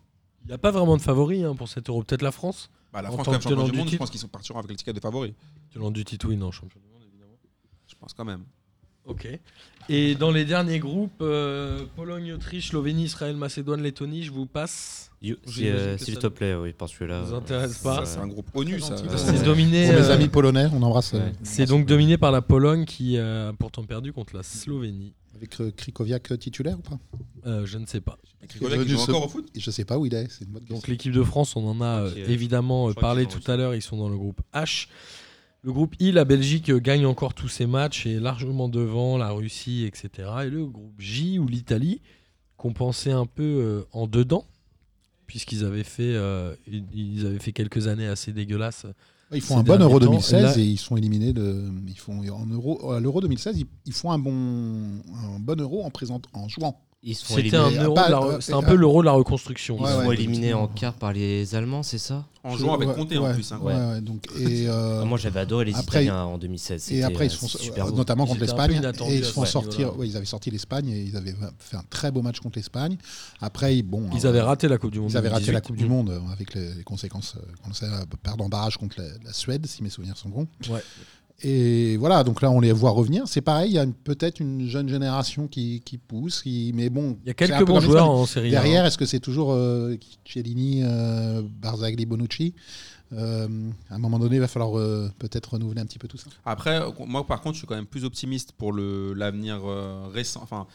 n'y 0.48 0.52
a 0.52 0.58
pas 0.58 0.70
vraiment 0.70 0.96
de 0.96 1.02
favoris 1.02 1.44
hein, 1.44 1.54
pour 1.56 1.68
cet 1.68 1.88
euro. 1.88 2.02
Peut-être 2.02 2.22
la 2.22 2.32
France 2.32 2.70
bah, 2.92 3.02
la 3.02 3.08
En 3.10 3.12
France, 3.12 3.24
quand 3.24 3.32
même, 3.32 3.40
champion 3.40 3.56
tenant 3.56 3.66
du 3.66 3.72
du 3.72 3.78
monde, 3.78 3.88
je 3.88 3.96
pense 3.96 4.10
qu'ils 4.10 4.20
sont 4.20 4.28
partiront 4.28 4.58
avec 4.58 4.70
le 4.70 4.76
ticket 4.76 4.92
de 4.92 5.00
favori. 5.00 5.34
Selon 5.72 5.90
du 5.90 6.04
titre, 6.04 6.28
oui, 6.28 6.36
non, 6.36 6.50
champion 6.50 6.80
du 6.80 6.88
monde, 6.88 7.02
évidemment. 7.08 7.38
Je 7.86 7.94
pense 7.98 8.12
quand 8.12 8.24
même. 8.24 8.44
Ok. 9.06 9.28
Et 9.88 10.14
dans 10.16 10.32
les 10.32 10.44
derniers 10.44 10.80
groupes, 10.80 11.20
euh, 11.20 11.84
Pologne, 11.94 12.32
Autriche, 12.32 12.70
Slovénie, 12.70 13.04
Israël, 13.04 13.36
Macédoine, 13.36 13.80
Lettonie, 13.82 14.24
je 14.24 14.32
vous 14.32 14.46
passe. 14.46 15.10
You- 15.22 15.36
J'imagine 15.46 15.62
si, 15.62 15.68
euh, 15.68 15.96
que 15.96 16.04
S'il 16.04 16.14
ça 16.14 16.20
te 16.22 16.26
plaît, 16.26 16.54
oui, 16.56 16.74
parce 16.76 16.92
que 16.94 17.04
là. 17.04 17.22
vous 17.22 17.34
intéresse 17.34 17.78
pas. 17.78 18.04
Ça, 18.04 18.06
c'est 18.06 18.18
un 18.18 18.26
groupe 18.26 18.48
ONU, 18.54 18.80
ça. 18.80 18.96
gentil. 18.96 19.04
Euh, 19.08 19.16
C'est 19.16 19.44
dominé. 19.44 19.86
Pour 19.86 19.94
mes 19.94 20.00
euh, 20.08 20.12
amis 20.14 20.28
polonais, 20.28 20.66
on 20.72 20.82
embrasse. 20.82 21.14
euh, 21.14 21.18
Ouais. 21.18 21.32
C'est 21.44 21.66
donc 21.66 21.82
euh, 21.82 21.86
dominé 21.86 22.18
par 22.18 22.32
la 22.32 22.42
Pologne 22.42 22.84
qui 22.84 23.16
euh, 23.16 23.50
a 23.50 23.52
pourtant 23.52 23.84
perdu 23.84 24.12
contre 24.12 24.34
la 24.36 24.42
Slovénie. 24.42 25.12
Avec 25.36 25.60
euh, 25.60 25.70
Krikoviak 25.76 26.32
euh, 26.32 26.36
titulaire 26.36 26.78
ou 26.78 26.82
pas? 26.82 26.98
Euh, 27.46 27.64
je 27.64 27.78
ne 27.78 27.86
sais 27.86 28.00
pas. 28.00 28.18
Krikoviak, 28.48 28.80
il 28.84 28.88
joue 28.88 28.98
encore 29.00 29.26
au 29.26 29.28
foot? 29.28 29.48
Je 29.56 29.70
sais 29.70 29.84
pas 29.84 29.98
où 29.98 30.06
il 30.06 30.14
est, 30.14 30.26
c'est 30.30 30.44
une 30.44 30.50
bonne 30.50 30.64
Donc 30.64 30.78
question. 30.78 30.92
l'équipe 30.92 31.12
de 31.12 31.22
France, 31.22 31.54
on 31.56 31.66
en 31.66 31.80
a 31.80 32.00
euh, 32.02 32.10
Ok, 32.10 32.16
euh, 32.18 32.26
évidemment 32.28 32.86
je 32.86 32.90
euh, 32.90 32.94
crois 32.94 33.08
parlé 33.10 33.26
qu'ils 33.26 33.40
tout 33.40 33.50
à 33.50 33.56
l'heure, 33.56 33.74
ils 33.74 33.82
sont 33.82 33.96
dans 33.96 34.08
le 34.08 34.16
groupe 34.16 34.40
H. 34.54 34.88
Le 35.66 35.72
groupe 35.72 35.96
I, 35.98 36.12
la 36.12 36.24
Belgique 36.24 36.70
euh, 36.70 36.78
gagne 36.78 37.06
encore 37.06 37.34
tous 37.34 37.48
ses 37.48 37.66
matchs 37.66 38.06
et 38.06 38.12
est 38.14 38.20
largement 38.20 38.68
devant 38.68 39.18
la 39.18 39.30
Russie, 39.32 39.84
etc. 39.84 40.28
Et 40.44 40.48
le 40.50 40.64
groupe 40.64 40.94
J, 41.00 41.40
où 41.40 41.48
l'Italie, 41.48 42.00
qu'on 42.56 42.72
pensait 42.72 43.10
un 43.10 43.26
peu 43.26 43.42
euh, 43.42 43.82
en 43.92 44.06
dedans, 44.06 44.44
puisqu'ils 45.26 45.64
avaient, 45.64 45.82
fait, 45.82 46.14
euh, 46.14 46.54
ils- 46.94 47.26
avaient 47.26 47.40
fait 47.40 47.50
quelques 47.52 47.88
années 47.88 48.06
assez 48.06 48.32
dégueulasses. 48.32 48.86
Ils 49.32 49.40
font 49.40 49.58
un 49.58 49.64
bon 49.64 49.72
Euro 49.82 49.98
temps, 49.98 50.06
2016 50.06 50.42
là- 50.44 50.56
et 50.56 50.64
ils 50.64 50.76
sont 50.78 50.96
éliminés 50.96 51.32
de. 51.32 51.68
Ils 51.88 51.98
font 51.98 52.20
en 52.32 52.46
Euro 52.46 52.92
à 52.92 53.00
l'Euro 53.00 53.20
2016, 53.20 53.58
ils, 53.58 53.66
ils 53.84 53.92
font 53.92 54.12
un 54.12 54.20
bon 54.20 54.30
un 54.32 55.40
bon 55.40 55.60
Euro 55.60 55.82
en 55.82 55.90
présent 55.90 56.22
en 56.32 56.46
jouant. 56.48 56.80
Ils 57.02 57.14
se 57.14 57.24
font 57.24 57.36
C'était 57.36 57.56
un, 57.56 57.70
euro 57.70 57.94
de 57.94 58.00
la 58.10 58.20
euh, 58.20 58.38
un 58.52 58.58
euh, 58.58 58.66
peu 58.66 58.74
l'euro 58.74 59.00
de 59.00 59.06
la 59.06 59.12
reconstruction. 59.12 59.76
ils 59.78 59.86
font 59.86 60.10
éliminer 60.10 60.54
en 60.54 60.66
quart 60.66 60.94
par 60.94 61.12
les 61.12 61.54
Allemands, 61.54 61.82
c'est 61.84 61.98
ça 61.98 62.24
En 62.42 62.56
jouant 62.56 62.74
avec 62.74 62.88
Ouais, 62.88 62.94
Conte 62.94 63.12
en 63.16 63.32
plus. 63.34 63.52
hein. 63.52 63.60
ouais, 63.62 63.74
ouais, 63.74 64.00
donc 64.00 64.24
et 64.40 64.66
euh, 64.68 65.02
Ah, 65.02 65.04
Moi, 65.04 65.16
j'avais 65.18 65.38
adoré 65.40 65.66
les 65.66 65.74
après, 65.76 66.04
Italiens 66.04 66.24
en 66.24 66.38
2016. 66.38 66.92
et 66.92 67.02
après 67.04 67.26
ils 67.26 67.28
euh, 67.28 67.32
se 67.32 67.36
font 67.38 67.46
super 67.48 67.86
euh, 67.86 67.90
beau. 67.90 67.96
notamment 67.96 68.26
contre 68.26 68.40
l'Espagne 68.40 68.80
et 69.08 69.16
ils 69.18 69.24
font 69.24 69.44
sortir. 69.44 69.92
ils 70.02 70.16
avaient 70.16 70.24
sorti 70.26 70.50
l'Espagne 70.50 70.88
et 70.88 71.02
ils 71.02 71.16
avaient 71.16 71.34
fait 71.60 71.76
un 71.76 71.84
très 71.90 72.10
beau 72.10 72.22
match 72.22 72.40
contre 72.40 72.58
l'Espagne. 72.58 72.96
Après 73.40 73.76
ils- 73.76 73.82
bon. 73.84 74.08
Ils 74.14 74.26
euh, 74.26 74.30
avaient 74.30 74.40
raté 74.40 74.66
la 74.66 74.78
Coupe 74.78 74.90
du 74.90 74.98
Monde. 74.98 75.10
Ils 75.12 75.16
avaient 75.16 75.28
raté 75.28 75.46
2018. 75.46 75.52
la 75.54 75.60
Coupe 75.60 75.76
du 75.76 75.86
Monde 75.86 76.10
euh, 76.10 76.32
avec 76.32 76.54
les, 76.54 76.74
les 76.74 76.82
conséquences 76.82 77.34
euh, 77.36 77.40
qu'on 77.62 77.72
sait, 77.74 77.84
euh, 77.86 78.04
perdre 78.22 78.42
en 78.42 78.48
barrage 78.48 78.78
contre 78.78 79.00
la, 79.00 79.06
la 79.24 79.32
Suède, 79.32 79.64
si 79.66 79.82
mes 79.84 79.90
souvenirs 79.90 80.16
sont 80.16 80.30
bons. 80.30 80.48
Ouais. 80.70 80.82
Et 81.42 81.96
voilà, 81.98 82.24
donc 82.24 82.40
là, 82.40 82.50
on 82.50 82.60
les 82.60 82.72
voit 82.72 82.90
revenir. 82.90 83.24
C'est 83.26 83.42
pareil, 83.42 83.70
il 83.70 83.74
y 83.74 83.78
a 83.78 83.86
peut-être 84.04 84.40
une 84.40 84.66
jeune 84.66 84.88
génération 84.88 85.48
qui, 85.48 85.82
qui 85.84 85.98
pousse, 85.98 86.42
qui, 86.42 86.72
mais 86.74 86.88
bon. 86.88 87.18
Il 87.24 87.28
y 87.28 87.30
a 87.30 87.34
quelques 87.34 87.64
bons 87.64 87.80
joueurs 87.80 88.08
en 88.08 88.24
série. 88.24 88.48
A, 88.48 88.50
Derrière, 88.52 88.84
hein. 88.84 88.86
est-ce 88.86 88.96
que 88.96 89.04
c'est 89.04 89.20
toujours 89.20 89.52
euh, 89.52 89.96
Chiellini, 90.24 90.80
euh, 90.82 91.42
Barzagli, 91.60 92.06
Bonucci? 92.06 92.54
Euh, 93.12 93.70
À 93.90 93.94
un 93.94 93.98
moment 93.98 94.18
donné, 94.18 94.36
il 94.36 94.40
va 94.40 94.48
falloir 94.48 94.76
euh, 94.78 95.08
peut-être 95.18 95.52
renouveler 95.54 95.80
un 95.80 95.86
petit 95.86 95.98
peu 95.98 96.08
tout 96.08 96.16
ça. 96.16 96.26
Après, 96.44 96.80
moi 97.06 97.24
par 97.26 97.40
contre, 97.40 97.54
je 97.54 97.58
suis 97.60 97.66
quand 97.66 97.76
même 97.76 97.86
plus 97.86 98.04
optimiste 98.04 98.52
pour 98.52 98.72
l'avenir 98.72 99.60
euh, 99.64 100.08
récent, 100.12 100.40
enfin 100.42 100.66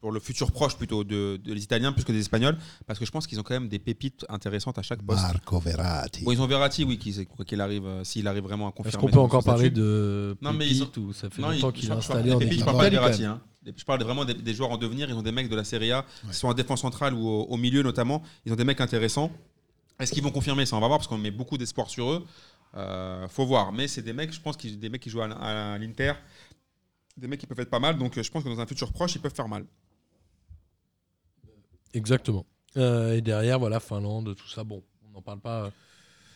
pour 0.00 0.10
le 0.12 0.20
futur 0.20 0.50
proche 0.50 0.76
plutôt 0.76 1.04
de, 1.04 1.38
de 1.42 1.52
les 1.54 1.62
Italiens 1.62 1.92
plus 1.92 2.04
que 2.04 2.12
des 2.12 2.18
Espagnols, 2.20 2.56
parce 2.86 2.98
que 2.98 3.04
je 3.04 3.10
pense 3.10 3.26
qu'ils 3.26 3.38
ont 3.38 3.42
quand 3.44 3.54
même 3.54 3.68
des 3.68 3.78
pépites 3.78 4.26
intéressantes 4.28 4.78
à 4.78 4.82
chaque 4.82 5.02
poste. 5.02 5.22
Marco 5.22 5.60
Verratti. 5.60 6.24
Bon, 6.24 6.32
ils 6.32 6.40
ont 6.42 6.46
Verratti, 6.46 6.84
oui, 6.84 6.98
qu'il 6.98 7.60
arrive, 7.60 7.86
euh, 7.86 8.04
s'il 8.04 8.26
arrive 8.26 8.42
vraiment 8.42 8.68
à 8.68 8.72
confirmer. 8.72 8.88
Est-ce 8.88 8.98
qu'on 8.98 9.08
peut 9.10 9.20
encore 9.20 9.44
parler 9.44 9.70
de 9.70 10.36
Non, 10.42 10.52
mais 10.52 10.68
ils 10.68 10.82
ont- 10.82 10.90
ou 10.98 11.12
ça 11.12 11.30
fait 11.30 11.40
Non, 11.42 11.50
longtemps 11.50 11.68
il- 11.70 11.72
qu'il 11.74 11.82
je 11.82 11.86
est 11.86 11.90
parle- 11.90 12.02
je 12.02 12.08
parle- 12.08 12.18
installé 12.20 12.34
en 12.34 12.38
pépites, 12.38 12.58
je 12.60 12.64
parle 12.64 12.76
pas 12.78 12.84
de 12.90 12.94
Verratti, 12.96 13.24
hein. 13.24 13.40
Je 13.76 13.84
parle 13.84 14.02
vraiment 14.02 14.24
des, 14.24 14.32
des 14.34 14.54
joueurs 14.54 14.70
en 14.70 14.78
devenir. 14.78 15.10
Ils 15.10 15.14
ont 15.14 15.22
des 15.22 15.30
mecs 15.32 15.48
de 15.50 15.54
la 15.56 15.62
Serie 15.64 15.92
A, 15.92 15.98
Ouais. 15.98 16.30
qui 16.30 16.36
sont 16.36 16.48
en 16.48 16.54
défense 16.54 16.80
centrale 16.80 17.12
ou 17.12 17.28
au, 17.28 17.42
au 17.44 17.56
milieu 17.58 17.82
notamment. 17.82 18.22
Ils 18.46 18.52
ont 18.52 18.56
des 18.56 18.64
mecs 18.64 18.80
intéressants. 18.80 19.30
Est-ce 19.98 20.12
qu'ils 20.12 20.22
vont 20.22 20.30
confirmer 20.30 20.64
ça 20.66 20.76
On 20.76 20.80
va 20.80 20.86
voir 20.86 20.98
parce 20.98 21.08
qu'on 21.08 21.18
met 21.18 21.30
beaucoup 21.30 21.58
d'espoir 21.58 21.90
sur 21.90 22.10
eux. 22.12 22.24
Euh, 22.74 23.26
faut 23.28 23.46
voir. 23.46 23.72
Mais 23.72 23.88
c'est 23.88 24.02
des 24.02 24.12
mecs, 24.12 24.32
je 24.32 24.40
pense, 24.40 24.56
qui, 24.56 24.76
des 24.76 24.88
mecs 24.88 25.02
qui 25.02 25.10
jouent 25.10 25.22
à, 25.22 25.30
à 25.32 25.78
l'Inter. 25.78 26.12
Des 27.16 27.26
mecs 27.26 27.40
qui 27.40 27.46
peuvent 27.46 27.58
être 27.60 27.70
pas 27.70 27.80
mal. 27.80 27.98
Donc 27.98 28.20
je 28.20 28.30
pense 28.30 28.44
que 28.44 28.48
dans 28.48 28.60
un 28.60 28.66
futur 28.66 28.92
proche, 28.92 29.14
ils 29.16 29.20
peuvent 29.20 29.34
faire 29.34 29.48
mal. 29.48 29.64
Exactement. 31.94 32.46
Euh, 32.76 33.16
et 33.16 33.20
derrière, 33.22 33.58
voilà, 33.58 33.80
Finlande, 33.80 34.34
tout 34.36 34.48
ça. 34.48 34.62
Bon, 34.64 34.82
on 35.06 35.10
n'en 35.10 35.22
parle 35.22 35.40
pas. 35.40 35.64
euh, 35.64 35.70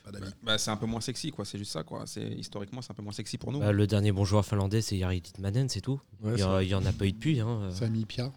Pas 0.04 0.10
d'amis. 0.10 0.32
Bah, 0.42 0.58
c'est 0.58 0.70
un 0.70 0.76
peu 0.76 0.86
moins 0.86 1.00
sexy, 1.00 1.30
quoi. 1.30 1.44
C'est 1.44 1.58
juste 1.58 1.72
ça, 1.72 1.84
quoi. 1.84 2.06
C'est 2.06 2.26
historiquement, 2.26 2.82
c'est 2.82 2.90
un 2.90 2.94
peu 2.94 3.02
moins 3.02 3.12
sexy 3.12 3.38
pour 3.38 3.52
nous. 3.52 3.60
Bah, 3.60 3.70
le 3.72 3.86
dernier 3.86 4.12
bon 4.12 4.24
joueur 4.24 4.44
finlandais, 4.44 4.80
c'est 4.82 4.98
Jari 4.98 5.20
Titmanen, 5.20 5.68
c'est 5.68 5.82
tout. 5.82 6.00
Ouais, 6.20 6.32
il, 6.32 6.34
y 6.34 6.38
c'est 6.38 6.42
a- 6.44 6.48
vrai. 6.48 6.66
il 6.66 6.70
y 6.70 6.74
en 6.74 6.84
a 6.86 6.92
pas 6.92 7.06
eu 7.06 7.12
depuis. 7.12 7.38
Hein. 7.40 7.70
Sami 7.70 8.04
Pia. 8.06 8.32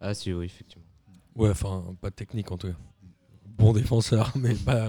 Ah, 0.00 0.12
si, 0.14 0.32
oui, 0.32 0.44
effectivement. 0.46 0.84
Ouais, 1.36 1.50
enfin, 1.50 1.94
pas 2.00 2.10
technique 2.10 2.50
en 2.50 2.58
tout 2.58 2.68
cas. 2.68 2.76
Bon 3.58 3.72
défenseur, 3.72 4.32
mais 4.36 4.54
pas, 4.54 4.88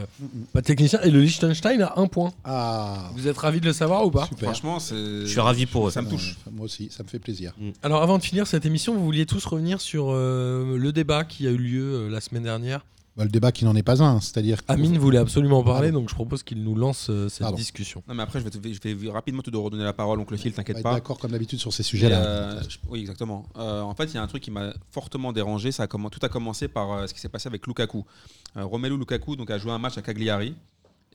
pas 0.54 0.62
technicien. 0.62 1.00
Et 1.02 1.10
le 1.12 1.22
Liechtenstein 1.22 1.82
a 1.82 1.94
un 1.98 2.08
point. 2.08 2.34
Ah, 2.44 3.10
Vous 3.16 3.28
êtes 3.28 3.38
ravi 3.38 3.62
de 3.62 3.66
le 3.66 3.74
savoir 3.74 4.06
ou 4.06 4.12
pas 4.12 4.26
super. 4.28 4.50
Franchement, 4.50 4.80
c'est. 4.80 4.96
Je 4.96 5.26
suis 5.26 5.40
ravi 5.40 5.66
pour 5.66 5.88
eux. 5.88 5.92
Ça 5.92 6.02
me 6.02 6.10
touche. 6.10 6.36
Moi 6.52 6.66
aussi, 6.66 6.90
ça 6.92 7.04
me 7.04 7.08
fait 7.08 7.20
plaisir. 7.20 7.54
Alors 7.84 8.02
avant 8.04 8.18
de 8.18 8.24
finir 8.24 8.46
cette 8.46 8.66
émission, 8.66 8.94
vous 8.96 9.04
vouliez 9.06 9.26
tous 9.26 9.46
revenir 9.46 9.80
sur 9.82 10.08
euh, 10.10 10.78
le 10.78 10.92
débat 10.92 11.24
qui 11.24 11.48
a 11.48 11.52
eu 11.52 11.58
lieu 11.58 11.94
euh, 11.94 12.10
la 12.10 12.20
semaine 12.22 12.44
dernière. 12.44 12.86
Bah, 13.18 13.24
le 13.24 13.32
débat 13.32 13.52
qui 13.52 13.66
n'en 13.66 13.76
est 13.76 13.82
pas 13.82 14.04
un, 14.04 14.22
c'est-à-dire. 14.22 14.64
que- 14.64 14.72
Amine 14.72 14.98
voulait 15.00 15.18
absolument 15.18 15.58
en 15.60 15.64
parler, 15.64 15.92
donc 15.92 16.08
je 16.08 16.14
propose 16.14 16.44
qu'il 16.44 16.64
nous 16.64 16.76
lance 16.76 17.08
euh, 17.10 17.28
cette 17.30 17.40
Pardon. 17.42 17.58
discussion. 17.58 18.04
Non, 18.08 18.14
mais 18.14 18.22
après, 18.22 18.40
je 18.40 18.44
vais, 18.46 18.52
te- 18.52 18.60
je 18.90 18.94
vais 18.96 19.10
rapidement 19.10 19.42
te 19.42 19.50
redonner 19.58 19.84
la 19.84 19.94
parole, 19.94 20.20
oncle 20.20 20.38
Phil, 20.38 20.50
On 20.50 20.52
va 20.52 20.56
t'inquiète 20.58 20.84
pas. 20.84 20.94
d'accord 20.94 21.18
comme 21.18 21.32
d'habitude 21.32 21.58
sur 21.60 21.74
ces 21.74 21.82
Et, 21.82 21.84
sujets-là. 21.84 22.24
euh, 22.24 22.62
je- 22.70 22.78
oui, 22.88 23.00
exactement. 23.00 23.48
Euh, 23.58 23.82
en 23.82 23.96
fait, 23.96 24.06
il 24.06 24.14
y 24.14 24.18
a 24.18 24.22
un 24.22 24.28
truc 24.28 24.44
qui 24.44 24.52
m'a 24.52 24.72
fortement 24.92 25.34
dérangé. 25.34 25.72
Ça 25.72 25.84
a 25.84 25.88
commen- 25.88 26.12
tout 26.12 26.20
a 26.22 26.30
commencé 26.30 26.68
par 26.68 26.92
euh, 26.94 27.08
ce 27.08 27.14
qui 27.16 27.20
s'est 27.20 27.28
passé 27.30 27.48
avec 27.48 27.66
Lukaku. 27.66 28.06
Euh, 28.56 28.64
Romelu 28.66 28.96
Lukaku 28.98 29.36
donc, 29.36 29.50
a 29.50 29.58
joué 29.58 29.72
un 29.72 29.80
match 29.80 29.98
à 29.98 30.04
Cagliari. 30.04 30.54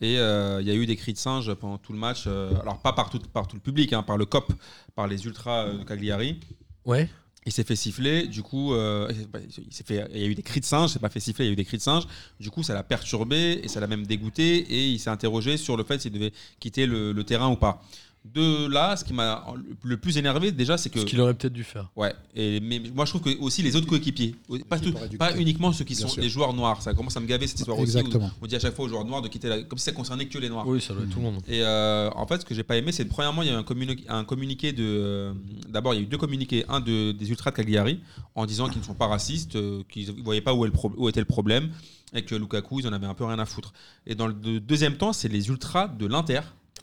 Et 0.00 0.18
euh, 0.18 0.61
il 0.61 0.66
y 0.66 0.70
a 0.72 0.74
eu 0.74 0.84
des 0.86 0.96
cris 0.96 1.12
de 1.12 1.18
singe 1.18 1.55
pendant 1.55 1.78
tout 1.78 1.92
le 1.92 1.98
match. 2.00 2.24
euh, 2.26 2.50
alors, 2.62 2.78
pas 2.80 2.92
par 2.92 3.11
tout, 3.11 3.20
par 3.32 3.46
tout 3.46 3.55
le 3.55 3.62
public, 3.62 3.92
hein, 3.92 4.03
par 4.03 4.16
le 4.16 4.24
COP, 4.26 4.53
par 4.96 5.07
les 5.07 5.24
ultras 5.24 5.66
euh, 5.66 5.78
de 5.78 5.84
Cagliari. 5.84 6.40
Ouais. 6.84 7.09
Il 7.45 7.53
s'est 7.53 7.64
fait 7.64 7.74
siffler, 7.74 8.28
du 8.28 8.43
coup, 8.43 8.72
euh, 8.72 9.12
il, 9.12 9.84
fait, 9.84 10.07
il 10.14 10.20
y 10.20 10.24
a 10.24 10.28
eu 10.28 10.34
des 10.34 10.43
cris 10.43 10.61
de 10.61 10.64
singe, 10.64 10.90
c'est 10.90 11.01
pas 11.01 11.09
fait 11.09 11.18
siffler, 11.18 11.47
il 11.47 11.49
y 11.49 11.51
a 11.51 11.53
eu 11.55 11.57
des 11.57 11.64
cris 11.64 11.76
de 11.76 11.82
singe. 11.82 12.05
Du 12.38 12.51
coup, 12.51 12.62
ça 12.62 12.72
l'a 12.72 12.84
perturbé 12.84 13.61
et 13.64 13.68
ça 13.68 13.80
l'a 13.80 13.88
même 13.88 14.07
dégoûté 14.07 14.59
et 14.59 14.90
il 14.90 15.01
s'est 15.01 15.11
interrogé 15.11 15.57
sur 15.57 15.76
le 15.76 15.82
fait 15.82 16.01
s'il 16.01 16.12
devait 16.12 16.32
quitter 16.61 16.86
le, 16.86 17.12
le 17.12 17.24
terrain 17.24 17.49
ou 17.49 17.57
pas. 17.57 17.82
De 18.25 18.68
là, 18.68 18.97
ce 18.97 19.05
qui 19.05 19.12
m'a 19.12 19.45
le 19.83 19.97
plus 19.97 20.16
énervé 20.16 20.53
déjà, 20.53 20.79
c'est 20.79 20.89
que 20.91 21.01
Ce 21.01 21.05
qu'il 21.05 21.20
aurait 21.20 21.35
peut-être 21.35 21.53
dû 21.53 21.64
faire. 21.64 21.91
Ouais, 21.97 22.14
et, 22.37 22.61
mais 22.61 22.81
moi 22.95 23.05
je 23.05 23.11
trouve 23.11 23.23
que 23.23 23.37
aussi 23.41 23.62
les 23.64 23.75
autres 23.75 23.89
coéquipiers, 23.89 24.37
pas, 24.68 24.79
tout- 24.79 24.95
pas 25.18 25.37
uniquement 25.37 25.73
ceux 25.73 25.85
qui 25.85 25.95
Bien 25.95 26.07
sont 26.07 26.12
sûr. 26.12 26.23
les 26.23 26.29
joueurs 26.29 26.55
noirs, 26.55 26.81
ça 26.83 26.95
commence 26.95 27.16
à 27.16 27.20
me 27.20 27.27
gaver 27.27 27.49
cette 27.49 27.59
histoire 27.59 27.77
aussi. 27.79 27.97
Exactement. 27.97 28.29
où 28.41 28.45
on 28.45 28.47
dit 28.47 28.55
à 28.55 28.61
chaque 28.61 28.75
fois 28.77 28.85
aux 28.85 28.89
joueurs 28.89 29.05
noirs 29.05 29.23
de 29.23 29.29
quitter 29.29 29.49
la. 29.49 29.62
comme 29.64 29.77
si 29.79 29.85
ça 29.87 29.93
concernait 29.93 30.27
que 30.27 30.39
les 30.39 30.49
noirs. 30.49 30.66
Oui, 30.68 30.81
ça 30.81 30.95
doit 30.95 31.03
être 31.03 31.11
tout 31.11 31.18
le 31.18 31.25
monde. 31.25 31.43
Et 31.49 31.62
euh, 31.64 32.11
en 32.14 32.25
fait, 32.29 32.41
ce 32.41 32.45
que 32.47 32.55
j'ai 32.55 32.62
pas 32.62 32.77
aimé, 32.77 32.93
c'est 32.93 33.05
que, 33.05 33.11
premièrement, 33.11 33.43
il 33.43 33.49
y 33.49 33.51
a 33.51 33.55
eu 33.55 33.57
un, 33.57 33.62
communi- 33.64 34.05
un 34.09 34.23
communiqué 34.25 34.73
de. 34.73 34.85
euh, 34.85 35.33
D'abord, 35.68 35.93
il 35.93 35.97
y 35.97 36.01
a 36.01 36.03
eu 36.05 36.07
deux 36.07 36.16
communiqués. 36.18 36.64
Un 36.68 36.79
de, 36.79 37.11
des 37.11 37.29
ultras 37.29 37.51
de 37.51 37.57
Cagliari 37.57 38.01
en 38.37 38.47
disant 38.47 38.68
qu'ils 38.68 38.81
ne 38.81 38.87
sont 38.87 38.95
pas 38.95 39.09
racistes, 39.09 39.57
euh, 39.57 39.83
qu'ils 39.91 40.14
ne 40.16 40.23
voyaient 40.23 40.41
pas 40.41 40.55
où, 40.55 40.64
est 40.64 40.68
le 40.68 40.73
pro- 40.73 40.93
où 40.97 41.09
était 41.09 41.18
le 41.20 41.27
problème 41.27 41.70
et 42.14 42.23
que 42.23 42.37
Lukaku, 42.37 42.79
ils 42.81 42.87
en 42.87 42.93
avaient 42.93 43.07
un 43.07 43.14
peu 43.14 43.25
rien 43.25 43.39
à 43.41 43.47
foutre. 43.47 43.73
Et 44.07 44.14
dans 44.14 44.29
le 44.29 44.33
de- 44.35 44.59
deuxième 44.61 44.97
temps, 44.97 45.12
c'est 45.12 45.29
les 45.29 45.49
ultras 45.49 45.89
de 45.89 46.07
l'Inter 46.07 46.41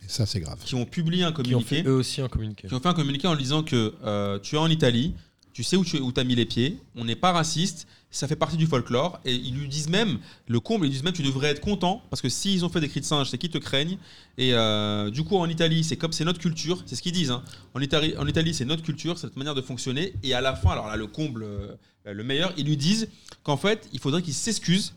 ça, 0.08 0.26
c'est 0.26 0.40
grave. 0.40 0.60
qui 0.66 0.76
ont 0.76 0.86
publié 0.86 1.24
un 1.24 1.32
Qui 1.32 1.40
ont 1.42 1.44
communiqué 1.44 1.76
fait 1.84 1.88
eux 1.88 1.94
aussi 1.96 2.22
un 2.22 2.28
communiqué. 2.28 2.68
qui 2.68 2.74
ont 2.74 2.80
fait 2.80 2.88
un 2.90 2.94
communiqué 2.94 3.28
en 3.28 3.36
disant 3.36 3.64
que 3.64 3.94
euh, 4.04 4.40
tu 4.40 4.56
es 4.56 4.58
en 4.60 4.70
Italie, 4.70 5.14
tu 5.54 5.64
sais 5.64 5.76
où 5.76 5.86
tu 5.86 5.98
où 6.00 6.12
as 6.16 6.24
mis 6.24 6.36
les 6.36 6.46
pieds, 6.46 6.80
on 6.96 7.06
n'est 7.06 7.16
pas 7.16 7.32
raciste, 7.32 7.86
ça 8.12 8.28
fait 8.28 8.36
partie 8.36 8.58
du 8.58 8.66
folklore, 8.66 9.20
et 9.24 9.36
ils 9.36 9.54
lui 9.54 9.68
disent 9.68 9.88
même, 9.90 10.18
le 10.48 10.60
comble, 10.60 10.88
ils 10.88 10.90
disent 10.92 11.04
même 11.04 11.14
tu 11.14 11.22
devrais 11.22 11.50
être 11.50 11.60
content, 11.62 12.02
parce 12.10 12.22
que 12.24 12.30
s'ils 12.30 12.66
ont 12.66 12.70
fait 12.70 12.82
des 12.82 12.90
cris 12.90 13.02
de 13.02 13.06
singe, 13.06 13.30
c'est 13.30 13.38
qu'ils 13.38 13.52
te 13.52 13.60
craignent, 13.60 13.98
et 14.40 14.54
euh, 14.54 15.12
du 15.12 15.24
coup 15.24 15.38
en 15.38 15.48
Italie, 15.48 15.84
c'est 15.84 15.98
comme 15.98 16.12
c'est 16.12 16.26
notre 16.26 16.40
culture, 16.40 16.82
c'est 16.88 16.96
ce 16.96 17.04
qu'ils 17.04 17.12
disent, 17.12 17.30
hein. 17.30 17.44
en 17.76 17.82
Italie, 17.82 18.16
en 18.18 18.26
Italie 18.26 18.54
c'est 18.56 18.66
notre 18.66 18.82
culture, 18.82 19.18
c'est 19.20 19.28
notre 19.28 19.38
manière 19.38 19.54
de 19.54 19.62
fonctionner, 19.62 20.14
et 20.24 20.34
à 20.34 20.42
la 20.42 20.56
fin, 20.56 20.72
alors 20.72 20.88
là 20.88 20.96
le 20.96 21.06
comble, 21.06 21.44
euh, 21.44 21.76
le 22.06 22.24
meilleur, 22.24 22.52
ils 22.58 22.66
lui 22.66 22.78
disent 22.78 23.10
qu'en 23.44 23.58
fait, 23.58 23.88
il 23.94 24.00
faudrait 24.00 24.24
qu'il 24.24 24.34
s'excuse 24.34 24.96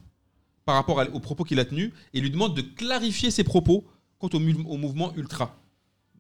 par 0.65 0.77
rapport 0.77 1.01
à- 1.01 1.09
aux 1.11 1.21
propos 1.21 1.45
qu'il 1.45 1.59
a 1.59 1.65
tenus 1.67 1.91
et 2.15 2.21
lui 2.21 2.31
demande 2.31 2.57
de 2.57 2.63
clarifier 2.63 3.31
ses 3.31 3.45
propos 3.45 3.85
quant 4.23 4.39
au, 4.39 4.77
mouvement 4.77 5.13
ultra. 5.17 5.57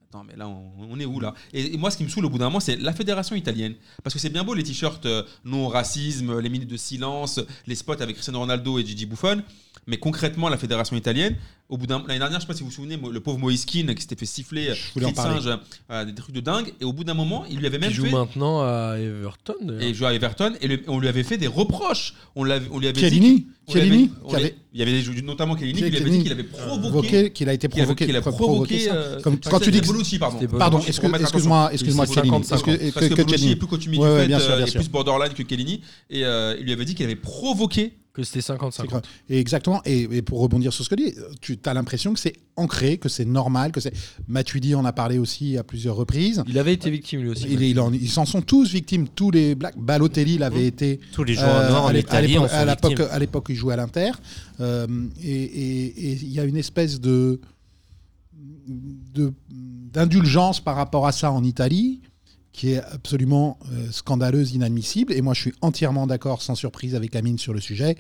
Attends, 0.09 0.25
mais 0.25 0.37
là, 0.37 0.49
on, 0.49 0.99
est 0.99 1.05
où 1.05 1.21
là? 1.21 1.35
Et, 1.53 1.77
moi, 1.79 1.91
ce 1.91 1.97
qui 1.97 2.05
me 2.05 2.09
saoule 2.09 2.27
au 2.27 2.31
bout 2.31 2.39
d'un 2.39 2.47
moment, 2.47 2.61
c'est 2.61 2.77
la 2.77 2.93
fédération 2.93 3.37
italienne. 3.37 3.75
Parce 4.03 4.13
que 4.13 4.21
c'est 4.21 4.31
bien 4.31 4.45
beau 4.45 4.55
les 4.55 4.65
t-shirts 4.65 5.07
euh, 5.07 5.23
non 5.45 5.67
au 5.67 5.69
racisme, 5.69 6.39
les 6.39 6.49
minutes 6.49 6.69
de 6.71 6.77
silence, 6.77 7.41
les 7.67 7.75
spots 7.77 7.93
avec 8.01 8.17
Cristiano 8.17 8.41
Ronaldo 8.41 8.79
et 8.79 8.85
Gigi 8.85 9.07
Buffon. 9.07 9.43
Mais 9.87 9.97
concrètement, 9.97 10.49
la 10.49 10.59
fédération 10.59 10.95
italienne, 10.97 11.37
au 11.69 11.77
bout 11.77 11.87
d'un 11.87 12.01
l'année 12.07 12.19
dernière, 12.19 12.39
je 12.39 12.43
sais 12.43 12.47
pas 12.47 12.55
si 12.55 12.61
vous 12.63 12.69
vous 12.69 12.75
souvenez, 12.75 12.97
le 13.11 13.21
pauvre 13.21 13.39
Moïse 13.39 13.65
Kean 13.65 13.93
qui 13.95 14.03
s'était 14.03 14.15
fait 14.17 14.27
siffler, 14.27 14.69
euh, 14.69 14.75
Je 14.75 14.93
voulais 14.95 15.07
en 15.07 15.09
cri 15.13 15.17
de 15.23 15.23
parler. 15.29 15.41
singe, 15.43 15.59
euh, 15.91 16.05
des 16.05 16.15
trucs 16.15 16.35
de 16.35 16.41
dingue. 16.41 16.73
Et 16.81 16.85
au 16.85 16.93
bout 16.93 17.03
d'un 17.05 17.15
moment, 17.15 17.45
il 17.51 17.59
lui 17.59 17.67
avait 17.67 17.79
même 17.79 17.91
Qui 17.91 17.97
joue 17.97 18.05
fait 18.05 18.11
maintenant 18.13 18.61
à 18.63 18.97
Everton. 18.99 19.55
et 19.81 19.89
il 19.89 19.95
jouait 19.95 20.09
à 20.09 20.15
Everton 20.15 20.53
et 20.61 20.69
le- 20.69 20.83
on 20.87 21.01
lui 21.01 21.09
avait 21.09 21.23
fait 21.25 21.37
des 21.39 21.47
reproches. 21.47 22.15
On, 22.37 22.45
l'avait- 22.45 22.69
on 22.71 22.79
lui 22.79 22.87
avait 22.87 22.95
dit. 22.95 23.01
Chiellini 23.01 23.47
avait- 23.69 23.81
Chiellini 23.81 24.11
on 24.25 24.35
avait 24.35 24.55
Il 24.75 24.79
y 24.81 24.83
avait 24.83 25.03
des- 25.03 25.23
notamment 25.23 25.57
Chiellini 25.57 25.83
qui 25.83 25.91
lui 25.91 25.97
avait 25.99 26.11
dit 26.11 26.23
qu'il 26.23 26.33
avait 26.33 26.43
provoqué. 26.45 26.81
provoqué, 26.81 27.33
qu'il 27.33 27.49
a 27.49 27.53
été 27.55 27.69
qu'il 27.69 27.81
avait- 27.81 27.87
provoqué. 27.87 28.07
qu'il 28.07 28.17
a 28.17 28.21
pro- 28.21 28.33
provoqué. 28.33 28.89
euh, 28.91 29.21
Comme 29.21 29.39
quand 29.39 29.61
tu 29.61 29.71
dis 29.71 29.81
Bonucci, 29.81 30.19
pardon. 30.19 30.39
Pardon, 30.59 30.79
excuse-moi, 30.79 31.71
excuse-moi, 31.73 32.07
Chiellini. 32.07 32.29
55 32.45 32.55
Excuse- 32.57 32.75
ans. 32.75 32.79
que- 32.79 32.93
Parce 32.95 33.09
que 33.09 33.15
Bonucci 33.15 33.51
est 33.51 33.57
plus 33.57 33.67
coutumier 33.67 33.99
du 33.99 34.05
fait, 34.05 34.33
euh, 34.33 34.67
sûr. 34.67 34.81
plus 34.81 34.91
borderline 34.91 35.33
que 35.33 35.43
Chiellini. 35.47 35.81
Et 36.11 36.25
euh, 36.25 36.57
il 36.59 36.65
lui 36.67 36.73
avait 36.73 36.85
dit 36.85 36.95
qu'il 36.95 37.05
avait 37.07 37.17
provoqué. 37.17 37.95
Que 38.15 38.23
c'était 38.23 38.43
C'est 38.43 38.49
55 38.49 38.83
ans. 38.85 38.87
grave. 38.89 39.03
Et 39.31 39.39
exactement. 39.39 39.81
Et, 39.87 40.03
et 40.03 40.21
pour 40.21 40.41
rebondir 40.41 40.71
sur 40.73 40.85
ce 40.85 40.91
que 40.91 40.95
dit, 40.97 41.15
tu 41.41 41.59
as 41.65 41.73
l'impression 41.73 42.13
que 42.13 42.21
c'est 42.21 42.35
ancré, 42.57 42.99
que 42.99 43.09
c'est 43.09 43.25
normal, 43.25 43.73
que 43.73 43.81
c'est. 43.81 43.95
Matuidi 44.29 44.75
en 44.75 44.85
a 44.85 44.93
parlé 44.93 45.17
aussi 45.19 45.57
à 45.57 45.65
plusieurs 45.65 45.97
reprises. 45.97 46.43
Il 46.47 46.59
avait 46.59 46.75
été 46.75 46.91
victime 46.91 47.23
lui 47.23 47.31
aussi. 47.31 47.47
Il- 47.49 47.63
il 47.63 47.81
en- 47.81 47.91
ils 47.91 48.11
s'en 48.11 48.27
sont 48.27 48.43
tous 48.43 48.71
victimes. 48.71 49.09
Tous 49.09 49.31
les 49.31 49.55
Blacks. 49.55 49.79
Balotelli 49.79 50.37
l'avait 50.37 50.67
été. 50.67 51.01
Tous 51.13 51.25
les 51.25 51.33
joueurs 51.35 51.71
noirs 51.71 51.87
Euh, 51.87 51.89
à 51.89 51.93
en 51.93 51.95
Italie 51.95 52.29
l'époque- 52.29 52.45
en 52.45 52.49
sont 52.49 52.55
à 52.55 52.65
l'époque, 52.67 52.91
victimes. 52.91 53.09
à 53.11 53.19
l'époque, 53.19 53.47
il 53.49 53.55
jouait 53.57 53.73
à 53.73 53.77
l'Inter. 53.79 54.11
Euh, 54.61 54.87
et 55.25 56.15
il 56.23 56.31
y 56.33 56.39
a 56.39 56.45
une 56.45 56.57
espèce 56.59 57.01
de 57.01 57.41
de- 59.15 59.33
d'indulgence 59.49 60.61
par 60.61 60.77
rapport 60.77 61.07
à 61.07 61.13
ça 61.13 61.31
en 61.33 61.45
Italie 61.45 62.01
qui 62.53 62.73
est 62.73 62.83
absolument 62.83 63.59
euh, 63.73 63.91
scandaleuse, 63.91 64.53
inadmissible. 64.53 65.13
Et 65.15 65.23
moi, 65.23 65.33
je 65.35 65.41
suis 65.41 65.53
entièrement 65.63 66.07
d'accord, 66.07 66.43
sans 66.43 66.55
surprise, 66.55 66.95
avec 66.95 67.17
Amine 67.17 67.39
sur 67.39 67.55
le 67.55 67.61
sujet. 67.61 67.97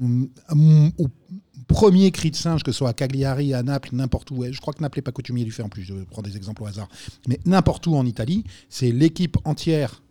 Hum, 0.00 0.28
Au 0.98 1.06
premier 1.68 2.10
cri 2.10 2.30
de 2.30 2.36
singe, 2.36 2.62
que 2.64 2.72
ce 2.72 2.78
soit 2.78 2.88
à 2.90 2.92
Cagliari, 2.92 3.54
à 3.54 3.62
Naples, 3.62 3.90
n'importe 3.92 4.30
où, 4.32 4.44
je 4.50 4.60
crois 4.60 4.74
que 4.74 4.82
Naples 4.82 4.98
n'est 4.98 5.02
pas 5.02 5.12
coutumier 5.12 5.44
du 5.44 5.52
fait 5.52 5.62
en 5.62 5.68
plus, 5.68 5.84
je 5.84 5.94
prends 6.10 6.20
des 6.22 6.36
exemples 6.36 6.62
au 6.62 6.66
hasard, 6.66 6.88
mais 7.28 7.38
n'importe 7.46 7.86
où 7.86 7.94
en 7.94 8.04
Italie, 8.04 8.44
c'est 8.68 8.90
l'équipe 8.90 9.38
entière, 9.44 10.02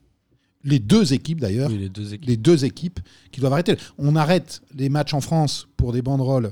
les 0.64 0.80
deux 0.80 1.14
équipes 1.14 1.42
d'ailleurs, 1.42 1.70
Oui, 1.70 1.78
les 1.78 1.90
deux 1.90 2.14
équipes. 2.14 2.28
les 2.30 2.38
deux 2.38 2.66
équipes 2.66 3.00
qui 3.32 3.42
doivent 3.42 3.54
arrêter. 3.54 3.76
On 3.98 4.16
arrête 4.16 4.62
les 4.74 4.88
matchs 4.90 5.14
en 5.14 5.20
France 5.22 5.68
pour 5.76 5.92
des 5.92 6.02
banderoles. 6.02 6.46
Euh, 6.46 6.52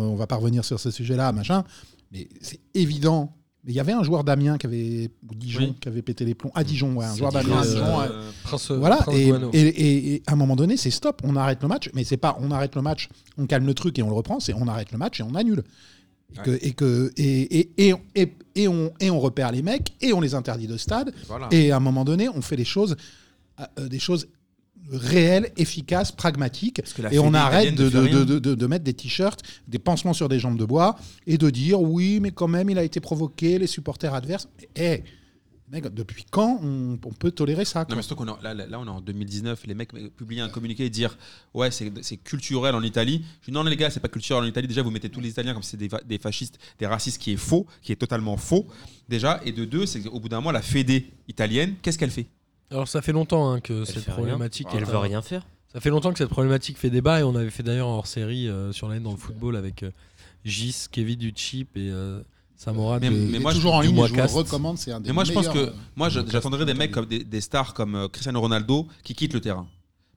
On 0.00 0.14
va 0.16 0.26
pas 0.26 0.36
revenir 0.36 0.64
sur 0.66 0.78
ce 0.78 0.90
sujet-là, 0.90 1.32
machin. 1.32 1.64
Mais 2.12 2.28
c'est 2.42 2.60
évident. 2.74 3.34
Il 3.68 3.74
y 3.74 3.80
avait 3.80 3.92
un 3.92 4.02
joueur 4.02 4.24
d'Amiens 4.24 4.56
qui 4.58 4.66
avait 4.66 5.10
ou 5.30 5.34
Dijon 5.34 5.60
Oui. 5.60 5.74
qui 5.80 5.88
avait 5.88 6.02
pété 6.02 6.24
les 6.24 6.34
plombs. 6.34 6.50
À 6.54 6.64
Dijon, 6.64 6.94
ouais, 6.96 7.04
un 7.04 7.14
joueur 7.14 7.30
d'Amiens 7.32 7.62
euh. 7.64 8.30
Prince, 8.44 8.70
Voilà. 8.70 8.98
Et, 9.12 9.28
et- 9.52 10.14
et- 10.14 10.22
à 10.26 10.32
un 10.32 10.36
moment 10.36 10.56
donné, 10.56 10.76
c'est 10.76 10.90
stop. 10.90 11.20
On 11.24 11.36
arrête 11.36 11.62
le 11.62 11.68
match. 11.68 11.90
Mais 11.94 12.02
c'est 12.04 12.16
pas 12.16 12.36
on 12.40 12.50
arrête 12.50 12.74
le 12.74 12.82
match, 12.82 13.08
on 13.36 13.46
calme 13.46 13.66
le 13.66 13.74
truc 13.74 13.98
et 13.98 14.02
on 14.02 14.08
le 14.08 14.14
reprend. 14.14 14.40
C'est 14.40 14.54
on 14.54 14.66
arrête 14.68 14.90
le 14.92 14.98
match 14.98 15.20
et 15.20 15.22
on 15.22 15.34
annule. 15.34 15.62
Et, 16.34 16.42
que, 16.42 16.58
et, 16.62 16.72
que, 16.72 17.12
et, 17.16 17.58
et, 17.60 17.70
et, 17.88 17.94
et- 18.14 18.32
et 18.54 18.68
on, 18.68 18.92
et 19.00 19.10
on 19.10 19.20
repère 19.20 19.52
les 19.52 19.62
mecs 19.62 19.92
et 20.00 20.12
on 20.12 20.20
les 20.20 20.34
interdit 20.34 20.66
de 20.66 20.76
stade. 20.76 21.12
Voilà. 21.28 21.48
Et 21.52 21.70
à 21.70 21.76
un 21.76 21.80
moment 21.80 22.04
donné, 22.04 22.28
on 22.28 22.42
fait 22.42 22.56
des 22.56 22.64
choses, 22.64 22.96
euh, 23.78 23.88
des 23.88 23.98
choses 24.00 24.26
réelles, 24.90 25.52
efficaces, 25.56 26.12
pragmatiques. 26.12 26.80
Parce 26.82 26.92
que 26.92 27.02
la 27.02 27.12
Et 27.12 27.18
on 27.18 27.34
arrête 27.34 27.74
de, 27.74 27.88
de, 27.88 28.24
de, 28.24 28.38
de- 28.38 28.54
de 28.54 28.66
mettre 28.66 28.84
des 28.84 28.94
t-shirts, 28.94 29.42
des 29.66 29.78
pansements 29.78 30.14
sur 30.14 30.28
des 30.28 30.38
jambes 30.38 30.58
de 30.58 30.64
bois 30.64 30.96
et 31.26 31.38
de 31.38 31.50
dire 31.50 31.80
oui, 31.80 32.20
mais 32.20 32.30
quand 32.30 32.48
même, 32.48 32.70
il 32.70 32.78
a 32.78 32.84
été 32.84 33.00
provoqué, 33.00 33.58
les 33.58 33.66
supporters 33.66 34.14
adverses. 34.14 34.48
Eh, 34.76 35.02
mec, 35.70 35.92
depuis 35.92 36.24
quand 36.30 36.58
on, 36.62 36.98
on 37.04 37.12
peut 37.12 37.30
tolérer 37.30 37.66
ça 37.66 37.84
Non, 37.90 37.96
mais 37.96 38.02
surtout 38.02 38.24
qu'on 38.24 38.36
là, 38.42 38.54
là, 38.54 38.80
on 38.80 38.86
est 38.86 38.88
en 38.88 39.00
2019. 39.02 39.66
Les 39.66 39.74
mecs 39.74 39.92
publient 40.16 40.40
un 40.40 40.48
communiqué 40.48 40.86
et 40.86 40.90
dire 40.90 41.18
Ouais, 41.52 41.70
c'est 41.70 41.92
c'est 42.02 42.16
culturel 42.16 42.74
en 42.74 42.82
Italie. 42.82 43.24
Je 43.42 43.46
dis 43.46 43.52
Non, 43.52 43.62
les 43.64 43.76
gars, 43.76 43.90
c'est 43.90 44.00
pas 44.00 44.08
culturel 44.08 44.42
en 44.44 44.46
Italie. 44.46 44.68
Déjà, 44.68 44.82
vous 44.82 44.90
mettez 44.90 45.10
tous 45.10 45.20
les 45.20 45.28
Italiens 45.28 45.52
comme 45.52 45.62
si 45.62 45.70
c'était 45.72 45.88
des, 45.88 45.96
des 46.06 46.18
fascistes, 46.18 46.58
des 46.78 46.86
racistes, 46.86 47.20
qui 47.20 47.32
est 47.32 47.36
faux, 47.36 47.66
qui 47.82 47.92
est 47.92 47.96
totalement 47.96 48.36
faux. 48.38 48.66
Déjà. 49.08 49.40
Et 49.44 49.52
de 49.52 49.64
deux, 49.66 49.84
c'est 49.84 50.00
qu'au 50.00 50.18
bout 50.20 50.28
d'un 50.30 50.36
moment, 50.38 50.52
la 50.52 50.62
Fédé 50.62 51.10
italienne, 51.28 51.74
qu'est-ce 51.82 51.98
qu'elle 51.98 52.10
fait? 52.10 52.26
Alors 52.70 52.88
ça 52.88 53.00
fait 53.02 53.12
longtemps 53.12 53.50
hein, 53.50 53.60
que 53.60 53.72
Elle 53.80 53.86
cette 53.86 54.04
problématique. 54.06 54.66
Elle 54.74 54.82
est 54.82 54.84
veut 54.84 54.98
rien 54.98 55.22
faire. 55.22 55.46
Ça 55.72 55.80
fait 55.80 55.90
longtemps 55.90 56.12
que 56.12 56.18
cette 56.18 56.28
problématique 56.30 56.78
fait 56.78 56.90
débat 56.90 57.20
et 57.20 57.22
on 57.22 57.34
avait 57.36 57.50
fait 57.50 57.62
d'ailleurs 57.62 57.88
hors 57.88 58.06
série 58.06 58.48
euh, 58.48 58.72
sur 58.72 58.88
la 58.88 58.96
haine 58.96 59.02
dans 59.02 59.10
le 59.10 59.16
football 59.18 59.56
avec 59.56 59.82
euh, 59.82 59.90
Gis, 60.44 60.86
Kevin 60.90 61.18
du 61.18 61.32
Chip 61.34 61.76
et 61.76 61.90
euh, 61.90 62.20
Samora. 62.56 62.98
Mais- 63.00 63.10
de- 63.10 63.38
moi, 63.38 63.52
je- 63.52 63.56
toujours 63.56 63.74
en 63.74 63.80
ligne, 63.82 63.94
je 64.06 64.14
vous 64.14 64.38
recommande. 64.38 64.78
C'est 64.78 64.92
un 64.92 65.00
des 65.00 65.08
Mais 65.08 65.12
moi, 65.14 65.24
je 65.24 65.32
pense 65.32 65.48
que 65.48 65.58
euh, 65.58 65.70
moi, 65.94 66.08
j'attendrais 66.08 66.64
des 66.64 66.74
mecs 66.74 66.90
comme 66.90 67.06
des, 67.06 67.22
des 67.22 67.40
stars 67.42 67.74
comme 67.74 67.94
euh, 67.94 68.08
Cristiano 68.08 68.40
Ronaldo 68.40 68.86
qui 69.02 69.14
quittent 69.14 69.34
le 69.34 69.40
terrain. 69.40 69.66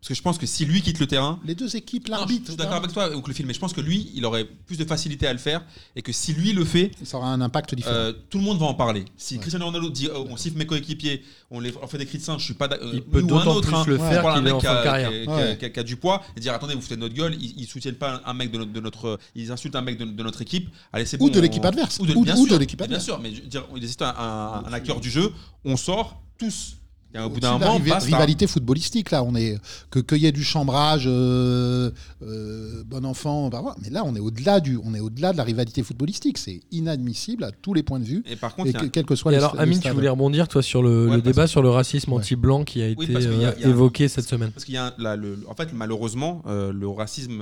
Parce 0.01 0.07
que 0.09 0.13
je 0.15 0.21
pense 0.23 0.39
que 0.39 0.47
si 0.47 0.65
lui 0.65 0.81
quitte 0.81 0.99
le 0.99 1.05
terrain, 1.05 1.39
Les 1.45 1.53
deux 1.53 1.75
équipes, 1.75 2.07
Non, 2.09 2.15
je 2.15 2.19
l'arbitre. 2.21 2.47
suis 2.47 2.55
d'accord 2.55 2.77
avec 2.77 2.91
toi, 2.91 3.15
ou 3.15 3.21
que 3.21 3.27
le 3.27 3.35
film, 3.35 3.47
mais 3.47 3.53
je 3.53 3.59
pense 3.59 3.71
que 3.71 3.81
lui, 3.81 4.09
il 4.15 4.25
aurait 4.25 4.45
plus 4.45 4.75
de 4.75 4.83
facilité 4.83 5.27
à 5.27 5.31
le 5.31 5.37
faire 5.37 5.63
et 5.95 6.01
que 6.01 6.11
si 6.11 6.33
lui 6.33 6.53
le 6.53 6.65
fait, 6.65 6.89
Ça 7.03 7.17
aura 7.17 7.31
un 7.31 7.39
impact 7.39 7.75
différent. 7.75 7.93
euh, 7.95 8.11
tout 8.31 8.39
le 8.39 8.43
monde 8.43 8.57
va 8.57 8.65
en 8.65 8.73
parler. 8.73 9.05
Si 9.15 9.35
Ouais. 9.35 9.39
Cristiano 9.41 9.63
Ronaldo 9.67 9.91
dit 9.91 10.09
oh, 10.11 10.25
on 10.27 10.37
siffle 10.37 10.57
mes 10.57 10.65
coéquipiers, 10.65 11.21
on, 11.51 11.59
les, 11.59 11.71
on 11.79 11.85
fait 11.85 11.99
des 11.99 12.07
cris 12.07 12.17
de 12.17 12.23
singe, 12.23 12.39
je 12.41 12.45
suis 12.45 12.53
pas 12.55 12.67
d'accord. 12.67 12.89
Il 12.91 13.03
peut 13.03 13.21
d'autant 13.21 13.53
autre, 13.57 13.67
plus 13.67 13.75
hein, 13.75 13.83
le 13.85 13.97
faire 13.99 14.21
qu'il 14.23 14.29
est 14.31 14.39
en 14.39 14.41
mec 14.41 14.57
qui 14.57 14.65
fin 14.65 14.79
de 14.79 14.83
carrière. 14.83 15.11
qui 15.11 15.29
a- 15.29 15.35
Ouais. 15.35 15.57
qui 15.59 15.65
a- 15.65 15.69
qui 15.69 15.79
a 15.79 15.83
du 15.83 15.95
poids 15.97 16.23
et 16.35 16.39
dire 16.39 16.53
attendez, 16.53 16.73
vous 16.73 16.81
foutez 16.81 16.95
de 16.95 17.01
notre 17.01 17.13
gueule, 17.13 17.35
ils, 17.39 17.59
ils 17.59 17.67
soutiennent 17.67 17.93
pas 17.93 18.23
un 18.25 18.33
mec 18.33 18.49
de 18.49 18.57
notre, 18.57 18.71
de 18.73 18.79
notre- 18.79 19.19
ils 19.35 19.51
insultent 19.51 19.75
un 19.75 19.81
mec 19.83 19.99
de, 19.99 20.05
de 20.05 20.23
notre 20.23 20.41
équipe. 20.41 20.67
Allez, 20.93 21.05
c'est 21.05 21.17
Ou 21.21 21.27
bon, 21.27 21.31
de 21.31 21.39
l'équipe 21.39 21.63
adverse. 21.63 21.99
Ou 21.99 22.07
de, 22.07 22.13
bien 22.15 22.57
l'équipe 22.57 22.79
Bien 22.79 22.85
adverse. 22.85 23.05
sûr, 23.05 23.19
mais 23.19 23.29
dire, 23.29 23.65
il 23.75 23.83
existe 23.83 24.01
un, 24.01 24.15
un- 24.17 24.63
un 24.65 24.73
acteur 24.73 24.99
du 24.99 25.11
jeu, 25.11 25.31
on 25.63 25.77
sort 25.77 26.23
tous. 26.39 26.77
Et 27.13 27.19
au 27.19 27.29
bout 27.29 27.39
d'un 27.41 27.53
moment, 27.57 27.77
riva- 27.77 27.97
rivalité 27.99 28.47
footballistique 28.47 29.11
là 29.11 29.21
on 29.23 29.35
est 29.35 29.57
que 29.89 29.99
qu'il 29.99 30.19
y 30.19 30.25
ait 30.27 30.31
du 30.31 30.43
chambrage 30.45 31.03
euh, 31.07 31.91
euh, 32.23 32.83
bon 32.85 33.05
enfant 33.05 33.49
bah 33.49 33.61
mais 33.81 33.89
là 33.89 34.03
on 34.05 34.15
est 34.15 34.19
au-delà 34.19 34.59
du 34.61 34.77
on 34.83 34.93
est 34.93 34.99
au-delà 35.01 35.33
de 35.33 35.37
la 35.37 35.43
rivalité 35.43 35.83
footballistique 35.83 36.37
c'est 36.37 36.61
inadmissible 36.71 37.43
à 37.43 37.51
tous 37.51 37.73
les 37.73 37.83
points 37.83 37.99
de 37.99 38.05
vue 38.05 38.23
Et 38.29 38.35
par 38.37 38.55
contre, 38.55 38.67
et 38.67 38.71
il 38.71 38.73
y 38.73 38.77
a 38.77 38.79
que- 38.79 38.85
un- 38.85 38.89
quel 38.89 39.05
que 39.05 39.15
soit 39.15 39.33
Et 39.33 39.35
alors 39.35 39.59
Amine, 39.59 39.79
tu 39.81 39.89
voulais 39.89 40.07
rebondir 40.09 40.47
toi 40.47 40.61
sur 40.61 40.81
le, 40.81 40.89
Ouais, 41.09 41.15
le 41.17 41.21
parce 41.21 41.23
débat 41.23 41.43
que- 41.43 41.49
sur 41.49 41.61
le 41.61 41.69
racisme 41.69 42.11
Ouais. 42.13 42.19
anti-blanc 42.19 42.63
qui 42.63 42.81
a 42.81 42.87
Oui, 42.87 43.03
été 43.03 43.11
y 43.11 43.15
a- 43.15 43.19
euh, 43.19 43.33
il 43.57 43.61
y 43.61 43.65
a 43.65 43.67
un- 43.67 43.69
évoqué 43.71 44.07
cette 44.07 44.27
semaine. 44.27 44.51
Parce 44.51 44.63
qu'il 44.65 44.75
y 44.75 44.77
a 44.77 44.87
un- 44.87 44.93
là, 44.97 45.15
le- 45.15 45.37
en 45.49 45.53
fait, 45.55 45.69
malheureusement, 45.73 46.41
euh, 46.47 46.71
le 46.71 46.87
racisme 46.87 47.41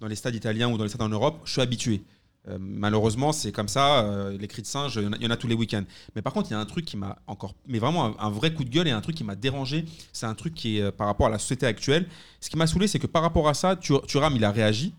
dans 0.00 0.06
les 0.08 0.16
stades 0.16 0.34
italiens 0.34 0.68
ou 0.70 0.76
dans 0.76 0.82
les 0.84 0.90
stades 0.90 1.02
en 1.02 1.08
Europe, 1.08 1.38
je 1.44 1.52
suis 1.52 1.60
habitué. 1.62 2.02
Euh, 2.48 2.58
malheureusement, 2.60 3.32
c'est 3.32 3.52
comme 3.52 3.68
ça. 3.68 4.04
euh, 4.04 4.36
les 4.38 4.48
cris 4.48 4.60
de 4.62 4.66
singe, 4.66 4.96
il 4.96 5.02
y 5.04 5.06
en 5.06 5.12
a- 5.12 5.16
il 5.16 5.22
y, 5.22 5.26
en 5.26 5.30
a 5.30 5.36
tous 5.36 5.46
les 5.46 5.54
week-ends. 5.54 5.84
Mais 6.14 6.20
par 6.22 6.32
contre, 6.34 6.50
il 6.50 6.52
y 6.52 6.56
a 6.56 6.60
un 6.60 6.66
truc 6.66 6.84
qui 6.84 6.96
m'a 6.96 7.16
encore, 7.26 7.54
mais 7.66 7.78
vraiment 7.78 8.04
un, 8.04 8.14
un 8.18 8.30
vrai 8.30 8.52
coup 8.52 8.64
de 8.64 8.68
gueule 8.70 8.86
et 8.88 8.90
un 8.90 9.00
truc 9.00 9.16
qui 9.16 9.24
m'a 9.24 9.34
dérangé. 9.34 9.86
C'est 10.12 10.26
un 10.26 10.34
truc 10.34 10.54
qui 10.54 10.78
est 10.78 10.82
euh, 10.82 10.90
par 10.92 11.06
rapport 11.06 11.26
à 11.26 11.30
la 11.30 11.38
société 11.38 11.64
actuelle. 11.66 12.06
Ce 12.40 12.50
qui 12.50 12.56
m'a 12.58 12.66
saoulé, 12.66 12.86
c'est 12.86 12.98
que 12.98 13.06
par 13.06 13.22
rapport 13.22 13.48
à 13.48 13.54
ça, 13.54 13.76
Thuram, 13.76 14.36
il 14.36 14.44
a 14.44 14.50
réagi. 14.50 14.92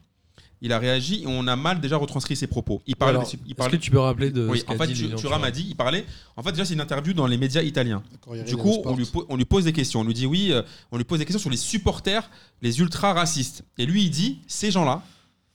Il 0.62 0.72
a 0.74 0.80
réagi 0.80 1.22
et 1.22 1.28
on 1.28 1.46
a 1.48 1.56
mal 1.56 1.80
déjà 1.82 1.98
retranscrit 1.98 2.36
ses 2.36 2.48
propos. 2.48 2.82
Il 2.88 2.96
parlait. 2.96 3.18
Alors, 3.18 3.24
Est-ce 3.24 3.70
que 3.70 3.76
tu 3.76 3.92
peux 3.92 4.00
rappeler 4.00 4.32
de 4.32 4.48
oui, 4.48 4.60
ce 4.66 4.74
en 4.74 4.78
fait, 4.78 4.88
dit 4.88 5.10
Thuram 5.16 5.44
a 5.44 5.52
dit, 5.52 5.66
il 5.70 5.76
parlait. 5.76 6.06
En 6.38 6.42
fait, 6.42 6.52
déjà, 6.54 6.66
c'est 6.66 6.74
une 6.74 6.82
interview 6.82 7.14
dans 7.14 7.28
les 7.28 7.38
médias 7.38 7.62
italiens. 7.62 8.02
Du 8.48 8.56
coup, 8.58 8.82
on 8.86 8.96
lui, 8.96 9.08
on 9.30 9.36
lui 9.36 9.46
pose 9.46 9.66
des 9.66 9.74
questions. 9.74 10.00
On 10.00 10.04
lui 10.06 10.14
dit 10.16 10.26
oui, 10.26 10.52
euh, 10.52 10.64
on 10.92 10.98
lui 10.98 11.04
pose 11.04 11.20
des 11.20 11.26
questions 11.26 11.40
sur 11.42 11.50
les 11.52 11.58
supporters, 11.58 12.28
les 12.64 12.80
ultra 12.80 13.14
racistes. 13.14 13.64
Et 13.78 13.86
lui, 13.86 14.06
il 14.06 14.10
dit 14.10 14.40
ces 14.48 14.72
gens-là, 14.72 15.04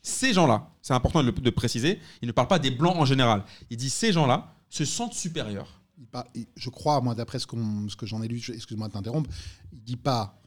ces 0.03 0.33
gens-là, 0.33 0.71
c'est 0.83 0.95
important 0.95 1.23
de 1.23 1.31
le 1.45 1.51
préciser, 1.53 1.99
il 2.23 2.27
ne 2.27 2.33
parle 2.33 2.49
pas 2.49 2.59
des 2.59 2.71
blancs 2.71 2.97
en 2.97 3.05
général. 3.05 3.45
Il 3.71 3.77
dit 3.77 3.91
ces 3.91 4.13
gens-là 4.13 4.55
se 4.69 4.85
sentent 4.85 5.15
supérieurs. 5.15 5.81
Il 6.35 6.47
je 6.57 6.71
crois 6.71 7.01
moi 7.03 7.15
d'après 7.15 7.39
ce, 7.39 7.47
ce 7.89 7.97
que 7.97 8.07
j'en 8.07 8.23
ai 8.23 8.29
lu 8.29 8.43
excuse-moi 8.55 8.89
de 8.89 8.93
t'interrompre 8.95 9.29
il 9.73 9.83
dit 9.83 9.97
pas 9.97 10.41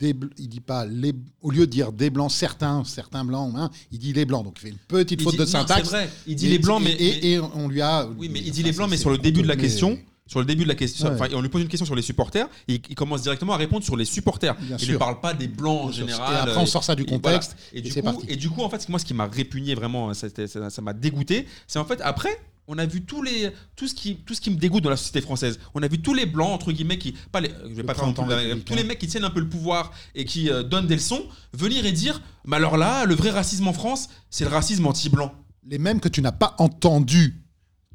des 0.00 0.14
il 0.38 0.48
dit 0.48 0.60
pas 0.60 0.86
les 0.86 1.12
au 1.42 1.50
lieu 1.50 1.66
de 1.66 1.70
dire 1.70 1.92
des 1.92 2.08
blancs 2.08 2.30
certains 2.30 2.82
certains 2.84 3.22
blancs 3.24 3.52
hein, 3.54 3.68
il 3.92 3.98
dit 3.98 4.12
les 4.14 4.24
blancs 4.24 4.44
donc 4.44 4.54
il 4.58 4.62
fait 4.62 4.68
une 4.70 4.76
petite 4.78 5.20
Il 5.20 5.24
faute 5.24 5.32
dit- 5.34 5.38
de 5.40 5.44
non, 5.44 5.50
syntaxe 5.50 5.82
C'est 5.82 5.88
vrai. 6.06 6.10
Il 6.26 6.36
dit 6.36 6.46
Et- 6.46 6.50
les 6.50 6.58
blancs, 6.58 6.80
mais, 6.82 6.92
et, 6.92 7.32
et 7.34 7.38
on 7.38 7.68
lui 7.68 7.82
a 7.82 8.06
oui, 8.16 8.28
mais 8.30 8.40
il 8.40 8.50
dit 8.50 8.62
les 8.62 8.72
blancs, 8.72 8.88
mais 8.88 8.96
sur 8.96 9.10
le 9.10 9.18
début 9.18 9.42
de 9.42 9.46
la 9.48 9.56
question. 9.56 9.98
Sur 10.28 10.38
le 10.40 10.44
début 10.44 10.62
de 10.64 10.68
la 10.68 10.74
question, 10.74 11.08
enfin, 11.10 11.26
on 11.34 11.40
lui 11.40 11.48
pose 11.48 11.62
une 11.62 11.68
question 11.68 11.86
sur 11.86 11.96
les 11.96 12.02
supporters 12.02 12.46
et 12.68 12.74
il, 12.88 12.94
commence 12.94 13.22
directement 13.22 13.54
à 13.54 13.56
répondre 13.56 13.82
sur 13.84 13.96
les 13.96 14.04
supporters. 14.04 14.54
Bien 14.56 14.76
il 14.78 14.84
sûr. 14.84 14.92
ne 14.92 14.98
parle 14.98 15.20
pas 15.20 15.32
des 15.34 15.48
blancs 15.48 15.86
en 15.86 15.90
général. 15.90 16.34
Et 16.34 16.38
après, 16.50 16.60
on 16.60 16.66
sort 16.66 16.84
ça 16.84 16.94
du 16.94 17.02
et 17.04 17.06
contexte, 17.06 17.56
Et, 17.72 17.78
et 17.78 17.82
du 17.82 17.92
coup, 17.94 18.02
parti. 18.02 18.26
et 18.28 18.36
du 18.36 18.50
coup, 18.50 18.62
en 18.62 18.68
fait, 18.68 18.86
moi, 18.90 18.98
ce 18.98 19.06
qui 19.06 19.14
m'a 19.14 19.26
répugné 19.26 19.74
vraiment, 19.74 20.12
ça 20.14 20.82
m'a 20.82 20.92
dégoûté, 20.92 21.46
c'est 21.66 21.78
en 21.78 21.84
fait 21.84 22.00
après. 22.02 22.38
On 22.70 22.76
a 22.76 22.84
vu 22.84 23.00
tous 23.00 23.22
les, 23.22 23.50
tout, 23.76 23.88
ce 23.88 23.94
qui, 23.94 24.16
tout 24.16 24.34
ce 24.34 24.42
qui 24.42 24.50
me 24.50 24.56
dégoûte 24.56 24.84
dans 24.84 24.90
la 24.90 24.98
société 24.98 25.22
française. 25.22 25.58
On 25.74 25.82
a 25.82 25.88
vu 25.88 26.02
tous 26.02 26.12
les 26.12 26.26
blancs, 26.26 26.50
entre 26.52 26.70
guillemets, 26.70 26.98
qui. 26.98 27.14
Pas 27.32 27.40
les, 27.40 27.48
je 27.48 27.68
vais 27.68 27.76
Le 27.76 27.82
pas 27.84 27.94
faire 27.94 28.04
républicain. 28.04 28.58
tous 28.66 28.74
les 28.74 28.84
mecs 28.84 28.98
qui 28.98 29.06
tiennent 29.06 29.24
un 29.24 29.30
peu 29.30 29.40
le 29.40 29.48
pouvoir 29.48 29.90
et 30.14 30.26
qui 30.26 30.50
euh, 30.50 30.62
donnent 30.62 30.86
des 30.86 30.96
leçons, 30.96 31.24
venir 31.54 31.86
et 31.86 31.92
dire 31.92 32.20
Mais 32.44 32.56
alors 32.56 32.76
là, 32.76 33.06
le 33.06 33.14
vrai 33.14 33.30
racisme 33.30 33.66
en 33.68 33.72
France, 33.72 34.10
c'est 34.28 34.44
le 34.44 34.50
racisme 34.50 34.84
anti-blanc. 34.86 35.32
les 35.66 35.78
mêmes 35.78 35.98
que 35.98 36.10
tu 36.10 36.20
n'as 36.20 36.32
pas 36.32 36.54
entendu 36.58 37.42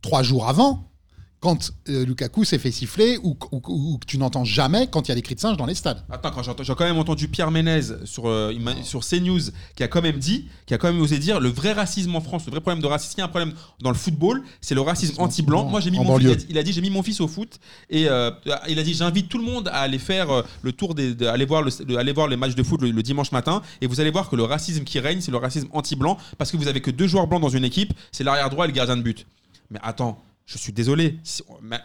trois 0.02 0.24
jours 0.24 0.48
avant 0.50 0.90
quand 1.44 1.74
euh, 1.90 2.06
Lukaku 2.06 2.46
s'est 2.46 2.58
fait 2.58 2.72
siffler 2.72 3.18
ou, 3.22 3.34
que 3.36 4.06
tu 4.08 4.18
n'entends 4.18 4.46
jamais 4.46 4.88
quand 4.90 5.06
il 5.08 5.10
y 5.10 5.12
a 5.12 5.16
des 5.16 5.22
cris 5.22 5.36
de 5.36 5.42
singe 5.42 5.58
dans 5.58 5.66
les 5.66 5.76
stades. 5.76 6.02
Attends, 6.10 6.32
quand 6.32 6.42
j'ai 6.64 6.74
quand 6.74 6.86
même 6.86 6.98
entendu 6.98 7.28
Pierre 7.28 7.52
Ménez 7.52 7.82
sur, 8.06 8.30
euh, 8.30 8.52
il 8.54 8.62
m'a- 8.62 8.82
sur 8.84 9.02
CNews 9.04 9.42
qui 9.76 9.84
a 9.84 9.90
quand 9.90 10.02
même 10.02 10.18
dit, 10.20 10.48
qui 10.66 10.74
a 10.74 10.78
quand 10.78 10.88
même 10.90 11.02
osé 11.02 11.20
dire 11.20 11.42
le 11.42 11.50
vrai 11.50 11.74
racisme 11.74 12.16
en 12.16 12.22
France, 12.22 12.46
le 12.46 12.52
vrai 12.52 12.62
problème 12.62 12.82
de 12.82 12.88
racisme, 12.88 13.12
s'il 13.12 13.20
y 13.20 13.22
a 13.22 13.26
un 13.26 13.28
problème 13.28 13.52
dans 13.82 13.90
le 13.90 13.96
football, 13.98 14.42
c'est 14.62 14.74
le 14.74 14.80
racisme 14.82 15.16
anti-blanc. 15.22 15.66
Moi 15.66 15.82
j'ai 15.82 15.92
mis 15.92 16.00
en 16.00 16.06
mon 16.06 16.18
fils, 16.18 16.46
il 16.50 16.58
a 16.58 16.64
dit- 16.64 16.70
il 16.70 16.74
j'ai 16.76 16.82
mis 16.82 16.90
mon 16.90 17.04
fils 17.04 17.20
au 17.20 17.28
foot 17.28 17.60
et 17.90 18.08
euh, 18.08 18.32
il 18.70 18.80
a 18.80 18.84
dit 18.84 18.94
j'invite 18.94 19.28
tout 19.28 19.38
le 19.38 19.44
monde 19.44 19.68
à 19.68 19.80
aller 19.82 20.00
faire 20.00 20.32
euh, 20.32 20.42
le 20.62 20.72
tour 20.72 20.96
des, 20.96 21.14
de- 21.14 21.26
aller 21.26 21.46
voir 21.46 21.62
le, 21.62 21.72
de- 21.86 21.98
aller 21.98 22.14
voir 22.14 22.30
les 22.30 22.38
matchs 22.38 22.56
de 22.56 22.64
foot 22.64 22.82
le, 22.82 22.92
le 22.92 23.04
dimanche 23.04 23.34
matin 23.34 23.62
et 23.82 23.88
vous 23.88 24.00
allez 24.00 24.12
voir 24.12 24.30
que 24.30 24.38
le 24.38 24.44
racisme 24.44 24.86
qui 24.86 24.98
règne 25.00 25.20
c'est 25.20 25.32
le 25.32 25.38
racisme 25.38 25.68
anti-blanc 25.74 26.18
parce 26.38 26.52
que 26.52 26.58
vous 26.58 26.70
avez 26.70 26.80
que 26.80 26.90
deux 26.92 27.08
joueurs 27.08 27.28
blancs 27.28 27.42
dans 27.42 27.50
une 27.50 27.66
équipe, 27.66 27.94
c'est 28.14 28.24
l'arrière 28.24 28.50
droit 28.50 28.64
et 28.64 28.70
le 28.70 28.74
gardien 28.74 28.96
de 28.96 29.02
but. 29.02 29.26
Mais 29.72 29.80
attends. 29.84 30.24
Je 30.46 30.58
suis 30.58 30.74
désolé. 30.74 31.18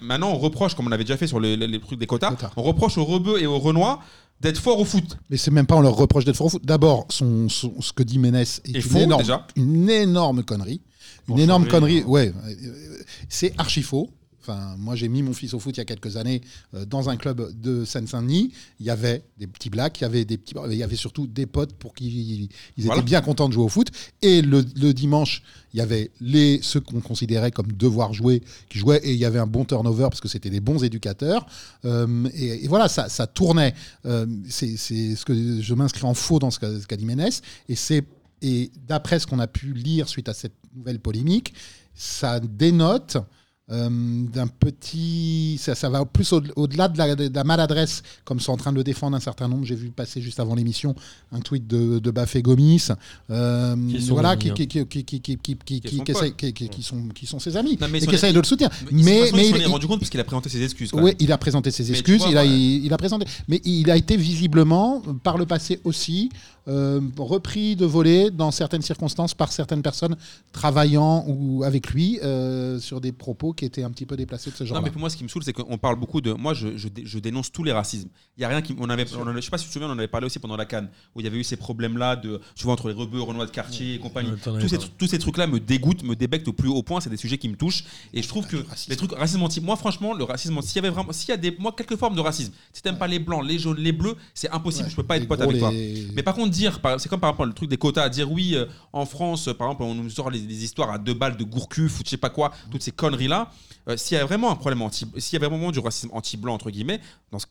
Maintenant, 0.01 0.31
on 0.31 0.39
reproche, 0.39 0.75
comme 0.75 0.87
on 0.89 0.93
avait 0.93 1.05
déjà 1.05 1.17
fait 1.17 1.27
sur 1.27 1.41
les, 1.41 1.81
trucs 1.81 1.99
des 1.99 2.07
quotas, 2.07 2.35
on 2.57 2.63
reproche 2.63 2.99
aux 2.99 3.05
Rebeux 3.05 3.41
et 3.41 3.47
aux 3.47 3.59
Renois 3.59 4.01
d'être 4.41 4.59
forts 4.61 4.79
au 4.81 4.85
foot. 4.85 5.19
Mais 5.31 5.37
c'est 5.37 5.51
même 5.51 5.67
pas 5.67 5.75
on 5.77 5.81
leur 5.81 5.95
reproche 5.97 6.25
d'être 6.25 6.37
fort 6.37 6.47
au 6.47 6.51
foot. 6.51 6.65
D'abord, 6.65 7.07
son, 7.11 7.49
son- 7.49 7.81
ce 7.81 7.93
que 7.93 8.03
dit 8.03 8.19
Ménès 8.19 8.61
est 8.65 8.71
une, 8.77 8.83
faux, 8.83 8.99
énorme, 8.99 9.23
déjà. 9.23 9.47
une 9.57 9.89
énorme 9.91 10.43
connerie. 10.45 10.81
Une 11.29 11.39
énorme 11.41 11.67
connerie, 11.69 12.03
ouais. 12.05 12.33
euh, 12.47 12.99
C'est 13.29 13.53
archi 13.59 13.83
faux. 13.83 14.11
Enfin, 14.49 14.77
moi, 14.79 14.97
j'ai 14.97 15.09
mis 15.09 15.23
mon 15.23 15.35
fils 15.35 15.53
au 15.53 15.59
foot 15.59 15.77
il 15.77 15.81
y 15.81 15.83
a 15.83 15.85
quelques 15.85 16.17
années 16.17 16.41
euh, 16.75 16.87
dans 16.87 17.11
un 17.11 17.17
club 17.17 17.53
de 17.61 17.85
Seine-Saint-Denis. 17.85 18.53
Il 18.81 18.87
y 18.87 18.91
avait 18.91 19.23
des 19.39 19.47
petits 19.47 19.69
blacks, 19.69 20.01
il 20.01 20.03
y 20.03 20.07
avait 20.07 20.25
des 20.25 20.39
petits, 20.39 20.55
il 20.71 20.77
y 20.77 20.83
avait 20.83 20.97
surtout 20.97 21.27
des 21.27 21.45
potes 21.45 21.75
pour 21.75 21.95
qu'ils 21.95 22.17
ils 22.17 22.45
étaient 22.79 22.87
Voilà. 22.87 23.03
bien 23.03 23.21
contents 23.21 23.49
de 23.49 23.53
jouer 23.53 23.65
au 23.65 23.69
foot. 23.69 23.89
Et 24.23 24.41
le, 24.41 24.65
le 24.77 24.95
dimanche, 24.95 25.43
il 25.75 25.79
y 25.79 25.81
avait 25.83 26.11
les 26.21 26.61
ceux 26.63 26.81
qu'on 26.81 27.01
considérait 27.01 27.51
comme 27.51 27.73
devoir 27.73 28.15
jouer 28.15 28.43
qui 28.71 28.79
jouaient 28.79 29.01
et 29.05 29.13
il 29.13 29.19
y 29.19 29.27
avait 29.27 29.39
un 29.39 29.47
bon 29.47 29.67
turnover 29.67 30.05
parce 30.05 30.21
que 30.21 30.29
c'était 30.29 30.51
des 30.51 30.61
bons 30.61 30.83
éducateurs. 30.83 31.47
Euh, 31.85 32.27
et, 32.33 32.65
et 32.65 32.69
voilà, 32.69 32.89
ça, 32.89 33.11
ça 33.11 33.27
tournait. 33.27 33.75
Euh, 34.07 34.25
c'est 34.49 34.77
ce 34.79 35.25
que 35.27 35.61
je 35.61 35.75
m'inscris 35.75 36.05
en 36.05 36.15
faux 36.15 36.39
dans 36.39 36.51
ce 36.51 36.59
qu'a 36.59 36.97
dit 36.97 37.05
Ménès. 37.05 37.43
Et 37.69 37.75
c'est 37.75 38.05
et 38.41 38.71
d'après 38.87 39.19
ce 39.19 39.27
qu'on 39.27 39.41
a 39.41 39.49
pu 39.49 39.73
lire 39.75 40.09
suite 40.09 40.29
à 40.29 40.33
cette 40.33 40.55
nouvelle 40.75 41.01
polémique, 41.01 41.53
ça 41.95 42.39
dénote 42.41 43.17
euh, 43.71 43.89
d'un 44.33 44.47
petit. 44.47 45.59
Ça, 45.61 45.75
ça 45.75 45.89
va 45.89 46.05
plus 46.05 46.33
au- 46.33 46.43
au-delà 46.57 46.89
de, 46.89 46.99
la, 46.99 47.15
de 47.15 47.35
la 47.35 47.45
maladresse, 47.45 48.03
comme 48.25 48.41
sont 48.41 48.53
en 48.53 48.57
train 48.57 48.73
de 48.73 48.77
le 48.77 48.85
défendre 48.85 49.17
un 49.17 49.21
certain 49.21 49.49
nombre. 49.49 49.65
J'ai 49.65 49.75
vu 49.75 49.91
passer 49.91 50.21
juste 50.21 50.41
avant 50.41 50.55
l'émission 50.55 50.95
un 51.33 51.41
tweet 51.41 51.67
de, 51.67 51.99
de 51.99 52.11
Bafé 52.11 52.43
Gomis. 52.43 52.89
euh, 53.31 53.77
Qui 53.89 54.03
sont 54.03 54.13
voilà, 54.15 54.37
qui, 54.37 54.49
sont 56.83 57.09
qui 57.15 57.27
ses 57.39 57.57
amis 57.57 57.77
Non, 57.81 57.89
et 57.95 58.07
qui 58.07 58.15
essayent 58.15 58.33
de 58.33 58.39
le 58.41 58.45
soutenir. 58.47 58.71
Mais, 58.91 59.29
il 59.29 59.51
s'en 59.51 59.57
est 59.57 59.65
rendu 59.67 59.87
compte 59.87 60.01
parce 60.01 60.11
qu'il 60.11 60.21
a 60.21 60.25
présenté 60.25 60.49
ses 60.49 60.63
excuses. 60.63 60.91
oui, 60.95 61.15
il 61.19 61.33
a 61.33 61.39
présenté 61.39 61.71
ses 61.71 61.91
excuses. 61.91 62.21
vois, 62.23 62.31
il, 62.31 62.37
a, 62.39 62.45
voilà. 62.45 62.57
il, 62.57 62.85
il 62.87 62.93
a 62.93 62.97
présenté, 62.97 63.27
mais 63.49 63.61
il 63.65 63.91
a 63.91 63.97
été 63.97 64.17
visiblement, 64.17 65.03
par 65.23 65.37
le 65.39 65.47
passé 65.47 65.81
aussi, 65.85 66.31
euh, 66.69 67.01
repris 67.19 67.77
de 67.77 67.87
voler 67.87 68.31
dans 68.31 68.51
certaines 68.51 68.83
circonstances 68.83 69.35
par 69.35 69.51
certaines 69.53 69.83
personnes 69.83 70.17
travaillant 70.53 71.25
ou 71.27 71.63
avec 71.65 71.91
lui 71.91 72.19
euh, 72.23 72.79
sur 72.81 73.01
des 73.01 73.13
propos 73.13 73.53
qui 73.53 73.65
étaient 73.65 73.83
un 73.83 73.91
petit 73.91 74.07
peu 74.07 74.17
déplacés 74.17 74.51
de 74.51 74.57
ce 74.57 74.63
Non, 74.65 74.69
genre-là. 74.69 74.83
mais 74.85 74.91
pour 74.91 75.01
moi, 75.01 75.11
ce 75.11 75.17
qui 75.17 75.25
me 75.25 75.29
saoule, 75.29 75.43
c'est 75.45 75.53
qu'on 75.53 75.79
parle 75.79 75.97
beaucoup 75.99 76.21
de. 76.21 76.33
Moi, 76.33 76.55
je, 76.55 76.77
je 76.77 76.89
dé- 76.89 77.03
je 77.05 77.19
dénonce 77.19 77.53
tous 77.53 77.65
les 77.65 77.73
racismes. 77.73 78.09
Il 78.37 78.43
y 78.43 78.45
a 78.45 78.49
rien 78.49 78.63
qui. 78.63 78.75
On 78.79 78.89
avait, 78.91 79.05
on 79.17 79.23
en 79.23 79.27
avait- 79.29 79.41
je 79.41 79.45
sais 79.47 79.51
pas 79.51 79.59
si 79.59 79.65
tu 79.65 79.69
te 79.69 79.73
souviens, 79.75 79.89
on 79.89 79.93
en 79.93 79.99
avait 79.99 80.09
parlé 80.09 80.27
aussi 80.27 80.39
pendant 80.39 80.57
la 80.57 80.65
Cannes, 80.67 80.89
où 81.15 81.21
il 81.21 81.25
y 81.25 81.27
avait 81.27 81.39
eu 81.39 81.45
ces 81.45 81.57
problèmes-là 81.57 82.17
de, 82.17 82.41
tu 82.55 82.65
vois, 82.65 82.73
entre 82.73 82.89
les 82.89 82.95
rebeux, 82.95 83.21
Renois 83.23 83.47
de 83.47 83.51
quartier 83.51 83.95
et 83.95 83.99
compagnie. 83.99 84.31
Ouais, 84.31 84.37
t'en 84.43 84.53
avais 84.55 84.63
tous, 84.63 84.69
ces, 84.69 84.77
parlé. 84.79 84.93
tous 84.99 85.07
ces 85.07 85.19
trucs-là 85.19 85.47
me 85.47 85.61
dégoûtent, 85.61 86.03
me 86.03 86.15
débectent 86.17 86.49
au 86.49 86.53
plus 86.53 86.69
haut 86.69 86.83
point. 86.83 87.01
C'est 87.01 87.11
des 87.11 87.17
sujets 87.17 87.39
qui 87.39 87.49
me 87.49 87.57
touchent. 87.57 87.85
Et 88.15 88.23
je 88.23 88.29
trouve 88.29 88.47
que 88.47 88.57
racisme. 88.69 88.91
les 88.91 88.97
trucs 88.97 89.13
racisme 89.13 89.43
anti. 89.43 89.61
Moi, 89.61 89.77
franchement, 89.77 90.15
le 90.15 90.25
racisme, 90.25 90.61
s'il 90.63 90.77
y 90.77 90.79
avait 90.81 90.91
vraiment, 90.91 91.13
s'il 91.13 91.29
y 91.31 91.33
a 91.33 91.37
des, 91.37 91.55
moi, 91.59 91.73
quelques 91.77 91.97
formes 91.97 92.15
de 92.17 92.21
racisme. 92.21 92.53
Si 92.73 92.83
t'aimes 92.83 92.99
pas 92.99 93.07
les 93.07 93.19
blancs, 93.19 93.45
les 93.47 93.59
jaunes, 93.59 93.79
les 93.79 93.93
bleus, 93.93 94.17
c'est 94.35 94.51
impossible. 94.51 94.85
Ouais, 94.87 94.91
je 94.91 94.97
peux 94.97 95.03
pas 95.03 95.17
les 95.17 95.23
être 95.23 95.29
pote 95.29 95.41
gros, 95.41 95.49
avec 95.51 95.61
toi. 95.61 95.71
Mais 96.15 96.23
par 96.23 96.35
contre, 96.35 96.51
dire, 96.59 96.81
c'est 96.99 97.09
comme 97.09 97.21
par 97.21 97.31
rapport 97.31 97.47
au 97.47 97.53
truc 97.53 97.71
des 97.71 97.77
quotas, 97.77 98.09
dire 98.09 98.31
oui, 98.31 98.55
euh, 98.55 98.67
en 98.93 99.07
France, 99.07 99.49
euh, 99.49 99.55
par 99.55 99.69
exemple, 99.69 99.85
on 99.85 99.95
nous 99.95 100.11
sort 100.11 100.31
les, 100.31 100.41
histoires 100.41 100.91
à 100.91 100.99
deux 100.99 101.15
balles 101.15 101.37
de 101.37 101.45
gourcuf 101.45 102.01
ou 102.01 102.03
je 102.05 102.11
sais 102.11 102.17
pas 102.17 102.31
quoi, 102.31 102.53
toutes 102.71 102.83
ces 102.83 102.93
conneries-là. 102.93 103.51
euh, 103.89 103.97
s'il 103.97 104.17
y 104.17 104.21
a 104.21 104.25
vraiment 104.25 104.51
un 104.51 104.57
problème 104.57 104.83
anti, 104.83 105.07
s'il 105.19 105.41
y 105.41 105.45
a 105.45 105.49
vraiment 105.49 105.71
du 105.71 105.79
racisme 105.79 106.11
anti-blanc, 106.13 106.55
entre 106.55 106.71
guillemets, 106.71 107.01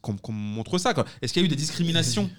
qu'on 0.01 0.31
montre 0.31 0.77
ça. 0.77 0.93
Est-ce 1.21 1.33
qu'il 1.33 1.41
y 1.41 1.45
a 1.45 1.47
eu 1.47 1.49
des 1.49 1.55
discriminations? 1.55 2.29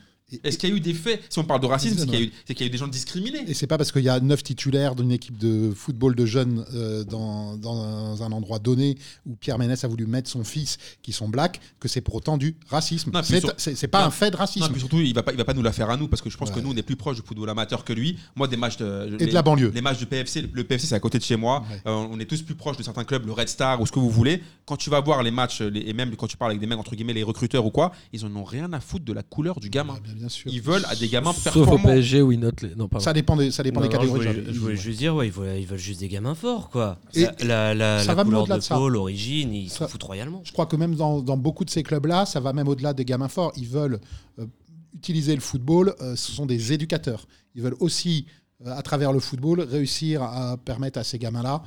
Est-ce 0.45 0.59
qu'il 0.59 0.68
y 0.68 0.72
a 0.72 0.76
eu 0.76 0.81
des 0.81 0.93
faits? 0.95 1.22
Si 1.31 1.39
on 1.39 1.45
parle 1.45 1.61
de 1.61 1.66
racisme, 1.66 1.97
c'est 1.99 2.05
qu'il 2.07 2.14
y, 2.14 2.18
a 2.18 2.20
eu- 2.20 2.33
y 2.61 2.64
a 2.64 2.68
des 2.68 2.76
gens 2.79 2.87
discriminés. 2.89 3.45
Et 3.49 3.55
c'est 3.55 3.66
pas 3.66 3.79
parce 3.79 3.93
qu'il 3.93 4.03
y 4.03 4.11
a 4.11 4.20
neuf 4.20 4.43
titulaires 4.43 4.95
d'une 4.95 5.11
équipe 5.11 5.39
de 5.39 5.72
football 5.74 6.14
de 6.14 6.26
jeunes 6.26 6.64
euh, 6.74 7.03
dans, 7.05 7.57
dans 7.57 8.22
un 8.22 8.31
endroit 8.33 8.59
donné 8.59 8.97
où 9.26 9.37
Pierre 9.37 9.59
Ménès 9.59 9.83
a 9.85 9.89
voulu 9.89 10.07
mettre 10.07 10.29
son 10.29 10.45
fils 10.45 10.76
qui 11.03 11.12
sont 11.12 11.29
blacks 11.29 11.61
que 11.81 11.89
c'est 11.89 12.03
pour 12.03 12.14
autant 12.14 12.37
du 12.37 12.57
racisme. 12.68 13.11
Non, 13.12 13.20
C'est 13.22 13.41
sur- 13.41 13.89
pas 13.91 14.01
Non. 14.03 14.07
un 14.09 14.11
fait 14.11 14.26
de 14.31 14.37
Non, 14.37 14.41
racisme. 14.41 14.68
puis 14.70 14.81
surtout, 14.81 14.99
il 14.99 15.14
va 15.14 15.22
pas, 15.22 15.33
il 15.33 15.39
va 15.39 15.45
pas 15.47 15.55
nous 15.55 15.62
la 15.62 15.72
faire 15.72 15.89
à 15.89 15.97
nous 15.97 16.09
parce 16.09 16.20
que 16.20 16.29
je 16.29 16.37
pense 16.37 16.51
que 16.51 16.61
nous, 16.61 16.72
on 16.72 16.76
est 16.76 16.83
plus 16.83 16.97
proche 16.97 17.16
du 17.16 17.22
football 17.26 17.49
amateur 17.49 17.85
que 17.85 17.93
lui. 17.95 18.18
Moi, 18.37 18.49
des 18.49 18.57
matchs 18.59 18.76
de, 18.76 19.16
Et 19.18 19.26
de 19.26 19.33
la 19.33 19.43
banlieue. 19.43 19.70
Les 19.74 19.81
matchs 19.81 19.99
de 20.01 20.05
PFC, 20.05 20.43
le 20.53 20.64
PFC, 20.64 20.87
c'est 20.89 20.95
à 20.95 21.01
côté 21.01 21.18
de 21.18 21.24
chez 21.24 21.37
moi. 21.37 21.64
Ouais. 21.70 21.81
Euh, 21.87 22.07
on 22.11 22.18
est 22.20 22.26
tous 22.26 22.43
plus 22.43 22.55
proches 22.55 22.76
de 22.76 22.83
certains 22.83 23.05
clubs, 23.05 23.24
le 23.24 23.33
Red 23.33 23.49
Star 23.49 23.81
ou 23.81 23.87
ce 23.87 23.93
que 23.93 23.99
vous 23.99 24.11
voulez. 24.11 24.43
Quand 24.66 24.76
tu 24.76 24.91
vas 24.91 25.01
voir 25.01 25.22
les 25.22 25.31
matchs, 25.31 25.62
les- 25.62 25.81
et 25.89 25.93
même 25.95 26.14
quand 26.16 26.26
tu 26.26 26.37
parles 26.37 26.51
avec 26.51 26.61
des 26.61 26.66
mecs 26.66 26.79
entre 26.79 26.95
guillemets, 26.95 27.14
les 27.14 27.22
recruteurs 27.22 27.64
ou 27.64 27.70
quoi, 27.70 27.93
ils 28.12 28.24
en 28.26 28.37
ont 28.37 28.45
rien 28.45 28.70
à 28.74 28.81
foutre 28.81 29.05
de 29.07 29.12
la 29.14 29.22
couleur 29.22 29.59
du 29.61 29.70
gamin. 29.70 29.99
Bien, 30.18 30.26
bien 30.26 30.28
sûr. 30.28 30.52
Ils 30.52 30.60
veulent 30.60 30.84
à 30.88 30.94
des 30.96 31.08
gamins 31.08 31.32
Sauf 31.32 31.46
au 31.56 31.60
performants. 31.60 31.84
PSG 31.84 32.22
où 32.22 32.32
ils 32.32 32.38
notent 32.40 32.62
les. 32.62 32.74
Non, 32.74 32.88
pardon. 32.88 33.04
Ça 33.04 33.12
dépend 33.12 33.36
des, 33.36 33.50
ça 33.50 33.62
dépend 33.62 33.80
Non, 33.80 33.86
des 33.86 33.92
non, 33.94 34.00
catégories. 34.00 34.22
Je 34.22 34.28
voulais, 34.28 34.44
jeunes. 34.44 34.54
je 34.54 34.60
voulais 34.60 34.76
juste 34.76 34.98
dire, 34.98 35.14
ouais, 35.14 35.26
ils 35.28 35.32
veulent, 35.32 35.58
ils 35.58 35.66
veulent 35.66 35.78
juste 35.78 36.00
des 36.00 36.08
gamins 36.08 36.34
forts, 36.34 36.68
quoi. 36.70 36.98
Et- 37.14 37.22
La, 37.22 37.72
la, 37.72 37.74
la- 37.74 37.98
ça 38.00 38.08
la 38.08 38.14
va 38.14 38.24
même 38.24 38.26
couleur 38.26 38.42
au-delà 38.42 38.56
de 38.56 38.60
de 38.60 38.64
ça. 38.64 38.74
peau, 38.76 38.88
l'origine, 38.88 39.52
ils 39.54 39.70
s'en 39.70 39.78
Ça- 39.80 39.88
foutent 39.88 40.02
royalement. 40.02 40.42
Je 40.44 40.52
crois 40.52 40.66
que 40.66 40.76
même 40.76 40.94
dans, 40.94 41.20
dans 41.22 41.36
beaucoup 41.36 41.64
de 41.64 41.70
ces 41.70 41.82
clubs-là, 41.82 42.26
ça 42.26 42.40
va 42.40 42.52
même 42.52 42.68
au-delà 42.68 42.92
des 42.94 43.04
gamins 43.04 43.28
forts. 43.28 43.52
Ils 43.56 43.68
veulent 43.68 44.00
euh, 44.38 44.46
utiliser 44.94 45.34
le 45.34 45.40
football, 45.40 45.94
euh, 46.00 46.16
ce 46.16 46.32
sont 46.32 46.46
des 46.46 46.72
éducateurs. 46.72 47.26
Ils 47.54 47.62
veulent 47.62 47.76
aussi, 47.80 48.26
euh, 48.66 48.76
à 48.76 48.82
travers 48.82 49.12
le 49.12 49.20
football, 49.20 49.60
réussir 49.60 50.22
à 50.22 50.56
permettre 50.56 50.98
à 50.98 51.04
ces 51.04 51.18
gamins-là 51.18 51.62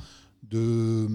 de 0.50 1.08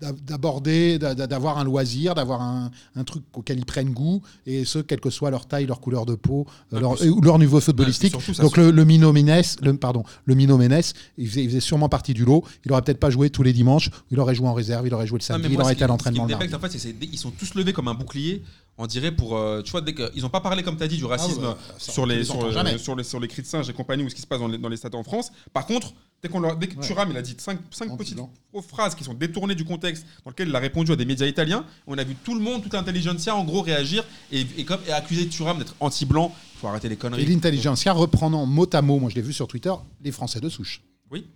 d'aborder, 0.00 0.98
d'a- 0.98 1.14
d'a- 1.14 1.26
d'avoir 1.26 1.58
un 1.58 1.64
loisir, 1.64 2.14
d'avoir 2.14 2.42
un, 2.42 2.70
un 2.96 3.04
truc 3.04 3.22
auquel 3.34 3.58
ils 3.58 3.64
prennent 3.66 3.92
goût, 3.92 4.22
et 4.46 4.64
ce, 4.64 4.78
quelle 4.78 5.00
que 5.00 5.10
soit 5.10 5.30
leur 5.30 5.46
taille, 5.46 5.66
leur 5.66 5.80
couleur 5.80 6.06
de 6.06 6.14
peau, 6.14 6.46
euh, 6.72 6.76
Ah, 6.76 6.80
leur, 6.80 6.94
puis- 6.96 7.08
ou 7.08 7.20
leur 7.20 7.38
niveau 7.38 7.60
footballistique. 7.60 8.10
surtout, 8.20 8.40
Donc 8.42 8.56
le, 8.56 8.70
le 8.70 8.84
Mino 8.84 9.12
Ménès, 9.12 9.56
le, 9.62 9.76
pardon, 9.76 10.04
le 10.24 10.34
Mino 10.34 10.56
Ménès, 10.56 10.92
il 11.18 11.28
faisait, 11.28 11.42
il 11.44 11.48
faisait 11.48 11.60
sûrement 11.60 11.88
partie 11.88 12.14
du 12.14 12.24
lot. 12.24 12.44
Il 12.64 12.72
aurait 12.72 12.82
peut-être 12.82 13.00
pas 13.00 13.10
joué 13.10 13.30
tous 13.30 13.42
les 13.42 13.52
dimanches. 13.52 13.90
Il 14.10 14.20
aurait 14.20 14.34
joué 14.34 14.48
en 14.48 14.54
réserve, 14.54 14.86
il 14.86 14.94
aurait 14.94 15.06
joué 15.06 15.18
le 15.18 15.22
Non, 15.22 15.26
samedi, 15.42 15.54
il 15.54 15.60
aurait 15.60 15.72
été 15.72 15.84
à 15.84 15.86
l'entraînement 15.86 16.26
le 16.26 16.34
en 16.54 16.58
fait, 16.58 16.74
ils 17.12 17.18
sont 17.18 17.30
tous 17.30 17.54
levés 17.54 17.72
comme 17.72 17.88
un 17.88 17.94
bouclier. 17.94 18.42
On 18.76 18.86
dirait 18.88 19.12
pour, 19.12 19.36
euh, 19.36 19.62
tu 19.62 19.70
vois, 19.70 19.80
dès 19.80 19.94
n'ont 20.20 20.28
pas 20.28 20.40
parlé 20.40 20.64
comme 20.64 20.76
tu 20.76 20.82
as 20.82 20.88
dit 20.88 20.96
du 20.96 21.04
racisme 21.04 21.42
Ah 21.44 21.48
ouais, 21.50 21.56
ça, 21.78 21.92
sur 21.92 22.02
on 22.02 22.06
les 22.06 22.16
les 22.16 22.24
sur, 22.24 22.36
entend 22.36 22.46
euh, 22.48 22.78
sur 22.78 22.96
les 22.96 23.04
sur 23.04 23.20
les 23.20 23.28
cris 23.28 23.42
de 23.42 23.46
singe 23.46 23.68
et 23.70 23.72
compagnie 23.72 24.02
ou 24.02 24.08
ce 24.10 24.16
qui 24.16 24.20
se 24.22 24.26
passe 24.26 24.40
dans 24.40 24.48
les, 24.48 24.58
dans 24.58 24.68
les 24.68 24.76
stades 24.76 24.96
en 24.96 25.04
France. 25.04 25.30
Par 25.52 25.64
contre, 25.66 25.94
dès 26.24 26.30
qu'on 26.30 26.40
leur, 26.40 26.56
dès 26.56 26.66
que 26.68 26.76
Ouais. 26.76 26.86
Thuram 26.86 27.10
il 27.10 27.16
a 27.16 27.22
dit 27.22 27.36
cinq, 27.38 27.58
cinq 27.70 27.96
petites 27.98 28.18
phrases 28.66 28.94
qui 28.94 29.04
sont 29.04 29.12
détournées 29.14 29.54
du 29.54 29.64
contexte 29.64 30.06
dans 30.24 30.30
lequel 30.30 30.48
il 30.48 30.56
a 30.56 30.58
répondu 30.58 30.90
à 30.90 30.96
des 30.96 31.04
médias 31.04 31.26
italiens, 31.26 31.66
on 31.86 31.98
a 31.98 32.02
vu 32.04 32.14
tout 32.24 32.34
le 32.34 32.40
monde, 32.40 32.62
toute 32.62 32.72
l'intelligentsia 32.72 33.36
en 33.36 33.44
gros 33.44 33.60
réagir 33.60 34.04
et, 34.32 34.40
et 34.56 34.64
comme 34.64 34.80
et 34.88 34.92
accuser 34.92 35.28
Thuram 35.28 35.58
d'être 35.58 35.76
anti-blanc. 35.80 36.34
Il 36.54 36.58
faut 36.60 36.68
arrêter 36.68 36.88
les 36.88 36.94
Et 36.94 36.98
conneries. 36.98 37.26
l'intelligentsia 37.26 37.92
reprenant 37.92 38.46
mot 38.46 38.66
à 38.72 38.80
mot, 38.80 38.98
moi 38.98 39.10
je 39.10 39.16
l'ai 39.16 39.22
vu 39.22 39.34
sur 39.34 39.46
Twitter, 39.46 39.72
les 40.02 40.12
Français 40.12 40.40
de 40.40 40.48
souche. 40.48 40.82
Oui. 41.10 41.26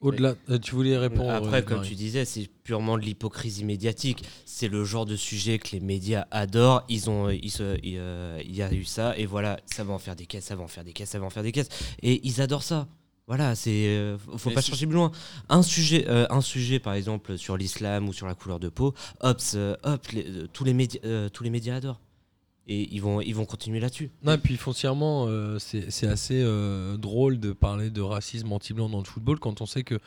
Au-delà, 0.00 0.34
euh, 0.50 0.58
tu 0.58 0.74
voulais 0.74 0.96
répondre. 0.98 1.30
Après, 1.30 1.58
euh, 1.58 1.62
comme 1.62 1.76
Marie. 1.76 1.90
tu 1.90 1.94
disais, 1.94 2.24
c'est 2.24 2.48
purement 2.64 2.98
de 2.98 3.02
l'hypocrisie 3.04 3.64
médiatique. 3.64 4.24
C'est 4.46 4.66
le 4.66 4.84
genre 4.84 5.06
de 5.06 5.14
sujet 5.14 5.60
que 5.60 5.68
les 5.70 5.78
médias 5.80 6.26
adorent. 6.32 6.82
Ils 6.88 7.08
ont, 7.08 7.28
ils 7.30 7.50
se, 7.52 7.62
euh, 7.84 8.42
il 8.44 8.56
y 8.56 8.62
a 8.62 8.72
eu 8.72 8.84
ça, 8.84 9.16
et 9.16 9.26
voilà, 9.26 9.60
ça 9.66 9.84
va 9.84 9.92
en 9.94 10.00
faire 10.00 10.16
des 10.16 10.26
caisses, 10.26 10.46
ça 10.46 10.56
va 10.56 10.64
en 10.64 10.68
faire 10.68 10.82
des 10.82 10.92
caisses, 10.92 11.10
ça 11.10 11.20
va 11.20 11.26
en 11.26 11.30
faire 11.30 11.44
des 11.44 11.52
caisses. 11.52 11.68
Et 12.02 12.20
ils 12.26 12.40
adorent 12.40 12.64
ça. 12.64 12.88
Voilà, 13.34 13.54
c'est, 13.54 13.86
euh, 13.86 14.18
faut 14.36 14.50
Mais 14.50 14.56
pas 14.56 14.60
chercher 14.60 14.84
plus 14.86 14.94
loin. 14.94 15.10
Un 15.48 15.62
sujet, 15.62 16.04
euh, 16.06 16.26
un 16.28 16.42
sujet, 16.42 16.78
par 16.78 16.92
exemple, 16.92 17.38
sur 17.38 17.56
l'islam 17.56 18.06
ou 18.06 18.12
sur 18.12 18.26
la 18.26 18.34
couleur 18.34 18.60
de 18.60 18.68
peau, 18.68 18.92
hop, 19.20 19.40
c'est- 19.40 19.74
hop, 19.84 20.06
les- 20.08 20.26
euh, 20.28 20.46
tous 20.52 20.64
les 20.64 20.74
médias, 20.74 21.00
euh, 21.06 21.30
tous 21.30 21.42
les 21.42 21.48
médias 21.48 21.76
adorent. 21.76 21.98
Et 22.68 22.94
ils 22.94 23.00
vont, 23.00 23.22
ils 23.22 23.34
vont 23.34 23.46
continuer 23.46 23.80
là-dessus. 23.80 24.10
Non, 24.22 24.34
et 24.34 24.38
puis 24.38 24.58
foncièrement, 24.58 25.24
euh, 25.28 25.58
c'est 25.58 25.90
c'est 25.90 26.06
assez 26.08 26.42
euh, 26.44 26.98
drôle 26.98 27.40
de 27.40 27.52
parler 27.52 27.88
de 27.88 28.02
racisme 28.02 28.52
anti-blanc 28.52 28.90
dans 28.90 28.98
le 28.98 29.04
football 29.06 29.38
quand 29.40 29.62
on 29.62 29.66
sait 29.66 29.82
que 29.82 29.98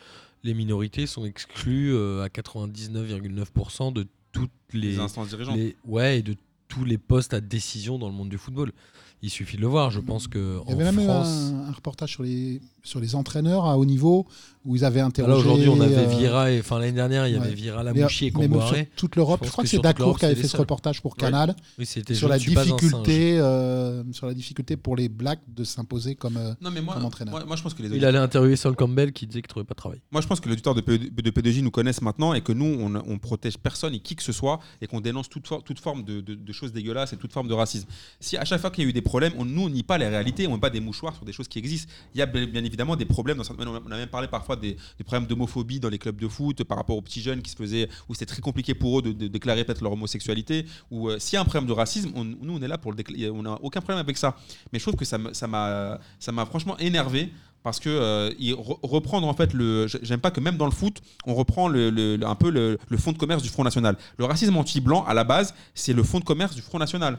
les 0.44 0.54
minorités 0.54 1.08
sont 1.08 1.24
exclues 1.24 1.92
euh, 1.96 2.22
à 2.22 2.28
99,9% 2.28 3.92
de 3.92 4.06
toutes 4.30 4.50
Les 4.72 4.92
les, 4.92 4.98
instances 5.00 5.30
dirigeantes. 5.30 5.56
les- 5.56 5.74
ouais, 5.84 6.20
et 6.20 6.22
de 6.22 6.36
tous 6.68 6.84
les 6.84 6.98
postes 6.98 7.34
à 7.34 7.40
décision 7.40 7.98
dans 7.98 8.06
le 8.08 8.14
monde 8.14 8.28
du 8.28 8.38
football. 8.38 8.72
Il 9.22 9.30
suffit 9.30 9.56
de 9.56 9.62
le 9.62 9.66
voir. 9.66 9.90
Je 9.90 10.00
pense 10.00 10.28
que 10.28 10.60
Il 10.66 10.70
y 10.70 10.72
avait 10.74 10.92
même 10.92 11.08
un, 11.10 11.68
un 11.68 11.72
reportage 11.72 12.10
sur 12.12 12.22
les, 12.22 12.60
sur 12.82 13.00
les 13.00 13.14
entraîneurs 13.14 13.66
à 13.66 13.78
haut 13.78 13.84
niveau 13.84 14.26
où 14.66 14.76
ils 14.76 14.84
avaient 14.84 15.00
Là 15.00 15.06
interrogé. 15.06 15.38
aujourd'hui, 15.38 15.68
on 15.68 15.80
avait 15.80 15.96
euh, 15.96 16.06
Vira 16.18 16.50
et 16.50 16.60
enfin 16.60 16.78
l'année 16.78 16.92
dernière, 16.92 17.26
il 17.26 17.34
y 17.34 17.36
avait 17.36 17.48
ouais. 17.48 17.54
Vira, 17.54 17.82
Lamouchi 17.82 18.26
et 18.26 18.30
Comboiré. 18.32 18.76
sur 18.78 18.86
toute 18.96 19.16
l'Europe. 19.16 19.40
Je 19.44 19.50
crois 19.50 19.62
que 19.64 19.68
que 19.68 19.76
c'est 19.76 19.82
Dacour 19.82 20.18
qui 20.18 20.24
avait 20.26 20.34
fait 20.34 20.48
ce 20.48 20.56
reportage 20.56 21.00
pour 21.00 21.12
Ouais. 21.12 21.18
Canal 21.20 21.54
Oui, 21.78 21.86
sur 21.86 22.28
la 22.28 22.36
ne 22.36 22.40
difficulté, 22.40 23.38
euh, 23.38 24.02
sur 24.12 24.26
la 24.26 24.34
difficulté 24.34 24.76
pour 24.76 24.96
les 24.96 25.08
Blacks 25.08 25.40
de 25.48 25.64
s'imposer 25.64 26.14
comme. 26.14 26.36
euh, 26.36 26.52
Non, 26.60 26.70
mais 26.70 26.80
moi, 26.80 26.94
Comme 26.94 27.04
entraîneur. 27.04 27.32
moi, 27.32 27.44
moi, 27.46 27.56
je 27.56 27.62
pense 27.62 27.74
que 27.74 27.82
les 27.82 27.96
Il 27.96 28.04
allait 28.04 28.18
interviewer 28.18 28.56
Sol 28.56 28.76
Campbell 28.76 29.12
qui 29.12 29.26
disait 29.26 29.40
qu'il 29.40 29.48
trouvait 29.48 29.64
pas 29.64 29.74
de 29.74 29.78
travail. 29.78 30.00
Moi, 30.10 30.20
je 30.20 30.26
pense 30.26 30.40
que 30.40 30.46
les 30.48 30.52
auditeurs 30.54 30.74
de, 30.74 30.80
P- 30.80 30.98
de 30.98 31.30
P2J 31.30 31.62
nous 31.62 31.70
connaissent 31.70 32.02
maintenant 32.02 32.34
et 32.34 32.40
que 32.40 32.52
nous, 32.52 32.64
on, 32.80 32.94
on 32.94 33.18
protège 33.18 33.58
personne 33.58 33.94
et 33.94 34.00
qui 34.00 34.16
que 34.16 34.22
ce 34.22 34.32
soit 34.32 34.60
et 34.80 34.86
qu'on 34.86 35.00
dénonce 35.00 35.28
toute, 35.28 35.46
for- 35.46 35.62
toute 35.62 35.78
forme 35.80 36.04
de, 36.04 36.20
de- 36.20 36.34
de 36.34 36.52
choses 36.52 36.72
dégueulasses 36.72 37.12
et 37.12 37.16
toute 37.16 37.32
forme 37.32 37.48
de 37.48 37.54
racisme. 37.54 37.86
Si 38.20 38.36
à 38.36 38.44
chaque 38.44 38.60
fois 38.60 38.70
qu'il 38.70 38.84
y 38.84 38.86
a 38.86 38.90
eu 38.90 38.92
des 38.92 39.02
problèmes, 39.02 39.32
on, 39.38 39.44
nous, 39.44 39.62
on 39.62 39.68
nie 39.68 39.82
pas 39.82 39.98
les 39.98 40.08
réalités, 40.08 40.46
on 40.46 40.52
met 40.54 40.58
pas 40.58 40.70
des 40.70 40.80
mouchoirs 40.80 41.14
sur 41.14 41.24
des 41.24 41.32
choses 41.32 41.48
qui 41.48 41.58
existent. 41.58 41.90
Il 42.14 42.18
y 42.18 42.22
a 42.22 42.26
bien 42.26 42.46
bien 42.46 42.64
évidemment 42.64 42.96
des 42.96 43.04
problèmes. 43.04 43.36
Dans 43.38 43.44
certaines- 43.44 43.68
on 43.68 43.76
a 43.76 43.96
même 43.96 44.08
parlé 44.08 44.28
parfois 44.28 44.55
des, 44.56 44.76
problèmes 45.04 45.26
d'homophobie 45.26 45.80
dans 45.80 45.88
les 45.88 45.98
clubs 45.98 46.20
de 46.20 46.28
foot 46.28 46.64
par 46.64 46.78
rapport 46.78 46.96
aux 46.96 47.02
petits 47.02 47.20
jeunes 47.22 47.42
qui 47.42 47.50
se 47.50 47.56
faisaient, 47.56 47.88
où 48.08 48.14
c'était 48.14 48.26
très 48.26 48.40
compliqué 48.42 48.74
pour 48.74 48.98
eux 48.98 49.02
de, 49.02 49.26
déclarer 49.28 49.64
peut-être 49.64 49.82
leur 49.82 49.92
homosexualité. 49.92 50.66
Ou 50.90 51.08
euh, 51.08 51.18
s'il 51.18 51.34
y 51.34 51.36
a 51.36 51.40
un 51.40 51.44
problème 51.44 51.66
de 51.66 51.72
racisme, 51.72 52.10
on- 52.14 52.24
nous, 52.24 52.56
on 52.56 52.62
est 52.62 52.68
là 52.68 52.78
pour 52.78 52.92
le 52.92 52.96
déclarer. 52.96 53.30
On 53.30 53.42
n'a 53.42 53.58
aucun 53.62 53.80
problème 53.80 54.00
avec 54.00 54.16
ça. 54.16 54.36
Mais 54.72 54.78
je 54.78 54.84
trouve 54.84 54.96
que 54.96 55.04
ça 55.04 55.18
m'a 55.18 56.46
franchement 56.46 56.76
énervé 56.78 57.32
parce 57.66 57.80
que 57.80 57.88
euh, 57.88 58.30
reprendre 58.84 59.26
en 59.26 59.34
fait 59.34 59.52
le 59.52 59.88
j'aime 60.02 60.20
pas 60.20 60.30
que 60.30 60.38
même 60.38 60.56
dans 60.56 60.66
le 60.66 60.70
foot 60.70 61.00
on 61.26 61.34
reprend 61.34 61.66
le, 61.66 62.16
un 62.24 62.34
peu 62.36 62.48
le, 62.50 62.78
le 62.88 62.96
fonds 62.96 63.10
de 63.10 63.18
commerce 63.18 63.42
du 63.42 63.48
Front 63.48 63.64
National 63.64 63.96
le 64.18 64.24
racisme 64.24 64.56
anti-blanc 64.56 65.04
à 65.04 65.14
la 65.14 65.24
base 65.24 65.52
c'est 65.74 65.92
le 65.92 66.04
fonds 66.04 66.20
de 66.20 66.24
commerce 66.24 66.54
du 66.54 66.62
Front 66.62 66.78
National 66.78 67.18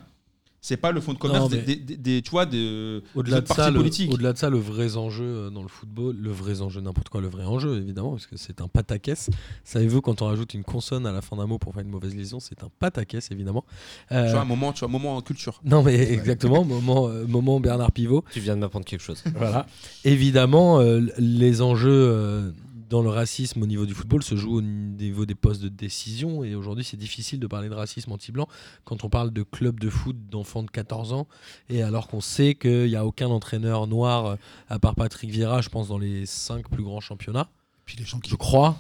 c'est 0.62 0.78
pas 0.78 0.92
le 0.92 1.00
fonds 1.02 1.14
de 1.14 1.18
commerce 1.20 1.42
Non, 1.44 1.48
des, 1.50 1.62
des- 1.62 1.76
des- 1.76 1.98
des- 1.98 2.22
tu 2.22 2.32
vois 2.32 2.46
de 2.46 3.02
Au-delà 3.16 3.42
des 3.42 3.48
de, 3.48 3.54
ça, 3.54 3.72
politiques 3.72 4.12
au-delà 4.12 4.34
de 4.34 4.38
ça, 4.38 4.50
le 4.50 4.58
vrai 4.58 4.98
enjeu 4.98 5.24
euh, 5.24 5.50
dans 5.50 5.62
le 5.62 5.68
football, 5.68 6.16
le 6.20 6.32
vrai 6.32 6.62
enjeu, 6.62 6.82
n'importe 6.82 7.10
quoi, 7.10 7.22
le 7.22 7.28
vrai 7.30 7.46
enjeu, 7.46 7.78
évidemment, 7.78 8.12
parce 8.12 8.26
que 8.28 8.38
c'est 8.38 8.60
un 8.62 8.68
pataquès. 8.68 9.30
Savez-vous, 9.64 10.02
quand 10.02 10.22
on 10.22 10.26
rajoute 10.28 10.54
une 10.54 10.64
consonne 10.64 11.06
à 11.06 11.12
la 11.12 11.22
fin 11.22 11.36
d'un 11.38 11.46
mot 11.48 11.58
pour 11.58 11.74
faire 11.74 11.84
une 11.84 11.90
mauvaise 11.90 12.16
liaison, 12.16 12.40
c'est 12.40 12.64
un 12.64 12.70
pataquès, 12.80 13.30
évidemment. 13.32 13.64
Euh, 14.12 14.26
tu 14.26 14.32
vois 14.32 14.42
un 14.42 14.46
moment 14.46 14.74
tu 14.74 14.80
vois 14.80 14.90
un 14.90 14.92
moment 14.92 15.16
en 15.16 15.22
culture 15.22 15.62
non, 15.64 15.84
mais 15.84 15.96
exactement, 16.12 16.64
moment, 16.66 17.08
euh, 17.08 17.26
moment 17.28 17.60
Bernard 17.60 17.92
Pivot. 17.92 18.24
Tu 18.34 18.40
viens 18.40 18.56
de 18.56 18.62
m'apprendre 18.62 18.86
quelque 18.86 19.02
chose. 19.04 19.24
Voilà. 19.36 19.66
Évidemment, 20.06 20.80
euh, 20.80 21.02
les 21.18 21.62
enjeux 21.62 21.90
euh, 21.92 22.52
dans 22.90 23.02
le 23.02 23.10
racisme 23.10 23.62
au 23.62 23.66
niveau 23.66 23.86
du 23.86 23.94
football 23.94 24.24
se 24.24 24.36
jouent 24.36 24.58
au 24.58 24.62
niveau 24.62 25.26
des 25.26 25.36
postes 25.36 25.62
de 25.62 25.68
décision. 25.70 26.44
Et 26.44 26.56
aujourd'hui, 26.56 26.84
c'est 26.84 26.98
difficile 26.98 27.40
de 27.40 27.48
parler 27.48 27.70
de 27.70 27.74
racisme 27.74 28.12
anti-blanc 28.12 28.48
quand 28.86 29.04
on 29.04 29.10
parle 29.10 29.32
de 29.32 29.44
clubs 29.44 29.80
de 29.80 29.90
foot 29.90 30.16
d'enfants 30.30 30.64
de 30.64 30.72
14 30.72 31.14
ans. 31.14 31.28
Et 31.70 31.84
alors 31.84 32.08
qu'on 32.08 32.22
sait 32.22 32.56
qu'il 32.56 32.88
n'y 32.88 32.96
a 32.96 33.06
aucun 33.06 33.28
entraîneur 33.28 33.88
noir, 33.88 34.26
euh, 34.26 34.36
à 34.70 34.80
part 34.80 34.96
Patrick 34.96 35.30
Vieira, 35.30 35.62
je 35.62 35.70
pense, 35.70 35.90
dans 35.90 35.98
les 35.98 36.26
cinq 36.26 36.70
plus 36.70 36.84
grands 36.84 37.02
championnats. 37.02 37.50
Puis 37.86 37.98
les 37.98 38.06
gens 38.06 38.20
qui 38.20 38.30
Je 38.30 38.36
crois. 38.36 38.78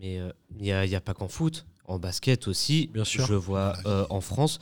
Mais 0.00 0.18
euh, 0.18 0.32
il 0.56 0.62
n'y 0.62 0.72
a, 0.72 0.84
il 0.84 0.90
y 0.90 0.96
a 0.96 1.00
pas 1.00 1.14
qu'en 1.14 1.28
foot. 1.28 1.66
En 1.86 1.98
basket 1.98 2.46
aussi, 2.46 2.88
Bien 2.94 3.04
sûr. 3.04 3.26
je 3.26 3.34
vois 3.34 3.74
euh, 3.84 4.06
en 4.10 4.20
France, 4.20 4.60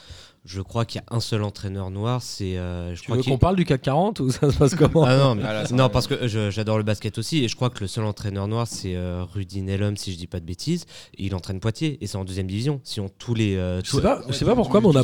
je 0.49 0.63
crois 0.63 0.85
qu'il 0.87 1.01
y 1.01 1.05
a 1.05 1.15
un 1.15 1.21
seul 1.21 1.43
entraîneur 1.43 1.91
noir. 1.91 2.23
C'est, 2.23 2.57
euh, 2.57 2.95
je 2.95 3.03
Tu 3.03 3.11
crois 3.13 3.23
qu'on 3.23 3.37
parle 3.37 3.55
du 3.57 3.65
CAC 3.67 3.83
40 3.83 4.21
ou 4.21 4.31
ça 4.31 4.51
se 4.51 4.57
passe 4.57 4.75
comment 4.75 5.05
Ah 5.05 5.17
non, 5.17 5.35
mais- 5.35 5.43
Ah 5.47 5.53
là, 5.53 5.65
non 5.73 5.89
parce 5.91 6.07
que 6.07 6.27
je- 6.27 6.51
j'adore 6.51 6.79
le 6.79 6.85
basket 6.85 7.19
aussi 7.19 7.45
et 7.45 7.49
je 7.49 7.55
crois 7.55 7.69
que 7.71 7.81
le 7.81 7.87
seul 7.87 8.05
entraîneur 8.05 8.49
noir 8.49 8.67
c'est 8.67 8.97
euh, 8.97 9.25
Rudy 9.35 9.61
Nellum 9.61 9.97
si 9.99 10.11
je 10.13 10.17
dis 10.17 10.27
pas 10.27 10.41
de 10.41 10.47
bêtises. 10.47 10.87
Il 11.19 11.35
entraîne 11.35 11.61
Poitiers 11.61 11.99
et 12.01 12.07
c'est 12.07 12.17
en 12.17 12.25
deuxième 12.25 12.47
division. 12.47 12.81
Si 12.83 12.99
on 13.01 13.09
tous 13.11 13.35
les, 13.35 13.57
euh, 13.57 13.83
Je 13.85 13.91
sais 13.91 14.01
pas, 14.01 14.23
je 14.27 14.33
sais 14.33 14.45
pas 14.47 14.55
pourquoi, 14.55 14.81
mais 14.81 14.87
on 14.87 14.97
a, 14.97 15.03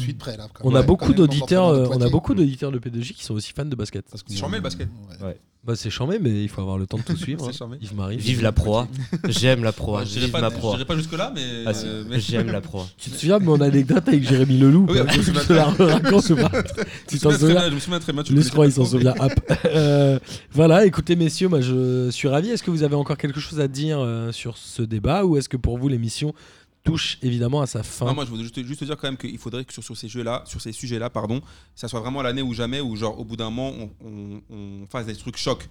on 0.63 0.75
a 0.75 0.81
Ouais, 0.81 0.87
beaucoup 0.87 1.13
d'auditeurs, 1.13 1.73
dans 1.73 1.79
euh, 1.79 1.89
on 1.91 2.01
a 2.01 2.09
beaucoup 2.09 2.35
d'auditeurs 2.35 2.73
de 2.73 2.79
P2J 2.79 3.13
qui 3.13 3.23
sont 3.25 3.35
aussi 3.35 3.53
fans 3.53 3.65
de 3.67 3.77
basket. 3.77 4.07
Parce 4.11 4.23
que- 4.23 4.33
C'est 4.33 4.39
charmé, 4.39 4.57
le 4.57 4.63
basket. 4.63 4.89
Ouais. 5.23 5.37
Bah, 5.67 5.75
c'est 5.77 5.89
charmé, 5.89 6.19
mais 6.21 6.43
il 6.43 6.49
faut 6.51 6.61
avoir 6.61 6.77
le 6.77 6.87
temps 6.87 6.99
de 6.99 7.03
tout 7.05 7.17
suivre. 7.17 7.49
Hein. 7.49 7.77
Yves 7.81 7.95
Marie. 7.97 8.19
Vive 8.19 8.43
la 8.43 8.53
proie. 8.53 8.87
J'aime 9.29 9.65
la 9.65 9.73
proie. 9.73 10.05
je 10.05 10.11
dirais 10.11 10.25
Vive 10.27 10.33
pas, 10.33 10.41
ma 10.43 10.51
je 10.51 10.61
dirais 10.61 10.85
pas 10.85 10.95
jusque 10.97 11.17
là 11.17 11.33
mais, 11.35 11.41
Ah, 11.65 11.71
euh, 11.85 12.05
J'aime 12.19 12.51
la 12.53 12.61
proie. 12.61 12.87
Tu 12.99 13.09
te 13.11 13.17
souviens 13.17 13.39
de 13.39 13.45
mon 13.45 13.59
anecdote 13.63 14.07
avec 14.07 14.29
Jérémy 14.29 14.59
Leloup? 14.59 14.87
Oui, 14.91 14.99
me 15.41 15.41
souviens 15.41 15.65
raconte 15.87 16.31
ou 16.31 16.37
pas 16.37 16.51
Tu 17.09 17.19
t'en 17.19 17.31
souviens 17.39 17.69
je 17.71 17.75
me 17.75 17.81
souviens 17.81 18.01
très 18.01 18.13
bien 18.13 18.23
crois, 18.51 18.67
il 18.67 18.73
s'en 18.73 18.85
souvient. 18.85 19.15
Euh, 19.67 20.19
voilà, 20.53 20.87
écoutez, 20.87 21.17
messieurs, 21.17 21.49
moi, 21.49 21.61
je 21.61 22.11
suis 22.11 22.29
ravi. 22.29 22.51
Est-ce 22.51 22.63
que 22.63 22.71
vous 22.71 22.83
avez 22.83 22.95
encore 22.97 23.17
quelque 23.19 23.41
chose 23.41 23.61
à 23.61 23.69
dire 23.69 23.99
euh, 24.01 24.33
sur 24.33 24.57
ce 24.57 24.83
débat 24.83 25.25
ou 25.25 25.37
est-ce 25.37 25.49
que 25.49 25.57
pour 25.57 25.79
vous, 25.79 25.89
l'émission 25.89 26.35
touche 26.85 27.19
évidemment 27.23 27.63
à 27.63 27.67
sa 27.67 27.83
fin? 27.83 28.07
Non, 28.07 28.15
moi, 28.15 28.25
je 28.25 28.31
voudrais 28.31 28.45
juste, 28.45 28.63
juste 28.67 28.81
te 28.81 28.85
dire 28.85 28.97
quand 28.97 29.09
même 29.09 29.17
qu'il 29.17 29.39
faudrait 29.39 29.65
que 29.65 29.73
sur, 29.73 29.83
sur 29.83 29.97
ces 29.97 30.09
jeux-là, 30.09 30.43
sur 30.47 30.61
ces 30.61 30.73
sujets-là, 30.73 31.09
pardon, 31.11 31.41
ça 31.75 31.89
soit 31.89 32.01
vraiment 32.01 32.21
l'année 32.23 32.43
ou 32.43 32.53
jamais, 32.53 32.81
où 32.81 32.95
genre 32.97 33.19
au 33.19 33.25
bout 33.25 33.37
d'un 33.37 33.51
moment, 33.51 33.73
on, 33.79 34.07
on- 34.07 34.41
on 34.55 34.87
fasse 34.91 35.07
des 35.07 35.17
trucs 35.17 35.37
chocs. 35.39 35.67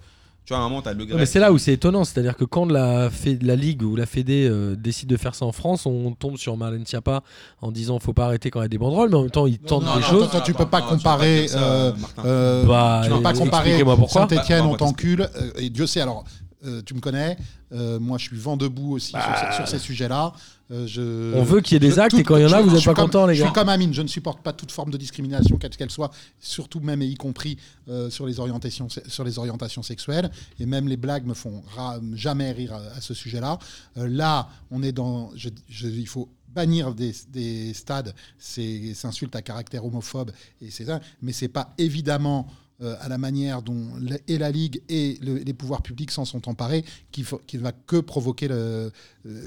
Tu 0.46 0.52
vois, 0.52 0.58
à 0.62 0.66
un 0.66 0.68
moment, 0.68 0.82
t'as 0.82 0.92
le 0.92 1.06
Grec 1.06 1.18
mais 1.18 1.24
c'est 1.24 1.40
là 1.40 1.52
où 1.52 1.56
c'est 1.58 1.72
étonnant, 1.72 2.04
c'est-à-dire 2.04 2.36
que 2.36 2.44
quand 2.44 2.66
la, 2.66 3.08
Fé- 3.08 3.38
la 3.40 3.56
Ligue 3.56 3.82
ou 3.82 3.96
la 3.96 4.04
Fédé 4.04 4.46
euh, 4.46 4.76
décide 4.76 5.08
de 5.08 5.16
faire 5.16 5.34
ça 5.34 5.46
en 5.46 5.52
France, 5.52 5.86
on 5.86 6.12
tombe 6.12 6.36
sur 6.36 6.56
Marlène 6.58 6.86
Schiappa 6.86 7.22
en 7.62 7.72
disant 7.72 7.98
faut 7.98 8.12
pas 8.12 8.26
arrêter 8.26 8.50
quand 8.50 8.60
il 8.60 8.64
y 8.64 8.66
a 8.66 8.68
des 8.68 8.76
banderoles, 8.76 9.08
mais 9.08 9.16
en 9.16 9.22
même 9.22 9.30
temps 9.30 9.46
ils 9.46 9.58
tentent 9.58 9.84
non, 9.84 9.94
des 9.94 10.00
non, 10.02 10.06
choses. 10.06 10.24
attends, 10.24 10.40
tu 10.42 10.52
peux 10.52 10.66
pas 10.66 10.82
comparer, 10.82 11.46
euh. 11.54 11.92
Euh, 12.26 12.64
Bah, 12.66 13.00
tu 13.04 13.10
peux 13.10 13.22
pas 13.22 13.32
comparer. 13.32 13.82
Saint-Etienne, 14.08 14.60
Bah, 14.60 14.66
on 14.68 14.72
bah, 14.72 14.76
t'encule. 14.78 15.22
euh, 15.22 15.50
et 15.56 15.70
Dieu 15.70 15.86
sait, 15.86 16.02
alors, 16.02 16.24
euh, 16.64 16.82
tu 16.84 16.94
me 16.94 17.00
connais. 17.00 17.36
euh, 17.72 17.98
moi, 17.98 18.18
je 18.18 18.24
suis 18.28 18.36
vent 18.36 18.56
debout 18.56 18.92
aussi 18.92 19.10
sur 19.10 19.20
ces- 19.20 19.56
sur, 19.56 19.68
ces 19.68 19.78
sujets-là. 19.80 20.32
Euh, 20.70 20.86
je- 20.86 21.34
On 21.34 21.42
veut 21.42 21.60
qu'il 21.60 21.74
y 21.74 21.76
ait 21.76 21.80
des 21.80 21.94
je- 21.96 22.00
actes 22.00 22.12
tout- 22.12 22.18
et 22.20 22.22
quand 22.22 22.36
il 22.36 22.42
y 22.42 22.46
en 22.46 22.52
a, 22.52 22.58
je- 22.58 22.62
vous 22.62 22.68
je 22.68 22.74
n'êtes 22.74 22.80
suis 22.80 22.88
pas 22.88 22.94
comme- 22.94 23.04
contents, 23.06 23.26
les 23.26 23.34
Je 23.34 23.40
gars. 23.40 23.46
suis 23.46 23.54
comme 23.54 23.68
Amine, 23.68 23.92
je 23.92 24.02
ne 24.02 24.06
supporte 24.08 24.40
pas 24.42 24.52
toute 24.52 24.70
forme 24.70 24.90
de 24.90 24.96
discrimination, 24.96 25.56
quelle 25.58 25.70
qu'elle 25.70 25.90
soit, 25.90 26.10
surtout 26.40 26.80
même 26.80 27.02
et 27.02 27.06
y 27.06 27.14
compris 27.16 27.58
euh, 27.88 28.08
sur, 28.10 28.26
les 28.26 28.38
orientations, 28.40 28.88
sur 28.88 29.24
les 29.24 29.38
orientations 29.38 29.82
sexuelles. 29.82 30.30
Et 30.60 30.66
même 30.66 30.88
les 30.88 30.96
blagues 30.96 31.26
me 31.26 31.34
font 31.34 31.62
ra- 31.76 32.00
jamais 32.14 32.52
rire 32.52 32.72
à, 32.74 32.96
à 32.96 33.00
ce 33.00 33.12
sujet-là. 33.14 33.58
Euh, 33.98 34.06
là, 34.08 34.48
on 34.70 34.82
est 34.82 34.92
dans. 34.92 35.30
je- 35.34 35.48
je- 35.68 35.88
il 35.88 36.06
faut 36.08 36.28
bannir 36.54 36.94
des, 36.94 37.12
des 37.30 37.74
stades 37.74 38.14
ces 38.38 38.94
insultes 39.04 39.34
à 39.34 39.42
caractère 39.42 39.84
homophobe 39.84 40.30
et 40.62 40.70
c'est 40.70 40.84
ça 40.84 41.00
mais 41.20 41.32
c'est 41.32 41.48
pas 41.48 41.74
évidemment 41.78 42.46
euh, 42.82 42.96
à 43.00 43.08
la 43.08 43.18
manière 43.18 43.62
dont 43.62 43.86
la- 44.00 44.16
et 44.26 44.36
la 44.36 44.50
Ligue 44.50 44.82
et 44.88 45.16
le- 45.22 45.36
les 45.36 45.52
pouvoirs 45.52 45.80
publics 45.82 46.10
s'en 46.10 46.24
sont 46.24 46.48
emparés 46.48 46.84
qu'il 47.12 47.24
faut- 47.24 47.40
qu'il 47.46 47.60
va 47.60 47.70
que 47.72 47.96
provoquer 48.00 48.48
le. 48.48 48.90
euh, 49.26 49.40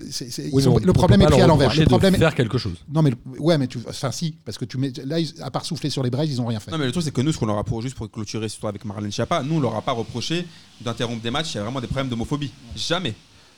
Oui, 0.53 0.63
sont- 0.63 0.71
on 0.71 0.77
le 0.79 0.93
problème 0.93 1.21
est 1.21 1.25
pris 1.25 1.41
à 1.41 1.47
l'envers. 1.47 1.73
Le 1.75 1.83
de 1.83 1.89
problème 1.89 2.15
est- 2.15 2.19
faire 2.19 2.33
quelque 2.35 2.57
chose. 2.57 2.77
non 2.91 3.01
mais 3.01 3.09
le- 3.11 3.17
ouais 3.41 3.57
mais 3.57 3.67
tu 3.67 3.79
enfin 3.87 4.11
si 4.11 4.35
parce 4.45 4.57
que 4.57 4.63
tu 4.65 4.77
mets 4.77 4.91
là 5.05 5.19
ils- 5.19 5.33
à 5.41 5.51
part 5.51 5.65
souffler 5.65 5.89
sur 5.89 6.03
les 6.03 6.09
braises 6.09 6.29
ils 6.31 6.41
ont 6.41 6.45
rien 6.45 6.59
fait. 6.61 6.71
Non, 6.71 6.77
mais 6.77 6.85
le 6.85 6.91
truc, 6.91 7.03
c'est 7.03 7.11
que 7.11 7.21
nous, 7.21 7.31
ce 7.33 7.37
qu'on 7.37 7.45
leur 7.47 7.57
a 7.57 7.63
pour, 7.65 7.81
juste 7.81 7.95
pour 7.95 8.09
clôturer 8.09 8.47
surtout 8.49 8.67
avec 8.67 8.85
Marlène 8.85 9.11
Schiappa, 9.11 9.43
nous, 9.43 9.55
on 9.55 9.59
leur 9.59 9.75
a 9.75 9.81
pas 9.81 9.91
reproché 9.91 10.45
d'interrompre 10.81 11.21
des 11.21 11.31
matchs, 11.31 11.53
il 11.53 11.57
y 11.57 11.59
a 11.59 11.63
vraiment 11.63 11.81
des 11.81 11.87
problèmes 11.87 12.09
d'homophobie. 12.09 12.51
Jamais. 12.75 13.13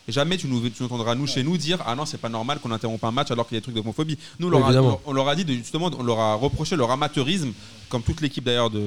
Jamais 0.07 0.37
tu 0.37 0.47
nous, 0.47 0.67
tu 0.69 0.81
nous 0.81 0.85
entendras, 0.87 1.13
nous, 1.13 1.27
chez 1.27 1.43
nous, 1.43 1.55
dire 1.57 1.77
Ah 1.85 1.93
non, 1.95 2.03
c'est 2.05 2.17
pas 2.17 2.29
normal 2.29 2.57
qu'on 2.59 2.71
interrompe 2.71 3.03
un 3.03 3.11
match 3.11 3.29
alors 3.29 3.47
qu'il 3.47 3.53
y 3.55 3.57
a 3.57 3.59
des 3.59 3.63
trucs 3.63 3.75
d'homophobie. 3.75 4.17
Nous, 4.39 4.47
on 4.47 4.49
Oui, 4.51 4.57
leur, 4.57 4.65
a, 4.65 4.69
évidemment. 4.71 5.01
on 5.05 5.13
leur 5.13 5.29
a 5.29 5.35
dit, 5.35 5.45
de, 5.45 5.53
justement, 5.53 5.91
on 5.99 6.01
leur 6.03 6.19
a 6.19 6.33
reproché 6.33 6.75
leur 6.75 6.89
amateurisme, 6.89 7.51
comme 7.89 8.03
toute 8.03 8.21
l'équipe 8.21 8.43
d'ailleurs 8.43 8.69
de, 8.69 8.79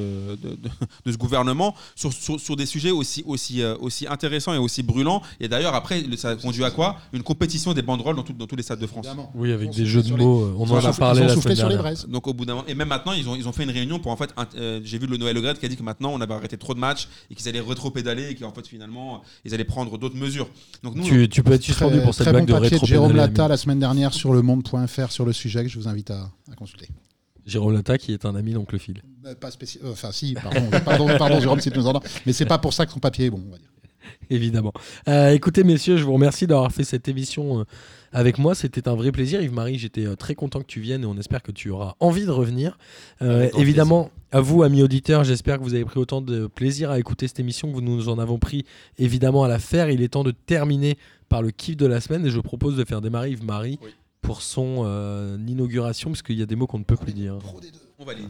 de, 0.43 0.51
de- 0.51 0.71
de 1.07 1.13
ce 1.13 1.17
gouvernement, 1.17 1.75
sur, 1.97 2.13
sur, 2.13 2.39
sur 2.41 2.57
des 2.57 2.67
sujets 2.67 2.91
aussi, 2.91 3.23
aussi, 3.27 3.61
euh, 3.63 3.77
aussi 3.81 4.07
intéressants 4.07 4.55
et 4.55 4.59
aussi 4.59 4.83
brûlants. 4.83 5.23
Et 5.41 5.49
d'ailleurs, 5.49 5.75
après, 5.75 6.05
ça 6.17 6.31
a 6.31 6.37
conduit 6.37 6.65
à 6.65 6.71
quoi? 6.71 6.97
Une 7.13 7.23
compétition 7.23 7.73
des 7.75 7.83
banderoles 7.83 8.17
dans, 8.17 8.23
tout- 8.23 8.33
dans 8.33 8.47
tous 8.47 8.57
les 8.57 8.63
stades 8.63 8.79
de 8.79 8.87
France. 8.87 9.05
Évidemment. 9.07 9.31
Oui, 9.35 9.53
avec 9.53 9.71
des 9.71 9.85
jeux 9.87 10.03
de 10.03 10.09
les- 10.17 10.25
mots, 10.25 10.55
on 10.57 10.67
ils 10.67 10.73
en 10.73 10.77
a 10.77 10.93
parlé 10.93 11.21
la 11.23 11.29
semaine 11.29 11.41
sur 11.41 11.49
les 11.51 11.55
dernière. 11.57 12.07
Donc 12.09 12.27
au 12.27 12.35
bout 12.35 12.45
d'un 12.45 12.55
moment, 12.55 12.67
et 12.69 12.75
même 12.75 12.89
maintenant, 12.89 13.13
ils 13.13 13.29
ont, 13.29 13.35
ils 13.37 13.47
ont 13.49 13.53
fait 13.53 13.65
une 13.65 13.71
réunion 13.71 13.99
pour 13.99 14.13
en 14.13 14.17
fait, 14.17 14.31
euh, 14.57 14.81
j'ai 14.85 14.99
vu 14.99 15.07
le 15.07 15.17
Noël 15.17 15.35
Le 15.37 15.53
qui 15.55 15.67
a 15.67 15.69
dit 15.69 15.77
que 15.77 15.83
maintenant 15.83 16.11
on 16.15 16.21
avait 16.21 16.35
arrêté 16.35 16.57
trop 16.57 16.73
de 16.73 16.79
matchs 16.79 17.09
et 17.31 17.35
qu'ils 17.35 17.49
allaient 17.49 17.61
rétro-pédaler 17.61 18.29
et 18.31 18.35
qu'en 18.37 18.53
fait 18.53 18.67
finalement 18.67 19.23
ils 19.45 19.53
allaient 19.53 19.65
prendre 19.65 19.99
d'autres 19.99 20.17
mesures. 20.17 20.49
Donc 20.85 20.95
nous, 20.95 21.03
Tu, 21.05 21.29
tu 21.29 21.43
peux 21.43 21.53
être 21.53 21.63
suspendu 21.63 21.97
Très, 21.97 22.05
pour 22.05 22.15
cette 22.15 22.25
très 22.25 22.33
blague 22.33 22.47
bon 22.47 22.55
de 22.55 22.59
papier 22.59 22.71
de 22.71 22.75
rétro 22.75 22.87
Jérôme 22.87 23.17
Lata 23.17 23.49
la 23.49 23.57
semaine 23.57 23.81
dernière 23.81 24.15
sur 24.15 24.33
le 24.33 24.43
monde.fr 24.43 25.11
sur 25.11 25.25
le 25.25 25.33
sujet 25.33 25.63
que 25.65 25.69
je 25.69 25.79
vous 25.79 25.89
invite 25.89 26.11
à, 26.11 26.31
à 26.51 26.55
consulter. 26.55 26.89
Jérôme 27.47 27.75
Lata 27.75 27.99
qui 27.99 28.13
est 28.13 28.25
un 28.25 28.35
ami 28.35 28.53
d'Oncle 28.53 28.79
Phil. 28.79 29.03
Euh, 29.27 29.35
Pas 29.35 29.51
spécial. 29.51 29.85
Enfin 29.87 30.13
si, 30.13 30.35
pardon, 30.35 30.69
pardon, 30.85 31.07
pardon 31.19 31.41
Jérôme 31.41 31.61
si 31.61 31.71
tu 31.71 31.79
nous 31.79 31.87
entends. 31.87 32.03
Mais 32.27 32.33
c'est 32.33 32.47
pas 32.47 32.59
pour 32.59 32.73
ça 32.73 32.87
que 32.87 32.93
son 32.93 33.01
papier 33.01 33.27
est 33.27 33.31
bon. 33.31 33.43
On 33.47 33.51
va 33.51 33.59
dire. 33.59 33.69
Évidemment. 34.31 34.73
Euh, 35.09 35.31
écoutez, 35.31 35.65
messieurs, 35.65 35.97
je 35.97 36.05
vous 36.05 36.13
remercie 36.13 36.47
d'avoir 36.47 36.73
fait 36.73 36.85
cette 36.85 37.09
émission 37.09 37.61
euh, 37.61 37.65
avec 38.13 38.39
moi. 38.39 38.55
C'était 38.55 38.89
un 38.89 38.95
vrai 38.95 39.13
plaisir. 39.13 39.41
Yves-Marie, 39.43 39.79
j'étais 39.79 40.07
euh, 40.07 40.17
très 40.17 40.35
content 40.35 40.61
que 40.61 40.67
tu 40.67 40.81
viennes 40.81 41.03
et 41.03 41.07
on 41.07 41.17
espère 41.19 41.43
que 41.43 41.53
tu 41.53 41.71
auras 41.71 41.95
envie 42.01 42.25
de 42.25 42.31
revenir. 42.31 42.79
Euh, 43.21 43.49
évidemment, 43.59 44.11
à 44.31 44.41
vous, 44.41 44.63
amis 44.63 44.83
auditeurs, 44.83 45.25
j'espère 45.25 45.59
que 45.59 45.63
vous 45.63 45.75
avez 45.75 45.85
pris 45.85 46.01
autant 46.01 46.21
de 46.21 46.47
plaisir 46.47 46.91
à 46.91 46.99
écouter 46.99 47.29
cette 47.29 47.41
émission 47.41 47.73
que 47.73 47.81
nous 47.81 48.09
en 48.09 48.19
avons 48.19 48.39
pris 48.39 48.65
évidemment 48.99 49.45
à 49.45 49.49
la 49.49 49.59
faire. 49.59 49.91
Il 49.91 50.03
est 50.03 50.09
temps 50.09 50.25
de 50.25 50.33
terminer 50.33 50.97
par 51.29 51.43
le 51.43 51.51
kiff 51.51 51.77
de 51.77 51.87
la 51.87 52.01
semaine 52.01 52.27
et 52.27 52.31
je 52.31 52.41
propose 52.41 52.77
de 52.77 52.85
faire 52.85 53.01
démarrer 53.01 53.31
Yves-Marie 53.31 53.79
Oui. 53.83 53.91
Pour 54.23 54.41
son 54.41 54.85
euh, 54.85 55.37
inauguration 55.47 56.11
parce 56.11 56.23
qu'il 56.23 56.39
y 56.39 56.43
a 56.43 56.47
des 56.47 56.57
mots 56.57 56.67
qu'on 56.67 56.79
ne 56.79 56.85
peut 56.85 56.97
plus 56.97 57.13
dire. 57.13 57.39
On 58.03 58.05
valide. 58.05 58.29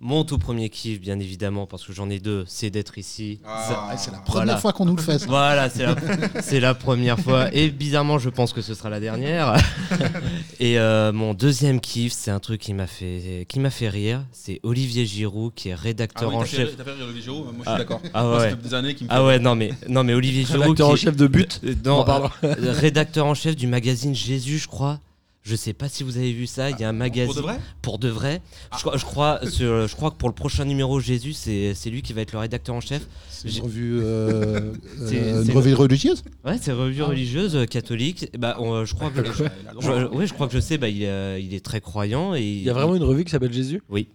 Mon 0.00 0.24
tout 0.24 0.38
premier 0.38 0.70
kiff, 0.70 0.98
bien 0.98 1.18
évidemment, 1.18 1.66
parce 1.66 1.84
que 1.84 1.92
j'en 1.92 2.08
ai 2.08 2.20
deux, 2.20 2.44
c'est 2.48 2.70
d'être 2.70 2.96
ici. 2.96 3.38
Ah, 3.46 3.94
c'est 3.98 4.10
la 4.10 4.18
Voilà. 4.18 4.22
première 4.24 4.60
fois 4.60 4.72
qu'on 4.72 4.86
nous 4.86 4.96
le 4.96 5.02
fait. 5.02 5.18
ça. 5.18 5.26
Voilà, 5.28 5.68
c'est 5.68 6.60
la, 6.60 6.74
première 6.74 7.18
fois. 7.18 7.52
Et 7.54 7.68
bizarrement, 7.68 8.18
je 8.18 8.30
pense 8.30 8.54
que 8.54 8.62
ce 8.62 8.72
sera 8.74 8.88
la 8.88 8.98
dernière. 9.00 9.54
Et 10.60 10.78
euh, 10.78 11.12
mon 11.12 11.34
deuxième 11.34 11.80
kiff, 11.80 12.12
c'est 12.14 12.30
un 12.30 12.38
truc 12.40 12.60
qui 12.62 12.72
m'a 12.72 12.86
fait, 12.86 13.44
qui 13.48 13.60
m'a 13.60 13.68
fait 13.70 13.88
rire. 13.90 14.24
C'est 14.32 14.58
Olivier 14.62 15.04
Giroud, 15.04 15.52
qui 15.54 15.68
est 15.68 15.74
rédacteur 15.74 16.34
en 16.34 16.44
chef. 16.46 16.74
T'as 16.76 16.84
fait 16.84 16.92
rire 16.92 17.04
Olivier 17.04 17.22
Giroud, 17.22 17.44
moi 17.44 17.52
je 17.58 17.62
suis 17.62 17.70
Ah, 17.74 17.78
d'accord. 17.78 18.00
ah 18.14 18.30
ouais. 18.30 18.54
des 18.56 18.72
années 18.74 18.94
qu'il 18.94 19.06
me 19.06 19.12
Ah 19.12 19.22
ouais, 19.24 19.34
rire. 19.34 19.42
non 19.42 19.54
mais, 19.54 19.70
non 19.88 20.02
mais 20.04 20.14
Olivier 20.14 20.44
Giroud. 20.46 20.62
Rédacteur 20.62 20.88
en 20.88 20.94
qui- 20.94 21.00
chef 21.00 21.16
de 21.16 21.26
but. 21.26 21.60
On 21.84 21.88
Non, 21.88 22.08
en 22.08 22.30
euh, 22.44 22.54
rédacteur 22.72 23.26
en 23.26 23.34
chef 23.34 23.54
du 23.54 23.66
magazine 23.66 24.14
Jésus, 24.14 24.58
je 24.58 24.68
crois. 24.68 25.00
Je 25.48 25.56
sais 25.56 25.72
pas 25.72 25.88
si 25.88 26.02
vous 26.02 26.18
avez 26.18 26.32
vu 26.32 26.46
ça. 26.46 26.68
Il 26.70 26.78
y 26.78 26.84
a 26.84 26.88
un 26.90 26.92
magazine. 26.92 27.26
Pour 27.32 27.34
de 27.36 27.40
vrai? 27.40 27.58
Pour 27.80 27.98
de 27.98 28.08
vrai. 28.08 28.42
Je, 28.74 28.78
crois- 28.80 28.96
je 28.98 29.04
crois, 29.06 29.40
sur- 29.50 29.88
je 29.88 29.96
crois 29.96 30.10
que 30.10 30.16
pour 30.16 30.28
le 30.28 30.34
prochain 30.34 30.66
numéro 30.66 31.00
Jésus, 31.00 31.32
c'est 31.32 31.74
lui 31.90 32.02
qui 32.02 32.12
va 32.12 32.20
être 32.20 32.32
le 32.32 32.38
rédacteur 32.38 32.74
en 32.74 32.80
chef. 32.82 33.06
C'est 33.30 33.48
une 33.56 33.62
revue, 33.62 33.98
euh, 34.02 34.72
euh, 35.00 35.42
c'est 35.42 35.50
une 35.50 35.56
revue 35.56 35.72
religieuse? 35.74 36.22
Ouais, 36.44 36.58
c'est 36.60 36.72
revue 36.72 37.02
religieuse 37.02 37.56
euh, 37.56 37.64
catholique. 37.64 38.28
Bah, 38.38 38.56
on- 38.58 38.84
je 38.84 38.94
crois 38.94 39.10
que. 39.10 39.20
Il 39.20 39.26
a 39.26 39.72
le 39.72 39.80
droit. 39.80 40.00
je, 40.00 40.06
ouais, 40.16 40.26
je 40.26 40.34
crois 40.34 40.48
que 40.48 40.52
je 40.54 40.60
sais. 40.60 40.76
Bah, 40.76 40.88
il, 40.88 41.04
euh, 41.04 41.38
il 41.40 41.54
est 41.54 41.64
très 41.64 41.80
croyant 41.80 42.34
et 42.34 42.42
Il 42.42 42.62
y 42.62 42.68
a 42.70 42.74
vraiment 42.74 42.94
une 42.96 43.02
revue 43.04 43.24
qui 43.24 43.30
s'appelle 43.30 43.52
Jésus? 43.52 43.80
Oui. 43.88 44.08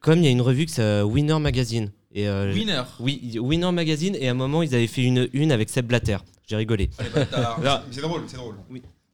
Comme 0.00 0.18
il 0.18 0.24
y 0.24 0.28
a 0.28 0.30
une 0.30 0.42
revue 0.42 0.66
qui 0.66 0.72
c'est 0.74 1.02
Winner 1.02 1.38
Magazine. 1.38 1.90
Et 2.12 2.28
euh, 2.28 2.52
Winner. 2.52 2.82
Oui, 2.98 3.38
Winner 3.40 3.70
Magazine. 3.72 4.16
Et 4.18 4.26
à 4.28 4.32
un 4.32 4.34
moment, 4.34 4.62
ils 4.62 4.74
avaient 4.74 4.86
fait 4.86 5.02
une 5.02 5.28
une 5.32 5.52
avec 5.52 5.68
Seb 5.70 5.86
Blatter. 5.86 6.16
J'ai 6.48 6.56
rigolé. 6.56 6.90
C'est 6.98 8.00
drôle, 8.00 8.22
c'est 8.26 8.36
drôle. 8.36 8.54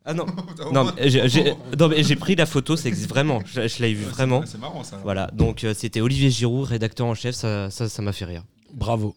Ah 0.04 0.14
non. 0.14 0.26
Non, 0.72 0.84
mais 0.96 1.08
j'ai- 1.10 1.28
j'ai 1.28 1.54
non, 1.78 1.88
mais 1.88 2.02
j'ai 2.02 2.16
pris 2.16 2.34
la 2.34 2.46
photo, 2.46 2.76
c'est 2.76 2.88
ex- 2.88 3.06
vraiment, 3.06 3.40
je, 3.46 3.68
je 3.68 3.82
l'avais 3.82 3.94
vu 3.94 4.04
vraiment. 4.04 4.42
C'est 4.46 4.58
marrant 4.58 4.82
ça. 4.84 4.98
Voilà, 5.02 5.28
donc 5.32 5.64
euh, 5.64 5.74
c'était 5.76 6.00
Olivier 6.00 6.30
Giroud, 6.30 6.66
rédacteur 6.66 7.06
en 7.06 7.14
chef, 7.14 7.34
ça 7.34 7.70
ça 7.70 7.88
ça 7.88 8.02
m'a 8.02 8.12
fait 8.12 8.24
rire. 8.24 8.42
Bravo. 8.74 9.14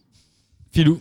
Filou. 0.72 1.00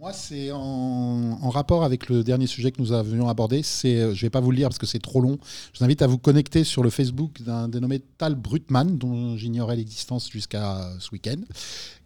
Moi, 0.00 0.14
c'est 0.14 0.50
en, 0.50 1.50
rapport 1.50 1.84
avec 1.84 2.08
le 2.08 2.24
dernier 2.24 2.46
sujet 2.46 2.72
que 2.72 2.80
nous 2.80 2.92
avions 2.92 3.28
abordé. 3.28 3.62
C'est, 3.62 4.00
euh, 4.00 4.14
je 4.14 4.22
vais 4.22 4.30
pas 4.30 4.40
vous 4.40 4.50
le 4.50 4.56
lire 4.56 4.70
parce 4.70 4.78
que 4.78 4.86
c'est 4.86 4.98
trop 4.98 5.20
long. 5.20 5.36
Je 5.74 5.78
vous 5.78 5.84
invite 5.84 6.00
à 6.00 6.06
vous 6.06 6.16
connecter 6.16 6.64
sur 6.64 6.82
le 6.82 6.88
Facebook 6.88 7.42
d'un 7.42 7.68
dénommé 7.68 8.00
Tal 8.16 8.34
Brutman, 8.34 8.96
dont 8.96 9.36
j'ignorais 9.36 9.76
l'existence 9.76 10.30
jusqu'à 10.30 10.78
euh, 10.78 10.96
ce 11.00 11.10
week-end, 11.10 11.42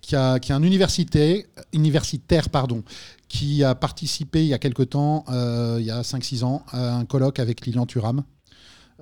qui, 0.00 0.16
a, 0.16 0.40
qui 0.40 0.50
est 0.50 0.56
un 0.56 0.64
université, 0.64 1.46
universitaire 1.72 2.50
pardon, 2.50 2.82
qui 3.28 3.62
a 3.62 3.76
participé 3.76 4.42
il 4.42 4.48
y 4.48 4.54
a 4.54 4.58
quelque 4.58 4.82
temps, 4.82 5.24
euh, 5.28 5.76
il 5.78 5.86
y 5.86 5.92
a 5.92 6.02
5-6 6.02 6.42
ans, 6.42 6.64
à 6.72 6.96
un 6.96 7.04
colloque 7.04 7.38
avec 7.38 7.64
Lilian 7.64 7.86
Thuram. 7.86 8.24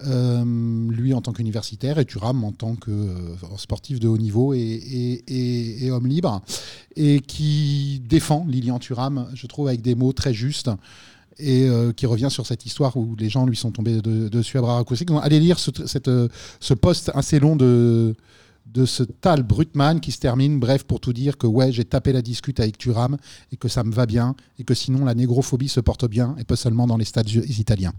Euh, 0.07 0.43
lui 0.91 1.13
en 1.13 1.21
tant 1.21 1.33
qu'universitaire 1.33 1.99
et 1.99 2.07
Thuram 2.07 2.45
en 2.45 2.53
tant 2.53 2.77
que 2.77 2.91
euh, 2.91 3.37
sportif 3.59 4.01
de 4.01 4.09
haut 4.09 4.17
niveau 4.17 4.55
et, 4.55 5.91
homme 5.91 6.07
libre 6.07 6.41
et 6.97 7.21
qui 7.21 8.01
défend 8.09 8.47
Lilian 8.49 8.79
Thuram, 8.79 9.29
je 9.35 9.47
trouve, 9.47 9.69
avec 9.69 9.83
des 9.83 9.95
mots 9.95 10.15
très 10.15 10.33
justes 10.33 10.71
et 11.39 11.69
euh, 11.69 11.93
qui 11.93 12.07
revient 12.07 12.31
sur 12.31 12.47
cette 12.47 12.65
histoire 12.65 12.97
où 12.97 13.15
les 13.17 13.29
gens 13.29 13.45
lui 13.45 13.55
sont 13.55 13.71
tombés 13.71 14.01
de- 14.01 14.29
dessus 14.29 14.57
à 14.57 14.63
bras 14.63 14.77
raccourcis. 14.77 15.05
Allez 15.21 15.41
lire 15.41 15.59
ce, 15.59 15.71
cette, 15.85 16.11
ce 16.59 17.11
assez 17.15 17.39
long 17.39 17.55
de, 17.55 18.15
de 18.73 18.87
ce 18.87 19.03
Tal 19.03 19.43
Brutman 19.43 20.01
qui 20.01 20.11
se 20.11 20.19
termine, 20.19 20.59
bref, 20.59 20.85
pour 20.85 21.01
tout 21.01 21.13
dire 21.13 21.37
que 21.37 21.47
ouais, 21.47 21.71
j'ai 21.71 21.85
tapé 21.85 22.15
la 22.15 22.23
discute 22.23 22.61
avec 22.61 22.79
Thuram 22.79 23.19
et 23.53 23.57
que 23.57 23.69
ça 23.69 23.85
me 23.85 23.93
va 23.93 24.07
bien 24.07 24.37
et 24.59 24.65
que 24.65 24.73
sinon 24.73 25.05
la 25.05 25.15
négrophobie 25.15 25.69
se 25.69 25.81
porte 25.81 26.09
bien 26.09 26.35
et 26.39 26.45
pas 26.45 26.57
seulement 26.57 26.87
dans 26.87 26.97
les 26.97 27.05
stades 27.05 27.29
italiens. 27.29 27.93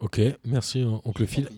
Ok, 0.00 0.20
merci, 0.44 0.82
euh, 0.82 0.96
oncle 1.04 1.26
Phil. 1.26 1.48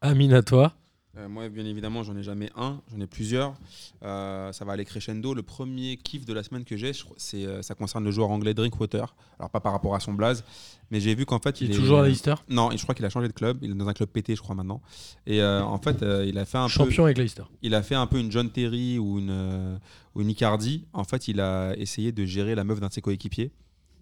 Amine, 0.00 0.34
à 0.34 0.42
toi. 0.42 0.74
Euh, 1.18 1.28
moi, 1.28 1.48
bien 1.48 1.64
évidemment, 1.64 2.02
j'en 2.02 2.14
ai 2.16 2.22
jamais 2.22 2.50
un, 2.56 2.80
j'en 2.92 3.00
ai 3.00 3.06
plusieurs. 3.06 3.54
Euh, 4.02 4.52
ça 4.52 4.66
va 4.66 4.74
aller 4.74 4.84
crescendo. 4.84 5.32
Le 5.32 5.42
premier 5.42 5.96
kiff 5.96 6.26
de 6.26 6.34
la 6.34 6.42
semaine 6.42 6.64
que 6.64 6.76
j'ai, 6.76 6.92
c'est, 7.16 7.46
euh, 7.46 7.62
ça 7.62 7.74
concerne 7.74 8.04
le 8.04 8.10
joueur 8.10 8.30
anglais 8.30 8.52
Drinkwater. 8.52 9.14
Alors, 9.38 9.48
pas 9.48 9.60
par 9.60 9.72
rapport 9.72 9.94
à 9.94 10.00
son 10.00 10.12
blaze, 10.12 10.44
mais 10.90 11.00
j'ai 11.00 11.14
vu 11.14 11.24
qu'en 11.24 11.38
fait. 11.38 11.60
Il 11.62 11.70
est 11.70 11.74
toujours 11.74 12.00
à 12.00 12.06
Leicester? 12.06 12.34
Non, 12.50 12.70
je 12.70 12.82
crois 12.82 12.94
qu'il 12.94 13.04
a 13.06 13.08
changé 13.08 13.28
de 13.28 13.32
club. 13.32 13.58
Il 13.62 13.70
est 13.70 13.74
dans 13.74 13.88
un 13.88 13.94
club 13.94 14.10
pété, 14.10 14.36
je 14.36 14.42
crois, 14.42 14.54
maintenant. 14.54 14.82
Et 15.26 15.40
euh, 15.40 15.62
en 15.62 15.78
fait, 15.78 16.02
euh, 16.02 16.26
il 16.26 16.36
a 16.36 16.44
fait 16.44 16.58
un 16.58 16.66
peu. 16.66 16.72
Champion 16.72 17.04
avec 17.06 17.16
Leicester. 17.16 17.44
il 17.62 17.74
a 17.74 17.82
fait 17.82 17.94
un 17.94 18.06
peu 18.06 18.18
une 18.18 18.30
John 18.30 18.50
Terry 18.50 18.98
ou 18.98 19.18
une, 19.18 19.78
ou 20.14 20.20
une 20.20 20.28
Icardi. 20.28 20.84
En 20.92 21.04
fait, 21.04 21.28
il 21.28 21.40
a 21.40 21.74
essayé 21.78 22.12
de 22.12 22.26
gérer 22.26 22.54
la 22.54 22.64
meuf 22.64 22.78
d'un 22.78 22.88
de 22.88 22.92
ses 22.92 23.00
coéquipiers. 23.00 23.52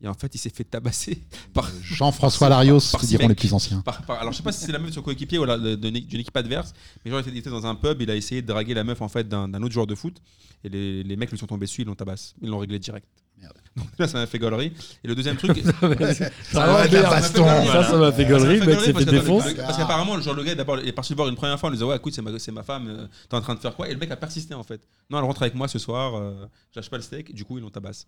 Et 0.05 0.07
en 0.07 0.15
fait, 0.15 0.33
il 0.35 0.39
s'est 0.39 0.51
fait 0.51 0.65
tabasser 0.65 1.19
par. 1.55 1.69
Jean-François 1.83 2.49
Larios, 2.51 2.79
diront 3.03 3.27
les 3.29 3.35
plus 3.35 3.53
anciens. 3.55 3.81
par- 3.81 4.03
par- 4.03 4.21
alors, 4.21 4.33
je 4.33 4.37
sais 4.37 4.43
pas 4.43 4.53
si 4.53 4.65
c'est 4.65 4.71
la 4.73 4.79
meuf 4.79 4.91
de 4.91 4.95
son 4.95 5.03
coéquipier 5.03 5.39
ou 5.39 5.47
d'une 5.47 5.97
équipe 5.97 6.37
adverse, 6.37 6.73
mais 7.05 7.11
genre, 7.11 7.23
il 7.27 7.37
était- 7.37 7.49
dans 7.51 7.65
un 7.67 7.75
pub, 7.75 8.01
il 8.03 8.11
a 8.11 8.15
essayé 8.15 8.43
de 8.43 8.47
draguer 8.47 8.75
la 8.75 8.85
meuf 8.85 9.01
en 9.01 9.09
fait 9.09 9.27
d'un 9.29 9.49
d'un 9.49 9.63
autre 9.63 9.73
joueur 9.73 9.87
de 9.87 9.95
foot. 9.95 10.19
Et 10.63 10.69
les, 10.69 11.03
les 11.03 11.17
mecs 11.17 11.31
lui 11.31 11.39
sont 11.39 11.47
tombés 11.47 11.67
dessus, 11.67 11.83
ils 11.83 11.87
l'ont 11.87 11.95
tabassé. 11.95 12.35
Ils 12.43 12.49
l'ont 12.51 12.59
réglé 12.59 12.79
direct. 12.79 13.07
Merde. 13.41 13.53
Donc 13.76 13.89
là, 13.99 14.07
ça 14.07 14.18
m'a 14.18 14.26
fait 14.26 14.39
gaulerie. 14.39 14.72
Et 15.03 15.09
le 15.09 15.14
deuxième 15.16 15.37
truc. 15.37 15.61
Ça, 15.62 15.72
va 15.80 16.72
m'a 16.72 16.85
être 16.87 17.11
baston. 17.11 17.45
Ça, 17.66 17.82
ça 17.85 17.97
m'a 17.97 18.12
fait 18.12 18.24
gaulerie. 18.24 18.61
mec 18.61 18.68
gaulerie 18.68 18.85
fait 18.87 18.93
parce 18.93 19.05
que- 19.05 19.11
défoncer. 19.11 19.55
Parce 19.57 19.76
qu'apparemment, 19.76 20.20
genre, 20.20 20.35
le 20.35 20.45
gars 20.45 20.55
d'abord 20.55 20.78
il 20.80 20.89
est 20.89 20.93
parti 20.93 21.12
le 21.12 21.16
voir 21.16 21.28
une 21.28 21.35
première 21.35 21.59
fois, 21.59 21.68
on 21.68 21.70
lui 21.70 21.76
disait 21.78 21.89
Ouais, 21.89 21.97
écoute, 21.97 22.14
c'est 22.14 22.22
ma, 22.22 22.39
c'est 22.39 22.53
ma 22.53 22.62
femme, 22.62 22.87
euh, 22.89 23.07
t'es 23.28 23.37
en 23.37 23.41
train 23.41 23.55
de 23.57 23.61
faire 23.61 23.74
quoi? 23.74 23.89
Et 23.89 23.93
le 23.93 23.99
mec 23.99 24.11
a 24.12 24.16
persisté 24.16 24.55
en 24.55 24.62
fait. 24.62 24.80
Non, 25.11 25.18
elle 25.18 25.24
rentre 25.24 25.43
avec 25.43 25.55
moi 25.57 25.66
ce 25.66 25.78
soir, 25.80 26.14
euh, 26.16 26.47
j'achète 26.74 26.91
pas 26.91 26.97
le 26.99 27.03
steak, 27.03 27.35
du 27.35 27.45
coup, 27.45 27.59
ils 27.59 27.62
l'ont 27.62 27.70
tabasse. 27.70 28.07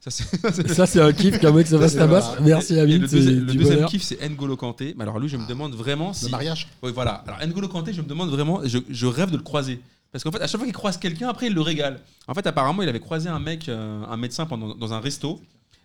Ça, 0.00 0.10
c'est. 0.10 0.24
c'est- 0.54 0.86
c'est 0.86 1.00
un 1.00 1.12
kiff 1.12 1.40
qu'un 1.40 1.50
mec 1.52 1.66
se 1.66 1.76
fasse 1.78 1.92
c'est 1.92 1.98
tabasse. 1.98 2.30
Merci, 2.40 2.78
Amine. 2.78 3.02
le 3.02 3.08
c'est 3.08 3.16
deuxième, 3.16 3.34
le 3.40 3.46
du 3.52 3.58
deuxième 3.58 3.74
bonheur. 3.76 3.90
kiff, 3.90 4.02
c'est 4.02 4.28
N'Golo 4.28 4.56
Kanté. 4.56 4.94
Mais 4.96 5.02
alors 5.02 5.18
lui, 5.18 5.28
je 5.28 5.36
me 5.36 5.46
demande 5.48 5.74
vraiment 5.74 6.12
si. 6.12 6.26
Le 6.26 6.30
mariage 6.30 6.68
Oui, 6.82 6.92
voilà. 6.94 7.24
Alors 7.26 7.44
N'Golo 7.46 7.66
Kanté, 7.68 7.92
je 7.92 8.00
me 8.00 8.06
demande 8.06 8.30
vraiment, 8.30 8.60
je 8.64 9.06
rêve 9.06 9.30
de 9.30 9.36
le 9.36 9.42
croiser. 9.42 9.80
Parce 10.12 10.24
qu'en 10.24 10.32
fait, 10.32 10.40
à 10.42 10.46
chaque 10.46 10.56
fois 10.58 10.64
qu'il 10.66 10.74
croise 10.74 10.96
quelqu'un, 10.98 11.28
après, 11.28 11.46
il 11.46 11.54
le 11.54 11.60
régale. 11.60 12.00
En 12.26 12.34
fait, 12.34 12.46
apparemment, 12.46 12.82
il 12.82 12.88
avait 12.88 13.00
croisé 13.00 13.28
un 13.28 13.38
mec, 13.38 13.68
euh, 13.68 14.02
un 14.08 14.16
médecin 14.16 14.46
pendant, 14.46 14.74
dans 14.74 14.92
un 14.92 15.00
resto. 15.00 15.40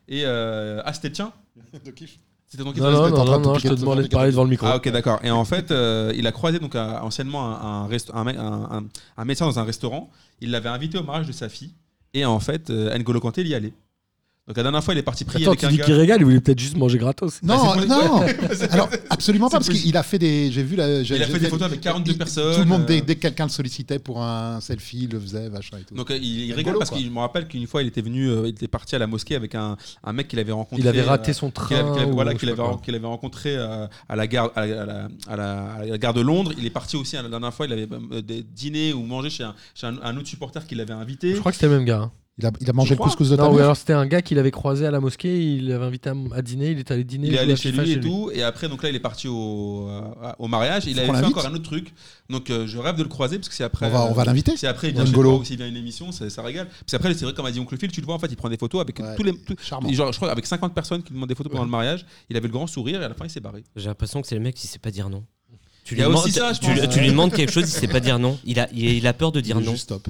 Et 0.08 0.24
euh, 0.26 0.82
ah, 0.86 0.94
c'était 0.94 1.10
le 1.10 1.14
tien? 1.14 1.32
C'était 2.48 2.64
ton 2.64 2.72
kiff? 2.72 2.84
Non, 2.84 2.90
de 2.92 2.92
la 2.92 3.10
non, 3.10 3.10
non, 3.10 3.26
non, 3.26 3.38
de 3.40 3.44
non, 3.44 3.56
je 3.56 3.64
te 3.68 3.74
de 3.74 3.76
demandais 3.76 4.04
de 4.04 4.08
parler 4.08 4.28
de- 4.28 4.32
devant 4.32 4.44
le 4.44 4.50
micro. 4.52 4.66
Ah 4.68 4.78
ok 4.78 4.90
d'accord. 4.92 5.20
Et 5.24 5.32
en 5.32 5.46
fait, 5.46 5.72
euh, 5.72 6.14
il 6.16 6.26
a 6.28 6.32
croisé 6.32 6.60
donc 6.60 6.76
un- 6.76 7.02
anciennement 7.02 7.44
un, 7.46 7.84
un, 7.84 7.90
un, 8.14 8.24
mec- 8.24 8.38
un- 8.38 8.68
un- 8.72 8.84
un 9.18 9.26
médecin 9.26 9.46
dans 9.46 9.60
un 9.60 9.64
restaurant. 9.64 10.10
Il 10.42 10.52
l'avait 10.52 10.70
invité 10.70 10.98
au 10.98 11.04
mariage 11.04 11.28
de 11.28 11.32
sa 11.32 11.50
fille. 11.50 11.72
Et 12.14 12.24
en 12.26 12.40
fait, 12.40 12.70
euh, 12.70 12.96
N'Golo 12.98 13.20
Kanté 13.20 13.42
il 13.42 13.48
y 13.48 13.56
allait. 13.56 13.74
Donc 14.48 14.58
la 14.58 14.62
dernière 14.64 14.84
fois, 14.84 14.94
il 14.94 14.98
est 15.00 15.02
parti 15.02 15.26
prier 15.26 15.44
Attends, 15.46 15.52
avec 15.54 15.60
tu 15.62 15.66
un 15.66 15.70
dis 15.70 15.78
gars. 15.78 15.86
qu'il 15.86 15.94
régale, 15.96 16.20
il 16.22 16.26
voulait 16.26 16.40
peut-être 16.40 16.60
juste 16.60 16.78
manger 16.78 17.00
gratos. 17.00 17.42
Non, 17.42 17.58
Bah, 17.76 17.84
non. 17.88 18.22
Alors 18.70 18.90
absolument 19.10 19.50
pas 19.50 19.58
parce 19.58 19.70
qu'il 19.70 19.98
a 19.98 20.04
fait 20.04 20.20
des. 20.20 20.52
J'ai 20.52 20.62
vu 20.62 20.76
la. 20.76 21.02
j'ai- 21.04 21.16
Il 21.16 21.24
a 21.24 21.26
j'ai 21.26 21.34
fait 21.34 21.40
des 21.40 21.48
photos 21.48 21.66
avec 21.66 21.82
42 21.82 22.12
il- 22.12 22.18
personnes, 22.20 22.54
Tout 22.54 22.60
le 22.60 22.66
monde 22.68 22.86
dès, 22.86 23.02
dès 23.02 23.16
que 23.16 23.22
quelqu'un 23.22 23.46
le 23.46 23.50
sollicitait 23.50 23.98
pour 23.98 24.22
un 24.22 24.62
selfie, 24.62 25.06
il 25.06 25.10
le 25.10 25.20
faisait, 25.20 25.50
machin 25.50 25.78
et 25.80 25.84
tout. 25.84 25.96
Donc 25.96 26.12
euh, 26.12 26.18
il, 26.18 26.24
il 26.24 26.54
Rigolo, 26.54 26.58
rigole 26.58 26.78
parce 26.78 26.92
quoi. 26.92 27.00
qu'il 27.00 27.10
me 27.12 27.18
rappelle 27.18 27.48
qu'une 27.48 27.66
fois 27.66 27.82
il 27.82 27.88
était 27.88 28.04
venu, 28.04 28.30
euh, 28.30 28.44
il 28.46 28.50
était 28.50 28.68
parti 28.68 28.96
à 28.96 29.00
la 29.00 29.08
mosquée 29.08 29.34
avec 29.36 29.56
un, 29.56 29.78
un 30.04 30.14
mec 30.14 30.28
qu'il 30.28 30.38
avait 30.38 30.52
rencontré. 30.52 30.80
Il 30.80 30.88
avait 30.88 31.02
raté 31.02 31.32
euh, 31.32 31.34
son 31.34 31.50
qu'il 31.50 31.76
avait- 31.78 31.82
train. 31.82 31.92
qu'il 31.94 32.02
avait- 32.04 32.12
ou 32.12 32.14
voilà, 32.14 32.32
je 32.34 32.38
qu'il 32.38 32.48
sais 32.48 32.54
avait, 32.54 32.62
pas 32.62 32.70
quoi. 32.70 32.82
qu'il 32.86 32.94
avait 32.94 33.08
rencontré 33.08 33.56
euh, 33.58 33.88
à, 34.08 34.16
la 34.16 34.28
gare, 34.28 34.52
à, 34.56 34.68
la, 34.68 34.82
à 34.82 34.86
la- 34.86 35.08
à 35.28 35.36
la- 35.36 35.74
à 35.74 35.86
la 35.86 35.98
gare 35.98 36.14
de 36.14 36.22
Londres. 36.22 36.52
Il 36.60 36.68
est 36.68 36.70
parti 36.70 36.98
aussi 36.98 37.18
hein, 37.18 37.24
la 37.24 37.30
dernière 37.30 37.52
fois. 37.52 37.66
Il 37.66 37.74
avait 37.74 37.88
euh, 38.12 38.22
des 38.22 38.44
dîner 38.44 38.94
ou 38.94 39.02
mangé 39.02 39.32
chez, 39.32 39.44
un, 39.44 39.56
chez 39.74 39.88
un, 39.88 39.96
un 40.04 40.16
autre 40.18 40.28
supporter 40.28 40.68
qui 40.68 40.76
l'avait 40.76 40.94
invité. 40.94 41.34
Je 41.34 41.40
crois 41.40 41.52
que 41.52 41.56
c'était 41.58 41.66
le 41.68 41.78
même 41.78 41.86
gars. 41.86 42.02
hein. 42.02 42.12
Il 42.38 42.46
a, 42.46 42.52
il 42.60 42.70
a 42.70 42.74
mangé 42.74 42.96
le 42.96 43.00
couscous 43.02 43.30
de 43.30 43.38
ta 43.38 43.44
Non, 43.44 43.52
ou 43.52 43.56
mère 43.56 43.64
alors 43.64 43.78
c'était 43.78 43.94
un 43.94 44.06
gars 44.06 44.22
qu'il 44.22 44.38
avait 44.40 44.52
croisé 44.52 44.86
à 44.86 44.92
la 44.92 45.00
mosquée, 45.00 45.42
il 45.56 45.70
l'avait 45.70 45.86
invité 45.86 46.10
à, 46.10 46.14
à 46.34 46.42
dîner, 46.42 46.72
il 46.72 46.80
est 46.80 46.92
allé 46.92 47.06
dîner. 47.06 47.28
Il 47.30 47.34
est 47.36 47.38
allé 47.40 47.56
chez 47.56 47.72
lui 47.72 47.94
et 47.94 48.00
tout, 48.02 48.30
et 48.34 48.44
après 48.44 48.68
donc 48.68 48.84
là 48.84 48.90
il 48.90 48.96
est 48.96 49.00
parti 49.00 49.30
au, 49.30 49.88
euh, 49.88 50.02
au 50.38 50.50
mariage. 50.50 50.84
Il 50.86 50.96
Faut 50.96 51.00
avait 51.00 51.08
qu'on 51.08 51.14
fait 51.16 51.22
l'invite. 51.22 51.38
encore 51.38 51.50
un 51.50 51.54
autre 51.56 51.64
truc. 51.64 51.94
Donc 52.30 52.50
euh, 52.50 52.68
je 52.68 52.78
rêve 52.78 52.98
de 52.98 53.04
le 53.04 53.08
croiser 53.08 53.38
parce 53.38 53.48
que 53.48 53.56
c'est 53.56 53.64
après. 53.64 53.86
On 53.86 53.90
va, 53.90 54.04
on 54.08 54.12
va 54.12 54.24
euh, 54.24 54.26
l'inviter. 54.26 54.58
c'est 54.58 54.68
après 54.68 54.90
il 54.90 54.96
vient 54.96 55.06
chez 55.06 55.12
N'Golo. 55.12 55.30
toi 55.32 55.40
ou 55.40 55.44
s'il 55.46 55.56
vient 55.56 55.66
à 55.66 55.70
une 55.70 55.78
émission, 55.78 56.12
ça, 56.12 56.30
ça 56.30 56.42
régale. 56.42 56.68
Parce 56.68 56.92
qu'après 56.92 57.14
c'est 57.14 57.24
vrai 57.24 57.34
comme 57.34 57.46
a 57.46 57.52
dit 57.54 57.60
Oncle 57.62 57.78
Phil, 57.78 57.90
tu 57.90 58.02
le 58.02 58.06
vois 58.06 58.16
en 58.16 58.20
fait, 58.20 58.28
il 58.30 58.36
prend 58.36 58.50
des 58.50 58.58
photos 58.58 58.82
avec 58.82 59.00
Ouais, 59.00 59.16
tous 59.16 59.24
les. 59.24 59.32
tous- 59.38 59.56
Charmant. 59.64 59.90
genre, 59.94 60.12
je 60.12 60.18
crois 60.18 60.30
avec 60.30 60.46
50 60.46 60.74
personnes 60.74 61.04
qui 61.04 61.12
lui 61.12 61.16
demandent 61.16 61.30
des 61.30 61.36
photos 61.36 61.52
pendant 61.54 61.64
le 61.64 61.70
mariage. 61.72 62.06
Il 62.30 62.36
avait 62.36 62.48
le 62.48 62.54
grand 62.54 62.68
sourire 62.68 63.02
et 63.02 63.06
à 63.06 63.08
la 63.08 63.16
fin 63.16 63.24
il 63.24 63.30
s'est 63.30 63.40
barré. 63.40 63.64
J'ai 63.78 63.88
l'impression 63.88 64.22
que 64.22 64.28
c'est 64.28 64.36
le 64.36 64.42
mec 64.42 64.56
qui 64.56 64.68
sait 64.68 64.80
pas 64.80 64.92
dire 64.92 65.10
non. 65.10 65.24
Tu 65.86 65.94
Il 65.94 66.00
y 66.00 66.04
a 66.04 66.10
lui 66.10 66.16
aussi 66.16 66.34
demandes- 66.34 66.50
ça, 66.50 66.54
je 66.54 66.60
tu, 66.60 66.82
pense. 66.82 66.90
tu 66.94 67.00
lui 67.00 67.08
demandes 67.08 67.32
quelque 67.32 67.52
chose, 67.54 67.64
il 67.64 67.70
sait 67.72 67.88
pas 67.88 68.02
dire 68.02 68.20
non. 68.20 68.38
Il 68.44 68.60
a, 68.60 68.68
il, 68.74 68.84
il 68.90 69.08
a 69.08 69.14
peur 69.14 69.32
de 69.32 69.40
dire 69.40 69.56
Il 69.58 69.64
est 69.64 69.66
non. 69.68 69.72
Juste 69.72 69.88
top. 69.90 70.08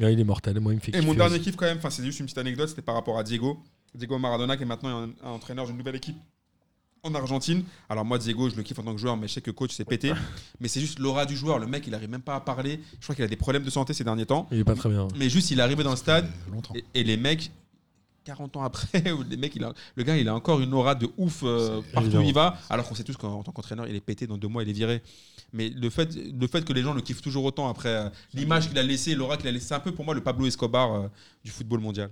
Ouais, 0.00 0.12
il 0.14 0.18
est 0.20 0.24
mortel, 0.24 0.58
moi 0.60 0.72
il 0.72 0.76
me 0.76 0.80
fait 0.80 0.96
Et 0.96 1.00
mon 1.02 1.14
dernier 1.14 1.34
aussi. 1.34 1.44
kiff 1.44 1.56
quand 1.56 1.66
même, 1.66 1.78
enfin 1.78 1.90
c'est 1.90 2.04
juste 2.04 2.18
une 2.20 2.26
petite 2.26 2.38
anecdote, 2.38 2.68
c'était 2.70 2.82
par 2.82 2.94
rapport 2.94 3.18
à 3.18 3.22
Diego. 3.22 3.58
Diego 3.94 4.18
Maradona 4.18 4.56
qui 4.56 4.62
est 4.62 4.66
maintenant 4.66 5.02
un, 5.04 5.10
un 5.24 5.30
entraîneur 5.30 5.66
d'une 5.66 5.76
nouvelle 5.76 5.96
équipe 5.96 6.16
en 7.02 7.14
Argentine. 7.14 7.64
Alors 7.88 8.04
moi 8.04 8.18
Diego, 8.18 8.48
je 8.50 8.56
le 8.56 8.62
kiffe 8.62 8.78
en 8.78 8.82
tant 8.82 8.92
que 8.94 9.00
joueur, 9.00 9.16
mais 9.16 9.26
je 9.28 9.34
sais 9.34 9.40
que 9.40 9.50
coach 9.50 9.72
c'est 9.74 9.84
pété. 9.84 10.12
mais 10.60 10.68
c'est 10.68 10.80
juste 10.80 10.98
l'aura 10.98 11.26
du 11.26 11.36
joueur. 11.36 11.58
Le 11.58 11.66
mec, 11.66 11.86
il 11.86 11.94
arrive 11.94 12.10
même 12.10 12.20
pas 12.22 12.34
à 12.36 12.40
parler. 12.40 12.80
Je 12.98 13.04
crois 13.04 13.14
qu'il 13.14 13.24
a 13.24 13.28
des 13.28 13.36
problèmes 13.36 13.62
de 13.64 13.70
santé 13.70 13.92
ces 13.94 14.04
derniers 14.04 14.26
temps. 14.26 14.46
Il 14.52 14.58
est 14.60 14.64
pas 14.64 14.74
très 14.74 14.88
bien. 14.90 15.08
Mais 15.16 15.28
juste, 15.30 15.50
il 15.50 15.58
est 15.58 15.62
arrivé 15.62 15.82
dans 15.82 15.90
le 15.90 15.96
stade 15.96 16.28
et, 16.74 16.84
et 16.94 17.04
les 17.04 17.16
mecs. 17.16 17.50
40 18.24 18.54
ans 18.58 18.62
après, 18.62 19.02
les 19.30 19.36
mecs, 19.38 19.56
il 19.56 19.64
a- 19.64 19.72
le 19.96 20.02
gars, 20.04 20.14
il 20.16 20.28
a 20.28 20.34
encore 20.34 20.60
une 20.60 20.74
aura 20.74 20.94
de 20.94 21.08
ouf 21.16 21.40
euh, 21.42 21.80
partout 21.94 22.18
où 22.18 22.20
il 22.20 22.34
va, 22.34 22.58
alors 22.68 22.86
qu'on 22.86 22.94
sait 22.94 23.02
tous 23.02 23.16
qu'en 23.16 23.32
en 23.32 23.42
tant 23.42 23.50
qu'entraîneur, 23.50 23.88
il 23.88 23.96
est 23.96 24.00
pété, 24.00 24.26
dans 24.26 24.36
deux 24.36 24.46
mois, 24.46 24.62
il 24.62 24.68
est 24.68 24.74
viré. 24.74 25.02
Mais 25.52 25.68
le 25.70 25.90
fait, 25.90 26.14
le 26.14 26.46
fait 26.46 26.64
que 26.64 26.72
les 26.72 26.82
gens 26.82 26.94
le 26.94 27.00
kiffent 27.02 27.22
toujours 27.22 27.44
autant 27.44 27.68
après 27.68 27.88
euh, 27.88 28.08
l'image 28.34 28.68
qu'il 28.68 28.78
a 28.78 28.82
laissée, 28.82 29.14
l'aura 29.14 29.36
qu'il 29.36 29.48
a 29.48 29.52
laissé, 29.52 29.66
c'est 29.68 29.74
un 29.74 29.80
peu 29.80 29.92
pour 29.92 30.04
moi 30.04 30.14
le 30.14 30.22
Pablo 30.22 30.46
Escobar 30.46 30.92
euh, 30.94 31.08
du 31.44 31.50
football 31.50 31.80
mondial. 31.80 32.10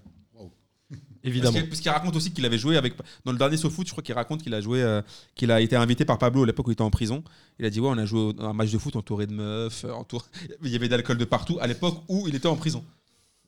Évidemment. 1.24 1.52
Parce 1.52 1.60
qu'il- 1.62 1.68
parce 1.68 1.80
qu'il 1.80 1.90
raconte 1.90 2.16
aussi 2.16 2.32
qu'il 2.32 2.46
avait 2.46 2.58
joué 2.58 2.76
avec. 2.76 2.94
Dans 3.24 3.32
le 3.32 3.38
dernier 3.38 3.56
SoFoot, 3.56 3.84
je 3.86 3.90
crois 3.92 4.02
qu'il 4.04 4.14
raconte 4.14 4.40
qu'il 4.42 4.54
a 4.54 4.60
joué, 4.60 4.82
euh, 4.82 5.02
qu'il 5.34 5.50
a 5.50 5.60
été 5.60 5.74
invité 5.76 6.04
par 6.04 6.16
Pablo 6.16 6.44
à 6.44 6.46
l'époque 6.46 6.68
où 6.68 6.70
il 6.70 6.74
était 6.74 6.82
en 6.82 6.90
prison. 6.90 7.24
Il 7.58 7.66
a 7.66 7.70
dit 7.70 7.80
ouais, 7.80 7.88
on 7.90 7.98
a 7.98 8.04
joué 8.06 8.32
un 8.38 8.52
match 8.52 8.70
de 8.70 8.78
foot 8.78 8.94
entouré 8.96 9.26
de 9.26 9.32
meufs, 9.34 9.84
entouré- 9.84 10.24
il 10.62 10.70
y 10.70 10.76
avait 10.76 10.88
d'alcool 10.88 11.18
de 11.18 11.24
partout 11.24 11.58
à 11.60 11.66
l'époque 11.66 12.02
où 12.08 12.28
il 12.28 12.34
était 12.36 12.46
en 12.46 12.56
prison. 12.56 12.84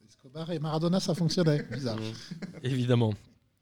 Escobar 0.09 0.51
et 0.51 0.59
Maradona, 0.59 0.99
ça 1.01 1.14
fonctionnait. 1.14 1.62
Bizarre. 1.70 1.97
Évidemment. 2.65 3.15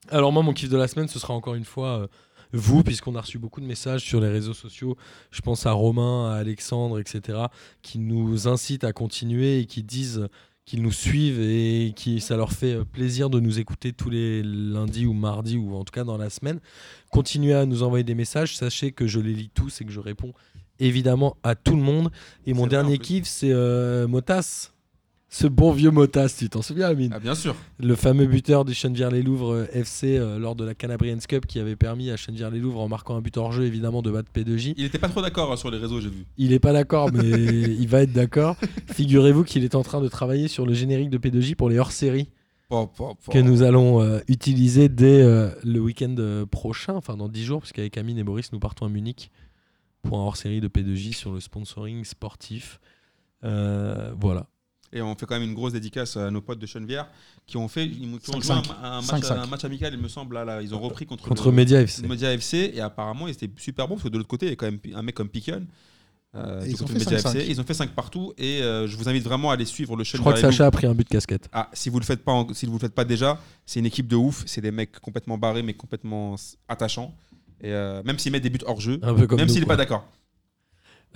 Alors 0.08 0.32
moi, 0.32 0.42
mon 0.42 0.54
kiff 0.54 0.70
de 0.70 0.76
la 0.78 0.88
semaine, 0.88 1.06
ce 1.08 1.18
sera 1.18 1.34
encore 1.34 1.54
une 1.54 1.66
fois 1.66 1.98
euh, 2.00 2.06
vous, 2.52 2.82
puisqu'on 2.82 3.14
a 3.14 3.20
reçu 3.20 3.38
beaucoup 3.38 3.60
de 3.60 3.66
messages 3.66 4.02
sur 4.02 4.20
les 4.20 4.28
réseaux 4.28 4.54
sociaux. 4.54 4.96
Je 5.30 5.40
pense 5.40 5.66
à 5.66 5.72
Romain, 5.72 6.30
à 6.30 6.36
Alexandre, 6.36 6.98
etc., 6.98 7.38
qui 7.82 7.98
nous 7.98 8.48
incitent 8.48 8.84
à 8.84 8.92
continuer 8.92 9.60
et 9.60 9.66
qui 9.66 9.82
disent 9.82 10.28
qu'ils 10.68 10.82
nous 10.82 10.92
suivent 10.92 11.40
et 11.40 11.94
qui 11.96 12.20
ça 12.20 12.36
leur 12.36 12.52
fait 12.52 12.74
euh, 12.74 12.84
plaisir 12.84 13.30
de 13.30 13.40
nous 13.40 13.58
écouter 13.58 13.94
tous 13.94 14.10
les 14.10 14.42
lundis 14.42 15.06
ou 15.06 15.14
mardis 15.14 15.56
ou 15.56 15.74
en 15.74 15.82
tout 15.82 15.92
cas 15.92 16.04
dans 16.04 16.18
la 16.18 16.28
semaine. 16.28 16.60
Continuez 17.10 17.54
à 17.54 17.64
nous 17.64 17.82
envoyer 17.82 18.04
des 18.04 18.14
messages. 18.14 18.54
Sachez 18.54 18.92
que 18.92 19.06
je 19.06 19.18
les 19.18 19.32
lis 19.32 19.48
tous 19.48 19.80
et 19.80 19.86
que 19.86 19.90
je 19.90 20.00
réponds 20.00 20.34
évidemment 20.78 21.36
à 21.42 21.54
tout 21.54 21.74
le 21.74 21.82
monde. 21.82 22.10
Et 22.46 22.52
mon 22.52 22.66
dernier 22.66 22.98
kiff, 22.98 23.26
c'est 23.26 23.50
euh, 23.50 24.06
Motas. 24.06 24.72
Ce 25.30 25.46
bon 25.46 25.72
vieux 25.72 25.90
Motas, 25.90 26.34
tu 26.38 26.48
t'en 26.48 26.62
souviens, 26.62 26.86
Amine 26.88 27.12
Ah 27.14 27.20
bien 27.20 27.34
sûr. 27.34 27.54
le 27.78 27.94
fameux 27.96 28.26
buteur 28.26 28.64
du 28.64 28.72
Chennevières-les-Louvres 28.72 29.52
euh, 29.52 29.66
FC 29.74 30.16
euh, 30.16 30.38
lors 30.38 30.56
de 30.56 30.64
la 30.64 30.74
Canabrians 30.74 31.18
Cup 31.18 31.46
qui 31.46 31.58
avait 31.60 31.76
permis 31.76 32.10
à 32.10 32.16
Chennevières-les-Louvres, 32.16 32.80
en 32.80 32.88
marquant 32.88 33.16
un 33.16 33.20
but 33.20 33.36
hors 33.36 33.52
jeu 33.52 33.64
évidemment, 33.64 34.00
de 34.00 34.10
battre 34.10 34.30
P2J. 34.34 34.74
Il 34.78 34.84
était 34.84 34.98
pas 34.98 35.08
trop 35.08 35.20
d'accord 35.20 35.52
hein, 35.52 35.56
sur 35.56 35.70
les 35.70 35.76
réseaux, 35.76 36.00
j'ai 36.00 36.08
vu. 36.08 36.24
Il 36.38 36.50
n'est 36.50 36.58
pas 36.58 36.72
d'accord, 36.72 37.12
mais 37.12 37.28
il 37.28 37.88
va 37.88 38.02
être 38.02 38.12
d'accord. 38.12 38.56
Figurez-vous 38.90 39.44
qu'il 39.44 39.64
est 39.64 39.74
en 39.74 39.82
train 39.82 40.00
de 40.00 40.08
travailler 40.08 40.48
sur 40.48 40.64
le 40.64 40.72
générique 40.72 41.10
de 41.10 41.18
P2J 41.18 41.56
pour 41.56 41.68
les 41.68 41.78
hors-séries 41.78 42.28
que 43.30 43.38
nous 43.38 43.62
allons 43.62 44.02
euh, 44.02 44.20
utiliser 44.28 44.90
dès 44.90 45.22
euh, 45.22 45.50
le 45.64 45.80
week-end 45.80 46.14
prochain, 46.50 46.94
enfin 46.94 47.16
dans 47.16 47.28
10 47.28 47.44
jours, 47.44 47.60
parce 47.60 47.72
qu'avec 47.72 47.96
Amine 47.96 48.18
et 48.18 48.24
Boris, 48.24 48.52
nous 48.52 48.58
partons 48.58 48.84
à 48.84 48.88
Munich 48.90 49.30
pour 50.02 50.18
un 50.18 50.22
hors-série 50.22 50.60
de 50.60 50.68
P2J 50.68 51.14
sur 51.14 51.32
le 51.32 51.40
sponsoring 51.40 52.04
sportif. 52.04 52.78
Euh, 53.44 54.12
voilà. 54.20 54.46
Et 54.92 55.02
on 55.02 55.14
fait 55.14 55.26
quand 55.26 55.38
même 55.38 55.48
une 55.48 55.54
grosse 55.54 55.72
dédicace 55.74 56.16
à 56.16 56.30
nos 56.30 56.40
potes 56.40 56.58
de 56.58 56.66
Chenevière 56.66 57.08
qui 57.46 57.56
ont 57.58 57.68
fait, 57.68 57.84
ils 57.86 58.06
ont 58.14 58.18
joué 58.40 58.40
5-5. 58.40 58.70
un, 58.82 58.84
un 58.84 59.00
match, 59.02 59.22
5-5. 59.24 59.32
un 59.38 59.46
match 59.46 59.64
amical, 59.64 59.92
il 59.92 60.00
me 60.00 60.08
semble. 60.08 60.34
Là, 60.36 60.44
là. 60.44 60.62
ils 60.62 60.74
ont 60.74 60.80
repris 60.80 61.04
contre, 61.06 61.24
Contre 61.28 61.50
le- 61.50 61.56
Media 61.56 61.80
FC. 61.82 62.06
Media 62.06 62.32
FC 62.32 62.72
et 62.74 62.80
apparemment, 62.80 63.28
ils 63.28 63.32
étaient 63.32 63.50
super 63.58 63.86
bons 63.86 63.94
parce 63.96 64.04
que 64.04 64.08
de 64.08 64.16
l'autre 64.16 64.28
côté, 64.28 64.46
il 64.46 64.50
y 64.50 64.52
a 64.52 64.56
quand 64.56 64.66
même 64.66 64.78
un 64.94 65.02
mec 65.02 65.14
comme 65.14 65.28
Pickle. 65.28 65.62
Euh, 66.34 66.62
ils 66.66 66.82
ont 66.82 66.86
fait 66.86 66.94
Media 66.94 67.18
5-5. 67.18 67.36
FC. 67.36 67.46
Ils 67.50 67.60
ont 67.60 67.64
fait 67.64 67.74
5 67.74 67.90
partout 67.90 68.32
et 68.36 68.62
euh, 68.62 68.86
je 68.86 68.96
vous 68.96 69.08
invite 69.08 69.24
vraiment 69.24 69.50
à 69.50 69.54
aller 69.54 69.64
suivre 69.64 69.96
le 69.96 70.04
Je 70.04 70.10
Chenevière. 70.10 70.32
crois 70.34 70.34
que 70.34 70.52
Sacha 70.54 70.66
a 70.66 70.70
pris 70.70 70.86
un 70.86 70.94
but 70.94 71.04
de 71.04 71.08
casquette. 71.12 71.48
Ah, 71.52 71.68
si 71.72 71.88
vous 71.90 71.98
le 71.98 72.04
faites 72.04 72.22
pas, 72.24 72.32
en- 72.32 72.52
si 72.54 72.66
vous 72.66 72.72
le 72.74 72.78
faites 72.78 72.94
pas 72.94 73.04
déjà, 73.04 73.38
c'est 73.66 73.80
une 73.80 73.86
équipe 73.86 74.06
de 74.08 74.16
ouf. 74.16 74.42
C'est 74.46 74.60
des 74.60 74.70
mecs 74.70 74.98
complètement 75.00 75.36
barrés, 75.38 75.62
mais 75.62 75.74
complètement 75.74 76.36
attachants. 76.68 77.14
Et 77.60 77.72
euh, 77.72 78.02
même 78.04 78.18
s'ils 78.18 78.30
mettent 78.32 78.42
des 78.42 78.50
buts 78.50 78.58
hors 78.66 78.80
jeu, 78.80 79.00
Un 79.02 79.14
peu 79.14 79.26
comme 79.26 79.38
même 79.38 79.48
s'il 79.48 79.60
n'est 79.60 79.66
pas 79.66 79.76
d'accord. 79.76 80.06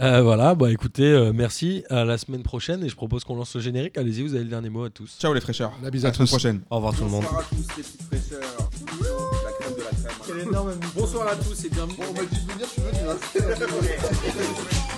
Euh, 0.01 0.23
voilà, 0.23 0.55
bah 0.55 0.71
écoutez, 0.71 1.05
euh, 1.05 1.33
merci. 1.35 1.85
À 1.91 2.05
la 2.05 2.19
semaine 2.19 2.43
prochaine 2.43 2.83
et 2.83 2.89
je 2.89 2.97
propose 2.97 3.25
qu'on 3.25 3.37
lance 3.37 3.55
le 3.55 3.61
générique. 3.61 3.97
Allez-y, 3.99 4.23
vous 4.23 4.35
avez 4.35 4.43
le 4.45 4.51
dernier 4.51 4.71
mot 4.71 4.85
à 4.85 4.91
tous. 4.91 5.17
Ciao 5.21 5.33
les 5.35 5.41
fraîcheurs. 5.41 5.73
La 5.83 5.91
bise 5.91 6.05
À 6.05 6.09
à 6.09 6.11
la 6.11 6.15
semaine 6.15 6.27
tous. 6.27 6.33
prochaine. 6.33 6.61
Au 6.71 6.77
revoir 6.77 6.95
tout 6.95 7.05
le 7.05 7.11
monde. 7.11 7.25
Bonsoir 7.25 7.41
à 7.41 7.45
tous 7.45 7.77
les 7.77 7.83
petites 7.83 8.03
fraîcheurs. 8.03 8.41
La 9.45 9.53
crème 9.61 9.75
de 9.77 9.83
la 9.83 10.61
crème. 10.71 10.81
Bonsoir 10.97 11.29
à 11.29 11.37
tous 11.37 11.65
et 11.65 11.69
bienvenue. 11.69 11.97
On 12.09 12.13
m'a 12.15 12.25
dit 12.25 12.41
de 12.47 12.53
venir, 12.53 12.67
je 12.67 13.39
suis 13.39 13.41
venu. 13.41 14.92